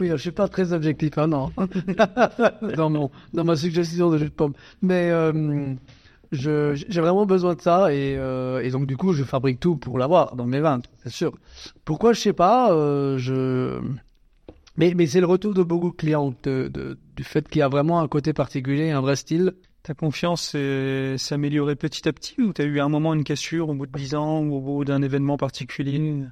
oui, 0.00 0.08
je 0.08 0.16
suis 0.16 0.30
pas 0.32 0.46
très 0.48 0.72
objectif, 0.72 1.18
hein, 1.18 1.26
non, 1.26 1.50
dans 2.76 2.90
mon, 2.90 3.10
dans 3.34 3.44
ma 3.44 3.56
suggestion 3.56 4.08
de 4.10 4.18
jus 4.18 4.24
de 4.26 4.30
pomme. 4.30 4.52
Mais 4.82 5.10
euh, 5.10 5.74
j'ai 6.32 7.00
vraiment 7.00 7.26
besoin 7.26 7.54
de 7.54 7.60
ça 7.60 7.92
et, 7.92 8.16
euh, 8.16 8.62
et 8.62 8.70
donc 8.70 8.86
du 8.86 8.96
coup 8.96 9.12
je 9.12 9.24
fabrique 9.24 9.58
tout 9.60 9.76
pour 9.76 9.98
l'avoir 9.98 10.36
dans 10.36 10.46
mes 10.46 10.60
vins, 10.60 10.80
c'est 11.02 11.10
sûr. 11.10 11.32
Pourquoi 11.84 12.12
je 12.12 12.20
sais 12.20 12.32
pas, 12.32 12.72
euh, 12.72 13.18
je 13.18 13.80
mais, 14.76 14.94
mais 14.94 15.06
c'est 15.06 15.20
le 15.20 15.26
retour 15.26 15.52
de 15.54 15.62
beaucoup 15.62 15.90
de 15.90 15.96
clients 15.96 16.34
de, 16.42 16.68
de- 16.72 16.98
du 17.16 17.24
fait 17.24 17.48
qu'il 17.48 17.58
y 17.58 17.62
a 17.62 17.68
vraiment 17.68 18.00
un 18.00 18.08
côté 18.08 18.32
particulier, 18.32 18.90
un 18.90 19.00
vrai 19.00 19.16
style. 19.16 19.52
Ta 19.82 19.94
confiance 19.94 20.42
s'est 20.50 21.16
améliorée 21.30 21.74
petit 21.74 22.06
à 22.08 22.12
petit 22.12 22.40
ou 22.40 22.52
tu 22.52 22.62
as 22.62 22.64
eu 22.66 22.80
un 22.80 22.88
moment 22.88 23.14
une 23.14 23.24
cassure 23.24 23.68
au 23.70 23.74
bout 23.74 23.86
de 23.86 23.92
10 23.98 24.14
ans 24.14 24.40
ou 24.42 24.56
au 24.56 24.60
bout 24.60 24.84
d'un 24.84 25.02
événement 25.02 25.36
particulier? 25.36 26.24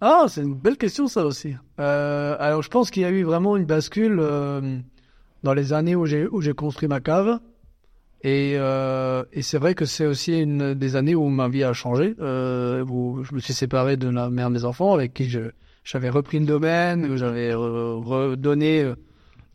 Ah, 0.00 0.26
c'est 0.28 0.42
une 0.42 0.54
belle 0.54 0.76
question 0.78 1.06
ça 1.08 1.24
aussi. 1.26 1.54
Euh, 1.78 2.36
alors 2.38 2.62
je 2.62 2.68
pense 2.70 2.90
qu'il 2.90 3.02
y 3.02 3.06
a 3.06 3.10
eu 3.10 3.22
vraiment 3.22 3.56
une 3.56 3.66
bascule 3.66 4.18
euh, 4.20 4.78
dans 5.42 5.52
les 5.54 5.72
années 5.72 5.96
où 5.96 6.06
j'ai 6.06 6.26
où 6.26 6.40
j'ai 6.40 6.54
construit 6.54 6.88
ma 6.88 7.00
cave. 7.00 7.38
Et, 8.22 8.54
euh, 8.56 9.24
et 9.32 9.42
c'est 9.42 9.58
vrai 9.58 9.74
que 9.74 9.86
c'est 9.86 10.06
aussi 10.06 10.38
une 10.38 10.74
des 10.74 10.96
années 10.96 11.14
où 11.14 11.28
ma 11.28 11.48
vie 11.48 11.64
a 11.64 11.72
changé, 11.72 12.14
euh, 12.20 12.84
où 12.84 13.24
je 13.24 13.34
me 13.34 13.40
suis 13.40 13.54
séparé 13.54 13.96
de 13.96 14.08
la 14.08 14.28
mère 14.28 14.48
de 14.48 14.54
mes 14.54 14.64
enfants, 14.64 14.92
avec 14.92 15.14
qui 15.14 15.28
je 15.28 15.50
j'avais 15.82 16.10
repris 16.10 16.38
le 16.38 16.44
domaine, 16.44 17.10
où 17.10 17.16
j'avais 17.16 17.54
redonné 17.54 18.82
euh, 18.82 18.94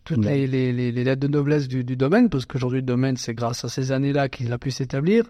toutes 0.03 0.25
les, 0.25 0.47
les, 0.47 0.73
les, 0.73 0.91
les 0.91 1.03
lettres 1.03 1.21
de 1.21 1.27
noblesse 1.27 1.67
du, 1.67 1.83
du 1.83 1.95
domaine, 1.95 2.29
parce 2.29 2.45
qu'aujourd'hui 2.47 2.79
le 2.79 2.85
domaine 2.85 3.15
c'est 3.17 3.35
grâce 3.35 3.63
à 3.63 3.69
ces 3.69 3.91
années-là 3.91 4.29
qu'il 4.29 4.51
a 4.51 4.57
pu 4.57 4.71
s'établir. 4.71 5.25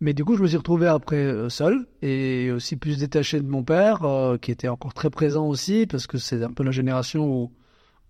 Mais 0.00 0.14
du 0.14 0.24
coup, 0.24 0.36
je 0.36 0.42
me 0.42 0.48
suis 0.48 0.56
retrouvé 0.56 0.88
après 0.88 1.14
euh, 1.14 1.48
seul 1.48 1.86
et 2.02 2.50
aussi 2.50 2.74
plus 2.74 2.98
détaché 2.98 3.40
de 3.40 3.46
mon 3.46 3.62
père, 3.62 4.02
euh, 4.02 4.36
qui 4.36 4.50
était 4.50 4.66
encore 4.66 4.94
très 4.94 5.10
présent 5.10 5.46
aussi, 5.46 5.86
parce 5.86 6.08
que 6.08 6.18
c'est 6.18 6.42
un 6.42 6.50
peu 6.50 6.64
la 6.64 6.72
génération 6.72 7.24
où, 7.24 7.52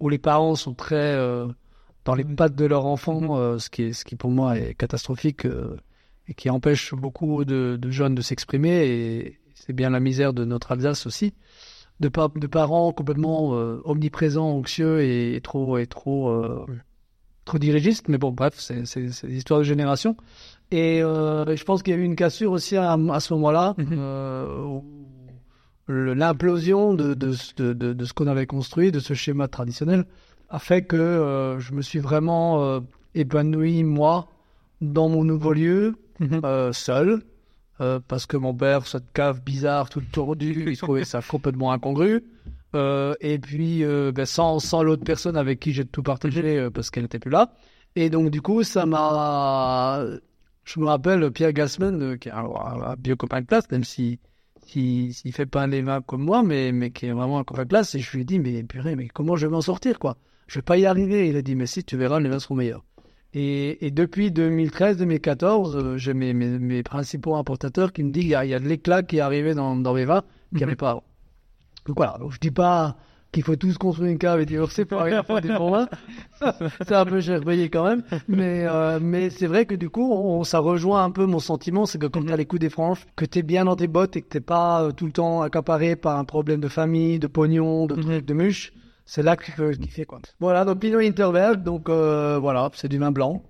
où 0.00 0.08
les 0.08 0.16
parents 0.16 0.54
sont 0.54 0.72
très 0.72 0.96
euh, 0.96 1.48
dans 2.04 2.14
les 2.14 2.24
pattes 2.24 2.54
de 2.56 2.64
leur 2.64 2.86
enfant, 2.86 3.36
euh, 3.36 3.58
ce, 3.58 3.70
qui 3.70 3.82
est, 3.82 3.92
ce 3.92 4.04
qui 4.04 4.16
pour 4.16 4.30
moi 4.30 4.58
est 4.58 4.74
catastrophique 4.74 5.44
euh, 5.46 5.76
et 6.28 6.34
qui 6.34 6.50
empêche 6.50 6.94
beaucoup 6.94 7.44
de, 7.44 7.76
de 7.80 7.90
jeunes 7.90 8.14
de 8.14 8.22
s'exprimer. 8.22 8.86
Et 8.86 9.38
c'est 9.54 9.72
bien 9.72 9.90
la 9.90 10.00
misère 10.00 10.32
de 10.32 10.44
notre 10.44 10.72
Alsace 10.72 11.06
aussi, 11.06 11.34
de, 12.00 12.08
pa- 12.08 12.30
de 12.34 12.46
parents 12.46 12.92
complètement 12.92 13.54
euh, 13.54 13.80
omniprésents, 13.84 14.50
anxieux 14.50 15.02
et, 15.02 15.34
et 15.36 15.40
trop, 15.40 15.78
et 15.78 15.86
trop, 15.86 16.30
euh, 16.30 16.66
trop 17.44 17.58
dirigistes. 17.58 18.08
Mais 18.08 18.18
bon, 18.18 18.32
bref, 18.32 18.54
c'est 18.58 18.82
l'histoire 19.24 19.60
de 19.60 19.64
génération. 19.64 20.16
Et 20.70 21.00
je 21.00 21.64
pense 21.64 21.82
qu'il 21.82 21.92
y 21.92 21.96
a 21.96 22.00
eu 22.00 22.04
une 22.04 22.16
cassure 22.16 22.52
aussi 22.52 22.76
à, 22.76 22.92
à 22.94 23.20
ce 23.20 23.34
moment-là, 23.34 23.74
le- 25.86 26.14
l'implosion 26.14 26.94
de, 26.94 27.12
de, 27.12 27.34
de, 27.56 27.72
de, 27.74 27.92
de 27.92 28.04
ce 28.06 28.12
qu'on 28.14 28.26
avait 28.26 28.46
construit, 28.46 28.90
de 28.90 28.98
ce 28.98 29.12
schéma 29.12 29.48
traditionnel, 29.48 30.06
a 30.52 30.58
fait 30.58 30.82
que 30.82 30.96
euh, 30.96 31.58
je 31.58 31.72
me 31.72 31.82
suis 31.82 31.98
vraiment 31.98 32.62
euh, 32.62 32.80
épanoui, 33.14 33.82
moi, 33.84 34.28
dans 34.80 35.08
mon 35.08 35.24
nouveau 35.24 35.52
lieu, 35.54 35.96
euh, 36.44 36.72
seul, 36.72 37.22
euh, 37.80 37.98
parce 38.06 38.26
que 38.26 38.36
mon 38.36 38.54
père, 38.54 38.86
cette 38.86 39.12
cave 39.14 39.42
bizarre, 39.42 39.88
toute 39.88 40.12
tordue, 40.12 40.64
il 40.68 40.76
trouvait 40.76 41.04
ça 41.04 41.20
complètement 41.22 41.72
incongru. 41.72 42.22
Et 42.74 43.38
puis, 43.42 43.82
ben, 43.84 44.24
sans, 44.26 44.58
sans 44.58 44.82
l'autre 44.82 45.04
personne 45.04 45.36
avec 45.36 45.58
qui 45.60 45.72
j'ai 45.72 45.84
tout 45.84 46.02
partagé, 46.02 46.58
euh, 46.58 46.70
parce 46.70 46.90
qu'elle 46.90 47.04
n'était 47.04 47.18
plus 47.18 47.30
là. 47.30 47.52
Et 47.96 48.10
donc, 48.10 48.30
du 48.30 48.40
coup, 48.42 48.62
ça 48.62 48.86
m'a... 48.86 50.04
Je 50.64 50.80
me 50.80 50.86
rappelle 50.86 51.30
Pierre 51.32 51.52
Gassman, 51.52 52.18
qui 52.18 52.28
est 52.28 52.32
un, 52.32 52.44
un 52.44 52.94
vieux 53.02 53.16
copain 53.16 53.40
de 53.40 53.46
classe, 53.46 53.70
même 53.70 53.84
si 53.84 54.20
s'il 54.66 55.12
s'il 55.12 55.32
fait 55.32 55.46
pas 55.46 55.66
les 55.66 55.82
mains 55.82 56.00
comme 56.02 56.22
moi, 56.22 56.42
mais, 56.42 56.72
mais 56.72 56.90
qui 56.92 57.06
est 57.06 57.12
vraiment 57.12 57.38
un 57.40 57.44
copain 57.44 57.64
de 57.64 57.68
classe. 57.68 57.94
Et 57.94 57.98
je 58.00 58.12
lui 58.12 58.22
ai 58.22 58.24
dit, 58.24 58.38
mais 58.38 58.62
purée, 58.62 58.96
mais 58.96 59.08
comment 59.08 59.34
je 59.36 59.46
vais 59.46 59.52
m'en 59.52 59.60
sortir, 59.60 59.98
quoi? 59.98 60.16
Je 60.52 60.58
vais 60.58 60.62
pas 60.62 60.76
y 60.76 60.84
arriver. 60.84 61.28
Il 61.28 61.36
a 61.36 61.42
dit, 61.42 61.54
mais 61.54 61.64
si, 61.64 61.82
tu 61.82 61.96
verras, 61.96 62.20
les 62.20 62.28
mains 62.28 62.38
seront 62.38 62.56
meilleurs. 62.56 62.84
Et, 63.32 63.86
et 63.86 63.90
depuis 63.90 64.30
2013-2014, 64.30 65.76
euh, 65.76 65.96
j'ai 65.96 66.12
mes, 66.12 66.34
mes, 66.34 66.58
mes 66.58 66.82
principaux 66.82 67.36
importateurs 67.36 67.94
qui 67.94 68.02
me 68.02 68.10
disent, 68.10 68.24
il 68.24 68.28
y 68.28 68.34
a, 68.34 68.44
il 68.44 68.50
y 68.50 68.54
a 68.54 68.58
de 68.58 68.68
l'éclat 68.68 69.02
qui 69.02 69.16
est 69.16 69.20
arrivé 69.20 69.54
dans, 69.54 69.76
dans 69.76 69.94
mes 69.94 70.04
vins 70.04 70.22
qu'il 70.50 70.58
n'y 70.58 70.64
avait 70.64 70.76
pas 70.76 70.90
avant. 70.90 71.04
Donc 71.86 71.96
voilà, 71.96 72.18
donc 72.20 72.32
je 72.32 72.38
dis 72.38 72.50
pas 72.50 72.96
qu'il 73.32 73.42
faut 73.42 73.56
tous 73.56 73.78
construire 73.78 74.10
une 74.10 74.18
cave 74.18 74.42
et 74.42 74.44
divorcer 74.44 74.84
pour 74.84 75.00
arriver 75.00 75.16
à 75.16 75.22
faire 75.22 75.40
des 75.40 75.48
bons 75.48 75.70
vins. 75.70 75.88
c'est 76.86 76.92
un 76.92 77.06
peu 77.06 77.20
payé 77.40 77.70
quand 77.70 77.84
même. 77.84 78.02
Mais, 78.28 78.66
euh, 78.68 78.98
mais 79.00 79.30
c'est 79.30 79.46
vrai 79.46 79.64
que 79.64 79.74
du 79.74 79.88
coup, 79.88 80.12
on, 80.12 80.44
ça 80.44 80.58
rejoint 80.58 81.02
un 81.02 81.10
peu 81.10 81.24
mon 81.24 81.38
sentiment, 81.38 81.86
c'est 81.86 81.96
que 81.96 82.08
quand 82.08 82.22
tu 82.22 82.30
as 82.30 82.36
les 82.36 82.44
coups 82.44 82.60
des 82.60 82.68
franges, 82.68 83.06
que 83.16 83.24
tu 83.24 83.38
es 83.38 83.42
bien 83.42 83.64
dans 83.64 83.76
tes 83.76 83.88
bottes 83.88 84.18
et 84.18 84.20
que 84.20 84.28
t'es 84.28 84.42
pas 84.42 84.82
euh, 84.82 84.92
tout 84.92 85.06
le 85.06 85.12
temps 85.12 85.40
accaparé 85.40 85.96
par 85.96 86.18
un 86.18 86.24
problème 86.24 86.60
de 86.60 86.68
famille, 86.68 87.18
de 87.18 87.26
pognon, 87.26 87.86
de 87.86 87.94
trucs, 87.94 88.26
de 88.26 88.34
muche, 88.34 88.74
c'est 89.04 89.22
là 89.22 89.36
qu'il 89.36 89.54
faut 89.54 89.70
kiffer 89.70 90.04
quoi. 90.04 90.20
Voilà, 90.40 90.64
donc 90.64 90.80
Pinot 90.80 91.00
Interberg, 91.00 91.62
donc 91.62 91.88
euh, 91.88 92.38
voilà, 92.38 92.70
c'est 92.74 92.88
du 92.88 92.98
vin 92.98 93.10
blanc. 93.10 93.42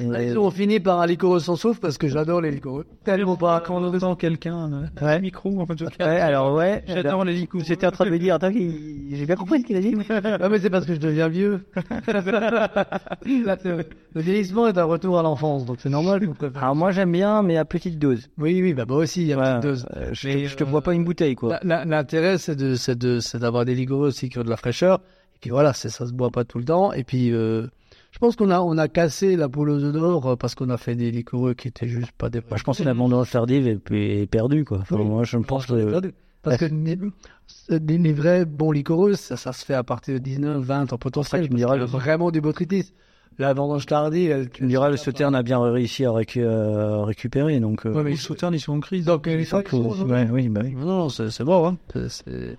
Et 0.00 0.36
on 0.36 0.50
finit 0.50 0.80
par 0.80 1.00
un 1.00 1.06
liquoreux 1.06 1.38
sans 1.38 1.54
souffle 1.54 1.78
parce 1.80 1.98
que 1.98 2.08
j'adore 2.08 2.40
les 2.40 2.50
liquoreux. 2.50 2.84
Tellement 3.04 3.36
pas. 3.36 3.62
Quand 3.64 3.76
on 3.80 3.94
entend 3.94 4.16
quelqu'un, 4.16 4.72
euh, 5.00 5.04
Ouais. 5.06 5.20
micro, 5.20 5.60
en 5.60 5.66
fait, 5.66 5.78
je- 5.78 5.84
Ouais, 5.84 6.20
alors 6.20 6.52
ouais. 6.54 6.82
J'adore 6.88 7.24
les 7.24 7.32
licours. 7.34 7.62
J'étais 7.64 7.86
en 7.86 7.92
train 7.92 8.04
de 8.06 8.10
me 8.10 8.18
dire, 8.18 8.34
attends, 8.34 8.50
j'ai 8.52 9.24
bien 9.24 9.36
compris 9.36 9.60
ce 9.60 9.66
qu'il 9.66 9.76
a 9.76 9.80
dit. 9.80 9.94
Ah 10.40 10.48
mais 10.48 10.58
c'est 10.58 10.68
parce 10.70 10.84
que 10.84 10.94
je 10.94 11.00
deviens 11.00 11.28
vieux. 11.28 11.64
le 13.24 14.20
vieillissement 14.20 14.66
est 14.68 14.78
un 14.78 14.84
retour 14.84 15.18
à 15.18 15.22
l'enfance, 15.22 15.64
donc 15.64 15.78
c'est 15.80 15.88
normal. 15.90 16.28
Alors 16.56 16.74
moi 16.76 16.90
j'aime 16.90 17.12
bien, 17.12 17.42
mais 17.42 17.56
à 17.56 17.64
petite 17.64 17.98
dose. 17.98 18.28
Oui, 18.38 18.60
oui, 18.62 18.74
bah 18.74 18.84
moi 18.86 18.98
aussi, 18.98 19.22
il 19.22 19.28
y 19.28 19.32
a 19.32 19.36
une 19.36 19.42
Ouais, 19.42 19.48
petite 19.60 19.62
dose. 19.62 19.86
euh, 19.96 20.08
je, 20.12 20.28
Mais, 20.28 20.34
te, 20.42 20.46
je 20.48 20.56
te 20.56 20.64
euh, 20.64 20.66
bois 20.66 20.82
pas 20.82 20.94
une 20.94 21.04
bouteille 21.04 21.34
quoi. 21.34 21.58
L'intérêt, 21.62 22.38
c'est 22.38 22.56
de, 22.56 22.74
c'est 22.74 22.98
de, 22.98 23.20
c'est 23.20 23.38
d'avoir 23.38 23.64
des 23.64 23.74
liquoreux 23.74 24.08
aussi 24.08 24.28
qui 24.28 24.38
ont 24.38 24.44
de 24.44 24.50
la 24.50 24.56
fraîcheur. 24.56 25.00
Et 25.36 25.38
puis 25.40 25.50
voilà, 25.50 25.72
c'est, 25.72 25.88
ça 25.88 26.06
se 26.06 26.12
boit 26.12 26.30
pas 26.30 26.44
tout 26.44 26.58
le 26.58 26.64
temps. 26.64 26.92
Et 26.92 27.04
puis, 27.04 27.30
euh, 27.32 27.66
pense 28.24 28.36
qu'on 28.36 28.50
a, 28.50 28.60
on 28.60 28.78
a 28.78 28.88
cassé 28.88 29.36
la 29.36 29.48
poule 29.48 29.70
aux 29.70 29.92
d'or 29.92 30.26
euh, 30.30 30.36
parce 30.36 30.54
qu'on 30.54 30.70
a 30.70 30.76
fait 30.78 30.94
des 30.94 31.10
liquoreux 31.10 31.54
qui 31.54 31.68
étaient 31.68 31.88
juste 31.88 32.12
pas 32.12 32.30
des. 32.30 32.40
Moi, 32.48 32.56
je 32.56 32.62
pense 32.64 32.78
que 32.78 32.82
la 32.84 32.94
bande 32.94 33.14
tardive 33.28 33.66
est, 33.68 33.80
est 34.22 34.26
perdue 34.26 34.64
quoi. 34.64 34.78
Enfin, 34.80 34.96
Oui. 34.96 35.04
moi 35.04 35.24
je 35.24 35.36
pense 35.38 35.66
que 35.66 35.90
perdu. 35.90 36.12
Parce 36.42 36.58
que 36.58 36.64
les, 36.66 36.98
les- 37.98 38.12
vrais 38.12 38.44
bons 38.44 38.70
liquoreux, 38.72 39.14
ça, 39.14 39.36
ça 39.36 39.52
se 39.52 39.64
fait 39.64 39.74
à 39.74 39.82
partir 39.82 40.14
de 40.14 40.18
19, 40.18 40.62
20 40.62 40.92
en 40.92 40.98
potentiel. 40.98 41.46
Tu 41.46 41.52
me 41.52 41.56
diras, 41.56 41.74
a 41.74 41.84
vraiment 41.84 42.30
du 42.30 42.40
botrytis. 42.40 42.92
La 43.38 43.52
vendange 43.52 43.86
tardive, 43.86 44.30
elle, 44.30 44.48
tu 44.50 44.62
me 44.62 44.68
diras 44.68 44.88
le 44.90 44.96
Sauterne 44.96 45.34
a 45.34 45.42
bien 45.42 45.60
réussi 45.60 46.04
à 46.04 46.10
récu- 46.10 46.40
euh, 46.40 47.02
récupérer 47.02 47.58
donc. 47.60 47.84
euh, 47.84 47.92
Ouais, 47.92 48.02
mais 48.04 48.10
Les 48.10 48.16
sauternes, 48.16 48.54
ils 48.54 48.60
sont 48.60 48.74
en 48.74 48.80
crise. 48.80 49.06
Donc, 49.06 49.26
les 49.26 49.44
faut- 49.44 50.04
ouais, 50.04 50.28
oui, 50.30 50.48
bah 50.48 50.60
oui. 50.62 50.74
Non, 50.74 50.86
non, 50.86 51.08
c'est 51.08 51.42
bon. 51.44 51.66
Hein. 51.66 51.76
C'est- 52.08 52.56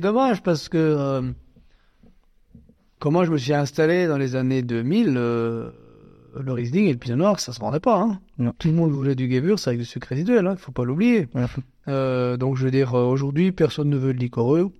dommage 0.00 0.42
parce 0.42 0.68
que 0.68 0.78
euh, 0.78 1.22
comment 2.98 3.24
je 3.24 3.32
me 3.32 3.38
suis 3.38 3.52
installé 3.52 4.06
dans 4.06 4.18
les 4.18 4.36
années 4.36 4.62
2000, 4.62 5.14
euh, 5.16 5.70
le 6.38 6.52
Riesling 6.52 6.86
et 6.86 6.92
le 6.92 6.98
Pinot 6.98 7.16
Noir, 7.16 7.40
ça 7.40 7.52
se 7.52 7.60
rendait 7.60 7.80
pas. 7.80 8.00
Hein. 8.00 8.20
Non. 8.38 8.52
Tout 8.58 8.68
le 8.68 8.74
monde 8.74 8.92
voulait 8.92 9.14
du 9.14 9.30
Gewürz 9.30 9.66
avec 9.66 9.80
du 9.80 9.84
sucre 9.84 10.08
résiduel, 10.08 10.44
il 10.44 10.46
hein, 10.46 10.56
faut 10.56 10.72
pas 10.72 10.84
l'oublier. 10.84 11.28
Euh, 11.88 12.36
donc 12.36 12.56
je 12.56 12.64
veux 12.64 12.72
dire, 12.72 12.96
euh, 12.96 13.04
aujourd'hui, 13.04 13.52
personne 13.52 13.88
ne 13.88 13.96
veut 13.96 14.12
de 14.12 14.18
liquoreux. 14.18 14.72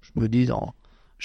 Je 0.00 0.18
me 0.18 0.28
dis, 0.28 0.46
dans... 0.46 0.72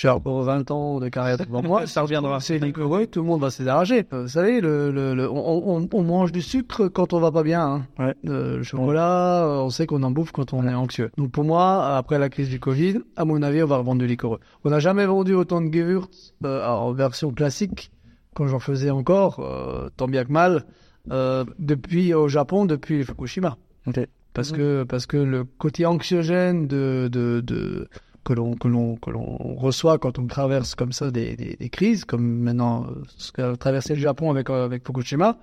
j'ai 0.01 0.07
encore 0.07 0.41
20 0.43 0.71
ans 0.71 0.99
de 1.01 1.09
carrière 1.09 1.37
devant 1.37 1.61
moi, 1.61 1.85
ça 1.85 2.01
reviendra. 2.03 2.39
C'est 2.39 2.57
liquoreux, 2.57 3.05
tout 3.07 3.19
le 3.21 3.25
monde 3.27 3.41
va 3.41 3.49
s'arracher. 3.49 4.05
Euh, 4.13 4.21
vous 4.21 4.27
savez, 4.29 4.61
le, 4.61 4.91
le, 4.91 5.13
le- 5.13 5.29
on, 5.29 5.75
on- 5.77 5.89
on 5.91 6.03
mange 6.03 6.31
du 6.31 6.41
sucre 6.41 6.87
quand 6.87 7.11
on 7.11 7.19
va 7.19 7.31
pas 7.31 7.43
bien. 7.43 7.65
Hein. 7.65 7.85
Ouais. 7.99 8.15
Euh, 8.29 8.57
le 8.57 8.63
chocolat, 8.63 9.43
euh, 9.45 9.57
on 9.59 9.69
sait 9.69 9.87
qu'on 9.87 10.01
en 10.03 10.11
bouffe 10.11 10.31
quand 10.31 10.53
on 10.53 10.65
est 10.65 10.73
anxieux. 10.73 11.11
Donc 11.17 11.31
pour 11.31 11.43
moi, 11.43 11.97
après 11.97 12.17
la 12.17 12.29
crise 12.29 12.47
du 12.49 12.59
Covid, 12.61 12.99
à 13.17 13.25
mon 13.25 13.41
avis, 13.41 13.61
on 13.61 13.67
va 13.67 13.77
revendre 13.77 13.99
du 13.99 14.07
liquoreux. 14.07 14.39
On 14.63 14.69
n'a 14.69 14.79
jamais 14.79 15.05
vendu 15.05 15.33
autant 15.33 15.59
de 15.59 15.69
Gewürz 15.73 16.07
euh, 16.45 16.65
en 16.65 16.93
version 16.93 17.31
classique, 17.31 17.91
quand 18.35 18.47
j'en 18.47 18.59
faisais 18.59 18.91
encore, 18.91 19.39
euh, 19.41 19.89
tant 19.97 20.07
bien 20.07 20.23
que 20.23 20.31
mal, 20.31 20.65
euh, 21.11 21.43
depuis 21.57 22.13
au 22.13 22.29
Japon, 22.29 22.65
depuis 22.65 23.03
Fukushima. 23.03 23.57
Ok. 23.85 23.99
Parce 24.33 24.51
que 24.53 24.83
parce 24.83 25.07
que 25.07 25.17
le 25.17 25.43
côté 25.43 25.85
anxiogène 25.85 26.67
de, 26.67 27.09
de, 27.11 27.41
de 27.41 27.89
que 28.29 28.33
l'on 28.35 28.53
que 28.53 28.67
l'on 28.67 28.95
que 28.95 29.09
l'on 29.09 29.55
reçoit 29.55 29.97
quand 29.97 30.19
on 30.19 30.27
traverse 30.27 30.75
comme 30.75 30.91
ça 30.91 31.09
des, 31.09 31.35
des, 31.35 31.55
des 31.59 31.69
crises, 31.69 32.05
comme 32.05 32.27
maintenant 32.47 32.85
euh, 32.85 33.01
ce 33.17 33.31
qu'a 33.31 33.57
traversé 33.57 33.95
le 33.95 33.99
Japon 33.99 34.29
avec 34.29 34.51
euh, 34.51 34.65
avec 34.65 34.85
Fukushima, 34.85 35.39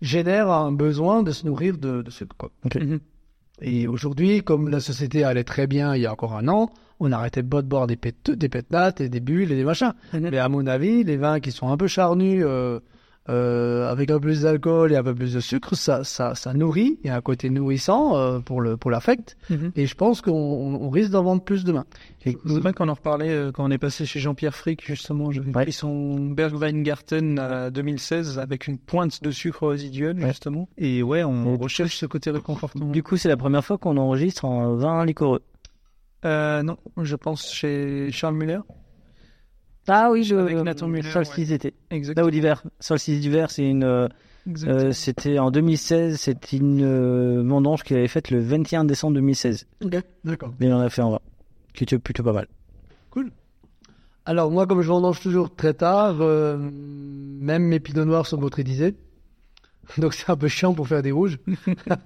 génère 0.00 0.48
un 0.48 0.70
besoin 0.70 1.24
de 1.24 1.32
se 1.32 1.44
nourrir 1.44 1.78
de, 1.78 2.02
de 2.02 2.10
sucre. 2.12 2.36
quoi. 2.36 2.50
Ok. 2.64 2.78
Et 3.60 3.88
aujourd'hui, 3.88 4.44
comme 4.44 4.68
la 4.68 4.78
société 4.78 5.24
allait 5.24 5.42
très 5.42 5.66
bien 5.66 5.96
il 5.96 6.02
y 6.02 6.06
a 6.06 6.12
encore 6.12 6.36
un 6.36 6.46
an, 6.46 6.70
on 7.00 7.08
n'arrêtait 7.08 7.42
pas 7.42 7.60
de 7.60 7.66
boire 7.66 7.88
des 7.88 7.96
pètes, 7.96 8.30
des 8.30 8.48
pétnates 8.48 9.00
et 9.00 9.08
des 9.08 9.18
bulles 9.18 9.50
et 9.50 9.56
des 9.56 9.64
machins. 9.64 9.94
Mais 10.12 10.38
à 10.38 10.48
mon 10.48 10.64
avis, 10.68 11.02
les 11.02 11.16
vins 11.16 11.40
qui 11.40 11.50
sont 11.50 11.68
un 11.72 11.76
peu 11.76 11.88
charnus, 11.88 12.44
euh, 12.46 12.78
euh, 13.28 13.90
avec 13.90 14.10
un 14.10 14.14
peu 14.14 14.20
plus 14.20 14.42
d'alcool 14.42 14.92
et 14.92 14.96
un 14.96 15.02
peu 15.02 15.14
plus 15.14 15.34
de 15.34 15.40
sucre, 15.40 15.74
ça, 15.74 16.02
ça, 16.04 16.34
ça 16.34 16.54
nourrit. 16.54 16.98
Il 17.04 17.08
y 17.08 17.10
a 17.10 17.16
un 17.16 17.20
côté 17.20 17.50
nourrissant 17.50 18.16
euh, 18.16 18.38
pour 18.40 18.60
le 18.60 18.76
pour 18.76 18.90
l'affect. 18.90 19.36
Mhm. 19.50 19.72
Et 19.76 19.86
je 19.86 19.94
pense 19.94 20.20
qu'on 20.22 20.32
on 20.32 20.74
on 20.82 20.90
risque 20.90 21.10
d'en 21.10 21.22
vendre 21.22 21.42
plus 21.42 21.64
demain. 21.64 21.84
C'est 22.24 22.36
vrai 22.44 22.72
qu'on 22.72 22.88
en 22.88 22.94
reparlait 22.94 23.30
euh, 23.30 23.52
quand 23.52 23.64
on 23.64 23.70
est 23.70 23.78
passé 23.78 24.04
chez 24.06 24.20
Jean-Pierre 24.20 24.54
Frick, 24.54 24.84
justement. 24.86 25.30
J'avais 25.30 25.54
Ouais. 25.54 25.62
pris 25.64 25.72
son 25.72 26.16
Bergweingarten 26.30 27.38
à 27.38 27.70
2016 27.70 28.38
avec 28.38 28.66
une 28.66 28.78
pointe 28.78 29.22
de 29.22 29.30
sucre 29.30 29.68
résiduel, 29.68 30.18
Ouais. 30.20 30.28
justement. 30.28 30.68
Et 30.78 31.02
ouais, 31.02 31.24
on 31.24 31.54
Et- 31.54 31.58
recherche 31.58 31.96
ce 31.96 32.06
côté 32.06 32.30
réconfortant. 32.30 32.86
Du 32.90 33.02
coup, 33.02 33.16
c'est 33.16 33.28
la 33.28 33.36
première 33.36 33.64
fois 33.64 33.78
qu'on 33.78 33.96
enregistre 33.96 34.44
en 34.44 34.74
vin 34.76 35.04
liquoreux. 35.04 35.42
Euh, 36.24 36.62
non, 36.62 36.76
je 37.00 37.14
pense 37.16 37.52
chez 37.52 38.08
Charles 38.10 38.34
Muller. 38.34 38.58
Ah 39.88 40.10
oui, 40.10 40.24
je. 40.24 40.36
Avec 40.36 40.56
Nathan 40.58 40.88
Muller, 40.88 41.10
Solstice 41.10 41.48
d'été. 41.48 41.74
Là, 41.90 41.96
Exactement. 41.96 42.26
au 42.26 42.30
d'hiver. 42.30 42.62
Solstice 42.80 43.20
d'hiver, 43.20 43.50
c'est 43.50 43.68
une. 43.68 43.84
euh, 43.84 44.08
euh, 44.64 44.92
c'était 44.92 45.38
en 45.38 45.50
2016, 45.50 46.18
c'est 46.18 46.52
une 46.52 46.82
euh, 46.82 47.42
vendange 47.44 47.82
qu'il 47.82 47.96
avait 47.96 48.08
faite 48.08 48.30
le 48.30 48.40
21 48.40 48.84
décembre 48.84 49.14
2016. 49.14 49.66
Ok, 49.84 49.96
d'accord. 50.24 50.54
Mais 50.58 50.66
il 50.66 50.72
en 50.72 50.80
a 50.80 50.88
fait 50.88 51.02
en 51.02 51.10
vin. 51.10 51.20
Qui 51.74 51.84
était 51.84 51.98
plutôt 51.98 52.22
pas 52.22 52.32
mal. 52.32 52.46
Alors 54.24 54.50
moi, 54.50 54.66
comme 54.66 54.82
je 54.82 54.88
vendange 54.88 55.20
toujours 55.20 55.54
très 55.54 55.72
tard, 55.72 56.16
euh, 56.20 56.58
même 56.58 57.62
mes 57.62 57.80
pinots 57.80 58.04
noirs 58.04 58.26
sont 58.26 58.36
botrytisés. 58.36 58.94
Donc 59.98 60.12
c'est 60.12 60.28
un 60.30 60.36
peu 60.36 60.48
chiant 60.48 60.74
pour 60.74 60.86
faire 60.86 61.02
des 61.02 61.12
rouges. 61.12 61.38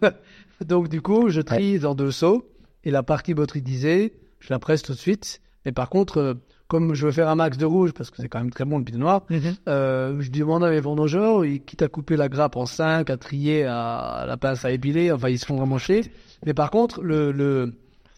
Donc 0.65 0.89
du 0.89 1.01
coup, 1.03 1.31
je 1.31 1.41
trie 1.41 1.81
dans 1.81 1.97
deux 1.97 2.13
seaux. 2.13 2.49
Et 2.85 2.93
la 2.93 3.03
partie 3.03 3.35
botrytisée, 3.35 4.15
je 4.39 4.53
la 4.53 4.61
presse 4.61 4.83
tout 4.83 4.93
de 4.93 4.99
suite. 4.99 5.41
Mais 5.65 5.73
par 5.73 5.89
contre, 5.91 6.19
euh, 6.19 6.35
comme 6.73 6.95
je 6.95 7.05
veux 7.07 7.13
faire 7.13 7.29
un 7.29 7.35
max 7.35 7.59
de 7.59 7.67
rouge, 7.67 7.93
parce 7.93 8.11
que 8.11 8.17
c'est 8.21 8.29
quand 8.29 8.39
même 8.39 8.51
très 8.51 8.65
bon 8.65 8.79
le 8.79 8.85
pinot 8.85 8.99
noir, 8.99 9.21
euh, 9.69 10.17
je 10.21 10.31
demande 10.31 10.65
à 10.65 10.71
mes 10.71 10.81
vendangeurs, 10.81 11.45
ils- 11.45 11.61
quitte 11.63 11.83
à 11.83 11.89
couper 11.89 12.17
la 12.17 12.29
grappe 12.31 12.57
en 12.57 12.65
5, 12.67 13.11
à 13.11 13.17
trier, 13.19 13.65
à, 13.65 13.99
à 14.23 14.27
la 14.27 14.37
pince 14.39 14.65
à 14.65 14.71
épiler, 14.73 15.13
enfin 15.13 15.29
ils 15.29 15.39
se 15.39 15.45
font 15.47 15.57
vraiment 15.57 15.77
chier. 15.79 16.03
Mais 16.47 16.55
par 16.55 16.71
contre, 16.71 17.03
le, 17.03 17.31
le, 17.31 17.75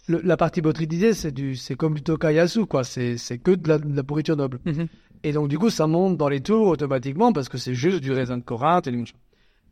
le- 0.07 0.21
la 0.23 0.37
partie 0.37 0.61
botrytisée, 0.63 1.13
c'est 1.15 1.33
du, 1.33 1.57
c'est 1.57 1.75
comme 1.75 1.95
du 1.95 2.03
tokayasu, 2.03 2.67
quoi. 2.67 2.85
C'est, 2.85 3.17
c'est 3.19 3.39
que 3.39 3.51
de 3.51 3.69
la, 3.69 3.79
de 3.79 3.97
la 3.97 4.03
pourriture 4.05 4.37
noble. 4.37 4.61
Et 5.25 5.33
donc, 5.33 5.49
du 5.49 5.59
coup, 5.59 5.71
ça 5.71 5.87
monte 5.87 6.17
dans 6.17 6.29
les 6.29 6.41
tours 6.41 6.69
automatiquement 6.69 7.33
parce 7.33 7.49
que 7.49 7.59
c'est 7.59 7.75
juste 7.75 8.01
du 8.01 8.13
raisin 8.13 8.37
de 8.39 8.43
Corinthe 8.45 8.87
et 8.87 8.91
du 8.93 8.99
machin. 8.99 9.17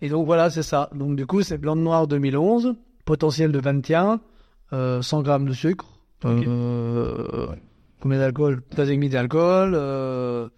Et 0.00 0.08
donc, 0.08 0.26
voilà, 0.26 0.50
c'est 0.50 0.62
ça. 0.64 0.88
Donc, 0.94 1.14
du 1.14 1.26
coup, 1.26 1.42
c'est 1.42 1.58
blanc 1.58 1.76
de 1.76 1.82
noir 1.82 2.06
2011, 2.08 2.74
potentiel 3.04 3.52
de 3.52 3.60
21, 3.60 4.20
euh, 4.72 5.02
100 5.02 5.22
grammes 5.22 5.46
de 5.46 5.52
sucre, 5.52 5.86
euh, 6.48 7.46
combien 8.02 8.18
d'alcool 8.18 8.62
13,5 8.76 9.08
d'alcool. 9.08 9.72
Euh, 9.74 10.48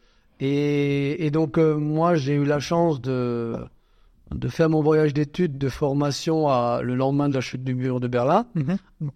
et, 0.41 1.27
et 1.27 1.31
donc, 1.31 1.59
euh, 1.59 1.77
moi, 1.77 2.17
j'ai 2.17 2.35
eu 2.35 2.45
la 2.45 2.59
chance 2.59 3.01
de, 3.01 3.57
de 4.35 4.49
faire 4.49 4.71
mon 4.71 4.83
voyage 4.83 5.15
d'études 5.15 5.59
de 5.59 5.69
formation 5.69 6.49
à, 6.49 6.81
le 6.83 6.95
lendemain 6.95 7.29
de 7.29 7.35
la 7.35 7.41
chute 7.41 7.63
du 7.63 7.75
mur 7.75 8.01
de 8.01 8.09
Berlin, 8.09 8.47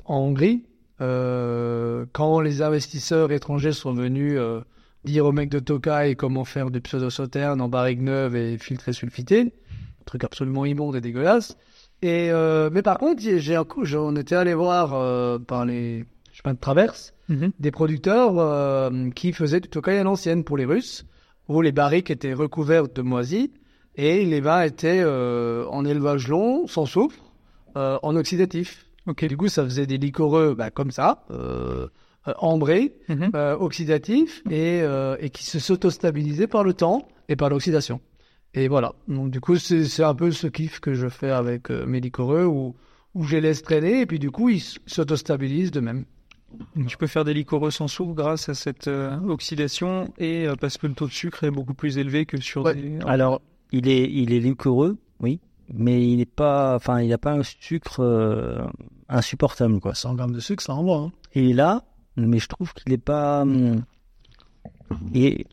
en 0.05 0.19
Hongrie, 0.19 0.65
euh, 1.01 2.07
quand 2.13 2.41
les 2.41 2.63
investisseurs 2.63 3.33
étrangers 3.33 3.73
sont 3.73 3.93
venus 3.93 4.35
euh, 4.37 4.61
dire 5.05 5.25
aux 5.27 5.33
mecs 5.33 5.51
de 5.51 5.59
Tokai 5.59 6.15
comment 6.17 6.45
faire 6.45 6.71
du 6.71 6.81
pseudo-sauterne 6.81 7.61
en 7.61 7.69
barrique 7.69 8.01
neuve 8.01 8.37
et 8.37 8.59
filtré 8.59 8.93
sulfité, 8.93 9.41
un 9.41 10.05
truc 10.05 10.25
absolument 10.25 10.65
immonde 10.65 10.97
et 10.97 11.01
dégueulasse. 11.01 11.57
Et 12.03 12.31
euh, 12.31 12.71
mais 12.73 12.83
par 12.83 12.99
contre, 12.99 13.21
j'ai 13.21 13.57
un 13.57 13.65
coup, 13.65 13.85
on 13.95 14.17
était 14.17 14.37
allé 14.37 14.55
voir 14.55 14.95
euh, 14.95 15.39
par 15.39 15.65
les 15.65 16.05
chemins 16.39 16.55
de 16.55 16.61
traverse 16.61 17.15
des 17.59 17.71
producteurs 17.71 18.39
euh, 18.39 19.11
qui 19.11 19.33
faisaient 19.33 19.61
du 19.61 19.69
Tokai 19.69 19.99
à 19.99 20.03
l'ancienne 20.03 20.45
pour 20.45 20.57
les 20.57 20.65
Russes, 20.65 21.05
où 21.49 21.61
les 21.61 21.73
barriques 21.73 22.11
étaient 22.11 22.33
recouvertes 22.33 22.97
de 22.97 23.03
moisis 23.03 23.51
et 23.97 24.25
les 24.25 24.41
vins 24.41 24.63
étaient 24.63 25.03
euh, 25.03 25.67
en 25.67 25.85
élevage 25.85 26.29
long, 26.29 26.67
sans 26.67 26.87
soufre, 26.87 27.19
euh, 27.77 27.99
en 28.03 28.17
oxydatif. 28.17 28.87
Du 29.07 29.37
coup, 29.37 29.49
ça 29.49 29.65
faisait 29.65 29.87
des 29.87 29.99
liquoreux 29.99 30.55
bah, 30.55 30.71
comme 30.71 30.91
ça, 30.91 31.25
euh, 31.31 31.89
euh, 32.29 32.35
ambrés, 32.39 32.95
euh, 33.11 33.57
oxydatifs, 33.57 34.43
et, 34.51 34.81
euh, 34.83 35.17
et 35.21 35.31
qui 35.31 35.45
se 35.45 35.59
s'auto-stabilisaient 35.59 36.47
par 36.47 36.63
le 36.63 36.75
temps 36.75 37.09
et 37.29 37.37
par 37.37 37.49
l'oxydation. 37.51 38.01
Et 38.55 38.69
voilà. 38.69 38.95
Donc, 39.07 39.31
du 39.31 39.41
coup, 39.41 39.57
c'est 39.57 40.03
un 40.03 40.15
peu 40.15 40.31
ce 40.31 40.47
kiff 40.47 40.81
que 40.81 40.95
je 40.95 41.09
fais 41.09 41.31
avec 41.31 41.71
mes 41.71 42.01
liquoreux, 42.01 42.45
où, 42.45 42.75
où 43.15 43.25
je 43.25 43.37
les 43.37 43.43
laisse 43.43 43.63
traîner, 43.63 44.01
et 44.01 44.07
puis 44.07 44.19
du 44.19 44.31
coup, 44.31 44.49
ils 44.49 44.63
s'auto-stabilisent 44.87 45.73
de 45.73 45.81
même. 45.81 46.05
Tu 46.89 46.97
peux 46.97 47.07
faire 47.07 47.25
des 47.25 47.35
liquoreux 47.35 47.71
sans 47.71 47.89
soufre 47.89 48.15
grâce 48.15 48.49
à 48.49 48.55
cette 48.55 48.89
euh, 48.89 49.19
oxydation 49.29 50.13
et 50.19 50.47
euh, 50.47 50.55
parce 50.59 50.79
que 50.79 50.87
le 50.87 50.95
taux 50.95 51.07
de 51.07 51.13
sucre 51.13 51.45
est 51.45 51.51
beaucoup 51.51 51.75
plus 51.75 51.99
élevé 51.99 52.25
que 52.25 52.41
sur 52.41 52.73
des. 52.73 52.99
Alors, 53.07 53.43
il 53.71 53.87
est, 53.89 54.11
il 54.11 54.33
est 54.33 54.41
liquoreux, 54.41 54.97
oui, 55.21 55.41
mais 55.73 56.03
il 56.09 56.17
n'est 56.17 56.25
pas, 56.25 56.75
enfin, 56.77 57.01
il 57.01 57.11
n'a 57.11 57.19
pas 57.19 57.33
un 57.33 57.43
sucre 57.43 58.01
euh, 58.01 58.65
insupportable, 59.11 59.79
quoi. 59.81 59.95
100 59.95 60.15
grammes 60.15 60.33
de 60.33 60.41
sucre, 60.41 60.63
ça 60.63 60.75
envoie. 60.75 60.97
Hein. 60.99 61.13
Il 61.35 61.51
est 61.51 61.55
là, 61.55 61.85
mais 62.17 62.39
je 62.39 62.49
trouve 62.49 62.73
qu'il 62.73 62.93
n'est 62.93 62.99
pas, 62.99 63.43
hum, 63.43 63.85
il 65.13 65.25
est, 65.27 65.47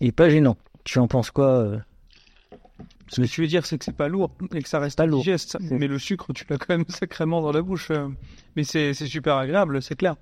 il 0.00 0.08
est 0.08 0.12
pas 0.12 0.28
gênant. 0.28 0.58
Tu 0.84 0.98
en 0.98 1.08
penses 1.08 1.30
quoi 1.30 1.78
Ce 3.08 3.22
que 3.22 3.26
tu 3.26 3.40
veux 3.40 3.46
dire, 3.46 3.64
c'est 3.64 3.78
que 3.78 3.84
c'est 3.86 3.96
pas 3.96 4.08
lourd 4.08 4.30
et 4.54 4.62
que 4.62 4.68
ça 4.68 4.78
reste 4.78 4.98
Pas 4.98 5.06
lourd. 5.06 5.20
digeste. 5.20 5.56
Mais 5.62 5.86
le 5.86 5.98
sucre, 5.98 6.34
tu 6.34 6.44
l'as 6.50 6.58
quand 6.58 6.76
même 6.76 6.84
sacrément 6.88 7.40
dans 7.40 7.52
la 7.52 7.62
bouche. 7.62 7.90
Mais 8.56 8.64
c'est 8.64 8.92
c'est 8.92 9.06
super 9.06 9.36
agréable, 9.36 9.80
c'est 9.80 9.96
clair. 9.96 10.16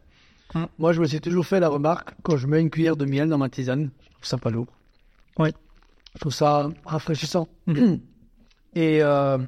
Moi, 0.78 0.92
je 0.92 1.00
me 1.00 1.06
suis 1.06 1.20
toujours 1.20 1.46
fait 1.46 1.60
la 1.60 1.68
remarque 1.68 2.14
quand 2.22 2.36
je 2.36 2.46
mets 2.46 2.60
une 2.60 2.70
cuillère 2.70 2.96
de 2.96 3.04
miel 3.04 3.28
dans 3.28 3.38
ma 3.38 3.48
tisane, 3.48 3.90
je 4.04 4.10
trouve 4.14 4.24
ça 4.26 4.38
pas 4.38 4.50
lourd. 4.50 4.66
Ouais. 5.38 5.52
Je 6.14 6.20
trouve 6.20 6.32
ça 6.34 6.68
rafraîchissant. 6.84 7.48
et, 8.74 9.02
euh, 9.02 9.38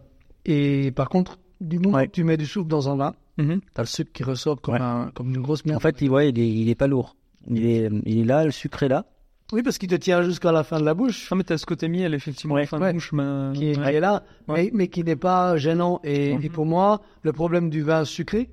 et 0.44 0.90
par 0.92 1.08
contre, 1.08 1.38
du 1.60 1.78
moment 1.78 2.04
que 2.04 2.10
tu 2.10 2.24
mets 2.24 2.36
du 2.36 2.46
sucre 2.46 2.66
dans 2.66 2.88
un 2.88 2.96
vin, 2.96 3.14
Mhm. 3.36 3.60
t'as 3.74 3.82
le 3.82 3.86
sucre 3.88 4.12
qui 4.12 4.22
ressort 4.22 4.60
comme, 4.60 4.74
Ouais. 4.74 4.80
un- 4.80 5.10
comme 5.14 5.28
une 5.34 5.40
grosse 5.42 5.64
merde. 5.64 5.76
En 5.76 5.80
fait, 5.80 6.00
il, 6.00 6.10
ouais, 6.10 6.28
il 6.30 6.38
est, 6.38 6.48
il 6.48 6.68
est 6.68 6.74
pas 6.74 6.86
lourd. 6.86 7.16
Il 7.50 7.66
est, 7.66 7.90
il 8.06 8.18
est 8.20 8.24
là, 8.24 8.44
le 8.44 8.50
sucre 8.50 8.82
est 8.84 8.88
là. 8.88 9.04
oui, 9.52 9.62
parce 9.62 9.76
qu'il 9.78 9.88
te 9.88 9.94
tient 9.94 10.22
jusqu'à 10.22 10.50
la 10.52 10.64
fin 10.64 10.80
de 10.80 10.84
la 10.84 10.94
bouche. 10.94 11.28
Ah, 11.30 11.34
mais 11.34 11.44
t'as 11.44 11.58
ce 11.58 11.66
côté 11.66 11.86
miel, 11.88 12.14
effectivement, 12.14 12.54
en 12.56 12.64
fin 12.66 12.78
de 12.78 12.82
ouais. 12.84 12.92
bouche. 12.92 13.12
mais- 13.12 13.52
qui 13.54 13.66
est, 13.70 13.78
Ouais. 13.78 13.90
qui 13.90 13.96
est 13.96 14.00
là, 14.00 14.24
mais, 14.48 14.70
mais 14.72 14.88
qui 14.88 15.04
n'est 15.04 15.16
pas 15.16 15.56
gênant. 15.58 16.00
Et, 16.02 16.32
et 16.32 16.48
pour 16.48 16.64
moi, 16.66 17.02
le 17.22 17.32
problème 17.32 17.70
du 17.70 17.82
vin 17.82 18.04
sucré, 18.04 18.50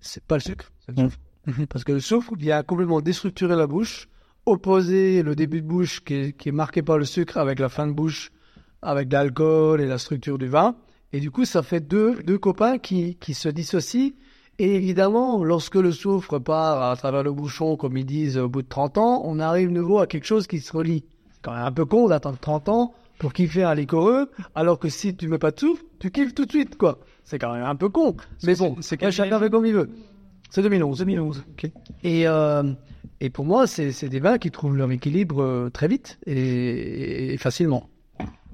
c'est 0.00 0.22
pas 0.22 0.36
le 0.36 0.40
sucre, 0.42 0.70
c'est 0.84 0.96
le 0.96 1.04
soufre. 1.04 1.18
Parce 1.68 1.84
que 1.84 1.92
le 1.92 2.00
soufre 2.00 2.34
vient 2.36 2.62
complètement 2.62 3.00
déstructurer 3.00 3.56
la 3.56 3.66
bouche, 3.66 4.08
opposer 4.46 5.22
le 5.22 5.34
début 5.34 5.62
de 5.62 5.66
bouche 5.66 6.02
qui 6.04 6.14
est, 6.14 6.32
qui 6.36 6.48
est 6.50 6.52
marqué 6.52 6.82
par 6.82 6.98
le 6.98 7.04
sucre 7.04 7.38
avec 7.38 7.58
la 7.58 7.68
fin 7.68 7.86
de 7.86 7.92
bouche, 7.92 8.30
avec 8.82 9.12
l'alcool 9.12 9.80
et 9.80 9.86
la 9.86 9.98
structure 9.98 10.38
du 10.38 10.48
vin. 10.48 10.76
Et 11.12 11.20
du 11.20 11.30
coup, 11.30 11.44
ça 11.44 11.62
fait 11.62 11.80
deux, 11.80 12.22
deux 12.22 12.38
copains 12.38 12.78
qui, 12.78 13.16
qui 13.16 13.34
se 13.34 13.48
dissocient. 13.48 14.10
Et 14.58 14.76
évidemment, 14.76 15.42
lorsque 15.42 15.74
le 15.74 15.92
soufre 15.92 16.38
part 16.38 16.82
à 16.82 16.96
travers 16.96 17.22
le 17.22 17.32
bouchon, 17.32 17.76
comme 17.76 17.96
ils 17.96 18.06
disent, 18.06 18.38
au 18.38 18.48
bout 18.48 18.62
de 18.62 18.68
30 18.68 18.98
ans, 18.98 19.22
on 19.24 19.38
arrive 19.40 19.68
de 19.68 19.74
nouveau 19.74 19.98
à 19.98 20.06
quelque 20.06 20.26
chose 20.26 20.46
qui 20.46 20.60
se 20.60 20.76
relie. 20.76 21.04
C'est 21.32 21.42
quand 21.42 21.52
même 21.52 21.64
un 21.64 21.72
peu 21.72 21.84
con 21.84 22.08
d'attendre 22.08 22.38
30 22.38 22.68
ans 22.68 22.94
pour 23.18 23.32
kiffer 23.32 23.64
un 23.64 23.74
liquoreux, 23.74 24.30
alors 24.54 24.78
que 24.78 24.88
si 24.88 25.16
tu 25.16 25.28
mets 25.28 25.38
pas 25.38 25.50
de 25.50 25.58
soufre, 25.58 25.82
tu 25.98 26.10
kiffes 26.10 26.34
tout 26.34 26.46
de 26.46 26.50
suite, 26.50 26.76
quoi. 26.76 26.98
C'est 27.24 27.38
quand 27.38 27.52
même 27.52 27.64
un 27.64 27.76
peu 27.76 27.88
con. 27.88 28.16
Mais 28.42 28.54
bon, 28.54 28.76
c'est 28.80 28.98
chacun 29.10 29.38
fait 29.38 29.50
comme 29.50 29.66
il 29.66 29.74
veut. 29.74 29.90
C'est 30.54 30.62
2011. 30.62 30.98
2011, 30.98 31.44
ok. 31.50 31.70
Et, 32.04 32.28
euh, 32.28 32.62
et 33.20 33.28
pour 33.28 33.44
moi, 33.44 33.66
c'est 33.66 33.90
c'est 33.90 34.08
des 34.08 34.20
vins 34.20 34.38
qui 34.38 34.52
trouvent 34.52 34.76
leur 34.76 34.88
équilibre 34.92 35.42
euh, 35.42 35.68
très 35.68 35.88
vite 35.88 36.20
et, 36.26 37.32
et 37.34 37.36
facilement. 37.38 37.88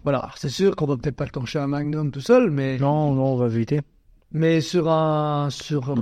Voilà, 0.03 0.31
c'est 0.35 0.49
sûr 0.49 0.77
qu'on 0.77 0.87
va 0.87 0.97
peut-être 0.97 1.17
pas 1.17 1.27
le 1.27 1.31
torcher 1.31 1.59
un 1.59 1.67
magnum 1.67 2.11
tout 2.11 2.23
seul, 2.23 2.51
mais... 2.51 2.79
Non, 2.79 3.13
non, 3.15 3.35
on 3.35 3.37
va 3.37 3.47
éviter. 3.49 3.83
Mais 4.33 4.63
sur 4.63 4.89
un... 4.89 5.51
Sur, 5.51 5.95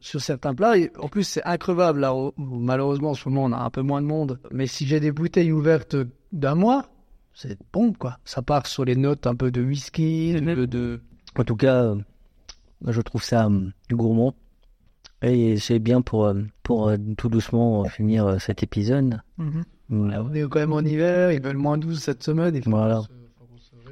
sur 0.00 0.20
certains 0.22 0.54
plats, 0.54 0.76
en 0.98 1.08
plus 1.08 1.24
c'est 1.24 1.44
increvable, 1.44 2.00
là, 2.00 2.14
où- 2.14 2.32
malheureusement 2.38 3.10
en 3.10 3.14
ce 3.14 3.28
moment 3.28 3.44
on 3.44 3.52
a 3.52 3.58
un 3.58 3.68
peu 3.70 3.82
moins 3.82 4.00
de 4.00 4.06
monde, 4.06 4.40
mais 4.50 4.66
si 4.66 4.86
j'ai 4.86 4.98
des 4.98 5.12
bouteilles 5.12 5.52
ouvertes 5.52 5.96
d'un 6.32 6.54
mois, 6.54 6.86
c'est 7.34 7.58
bon, 7.70 7.92
quoi. 7.92 8.16
Ça 8.24 8.40
part 8.40 8.66
sur 8.66 8.86
les 8.86 8.96
notes 8.96 9.26
un 9.26 9.34
peu 9.34 9.50
de 9.50 9.62
whisky, 9.62 10.34
un 10.40 10.54
peu 10.54 10.66
de... 10.66 11.02
En 11.38 11.44
tout 11.44 11.56
cas, 11.56 11.82
euh, 11.84 11.96
je 12.86 13.00
trouve 13.02 13.22
ça 13.22 13.46
euh, 13.46 13.68
gourmand. 13.90 14.34
Et 15.26 15.56
c'est 15.58 15.78
bien 15.78 16.02
pour, 16.02 16.26
euh, 16.26 16.34
pour 16.62 16.88
euh, 16.88 16.96
tout 17.16 17.28
doucement 17.30 17.84
euh, 17.84 17.88
finir 17.88 18.40
cet 18.40 18.62
épisode. 18.62 19.20
Mhm. 19.38 19.64
Voilà. 19.88 20.22
On 20.22 20.32
est 20.34 20.42
quand 20.48 20.58
même 20.58 20.72
en 20.72 20.80
hiver, 20.80 21.32
il 21.32 21.40
fait 21.42 21.52
le 21.52 21.58
moins 21.58 21.78
12 21.78 21.98
cette 22.02 22.22
semaine. 22.22 22.60
Voilà. 22.66 23.02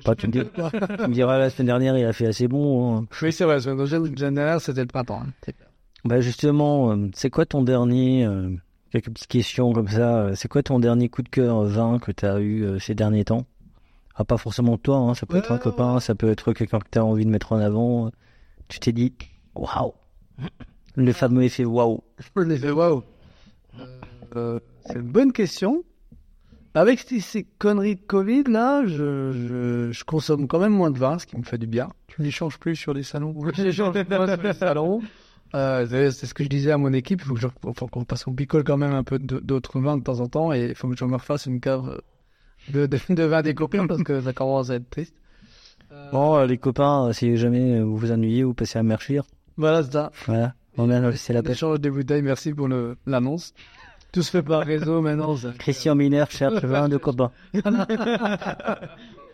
Pas 0.04 0.14
tu 0.14 0.26
me 0.26 0.32
dis- 0.32 0.40
tu 0.40 1.08
me 1.08 1.12
diras 1.14 1.38
la 1.38 1.48
semaine 1.48 1.66
dernière, 1.66 1.96
il 1.96 2.04
a 2.04 2.12
fait 2.12 2.26
assez 2.26 2.48
bon. 2.48 2.96
hein. 2.98 3.06
Oui, 3.22 3.32
c'est 3.32 3.44
vrai, 3.44 3.54
la 3.56 3.60
semaine 3.60 4.16
dernière, 4.34 4.60
c'était 4.60 4.80
le 4.80 4.86
printemps. 4.86 5.22
hein. 5.24 5.52
Bah 6.04 6.20
justement, 6.20 6.96
c'est 7.14 7.30
quoi 7.30 7.46
ton 7.46 7.62
dernier, 7.62 8.26
euh, 8.26 8.50
quelques 8.90 9.10
petites 9.10 9.28
questions 9.28 9.72
comme 9.72 9.86
ça, 9.88 10.34
c'est 10.34 10.48
quoi 10.48 10.62
ton 10.62 10.80
dernier 10.80 11.08
coup 11.08 11.22
de 11.22 11.28
cœur 11.28 11.62
vin 11.62 11.98
que 12.00 12.10
tu 12.10 12.26
as 12.26 12.40
eu 12.40 12.64
euh, 12.64 12.78
ces 12.80 12.94
derniers 12.96 13.24
temps? 13.24 13.46
Ah, 14.16 14.24
Pas 14.24 14.36
forcément 14.36 14.76
toi, 14.76 14.96
hein, 14.96 15.14
ça 15.14 15.24
peut 15.26 15.36
être 15.38 15.52
un 15.52 15.58
copain, 15.58 16.00
ça 16.00 16.14
peut 16.16 16.30
être 16.30 16.52
quelqu'un 16.52 16.80
que 16.80 16.88
tu 16.90 16.98
as 16.98 17.04
envie 17.04 17.24
de 17.24 17.30
mettre 17.30 17.52
en 17.52 17.58
avant. 17.58 18.10
Tu 18.68 18.80
t'es 18.80 18.92
dit, 18.92 19.14
waouh 19.54 19.92
Le 20.96 21.12
fameux 21.12 21.44
effet 21.44 21.64
waouh. 21.64 22.02
Le 22.36 22.52
effet 22.52 22.70
waouh. 22.70 23.02
Euh, 24.36 24.60
c'est 24.86 24.96
une 24.96 25.12
bonne 25.12 25.32
question. 25.32 25.84
Avec 26.74 27.00
ces, 27.00 27.20
ces 27.20 27.44
conneries 27.44 27.96
de 27.96 28.00
Covid, 28.00 28.44
là, 28.44 28.82
je, 28.86 29.32
je, 29.32 29.90
je 29.92 30.04
consomme 30.04 30.48
quand 30.48 30.58
même 30.58 30.72
moins 30.72 30.90
de 30.90 30.98
vin, 30.98 31.18
ce 31.18 31.26
qui 31.26 31.36
me 31.36 31.42
fait 31.42 31.58
du 31.58 31.66
bien. 31.66 31.90
Tu 32.06 32.22
n'échanges 32.22 32.58
plus 32.58 32.76
sur 32.76 32.94
des 32.94 33.02
salons. 33.02 33.34
J'échange 33.54 33.94
moins 34.08 34.26
sur 34.26 34.42
les 34.42 34.52
salons. 34.54 35.02
Euh, 35.54 35.86
c'est 35.86 36.26
ce 36.26 36.32
que 36.32 36.44
je 36.44 36.48
disais 36.48 36.70
à 36.70 36.78
mon 36.78 36.94
équipe, 36.94 37.20
il 37.20 37.26
faut 37.26 37.34
que 37.34 37.40
je, 37.40 37.48
faut 37.74 37.86
qu'on 37.86 38.04
passe, 38.04 38.26
on 38.26 38.32
picole 38.32 38.64
quand 38.64 38.78
même 38.78 38.94
un 38.94 39.04
peu 39.04 39.18
d'autres 39.18 39.80
vins 39.80 39.98
de 39.98 40.02
temps 40.02 40.20
en 40.20 40.26
temps 40.26 40.50
et 40.50 40.68
il 40.70 40.74
faut 40.74 40.88
que 40.88 40.96
je 40.96 41.04
me 41.04 41.16
refasse 41.16 41.44
une 41.44 41.60
cave 41.60 42.00
de, 42.70 42.86
de, 42.86 42.98
de 43.10 43.22
vin 43.22 43.42
des 43.42 43.54
copains 43.54 43.86
parce 43.86 44.02
que 44.02 44.22
ça 44.22 44.32
commence 44.32 44.70
à 44.70 44.76
être 44.76 44.88
triste. 44.88 45.14
Bon, 46.10 46.36
euh, 46.36 46.46
les 46.46 46.56
copains, 46.56 47.08
euh, 47.08 47.12
si 47.12 47.36
jamais 47.36 47.78
euh, 47.78 47.84
vous 47.84 47.98
vous 47.98 48.12
ennuyez, 48.12 48.44
vous 48.44 48.54
passez 48.54 48.78
à 48.78 48.82
Merchir. 48.82 49.24
Voilà, 49.58 49.82
c'est 49.82 49.92
ça. 49.92 50.10
Voilà, 50.24 50.54
on 50.78 50.86
vient 50.86 51.12
c'est 51.12 51.32
la 51.32 51.40
échange 51.40 51.80
des 51.80 51.90
bouteilles, 51.90 52.22
merci 52.22 52.52
pour 52.52 52.68
le- 52.68 52.96
l'annonce. 53.06 53.52
Tout 54.12 54.22
se 54.22 54.30
fait 54.30 54.42
par 54.42 54.62
réseau 54.64 55.00
maintenant. 55.00 55.36
ça- 55.36 55.52
Christian 55.58 55.94
Miner 55.94 56.24
cherche 56.28 56.62
vin 56.64 56.88
de 56.88 56.96
copain. 56.98 57.30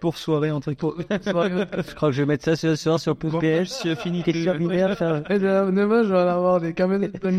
Pour 0.01 0.17
soirée 0.17 0.53
entre 0.53 0.71
Je 1.11 1.31
crois 1.33 1.49
que 2.11 2.13
je 2.15 2.23
vais 2.23 2.27
mettre 2.27 2.45
ça 2.45 2.55
ce 2.55 2.77
soir 2.77 3.01
sur 3.01 3.17
PS. 3.17 3.83
Christian 4.23 4.55
Miner 4.55 4.95
cherche... 4.97 5.25
Demain, 5.29 6.05
je 6.05 6.13
vais 6.13 6.19
avoir 6.19 6.61
des 6.61 6.73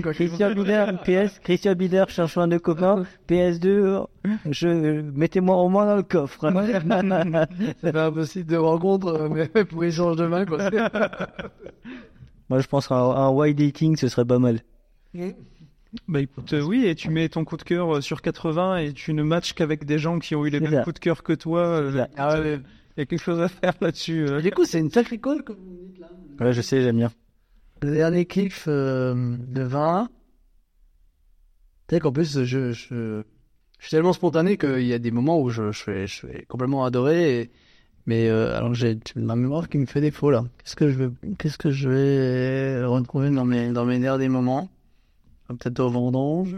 quoi. 0.02 0.12
Christian 0.12 0.52
Bider, 0.54 0.86
PS, 1.06 1.40
Christian 1.40 1.74
Bider 1.76 2.04
cherche 2.10 2.38
un 2.38 2.50
de 2.50 2.58
copains, 2.58 3.04
PS2, 3.30 4.06
je, 4.52 5.00
mettez-moi 5.16 5.56
au 5.56 5.70
moins 5.70 5.86
dans 5.86 5.96
le 5.96 6.04
coffre. 6.04 6.52
C'est 7.82 7.94
pas 7.94 8.08
impossible 8.08 8.52
de 8.52 8.58
rencontre, 8.58 9.30
mais 9.34 9.48
pour 9.64 9.82
échange 9.86 10.18
de 10.18 10.26
main, 10.26 10.46
quoi. 10.46 10.70
Moi, 12.50 12.60
je 12.60 12.68
pense 12.68 12.88
qu'un 12.88 12.96
un 12.96 13.30
wide 13.30 13.58
dating, 13.58 13.96
ce 13.96 14.08
serait 14.08 14.26
pas 14.26 14.40
mal. 14.40 14.62
Bah 16.08 16.22
écoute, 16.22 16.54
euh, 16.54 16.62
oui, 16.62 16.86
et 16.86 16.94
tu 16.94 17.10
mets 17.10 17.30
ton 17.30 17.44
coup 17.46 17.58
de 17.58 17.64
cœur 17.64 17.96
euh, 17.98 18.02
sur 18.02 18.22
80 18.22 18.78
et 18.78 18.94
tu 18.94 19.14
ne 19.14 19.24
matches 19.24 19.54
qu'avec 19.54 19.86
des 19.86 19.98
gens 19.98 20.20
qui 20.20 20.36
ont 20.36 20.46
eu 20.46 20.52
les 20.52 20.60
mêmes 20.60 20.72
ça. 20.72 20.84
coups 20.84 20.94
de 20.96 21.00
cœur 21.00 21.24
que 21.24 21.34
toi. 21.34 21.62
euh. 21.62 22.06
Ah 22.16 22.40
ouais. 22.40 22.60
Il 22.96 23.00
y 23.00 23.02
a 23.02 23.06
quelque 23.06 23.22
chose 23.22 23.40
à 23.42 23.48
faire 23.48 23.74
là-dessus. 23.82 24.28
euh. 24.28 24.42
Du 24.42 24.52
coup, 24.52 24.66
c'est 24.66 24.80
une 24.80 24.92
sacrée 24.92 25.18
colle 25.18 25.44
comme 25.44 25.56
vous 25.58 25.78
dites 25.88 26.00
là. 26.00 26.10
Ouais, 26.40 26.54
je 26.54 26.62
sais, 26.62 26.82
j'aime 26.84 26.98
bien. 26.98 27.12
Le 27.82 27.92
dernier 27.96 28.26
kiff 28.26 28.66
euh, 28.68 29.36
de 29.40 29.62
vin. 29.64 30.10
Tu 31.88 31.96
sais 31.96 32.00
qu'en 32.00 32.12
plus, 32.12 32.44
je, 32.44 32.72
je, 32.72 32.72
je 32.72 33.24
suis 33.80 33.90
tellement 33.90 34.14
spontané 34.14 34.58
qu'il 34.58 34.86
y 34.86 34.94
a 34.94 35.00
des 35.00 35.12
moments 35.12 35.42
où 35.42 35.50
je, 35.50 35.72
je, 35.72 35.78
suis, 35.80 36.08
je 36.08 36.14
suis 36.14 36.46
complètement 36.48 36.86
adoré. 36.86 37.40
et- 37.42 37.52
mais 38.10 38.28
euh, 38.28 38.58
alors 38.58 38.74
j'ai 38.74 38.98
ma 39.16 39.36
mémoire 39.36 39.70
qui 39.70 39.78
me 39.78 39.86
fait 39.86 40.02
défaut 40.02 40.32
là. 40.32 40.44
Qu'est-ce 40.58 40.76
que 40.76 40.90
je 40.90 40.98
vais, 40.98 41.10
qu'est-ce 41.38 41.60
que 41.60 41.70
je 41.70 41.90
vais 41.90 42.84
retrouver 42.84 43.30
dans 43.30 43.46
mes, 43.46 43.70
dans 43.72 43.86
mes 43.86 44.00
derniers 44.00 44.30
moments? 44.30 44.68
Ah, 45.48 45.54
Peut-être 45.54 45.80
au 45.80 45.92
vendange. 45.92 46.56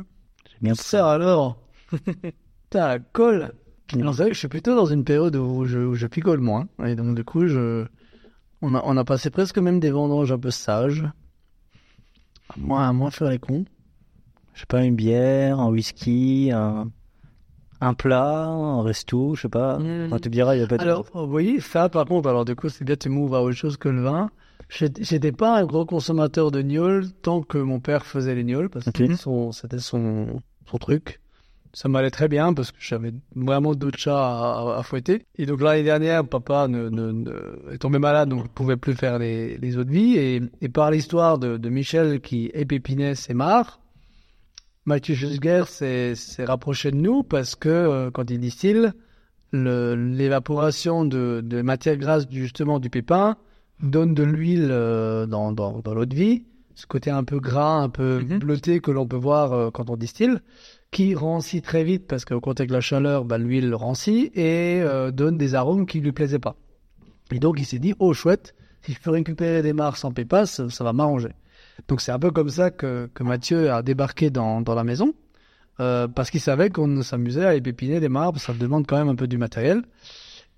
Bien. 0.62 0.76
Sert 0.76 1.06
alors? 1.06 1.60
Putain, 1.92 2.88
la 2.88 3.00
colle. 3.00 3.52
C'est 3.90 4.00
vrai 4.02 4.28
que 4.30 4.34
je 4.34 4.40
suis 4.40 4.48
plutôt 4.48 4.78
dans 4.78 4.86
une 4.86 5.04
période 5.04 5.36
où 5.36 5.66
je, 5.66 5.80
où 5.80 5.94
je 5.94 6.08
picole 6.08 6.40
moins. 6.40 6.70
Et 6.86 6.96
donc, 6.96 7.16
du 7.16 7.26
coup, 7.26 7.46
je, 7.48 7.86
on 8.62 8.74
a, 8.74 8.82
on 8.86 8.96
a 8.96 9.04
passé 9.04 9.30
presque 9.30 9.58
même 9.58 9.82
des 9.82 9.92
vendanges 9.92 10.32
un 10.32 10.40
peu 10.40 10.52
sages. 10.52 11.04
À 12.48 12.54
moins, 12.60 12.88
à 12.88 12.94
moins 12.94 13.12
faire 13.12 13.30
les 13.30 13.40
cons. 13.40 13.66
Je 14.54 14.62
sais 14.62 14.66
pas, 14.68 14.86
une 14.86 14.96
bière, 14.96 15.60
un 15.60 15.70
whisky, 15.70 16.50
un, 16.54 16.90
un 17.82 17.94
plat, 17.94 18.46
un 18.46 18.82
resto, 18.84 19.36
je 19.36 19.42
sais 19.44 19.50
pas. 19.50 19.78
Mm. 19.80 20.06
Enfin, 20.06 20.20
tu 20.20 20.30
me 20.30 20.34
diras, 20.34 20.56
il 20.56 20.62
y 20.62 20.64
a 20.64 20.68
pas 20.68 20.78
de... 20.78 20.84
Alors, 20.84 21.06
vous 21.14 21.28
voyez, 21.28 21.60
ça, 21.60 21.90
par 21.90 22.06
contre, 22.06 22.30
alors, 22.30 22.46
du 22.46 22.56
coup, 22.56 22.70
c'est 22.70 22.86
bien, 22.86 22.96
tu 22.96 23.10
m'ouvres 23.10 23.36
à 23.36 23.44
autre 23.44 23.56
chose 23.58 23.78
que 23.78 23.90
le 23.90 24.02
vin. 24.04 24.30
J'étais 24.70 25.34
pas 25.34 25.58
un 25.60 25.66
gros 25.66 25.86
consommateur 25.86 26.50
de 26.50 26.62
gnôle 26.62 27.06
tant 27.24 27.42
que 27.42 27.58
mon 27.58 27.82
père 27.82 28.06
faisait 28.06 28.36
les 28.36 28.46
gnôles, 28.46 28.70
parce 28.70 28.86
que 28.86 28.92
c'était 28.96 29.80
son, 29.80 30.40
truc. 30.80 31.20
Ça 31.74 31.90
m'allait 31.90 32.10
très 32.12 32.28
bien 32.30 32.54
parce 32.54 32.72
que 32.72 32.78
j'avais 32.80 33.14
vraiment 33.36 33.74
d'autres 33.76 33.98
chats 33.98 34.18
à, 34.18 34.76
à- 34.76 34.80
à 34.80 34.84
fouetter. 34.84 35.24
Et 35.38 35.46
donc 35.46 35.62
l'année 35.62 35.84
dernière, 35.84 36.26
papa 36.26 36.68
ne, 36.70 36.88
ne- 36.90 37.12
ne- 37.12 37.74
est 37.74 37.78
tombé 37.80 37.98
malade, 38.00 38.30
donc 38.30 38.44
ne 38.44 38.48
pouvait 38.50 38.78
plus 38.78 38.94
faire 38.94 39.20
les, 39.20 39.58
les 39.58 39.78
eaux 39.78 39.84
de 39.84 39.92
vie. 39.92 40.16
Et, 40.18 40.42
et 40.62 40.70
par 40.70 40.92
l'histoire 40.92 41.38
de, 41.38 41.58
de 41.58 41.70
Michel 41.70 42.22
qui 42.22 42.50
épépinait 42.54 43.16
ses 43.16 43.34
mares, 43.34 43.81
Mathieu 44.86 45.14
Jusguer 45.14 45.64
s'est 45.68 46.16
rapproché 46.46 46.92
de 46.92 46.96
nous 46.98 47.24
parce 47.24 47.56
que 47.56 47.70
euh, 47.70 48.12
quand 48.12 48.30
il 48.32 48.40
distille, 48.40 48.90
le- 49.52 49.96
l'évaporation 49.96 51.06
de, 51.06 51.42
de 51.44 51.62
matière 51.62 51.98
grasse 51.98 52.28
du- 52.28 52.42
justement 52.42 52.80
du 52.80 52.90
pépin 52.90 53.36
donne 53.84 54.14
de 54.14 54.24
l'huile 54.24 54.70
euh, 54.72 55.26
dans, 55.28 55.52
dans, 55.52 55.80
dans 55.80 55.94
l'eau 55.94 56.06
de 56.06 56.16
vie, 56.16 56.46
ce 56.74 56.88
côté 56.88 57.12
un 57.12 57.24
peu 57.24 57.40
gras, 57.40 57.76
un 57.82 57.90
peu 57.90 58.22
Mhm. 58.22 58.40
bleuté 58.40 58.80
que 58.80 58.90
l'on 58.92 59.06
peut 59.08 59.18
voir 59.18 59.54
euh, 59.54 59.70
quand 59.72 59.90
on 59.90 59.98
distille, 59.98 60.38
qui 60.90 61.14
rancit 61.16 61.62
très 61.62 61.84
vite 61.84 62.08
parce 62.08 62.26
qu'au 62.26 62.40
contact 62.42 62.70
de 62.70 62.76
la 62.76 62.82
chaleur, 62.82 63.24
bah, 63.24 63.38
l'huile 63.38 63.74
rancit 63.76 64.32
et 64.36 64.84
donne 65.14 65.38
des 65.38 65.54
arômes 65.56 65.86
qui 65.86 66.00
lui 66.02 66.12
plaisaient 66.12 66.40
pas. 66.40 66.56
Et 67.32 67.40
donc 67.40 67.60
il 67.60 67.66
s'est 67.66 67.80
dit, 67.80 67.94
oh 68.00 68.14
chouette, 68.14 68.56
si 68.82 68.94
je 68.94 69.00
peux 69.00 69.12
récupérer 69.12 69.62
des 69.62 69.74
mares 69.74 69.96
sans 69.98 70.12
pépas, 70.12 70.48
ça, 70.48 70.70
ça 70.70 70.84
va 70.84 70.92
m'arranger. 70.92 71.30
Donc 71.88 72.02
c'est 72.02 72.12
un 72.12 72.20
peu 72.20 72.32
comme 72.32 72.50
ça 72.50 72.72
que, 72.72 73.10
que 73.14 73.24
Mathieu 73.24 73.72
a 73.72 73.82
débarqué 73.82 74.30
dans, 74.30 74.62
dans 74.62 74.76
la 74.76 74.84
maison, 74.84 75.14
euh, 75.80 76.08
parce 76.08 76.30
qu'il 76.30 76.42
savait 76.42 76.70
qu'on 76.70 77.02
s'amusait 77.02 77.46
à 77.46 77.56
épépiner 77.56 78.00
des 78.00 78.10
mares, 78.10 78.38
ça 78.38 78.54
demande 78.54 78.86
quand 78.88 78.98
même 78.98 79.10
un 79.10 79.16
peu 79.16 79.28
du 79.28 79.38
matériel. 79.38 79.84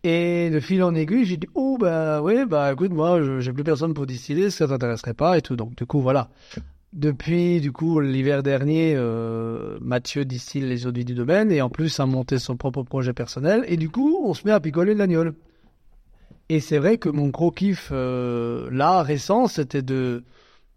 Et 0.05 0.49
de 0.49 0.59
fil 0.59 0.83
en 0.83 0.93
aiguille, 0.95 1.23
j'ai 1.23 1.37
dit, 1.37 1.47
oh 1.55 1.77
bah 1.79 2.21
oui, 2.21 2.45
bah 2.45 2.73
écoute, 2.73 2.91
moi 2.91 3.39
j'ai 3.39 3.53
plus 3.53 3.63
personne 3.63 3.93
pour 3.93 4.05
distiller, 4.05 4.49
ça 4.49 4.67
t'intéresserait 4.67 5.13
pas 5.13 5.37
et 5.37 5.41
tout. 5.41 5.55
Donc 5.55 5.75
du 5.75 5.85
coup 5.85 6.01
voilà. 6.01 6.29
Depuis 6.91 7.61
du 7.61 7.71
coup 7.71 8.01
l'hiver 8.01 8.43
dernier, 8.43 8.93
euh, 8.97 9.77
Mathieu 9.81 10.25
distille 10.25 10.61
les 10.61 10.85
eaux 10.85 10.91
du 10.91 11.05
domaine 11.05 11.51
et 11.51 11.61
en 11.61 11.69
plus 11.69 11.99
a 11.99 12.05
monté 12.05 12.37
son 12.37 12.57
propre 12.57 12.83
projet 12.83 13.13
personnel 13.13 13.63
et 13.67 13.77
du 13.77 13.89
coup 13.89 14.19
on 14.25 14.33
se 14.33 14.45
met 14.45 14.51
à 14.51 14.59
picoler 14.59 14.93
de 14.93 14.99
l'agnole. 14.99 15.33
Et 16.49 16.59
c'est 16.59 16.77
vrai 16.77 16.97
que 16.97 17.07
mon 17.09 17.29
gros 17.29 17.51
kiff 17.51 17.89
euh, 17.91 18.69
là 18.71 19.01
récent, 19.01 19.47
c'était 19.47 19.81
de 19.81 20.23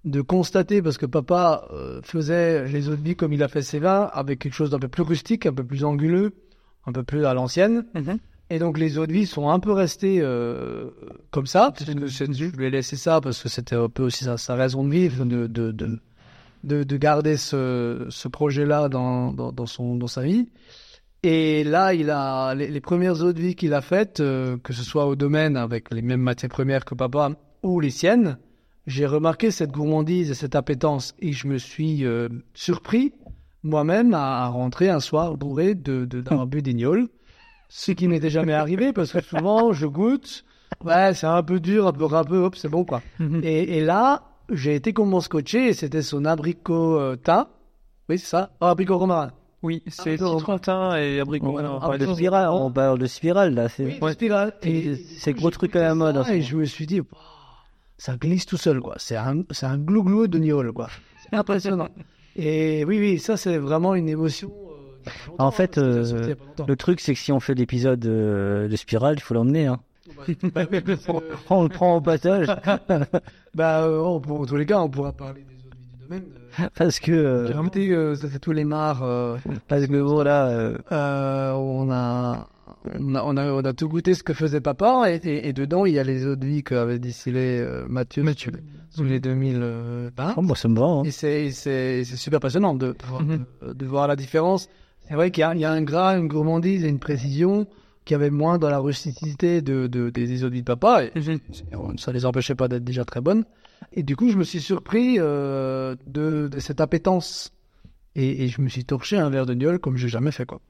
de 0.07 0.21
constater 0.21 0.81
parce 0.81 0.99
que 0.99 1.05
papa 1.07 1.69
euh, 1.73 2.01
faisait 2.03 2.67
les 2.69 2.89
eaux 2.89 2.97
de 2.97 3.03
vie 3.03 3.17
comme 3.17 3.33
il 3.33 3.43
a 3.43 3.49
fait 3.49 3.63
ses 3.63 3.81
vins 3.81 4.09
avec 4.13 4.39
quelque 4.39 4.55
chose 4.55 4.71
d'un 4.71 4.79
peu 4.79 4.89
plus 4.89 5.03
rustique, 5.03 5.47
un 5.47 5.53
peu 5.53 5.65
plus 5.65 5.85
anguleux, 5.85 6.33
un 6.87 6.93
peu 6.93 7.03
plus 7.03 7.27
à 7.27 7.35
l'ancienne. 7.35 7.85
Mhm. 7.95 8.19
Et 8.49 8.61
donc 8.61 8.79
les 8.79 8.99
eaux 8.99 9.07
de 9.07 9.13
vie 9.13 9.27
sont 9.27 9.51
un 9.51 9.59
peu 9.59 9.73
restées 9.73 10.21
euh, 10.21 10.91
comme 11.33 11.47
ça. 11.47 11.75
Que 11.77 12.07
je 12.07 12.57
lui 12.57 12.67
ai 12.67 12.71
laissé 12.71 12.97
ça 12.97 13.21
parce 13.21 13.43
que 13.43 13.49
c'était 13.49 13.75
un 13.75 13.89
peu 13.89 14.05
aussi 14.05 14.23
sa, 14.25 14.37
sa 14.39 14.55
raison 14.55 14.85
de 14.85 14.91
vivre, 14.91 15.25
de, 15.25 15.49
de, 15.49 15.73
de, 15.73 15.99
de, 16.63 16.85
de 16.85 16.97
garder 16.97 17.37
ce, 17.37 18.07
ce 18.09 18.29
projet-là 18.29 18.89
dans, 18.89 19.33
dans, 19.33 19.51
dans, 19.51 19.67
son, 19.67 19.97
dans 19.97 20.07
sa 20.07 20.23
vie. 20.23 20.49
Et 21.25 21.65
là, 21.65 21.93
il 21.93 22.11
a 22.11 22.55
les, 22.55 22.69
les 22.69 22.81
premières 22.81 23.21
eaux 23.25 23.33
de 23.33 23.41
vie 23.41 23.57
qu'il 23.57 23.75
a 23.75 23.81
faites, 23.81 24.21
euh, 24.21 24.57
que 24.63 24.73
ce 24.73 24.85
soit 24.85 25.07
au 25.07 25.17
domaine 25.17 25.57
avec 25.57 25.93
les 25.93 26.03
mêmes 26.03 26.21
matières 26.21 26.51
premières 26.51 26.85
que 26.85 26.95
papa 26.95 27.33
ou 27.65 27.81
les 27.81 27.91
siennes, 27.91 28.39
j'ai 28.87 29.07
remarqué 29.07 29.51
cette 29.51 29.73
gourmandise 29.73 30.31
et 30.31 30.35
cette 30.35 30.55
appétence. 30.55 31.15
Et 31.19 31.33
je 31.33 31.47
me 31.49 31.59
suis 31.59 32.05
euh, 32.05 32.29
surpris 32.55 33.13
moi-même 33.63 34.15
à, 34.15 34.45
à 34.45 34.49
rentrer 34.49 34.89
un 34.89 35.01
soir 35.01 35.37
bourré 35.37 35.75
de, 35.75 36.05
de, 36.05 36.23
bu 36.47 36.63
des. 36.63 36.75
Ce 37.69 37.93
qui 37.93 38.07
n'était 38.07 38.31
jamais 38.31 38.53
arrivé 38.53 38.93
parce 38.93 39.13
que 39.13 39.21
souvent 39.21 39.73
je 39.73 39.87
goûte, 39.87 40.45
ouais, 40.85 41.15
c'est 41.15 41.27
un 41.27 41.43
peu 41.43 41.59
dur, 41.59 41.87
un 41.89 41.93
peu 41.93 42.05
râpeux, 42.05 42.39
hop, 42.39 42.55
c'est 42.55 42.69
bon 42.69 42.85
quoi. 42.85 43.03
Et, 43.43 43.79
et 43.79 43.85
là, 43.85 44.23
j'ai 44.53 44.77
été 44.77 44.93
comme 44.93 45.11
mon 45.11 45.21
scotché 45.21 45.69
et 45.69 45.73
c'était 45.73 46.03
son 46.03 46.25
abricot 46.25 46.99
euh, 46.99 47.17
thym. 47.17 47.47
Oui, 48.09 48.19
c'est 48.19 48.27
ça. 48.27 48.51
Oh, 48.61 48.67
abricot 48.67 48.99
romarin. 48.99 49.33
Oui, 49.63 49.83
c'est 49.89 50.17
citron 50.17 50.95
et 50.95 51.19
abricot. 51.19 51.51
Ouais, 51.51 51.61
Alors, 51.61 51.81
ah, 51.83 51.91
ouais, 51.91 51.99
de 51.99 52.07
spirale, 52.07 52.51
on 52.51 52.71
parle 52.71 53.01
de 53.01 53.07
spirale, 53.07 53.55
là. 53.55 53.69
C'est... 53.69 53.99
Oui, 54.01 54.13
spirale. 54.13 54.55
Et 54.63 54.95
c'est 55.19 55.33
gros 55.33 55.51
truc 55.51 55.75
à 55.75 55.81
la 55.81 55.95
mode, 55.97 56.23
Et 56.31 56.43
je 56.43 56.57
me 56.57 56.65
suis 56.67 56.87
dit, 56.87 57.01
ça 57.99 58.17
glisse 58.17 58.47
tout 58.47 58.57
seul, 58.57 58.81
quoi. 58.81 58.95
C'est 58.99 59.17
un, 59.17 59.43
c'est 59.51 59.67
un 59.67 59.79
glou-glou 59.79 60.27
de 60.27 60.39
gnôle, 60.39 60.73
quoi. 60.73 60.89
C'est 61.23 61.37
impressionnant. 61.37 61.89
Et 62.37 62.85
oui, 62.85 62.99
oui, 62.99 63.19
ça, 63.19 63.37
c'est 63.37 63.57
vraiment 63.57 63.95
une 63.95 64.09
émotion. 64.11 64.53
euh, 65.07 65.11
En 65.39 65.51
fait, 65.51 65.79
hein, 65.79 65.83
euh, 65.83 66.29
longtemps. 66.29 66.67
Le 66.69 66.77
truc, 66.77 67.01
c'est 67.01 67.15
que 67.15 67.19
si 67.21 67.33
on 67.33 67.41
fait 67.41 67.55
l'épisode 67.55 68.05
euh, 68.05 68.69
de 68.69 68.77
spirale, 68.77 69.15
il 69.17 69.23
faut 69.23 69.35
l'emmener. 69.35 69.67
Hein. 69.67 69.81
Bah, 70.55 70.63
oui, 70.71 70.81
On 71.51 71.63
le 71.65 71.69
prend 71.69 71.97
au 71.97 72.01
passage. 72.01 72.47
bah, 73.55 73.89
en 73.91 74.21
tous 74.21 74.57
les 74.57 74.67
cas, 74.67 74.79
on 74.81 74.89
pourra 74.89 75.13
parler 75.13 75.41
des 75.43 75.67
autres 75.67 75.77
vies 75.77 75.89
du 75.89 76.05
domaine. 76.05 76.71
parce 76.77 77.01
que, 77.01 77.47
J'ai 77.49 77.55
remonté, 77.55 78.15
ça 78.17 78.29
c'est 78.31 78.39
tous 78.39 78.53
les 78.53 78.65
mares. 78.65 79.03
parce 79.69 79.87
que 79.87 80.03
bon, 80.03 80.23
là, 80.23 80.47
euh, 80.49 81.53
on, 81.55 81.91
a, 81.91 82.47
on, 82.99 83.15
a, 83.15 83.23
on, 83.25 83.37
a, 83.37 83.51
on 83.53 83.65
a 83.65 83.73
tout 83.73 83.89
goûté 83.89 84.15
ce 84.15 84.23
que 84.23 84.33
faisait 84.35 84.61
papa. 84.61 85.05
Et, 85.11 85.17
et, 85.17 85.49
et 85.49 85.53
dedans, 85.53 85.85
il 85.87 85.95
y 85.95 85.99
a 85.99 86.05
les 86.05 86.27
eaux 86.27 86.37
de 86.37 86.47
vie 86.47 86.63
qu'avait 86.63 86.99
distillé 86.99 87.59
euh, 87.61 87.85
Mathieu, 87.89 88.23
Mathieu. 88.23 88.53
sous 88.91 89.05
les 89.05 89.21
2020. 89.21 90.35
oh, 90.37 90.43
moi, 90.43 90.57
ça 90.57 90.69
me 90.69 90.79
va. 90.79 90.87
Hein. 90.87 91.03
Et 91.05 91.11
c'est 91.11 92.05
super 92.05 92.41
passionnant 92.41 92.75
de, 92.75 92.89
de, 92.89 92.97
voir, 93.07 93.23
Mhm. 93.23 93.45
de, 93.63 93.73
de 93.73 93.87
voir 93.87 94.09
la 94.09 94.17
différence. 94.17 94.69
C'est 95.09 95.15
vrai 95.15 95.31
qu'il 95.31 95.43
y 95.57 95.61
y 95.61 95.65
a 95.65 95.71
un 95.71 95.83
gras, 95.83 96.17
une 96.19 96.29
gourmandise 96.29 96.85
et 96.85 96.89
une 96.89 96.99
précision 96.99 97.67
qu'il 98.05 98.15
y 98.15 98.17
avait 98.17 98.31
moins 98.31 98.59
dans 98.59 98.71
la 98.71 98.79
rusticité 98.79 99.63
de, 99.63 99.87
de, 99.89 100.11
des, 100.11 100.45
eaux 100.45 100.49
de 100.49 100.55
vie 100.55 100.61
de 100.61 100.65
papa. 100.67 101.05
Et 101.05 101.13
Mhm. 101.19 101.99
ça 101.99 102.13
les 102.13 102.25
empêchait 102.27 102.55
pas 102.55 102.69
d'être 102.69 102.85
déjà 102.85 103.05
très 103.05 103.21
bonnes. 103.21 103.45
Et 103.93 104.03
du 104.03 104.17
coup, 104.17 104.31
je 104.31 104.37
me 104.37 104.45
suis 104.45 104.61
surpris 104.61 105.17
euh, 105.19 105.97
de, 106.07 106.49
de 106.49 106.59
cette 106.61 106.81
appétence. 106.81 107.53
Et, 108.15 108.45
et 108.45 108.49
je 108.49 108.61
me 108.63 108.69
suis 108.69 108.85
torché 108.85 109.17
un 109.19 109.29
verre 109.29 109.45
de 109.45 109.55
gnôle 109.55 109.79
comme 109.79 109.97
j'ai 109.97 110.09
jamais 110.09 110.31
fait, 110.31 110.47
quoi. 110.47 110.61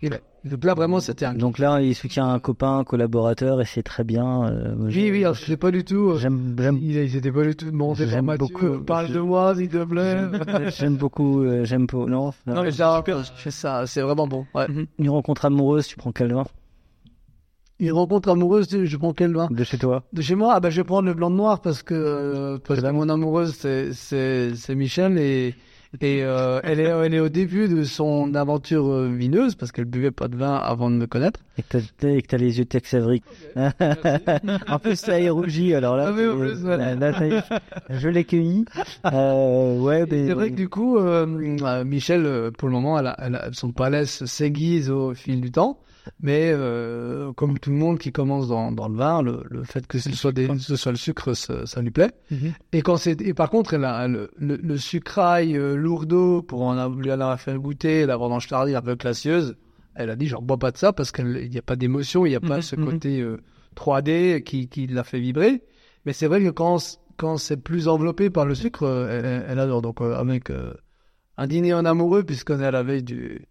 Et 0.00 0.08
là, 0.08 0.18
donc 0.44 0.64
là, 0.64 0.74
vraiment, 0.74 1.00
c'était 1.00 1.24
un... 1.26 1.34
Donc 1.34 1.58
là, 1.58 1.80
il 1.82 1.94
soutient 1.94 2.28
un 2.28 2.38
copain, 2.38 2.78
un 2.78 2.84
collaborateur, 2.84 3.60
et 3.60 3.64
c'est 3.64 3.82
très 3.82 4.04
bien. 4.04 4.44
euh, 4.48 4.74
Oui, 4.78 5.10
oui, 5.10 5.24
alors, 5.24 5.34
je 5.34 5.44
sais 5.44 5.56
pas 5.56 5.70
du 5.72 5.84
tout... 5.84 6.10
euh, 6.10 6.18
J'aime, 6.18 6.54
j'aime, 6.56 6.78
Il, 6.80 6.96
il 6.96 7.10
s'était 7.10 7.32
pas 7.32 7.42
du 7.42 7.56
tout 7.56 7.66
demandé 7.66 8.04
par 8.04 8.12
J'aime 8.12 8.24
Mathieu. 8.26 8.46
beaucoup, 8.46 8.66
euh, 8.66 8.78
Parle 8.78 9.08
je- 9.08 9.14
de 9.14 9.18
moi, 9.20 9.56
s'il 9.56 9.68
te 9.68 9.84
plaît. 9.84 10.70
j'aime 10.78 10.96
beaucoup, 10.98 11.42
euh, 11.42 11.64
j'aime 11.64 11.86
pas, 11.88 11.98
non, 12.06 12.32
non, 12.46 12.62
mais 12.62 12.70
ça, 12.70 13.02
c'est 13.38 13.50
ça, 13.50 13.86
c'est 13.88 14.02
vraiment 14.02 14.28
bon. 14.28 14.46
Ouais. 14.54 14.66
Une 14.98 15.10
rencontre 15.10 15.44
amoureuse, 15.46 15.88
tu 15.88 15.96
prends 15.96 16.12
quel 16.12 16.32
vin 16.32 16.44
Une 17.80 17.92
rencontre 17.92 18.28
amoureuse, 18.30 18.68
je 18.84 18.96
prends 18.96 19.12
quel 19.12 19.34
vin 19.34 19.48
de 19.50 19.64
chez 19.64 19.78
toi 19.78 20.04
De 20.12 20.22
chez 20.22 20.34
moi, 20.36 20.52
ah 20.54 20.60
ben 20.60 20.70
je 20.70 20.80
vais 20.80 20.84
prendre 20.84 21.06
le 21.08 21.14
blanc 21.14 21.30
de 21.30 21.36
noir 21.36 21.60
parce 21.60 21.82
que, 21.82 21.94
euh, 21.94 22.58
parce 22.58 22.80
que 22.80 22.90
mon 22.90 23.08
amoureuse 23.08 23.54
c'est 23.54 23.92
c'est 23.92 24.54
c'est 24.54 24.74
Michel 24.76 25.16
et 25.18 25.54
Et 26.02 26.22
euh, 26.22 26.60
elle, 26.64 26.80
est, 26.80 26.84
elle 26.84 27.14
est 27.14 27.20
au 27.20 27.30
début 27.30 27.66
de 27.66 27.82
son 27.82 28.34
aventure 28.34 28.86
euh, 28.88 29.08
vineuse 29.08 29.54
parce 29.54 29.72
qu'elle 29.72 29.86
buvait 29.86 30.10
pas 30.10 30.28
de 30.28 30.36
vin 30.36 30.54
avant 30.54 30.90
de 30.90 30.96
me 30.96 31.06
connaître. 31.06 31.40
Et 31.56 31.62
que 31.62 31.78
t'as 31.98 32.08
et 32.10 32.20
que 32.20 32.26
t'as 32.26 32.36
les 32.36 32.58
yeux 32.58 32.66
Tex 32.66 32.92
Avery. 32.92 33.22
en 34.68 34.78
plus, 34.78 34.96
ça 34.96 35.18
est 35.20 35.30
rougi, 35.30 35.74
alors 35.74 35.96
là, 35.96 36.06
Ah 36.08 36.14
c'est- 36.16 36.36
plus, 36.36 36.60
voilà. 36.62 36.94
là, 36.94 37.42
je 37.90 38.08
l'ai 38.08 38.24
cueilli. 38.24 38.64
Euh, 39.06 39.78
ouais, 39.80 40.04
mais 40.10 40.26
C'est 40.26 40.34
vrai 40.34 40.50
que 40.50 40.56
du 40.56 40.68
coup, 40.68 40.98
euh, 40.98 41.26
euh, 41.62 41.84
Michel, 41.84 42.26
euh, 42.26 42.50
pour 42.50 42.68
le 42.68 42.74
moment, 42.74 42.98
elle 42.98 43.06
a, 43.08 43.16
elle 43.18 43.34
a- 43.36 43.48
son 43.52 43.72
palais 43.72 44.06
se- 44.06 44.26
s'aiguise 44.26 44.90
au 44.90 45.14
fil 45.14 45.40
du 45.40 45.50
temps. 45.50 45.78
Mais 46.20 46.50
euh, 46.52 47.32
comme 47.34 47.58
tout 47.58 47.70
le 47.70 47.76
monde 47.76 47.98
qui 47.98 48.12
commence 48.12 48.48
dans, 48.48 48.72
dans 48.72 48.88
le 48.88 48.96
vin, 48.96 49.22
le, 49.22 49.42
le 49.50 49.64
fait 49.64 49.86
que 49.86 49.98
ce 49.98 50.10
soit, 50.12 50.32
des, 50.32 50.48
ce 50.58 50.76
soit 50.76 50.92
le 50.92 50.98
sucre, 50.98 51.34
ça, 51.34 51.66
ça 51.66 51.80
lui 51.82 51.90
plaît. 51.90 52.10
Mhm. 52.30 52.52
Et 52.72 52.82
quand 52.82 52.96
c'est 52.96 53.20
et 53.20 53.34
par 53.34 53.50
contre, 53.50 53.74
elle 53.74 53.84
a 53.84 54.06
le, 54.08 54.30
le, 54.38 54.56
le 54.56 54.76
sucrail 54.78 55.56
euh, 55.56 55.74
lourdeau 55.76 56.42
pour 56.42 56.62
en 56.62 56.76
avoir, 56.76 56.98
lui 56.98 57.10
en 57.10 57.14
avoir 57.14 57.40
fait 57.40 57.54
goûter, 57.56 58.06
la 58.06 58.16
vendange 58.16 58.46
tardive 58.48 58.76
un 58.76 58.82
peu 58.82 58.96
classieuse. 58.96 59.56
Elle 59.94 60.10
a 60.10 60.16
dit, 60.16 60.26
j'en 60.28 60.40
bois 60.40 60.58
pas 60.58 60.70
de 60.70 60.76
ça 60.76 60.92
parce 60.92 61.10
qu'il 61.10 61.26
n'y 61.50 61.58
a 61.58 61.62
pas 61.62 61.74
d'émotion, 61.76 62.24
il 62.24 62.30
n'y 62.30 62.36
a 62.36 62.40
pas 62.40 62.56
Mhm, 62.56 62.62
ce 62.62 62.76
mhm. 62.76 62.84
côté 62.84 63.20
euh, 63.20 63.38
3D 63.76 64.42
qui, 64.42 64.68
qui 64.68 64.86
l'a 64.86 65.04
fait 65.04 65.20
vibrer. 65.20 65.62
Mais 66.06 66.12
c'est 66.12 66.26
vrai 66.26 66.42
que 66.42 66.50
quand, 66.50 66.78
quand 67.16 67.36
c'est 67.36 67.56
plus 67.56 67.88
enveloppé 67.88 68.30
par 68.30 68.46
le 68.46 68.54
sucre, 68.54 68.84
euh, 68.84 69.44
elle, 69.44 69.52
elle 69.52 69.58
adore. 69.58 69.82
Donc 69.82 70.00
euh, 70.00 70.14
avec 70.14 70.50
euh, 70.50 70.72
un 71.36 71.46
dîner 71.46 71.74
en 71.74 71.84
amoureux, 71.84 72.22
puisqu'on 72.22 72.60
est 72.60 72.64
à 72.66 72.70
la 72.70 72.82
veille 72.82 73.02
du, 73.02 73.44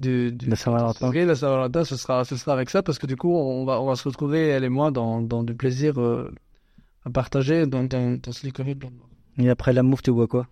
du, 0.00 0.32
du 0.32 0.48
La 0.48 0.56
Saint-Valentin. 0.56 1.08
Ok, 1.08 1.14
la 1.14 1.34
Saint-Valentin, 1.34 1.84
ce 1.84 1.96
sera, 1.96 2.24
ce 2.24 2.36
sera 2.36 2.52
avec 2.52 2.70
ça, 2.70 2.82
parce 2.82 2.98
que 2.98 3.06
du 3.06 3.16
coup, 3.16 3.34
on 3.34 3.64
va, 3.64 3.80
on 3.80 3.86
va 3.86 3.96
se 3.96 4.08
retrouver, 4.08 4.48
elle 4.48 4.64
et 4.64 4.68
moi, 4.68 4.90
dans, 4.90 5.20
dans 5.20 5.44
du 5.44 5.54
plaisir 5.54 6.00
euh, 6.00 6.32
à 7.04 7.10
partager 7.10 7.66
dans, 7.66 7.84
dans, 7.84 8.20
dans 8.20 8.32
ce 8.32 8.46
licoré 8.46 8.74
blanc. 8.74 8.90
Et 9.38 9.48
après 9.48 9.72
l'amour, 9.72 10.02
tu 10.02 10.12
bois 10.12 10.26
quoi? 10.26 10.46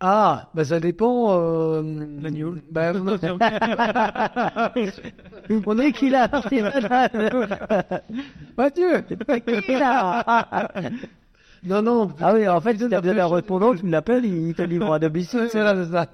Ah, 0.00 0.50
bah 0.54 0.64
ça 0.64 0.80
dépend. 0.80 1.28
Euh... 1.30 1.82
L'agneau. 2.20 2.56
Bah, 2.70 2.92
On 5.66 5.78
est 5.78 5.92
qui 5.92 6.10
là? 6.10 6.28
Mathieu 8.58 9.00
Qui 9.62 9.72
là? 9.72 10.68
Non, 11.64 11.80
non. 11.80 12.12
Ah 12.20 12.34
oui, 12.34 12.46
en 12.46 12.60
fait, 12.60 12.76
si 12.76 12.86
t'as 12.88 13.00
besoin 13.00 13.16
d'un 13.16 13.28
répondant, 13.28 13.74
tu 13.74 13.88
l'appelles, 13.88 14.26
il 14.26 14.54
te 14.54 14.60
livre 14.62 14.92
à 14.92 14.98
domicile. 14.98 15.48
C'est 15.50 15.62
là, 15.62 15.74
c'est 15.74 15.90
ça. 15.90 16.06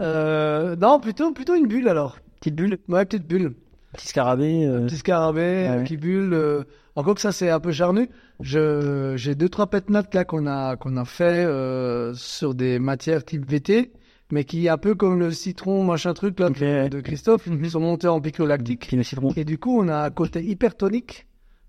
Euh, 0.00 0.76
non, 0.76 1.00
plutôt, 1.00 1.32
plutôt 1.32 1.54
une 1.54 1.66
bulle 1.66 1.88
alors. 1.88 2.18
Petite 2.40 2.54
bulle, 2.54 2.78
Ouais, 2.88 3.04
petite 3.04 3.26
bulle. 3.26 3.54
petit 3.94 4.08
scarabée. 4.08 4.66
euh, 4.66 4.86
Petit 4.86 4.96
scarabée, 4.96 5.66
Ah 5.70 5.76
ouais. 5.78 5.84
qui 5.84 5.96
bulle. 5.96 6.32
euh, 6.32 6.62
Encore 6.96 7.14
que 7.14 7.20
ça, 7.20 7.32
c'est 7.32 7.50
un 7.50 7.60
peu 7.60 7.72
charnu. 7.72 8.08
Je, 8.40 9.12
j'ai 9.16 9.34
deux, 9.34 9.48
trois 9.48 9.66
pet 9.68 9.88
notes 9.90 10.14
là 10.14 10.24
qu'on 10.24 10.46
a, 10.46 10.76
qu'on 10.76 10.96
a 10.96 11.04
fait 11.04 11.44
euh, 11.44 12.14
sur 12.14 12.54
des 12.54 12.78
matières 12.78 13.24
type 13.24 13.44
VT, 13.48 13.92
mais 14.32 14.44
qui 14.44 14.66
est 14.66 14.70
un 14.70 14.78
peu 14.78 14.94
comme 14.94 15.18
le 15.20 15.30
citron, 15.30 15.84
machin 15.84 16.14
truc 16.14 16.38
là, 16.40 16.48
de, 16.88 17.00
Christophe, 17.00 17.48
qui 17.62 17.70
sont 17.70 17.80
montés 17.80 18.08
en 18.08 18.20
pico 18.20 18.46
lactique. 18.46 18.86
Puis 18.88 18.96
le 18.96 19.02
citron. 19.02 19.32
Et 19.36 19.44
du 19.44 19.58
coup, 19.58 19.78
on 19.80 19.88
a 19.88 20.04
un 20.06 20.10
côté 20.10 20.42
hypertonique 20.42 21.26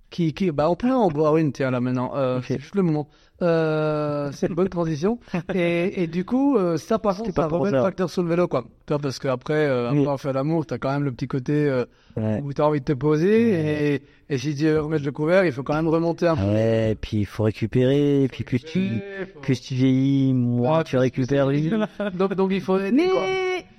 qui, 0.09 0.34
qui, 0.34 0.51
bah, 0.51 0.69
on 0.69 0.76
peut 0.76 0.91
en 0.91 1.09
boire 1.09 1.38
une, 1.38 1.51
tiens, 1.53 1.72
là, 1.72 1.80
maintenant. 1.81 2.11
Euh. 2.15 2.41
C'est 2.45 2.59
juste 2.59 2.76
le 2.76 2.81
moment. 2.84 3.07
Euh, 3.41 4.30
c'est 4.34 4.47
une 4.47 4.55
bonne 4.55 4.69
transition. 4.69 5.19
Et, 5.55 6.03
et 6.03 6.07
du 6.07 6.26
coup, 6.26 6.57
euh, 6.57 6.77
ça, 6.77 6.99
par 6.99 7.18
contre, 7.18 7.34
pas 7.34 7.43
ça 7.43 7.47
pour 7.47 7.59
remet 7.59 7.72
le 7.72 7.81
facteur 7.81 8.09
sur 8.09 8.22
le 8.23 8.30
vélo, 8.30 8.47
quoi. 8.47 8.63
Tu 8.85 8.93
vois, 8.93 8.99
parce 8.99 9.19
qu'après, 9.19 9.53
euh, 9.68 9.91
Oui. 9.91 9.99
après 10.01 10.11
on 10.13 10.18
fait 10.18 10.34
l'amour, 10.34 10.65
t'as 10.65 10.77
quand 10.77 10.91
même 10.91 11.03
le 11.03 11.11
petit 11.11 11.27
côté, 11.27 11.53
euh, 11.53 11.85
Ouais. 12.18 12.41
où 12.43 12.53
tu 12.53 12.61
as 12.61 12.68
envie 12.68 12.80
de 12.81 12.85
te 12.85 12.93
poser 12.93 13.93
et, 13.95 14.01
et 14.30 14.38
si 14.38 14.53
tu 14.55 14.65
veux 14.65 14.81
remettre 14.81 15.05
le 15.05 15.11
couvert, 15.11 15.45
il 15.45 15.51
faut 15.51 15.63
quand 15.63 15.73
même 15.76 15.88
remonter 15.88 16.27
un 16.27 16.35
peu. 16.35 16.41
Ah 16.45 16.53
ouais, 16.53 16.97
puis 16.99 17.18
il 17.22 17.26
faut 17.26 17.43
récupérer, 17.43 18.27
puis 18.31 18.43
plus 18.43 18.59
tu, 18.59 19.01
plus 19.41 19.59
tu 19.61 19.73
vieillis, 19.76 20.34
moins 20.34 20.84
tu 20.84 20.97
récupères. 20.97 21.47
Donc, 22.13 22.34
donc 22.35 22.51
il 22.51 22.61
faut. 22.61 22.77
Mais 22.77 23.07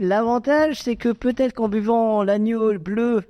l'avantage, 0.01 0.81
c'est 0.83 0.97
que 0.97 1.13
peut-être 1.13 1.55
qu'en 1.55 1.69
buvant 1.69 2.23
l'agneau 2.25 2.79
bleu, 2.79 3.23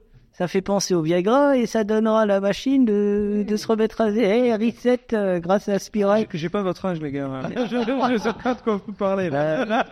ça 0.42 0.48
fait 0.48 0.60
penser 0.60 0.92
au 0.92 1.02
Viagra 1.02 1.56
et 1.56 1.66
ça 1.66 1.84
donnera 1.84 2.22
à 2.22 2.26
la 2.26 2.40
machine 2.40 2.84
de, 2.84 3.44
de 3.46 3.56
se 3.56 3.64
remettre 3.68 4.00
à 4.00 4.10
hey, 4.10 4.52
reset 4.52 4.98
euh, 5.12 5.38
grâce 5.38 5.68
à 5.68 5.74
la 5.74 5.78
spirale. 5.78 6.26
J'ai 6.34 6.48
pas 6.48 6.62
votre 6.62 6.84
âge, 6.84 7.00
les 7.00 7.12
gars. 7.12 7.42
je, 7.54 7.76
je 8.12 8.18
sais 8.18 8.32
pas 8.42 8.54
de 8.54 8.60
quoi 8.60 8.80
vous 8.84 8.92
parlez. 8.92 9.30
Là. 9.30 9.60
Euh, 9.60 9.82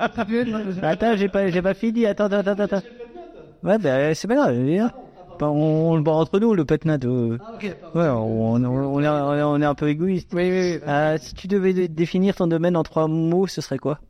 attends, 0.83 1.15
j'ai 1.17 1.29
pas, 1.29 1.47
j'ai 1.47 1.63
pas 1.63 1.75
fini. 1.75 2.05
Attends, 2.05 2.25
attends, 2.25 2.51
attends, 2.51 2.65
attends. 2.65 2.83
Ouais, 3.63 3.79
bah, 3.79 4.13
c'est 4.13 4.27
pas 4.27 4.35
grave. 4.35 4.57
viens. 4.57 4.91
Bah, 5.39 5.49
on, 5.51 5.93
on 5.93 5.95
le 5.97 6.03
boit 6.03 6.15
entre 6.17 6.41
nous, 6.41 6.53
le 6.53 6.65
pet 6.65 6.85
nat. 6.85 6.99
Ouais, 7.05 7.39
on, 7.95 8.55
on, 8.57 8.65
on 8.65 9.01
est, 9.01 9.43
on 9.45 9.55
un 9.63 9.75
peu 9.77 9.89
égoïste. 9.89 10.33
Oui, 10.35 10.51
oui, 10.51 10.73
oui. 10.75 10.81
Euh, 10.89 11.17
si 11.21 11.33
tu 11.35 11.47
devais 11.47 11.73
dé- 11.75 11.87
définir 11.87 12.35
ton 12.35 12.49
domaine 12.49 12.77
en 12.77 12.83
trois 12.83 13.07
mots, 13.07 13.47
ce 13.47 13.61
serait 13.61 13.79
quoi? 13.79 14.01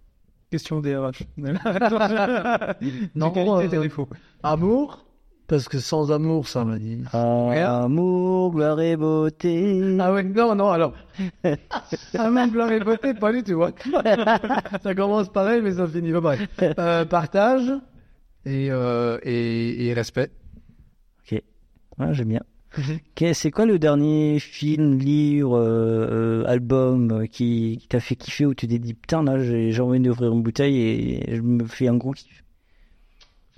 Question 0.50 0.80
DRH. 0.80 1.24
Non, 3.14 3.30
euh. 3.36 3.68
Amour, 4.42 5.04
parce 5.50 5.68
que 5.68 5.80
sans 5.80 6.12
amour, 6.12 6.46
ça 6.46 6.64
m'a 6.64 6.78
dit. 6.78 7.02
Amour, 7.12 8.52
gloire 8.52 8.80
et 8.80 8.96
beauté. 8.96 9.82
Ah 9.98 10.12
ouais, 10.12 10.22
non, 10.22 10.54
non, 10.54 10.68
alors. 10.68 10.92
Amour, 12.16 12.46
blanc 12.46 12.68
et 12.68 12.78
beauté, 12.78 13.14
pas 13.14 13.32
du 13.32 13.42
tout. 13.42 13.54
ouais. 13.54 13.74
ça 14.82 14.94
commence 14.94 15.28
pareil, 15.28 15.60
mais 15.60 15.72
ça 15.72 15.88
finit 15.88 16.12
pas 16.12 16.20
pareil. 16.22 16.46
Euh, 16.78 17.04
partage 17.04 17.68
et, 18.46 18.68
euh, 18.70 19.18
et, 19.24 19.88
et 19.88 19.92
respect. 19.92 20.30
Ok, 21.24 21.42
ouais, 21.98 22.14
j'aime 22.14 22.28
bien. 22.28 22.42
Ok, 22.78 23.26
c'est 23.34 23.50
quoi 23.50 23.66
le 23.66 23.80
dernier 23.80 24.38
film, 24.38 24.98
livre, 24.98 25.56
euh, 25.56 26.44
euh, 26.44 26.46
album 26.46 27.10
euh, 27.10 27.26
qui, 27.26 27.78
qui 27.80 27.88
t'a 27.88 27.98
fait 27.98 28.14
kiffer 28.14 28.46
où 28.46 28.54
tu 28.54 28.68
t'es 28.68 28.78
dit 28.78 28.94
putain 28.94 29.24
là 29.24 29.42
j'ai 29.42 29.72
j'ai 29.72 29.82
envie 29.82 29.98
d'ouvrir 29.98 30.32
une 30.32 30.42
bouteille 30.44 30.78
et 30.80 31.34
je 31.36 31.40
me 31.42 31.64
fais 31.66 31.88
un 31.88 31.96
gros 31.96 32.12
kiff? 32.12 32.44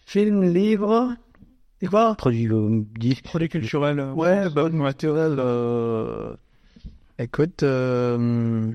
Film, 0.07 0.43
livre? 0.43 1.17
Et 1.83 1.87
quoi 1.89 2.15
Produit 2.15 2.47
euh, 2.49 2.83
disque. 2.99 3.25
Produit 3.25 3.49
culturel. 3.49 3.99
euh, 3.99 4.13
Ouais, 4.13 4.49
bah, 4.51 4.69
naturel. 4.71 5.37
Euh... 5.39 6.35
Écoute, 7.19 7.63
euh... 7.65 8.73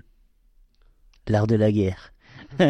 L'art 1.27 1.47
de 1.47 1.55
la 1.55 1.71
guerre. 1.71 2.13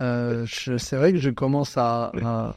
Euh, 0.00 0.44
je- 0.46 0.78
c'est 0.78 0.96
vrai 0.96 1.12
que 1.12 1.18
je 1.18 1.30
commence 1.30 1.76
à, 1.76 2.10
à, 2.24 2.56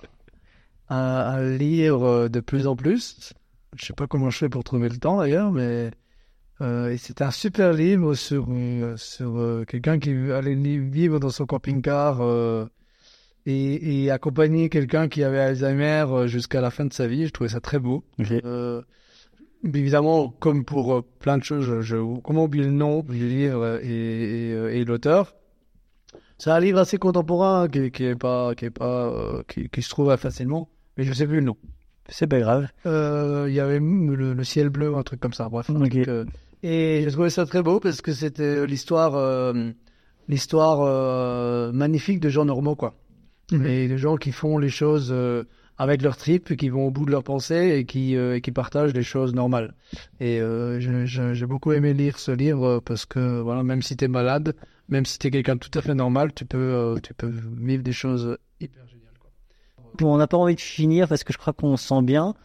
à- 0.89 1.29
à 1.33 1.43
lire 1.43 2.27
de 2.27 2.39
plus 2.39 2.65
en 2.65 2.75
plus. 2.75 3.33
Je 3.77 3.85
sais 3.85 3.93
pas 3.93 4.07
comment 4.07 4.31
je 4.31 4.37
fais 4.39 4.49
pour 4.49 4.63
trouver 4.63 4.89
le 4.89 4.97
temps 4.97 5.17
d'ailleurs, 5.19 5.51
mais 5.51 5.91
euh, 6.61 6.89
et 6.89 6.97
c'est 6.97 7.21
un 7.21 7.29
super 7.29 7.71
livre 7.73 8.15
sur, 8.15 8.47
sur 8.95 9.37
euh, 9.37 9.63
quelqu'un 9.67 9.99
qui 9.99 10.09
allait 10.31 10.55
vivre 10.55 11.19
dans 11.19 11.29
son 11.29 11.45
camping-car 11.45 12.21
euh, 12.21 12.65
et, 13.45 14.03
et 14.05 14.11
accompagner 14.11 14.69
quelqu'un 14.69 15.07
qui 15.07 15.23
avait 15.23 15.39
Alzheimer 15.39 16.05
euh, 16.09 16.27
jusqu'à 16.27 16.61
la 16.61 16.71
fin 16.71 16.85
de 16.85 16.93
sa 16.93 17.07
vie. 17.07 17.27
Je 17.27 17.31
trouvais 17.31 17.49
ça 17.49 17.59
très 17.59 17.79
beau. 17.79 18.03
Euh, 18.19 18.81
évidemment, 19.63 20.29
comme 20.29 20.65
pour 20.65 20.93
euh, 20.95 21.01
plein 21.19 21.37
de 21.37 21.43
choses, 21.43 21.65
je, 21.65 21.81
je- 21.81 22.19
comment 22.21 22.45
oublier 22.45 22.65
le 22.65 22.71
nom 22.71 23.01
du 23.01 23.27
livre 23.27 23.79
et, 23.83 23.87
et, 23.87 24.53
euh, 24.53 24.73
et 24.73 24.83
l'auteur? 24.85 25.35
C'est 26.37 26.51
un 26.51 26.59
livre 26.59 26.79
assez 26.79 26.97
contemporain 26.97 27.69
qui, 27.69 27.91
qui 27.91 28.03
est 28.03 28.15
pas, 28.15 28.55
qui 28.55 28.65
est 28.65 28.69
pas, 28.69 29.07
euh, 29.07 29.43
qui, 29.47 29.69
qui 29.69 29.81
se 29.81 29.89
trouve 29.89 30.15
facilement, 30.17 30.69
mais 30.97 31.03
je 31.05 31.13
sais 31.13 31.25
plus 31.25 31.37
le 31.37 31.45
nom. 31.45 31.57
C'est 32.09 32.27
pas 32.27 32.39
grave. 32.39 32.67
Euh, 32.85 33.45
Il 33.47 33.53
y 33.53 33.59
avait 33.59 33.79
le, 33.79 34.33
le 34.33 34.43
ciel 34.43 34.69
bleu, 34.69 34.95
un 34.95 35.03
truc 35.03 35.19
comme 35.19 35.33
ça. 35.33 35.47
Bref. 35.49 35.69
un 35.69 35.75
Ok. 35.81 35.89
truc, 35.91 36.07
euh, 36.07 36.25
et 36.61 37.01
j'ai 37.03 37.11
trouvé 37.11 37.29
ça 37.29 37.45
très 37.45 37.63
beau 37.63 37.79
parce 37.79 38.01
que 38.01 38.11
c'était 38.11 38.65
l'histoire, 38.67 39.53
l'histoire 40.27 40.81
euh, 40.81 41.71
magnifique 41.71 42.19
de 42.19 42.29
gens 42.29 42.45
normaux, 42.45 42.75
quoi. 42.75 42.95
Et 43.51 43.87
des 43.87 43.97
gens 43.97 44.17
qui 44.17 44.31
font 44.31 44.57
les 44.57 44.69
choses 44.69 45.09
euh, 45.11 45.43
avec 45.77 46.01
leur 46.01 46.17
trip, 46.17 46.55
qui 46.55 46.69
vont 46.69 46.87
au 46.87 46.91
bout 46.91 47.05
de 47.05 47.11
leurs 47.11 47.23
pensées 47.23 47.75
et 47.77 47.85
qui, 47.85 48.15
euh, 48.15 48.35
et 48.35 48.41
qui 48.41 48.51
partagent 48.51 48.93
des 48.93 49.03
choses 49.03 49.33
normales. 49.33 49.73
Et 50.19 50.39
euh, 50.39 50.79
j'ai 50.79 51.45
beaucoup 51.45 51.71
aimé 51.73 51.93
lire 51.93 52.17
ce 52.17 52.31
livre 52.31 52.79
parce 52.85 53.05
que 53.05 53.41
voilà, 53.41 53.63
même 53.63 53.81
si 53.81 53.97
tu 53.97 54.05
es 54.05 54.07
malade, 54.07 54.55
même 54.89 55.05
si 55.05 55.19
tu 55.19 55.27
es 55.27 55.31
quelqu'un 55.31 55.55
de 55.55 55.59
tout 55.59 55.77
à 55.77 55.81
fait 55.81 55.93
normal, 55.93 56.33
tu 56.33 56.45
peux, 56.45 56.57
euh, 56.57 56.99
tu 57.01 57.13
peux 57.13 57.27
vivre 57.27 57.83
des 57.83 57.91
choses 57.91 58.37
hyper 58.59 58.87
géniales. 58.87 59.17
Quoi. 59.19 59.31
Bon, 59.97 60.13
on 60.13 60.17
n'a 60.17 60.27
pas 60.27 60.37
envie 60.37 60.55
de 60.55 60.61
finir 60.61 61.07
parce 61.07 61.23
que 61.23 61.33
je 61.33 61.37
crois 61.37 61.53
qu'on 61.53 61.75
se 61.77 61.87
sent 61.87 62.01
bien. 62.03 62.35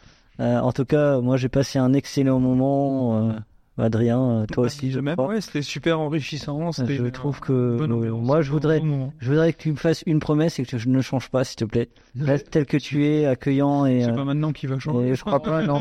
Euh, 0.41 0.59
en 0.59 0.73
tout 0.73 0.85
cas, 0.85 1.21
moi 1.21 1.37
j'ai 1.37 1.49
passé 1.49 1.79
un 1.79 1.93
excellent 1.93 2.41
moment. 2.41 3.35
Euh, 3.81 3.85
Adrien, 3.87 4.21
euh, 4.43 4.47
toi 4.47 4.67
aussi, 4.67 4.91
je 4.91 5.01
même, 5.01 5.17
crois. 5.17 5.29
ouais, 5.29 5.41
c'était 5.41 5.63
super 5.63 5.99
enrichissant. 6.01 6.73
c'était 6.73 6.97
Je 6.97 7.07
trouve 7.09 7.41
que 7.41 7.53
euh, 7.53 7.87
moi 8.13 8.43
je 8.43 8.51
voudrais, 8.51 8.81
bon 8.81 9.13
je 9.19 9.31
voudrais 9.31 9.53
que 9.53 9.59
tu 9.59 9.71
me 9.71 9.77
fasses 9.77 10.03
une 10.07 10.21
promesse 10.21 10.59
et 10.59 10.65
que 10.65 10.77
tu 10.77 10.89
ne 10.89 11.01
changes 11.01 11.29
pas, 11.31 11.45
s'il 11.45 11.57
te 11.57 11.65
plaît. 11.65 11.89
Reste 12.21 12.51
tel 12.51 12.67
que 12.67 12.77
tu 12.77 13.07
es, 13.07 13.27
accueillant 13.27 13.87
et. 13.87 14.03
C'est 14.03 14.11
euh, 14.11 14.15
pas 14.15 14.25
maintenant 14.25 14.53
qu'il 14.53 14.69
va 14.69 14.79
changer. 14.79 15.09
et 15.09 15.15
je 15.15 15.21
crois 15.25 15.43
pas, 15.43 15.63
non. 15.63 15.81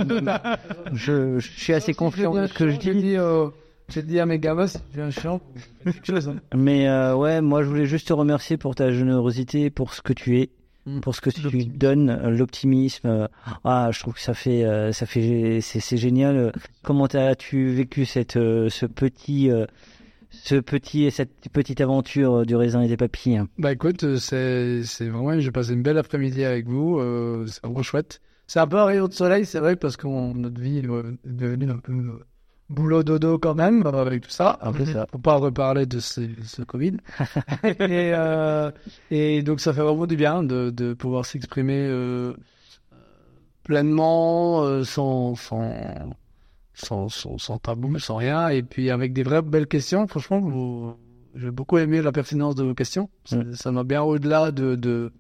je, 0.94 1.40
je 1.40 1.48
suis 1.50 1.74
assez 1.74 1.94
confiant 1.94 2.34
de 2.34 2.48
ce 2.48 2.54
que 2.54 2.70
je 2.70 2.80
J'ai 2.80 2.94
dis. 2.94 3.02
dit, 3.02 3.16
euh, 3.18 3.48
j'ai 3.90 4.04
dit 4.04 4.20
à 4.20 4.26
mes 4.26 4.40
gamins, 4.40 4.68
si 4.68 4.78
tu 4.94 5.02
un 5.02 5.10
hein. 5.10 5.40
Mais 6.56 6.88
euh, 6.88 7.16
ouais, 7.16 7.42
moi 7.42 7.64
je 7.64 7.68
voulais 7.68 7.86
juste 7.86 8.08
te 8.08 8.14
remercier 8.14 8.58
pour 8.58 8.76
ta 8.76 8.92
générosité, 8.92 9.70
pour 9.70 9.94
ce 9.94 10.02
que 10.02 10.14
tu 10.14 10.40
es. 10.40 10.50
Pour 11.02 11.16
ce 11.16 11.22
que 11.22 11.30
tu 11.30 11.66
donnes, 11.66 12.10
euh, 12.10 12.30
l'optimisme. 12.30 13.08
euh, 13.08 13.28
Ah, 13.64 13.90
je 13.92 14.00
trouve 14.00 14.14
que 14.16 14.22
ça 14.22 14.34
fait, 14.34 14.64
euh, 14.66 14.92
ça 14.92 15.06
fait, 15.06 15.60
c'est 15.62 15.80
c'est 15.80 15.98
génial. 15.98 16.52
Comment 16.84 17.06
as-tu 17.06 17.70
vécu 17.70 18.06
cette, 18.06 18.34
ce 18.34 18.86
petit, 18.86 19.50
ce 20.32 20.56
petit, 20.56 21.10
cette 21.12 21.50
petite 21.52 21.82
aventure 21.82 22.46
du 22.46 22.56
raisin 22.56 22.82
et 22.82 22.88
des 22.88 22.98
papilles? 22.98 23.42
Bah 23.58 23.72
écoute, 23.72 24.18
c'est, 24.18 24.84
c'est 24.84 25.10
vraiment, 25.10 25.40
j'ai 25.40 25.52
passé 25.52 25.74
une 25.74 25.84
belle 25.84 25.98
après-midi 25.98 26.44
avec 26.44 26.68
vous, 26.68 27.00
c'est 27.48 27.62
vraiment 27.64 27.84
chouette. 27.84 28.22
C'est 28.48 28.60
un 28.60 28.68
peu 28.68 28.78
un 28.78 28.86
rayon 28.86 29.08
de 29.08 29.14
soleil, 29.14 29.46
c'est 29.46 29.60
vrai, 29.60 29.76
parce 29.76 29.96
que 29.96 30.08
notre 30.08 30.60
vie 30.60 30.80
est 30.80 30.88
devenue 31.24 31.70
un 31.70 31.78
peu 31.78 31.94
boulot 32.70 33.04
dodo 33.04 33.40
quand 33.40 33.56
même, 33.56 33.84
euh, 33.86 34.02
avec 34.02 34.22
tout 34.24 34.30
ça. 34.30 34.58
Un 34.62 34.72
peu 34.72 34.86
ça. 34.86 35.06
Faut 35.12 35.18
pas 35.18 35.36
reparler 35.36 35.86
de 35.86 36.00
ce, 36.00 36.22
ce 36.44 36.62
Covid. 36.64 36.98
et, 37.64 37.76
euh, 37.80 38.72
et 39.12 39.42
donc 39.44 39.60
ça 39.60 39.74
fait 39.74 39.82
vraiment 39.82 40.06
du 40.08 40.16
bien 40.16 40.44
de, 40.44 40.70
de 40.70 40.94
pouvoir 40.94 41.26
s'exprimer 41.26 41.86
euh, 41.88 42.34
pleinement, 43.64 44.64
euh, 44.64 44.84
sans, 44.84 45.36
sans, 45.36 45.74
sans, 46.74 47.10
sans, 47.10 47.38
sans 47.38 47.58
tabou, 47.58 47.98
sans 48.00 48.16
rien, 48.18 48.50
et 48.50 48.64
puis 48.64 48.90
avec 48.90 49.14
des 49.14 49.24
vraies 49.24 49.42
belles 49.42 49.68
questions. 49.68 50.08
Franchement, 50.08 50.40
vous, 50.40 50.96
j'ai 51.36 51.52
beaucoup 51.52 51.78
aimé 51.78 52.02
la 52.02 52.12
pertinence 52.12 52.56
de 52.56 52.64
vos 52.64 52.74
questions. 52.74 53.10
Ça- 53.26 53.38
Mm. 53.38 53.54
Ça 53.56 53.72
m'a 53.72 53.84
bien 53.84 54.02
au-delà 54.02 54.52
de, 54.52 54.76
de, 54.76 55.12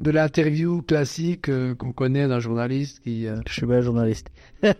de 0.00 0.10
l'interview 0.10 0.82
classique 0.82 1.48
euh, 1.48 1.74
qu'on 1.74 1.92
connaît 1.92 2.28
d'un 2.28 2.40
journaliste 2.40 3.00
qui. 3.00 3.26
euh, 3.26 3.36
Je 3.46 3.52
suis 3.54 3.66
pas 3.66 3.80
journaliste. 3.80 4.28
ah 4.62 4.72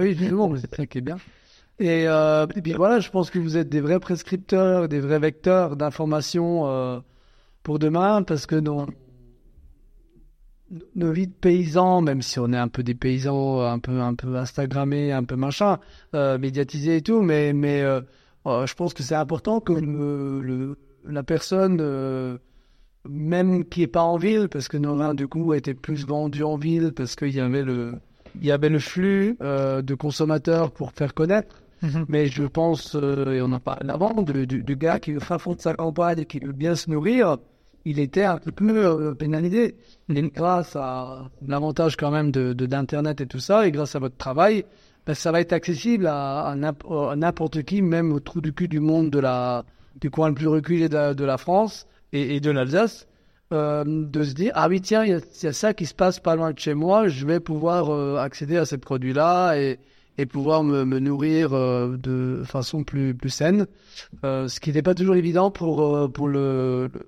oui, 0.00 0.14
justement, 0.14 0.54
c'est 0.56 0.74
ça 0.74 0.86
qui 0.86 0.98
est 0.98 1.02
bien. 1.02 1.16
Et, 1.78 2.08
euh, 2.08 2.46
et 2.56 2.62
puis 2.62 2.72
voilà, 2.72 3.00
je 3.00 3.10
pense 3.10 3.30
que 3.30 3.38
vous 3.38 3.56
êtes 3.56 3.68
des 3.68 3.80
vrais 3.80 4.00
prescripteurs, 4.00 4.88
des 4.88 5.00
vrais 5.00 5.18
vecteurs 5.18 5.76
d'informations 5.76 6.66
euh, 6.66 7.00
pour 7.62 7.78
demain, 7.78 8.22
parce 8.22 8.46
que 8.46 8.56
nos, 8.56 8.86
nos 10.94 11.12
vies 11.12 11.26
de 11.28 11.32
paysans, 11.32 12.00
même 12.00 12.22
si 12.22 12.38
on 12.38 12.52
est 12.52 12.56
un 12.56 12.68
peu 12.68 12.82
des 12.82 12.94
paysans, 12.94 13.60
un 13.60 13.78
peu 13.78 14.00
un 14.00 14.14
peu 14.14 14.36
Instagrammés, 14.36 15.12
un 15.12 15.24
peu 15.24 15.36
machin, 15.36 15.78
euh, 16.14 16.38
médiatisés 16.38 16.96
et 16.96 17.02
tout, 17.02 17.20
mais 17.22 17.52
mais 17.52 17.82
euh, 17.82 18.00
euh, 18.46 18.66
je 18.66 18.74
pense 18.74 18.94
que 18.94 19.02
c'est 19.02 19.14
important 19.14 19.60
que 19.60 19.72
le, 19.72 20.40
le- 20.40 20.78
la 21.08 21.22
personne 21.22 21.78
euh, 21.80 22.38
même 23.08 23.64
qui 23.64 23.82
est 23.82 23.86
pas 23.86 24.02
en 24.02 24.16
ville, 24.16 24.48
parce 24.48 24.66
que 24.68 24.76
nos 24.76 24.96
vins 24.96 25.14
du 25.14 25.28
coup 25.28 25.54
étaient 25.54 25.74
plus 25.74 26.04
vendus 26.06 26.42
en 26.42 26.56
ville, 26.56 26.92
parce 26.92 27.14
qu'il 27.16 27.34
y 27.34 27.40
avait 27.40 27.62
le 27.62 27.94
il 28.40 28.46
y 28.46 28.50
avait 28.52 28.68
le 28.68 28.78
flux 28.80 29.36
euh, 29.42 29.82
de 29.82 29.94
consommateurs 29.94 30.72
pour 30.72 30.92
faire 30.92 31.14
connaître. 31.14 31.62
Mais 32.08 32.26
je 32.26 32.44
pense, 32.44 32.94
euh, 32.94 33.32
et 33.32 33.42
on 33.42 33.52
en 33.52 33.60
parlait 33.60 33.90
avant, 33.90 34.22
du, 34.22 34.46
du, 34.46 34.62
du 34.62 34.76
gars 34.76 34.98
qui 34.98 35.12
est 35.12 35.16
au 35.16 35.38
fond 35.38 35.54
de 35.54 35.60
sa 35.60 35.74
campagne 35.74 36.20
et 36.20 36.26
qui 36.26 36.38
veut 36.38 36.52
bien 36.52 36.74
se 36.74 36.90
nourrir, 36.90 37.38
il 37.84 37.98
était 38.00 38.24
un 38.24 38.38
peu 38.38 38.86
euh, 38.86 39.14
pénalisé. 39.14 39.76
Et 40.08 40.22
grâce 40.22 40.74
à 40.76 41.30
l'avantage 41.46 41.96
quand 41.96 42.10
même 42.10 42.30
de 42.30 42.52
d'Internet 42.52 43.20
et 43.20 43.26
tout 43.26 43.38
ça, 43.40 43.66
et 43.66 43.70
grâce 43.70 43.94
à 43.94 43.98
votre 43.98 44.16
travail, 44.16 44.64
ben, 45.06 45.14
ça 45.14 45.30
va 45.30 45.40
être 45.40 45.52
accessible 45.52 46.06
à, 46.08 46.54
n'imp- 46.56 46.84
à 46.90 47.14
n'importe 47.16 47.62
qui, 47.62 47.82
même 47.82 48.12
au 48.12 48.20
trou 48.20 48.40
du 48.40 48.52
cul 48.52 48.68
du 48.68 48.80
monde 48.80 49.10
de 49.10 49.20
la, 49.20 49.64
du 50.00 50.10
coin 50.10 50.28
le 50.28 50.34
plus 50.34 50.48
reculé 50.48 50.88
de, 50.88 51.24
la 51.24 51.38
France 51.38 51.86
et, 52.12 52.40
de 52.40 52.50
l'Alsace, 52.50 53.06
euh, 53.52 53.84
de 53.86 54.22
se 54.24 54.34
dire 54.34 54.50
ah 54.56 54.66
oui 54.68 54.80
tiens 54.80 55.04
il 55.04 55.10
y, 55.10 55.44
y 55.44 55.46
a 55.46 55.52
ça 55.52 55.72
qui 55.72 55.86
se 55.86 55.94
passe 55.94 56.18
pas 56.18 56.34
loin 56.34 56.50
de 56.52 56.58
chez 56.58 56.74
moi, 56.74 57.06
je 57.06 57.24
vais 57.24 57.38
pouvoir 57.38 57.90
euh, 57.90 58.16
accéder 58.16 58.56
à 58.56 58.64
ces 58.64 58.78
produits-là 58.78 59.54
et, 59.56 59.78
et 60.18 60.26
pouvoir 60.26 60.62
me, 60.64 60.84
me 60.84 60.98
nourrir 60.98 61.52
euh, 61.52 61.96
de 61.96 62.42
façon 62.44 62.84
plus 62.84 63.14
plus 63.14 63.30
saine, 63.30 63.66
Euh, 64.24 64.48
ce 64.48 64.60
qui 64.60 64.72
n'est 64.72 64.82
pas 64.82 64.94
toujours 64.94 65.16
évident 65.16 65.50
pour 65.50 65.82
euh, 65.96 66.08
pour 66.08 66.28
le, 66.28 66.90
le 66.92 67.00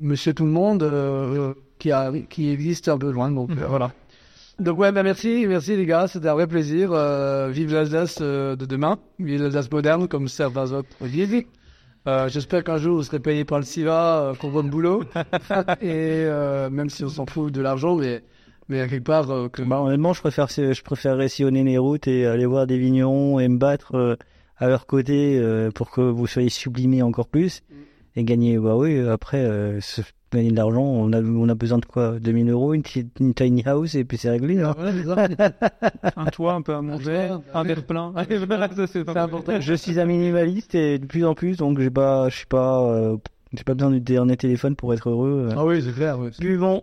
Monsieur 0.00 0.34
tout 0.34 0.44
le 0.44 0.50
monde 0.50 0.82
euh, 0.82 1.54
qui 1.78 1.90
a 1.92 2.12
qui 2.28 2.50
existe 2.50 2.88
un 2.88 2.98
peu 2.98 3.10
loin 3.10 3.30
donc 3.30 3.50
euh, 3.50 3.66
voilà. 3.66 3.92
Donc 4.60 4.78
ouais, 4.78 4.92
bah 4.92 5.02
merci, 5.02 5.46
merci 5.48 5.76
les 5.76 5.84
gars, 5.86 6.06
c'était 6.06 6.28
un 6.28 6.34
vrai 6.34 6.46
plaisir. 6.46 6.90
Euh, 6.92 7.48
vive 7.50 7.72
l'Alsace 7.72 8.20
de 8.20 8.54
demain, 8.66 8.98
vive 9.18 9.42
l'Alsace 9.42 9.70
moderne 9.70 10.06
comme 10.08 10.28
certains 10.28 10.70
autres 10.72 10.88
disent. 11.02 11.44
Euh, 12.06 12.28
J'espère 12.28 12.62
qu'un 12.62 12.76
jour 12.76 12.96
vous 12.96 13.02
serez 13.02 13.18
payé 13.18 13.44
par 13.44 13.58
le 13.58 13.64
SIVA 13.64 14.20
euh, 14.20 14.34
pour 14.34 14.50
votre 14.50 14.68
boulot. 14.68 15.02
Et 15.80 16.26
euh, 16.28 16.68
même 16.70 16.90
si 16.90 17.02
on 17.02 17.08
s'en 17.08 17.26
fout 17.26 17.50
de 17.52 17.60
l'argent, 17.62 17.96
mais 17.96 18.22
mais 18.68 18.80
à 18.80 18.88
quelque 18.88 19.04
part 19.04 19.30
euh, 19.30 19.48
que 19.48 19.62
Bah, 19.62 19.80
honnêtement, 19.80 20.12
je 20.12 20.20
préfère, 20.20 20.48
je 20.48 20.82
préférerais 20.82 21.28
sillonner 21.28 21.64
les 21.64 21.78
routes 21.78 22.06
et 22.08 22.26
aller 22.26 22.46
voir 22.46 22.66
des 22.66 22.78
vignerons 22.78 23.38
et 23.40 23.48
me 23.48 23.58
battre 23.58 23.94
euh, 23.96 24.16
à 24.58 24.68
leur 24.68 24.86
côté 24.86 25.38
euh, 25.38 25.70
pour 25.70 25.90
que 25.90 26.00
vous 26.00 26.26
soyez 26.26 26.48
sublimés 26.48 27.02
encore 27.02 27.28
plus 27.28 27.62
et 28.16 28.24
gagner. 28.24 28.58
Bah 28.58 28.76
oui, 28.76 28.98
après, 29.00 29.38
euh, 29.44 29.80
se- 29.80 30.02
gagner 30.32 30.50
de 30.50 30.56
l'argent, 30.56 30.82
on 30.82 31.12
a, 31.12 31.20
on 31.22 31.48
a 31.48 31.54
besoin 31.54 31.78
de 31.78 31.84
quoi? 31.84 32.18
2000 32.20 32.50
euros, 32.50 32.74
une, 32.74 32.82
petite- 32.82 33.18
une 33.20 33.34
tiny 33.34 33.62
house 33.66 33.94
et 33.94 34.04
puis 34.04 34.16
c'est 34.18 34.30
réglé. 34.30 34.60
hein. 34.60 34.74
Ça. 35.04 35.28
Un 36.16 36.26
toit, 36.26 36.54
un 36.54 36.62
peu 36.62 36.74
à 36.74 36.82
manger, 36.82 37.28
un 37.52 37.62
verre 37.62 37.84
plein. 37.84 38.12
Ça, 38.76 38.86
c'est 38.86 39.08
important. 39.08 39.60
Je 39.60 39.74
suis 39.74 39.98
un 40.00 40.04
minimaliste 40.06 40.74
et 40.74 40.98
de 40.98 41.06
plus 41.06 41.24
en 41.24 41.34
plus, 41.34 41.56
donc 41.56 41.78
j'ai 41.80 41.90
pas, 41.90 42.28
je 42.28 42.36
suis 42.36 42.46
pas, 42.46 42.82
euh, 42.84 43.16
j'ai 43.52 43.62
pas 43.64 43.74
besoin 43.74 43.90
du 43.92 44.00
dernier 44.00 44.36
téléphone 44.36 44.74
pour 44.76 44.92
être 44.94 45.08
heureux. 45.10 45.48
Ah 45.56 45.64
oui, 45.64 45.82
c'est 45.82 45.92
clair. 45.92 46.18
ouais. 46.18 46.30
Buvons 46.40 46.82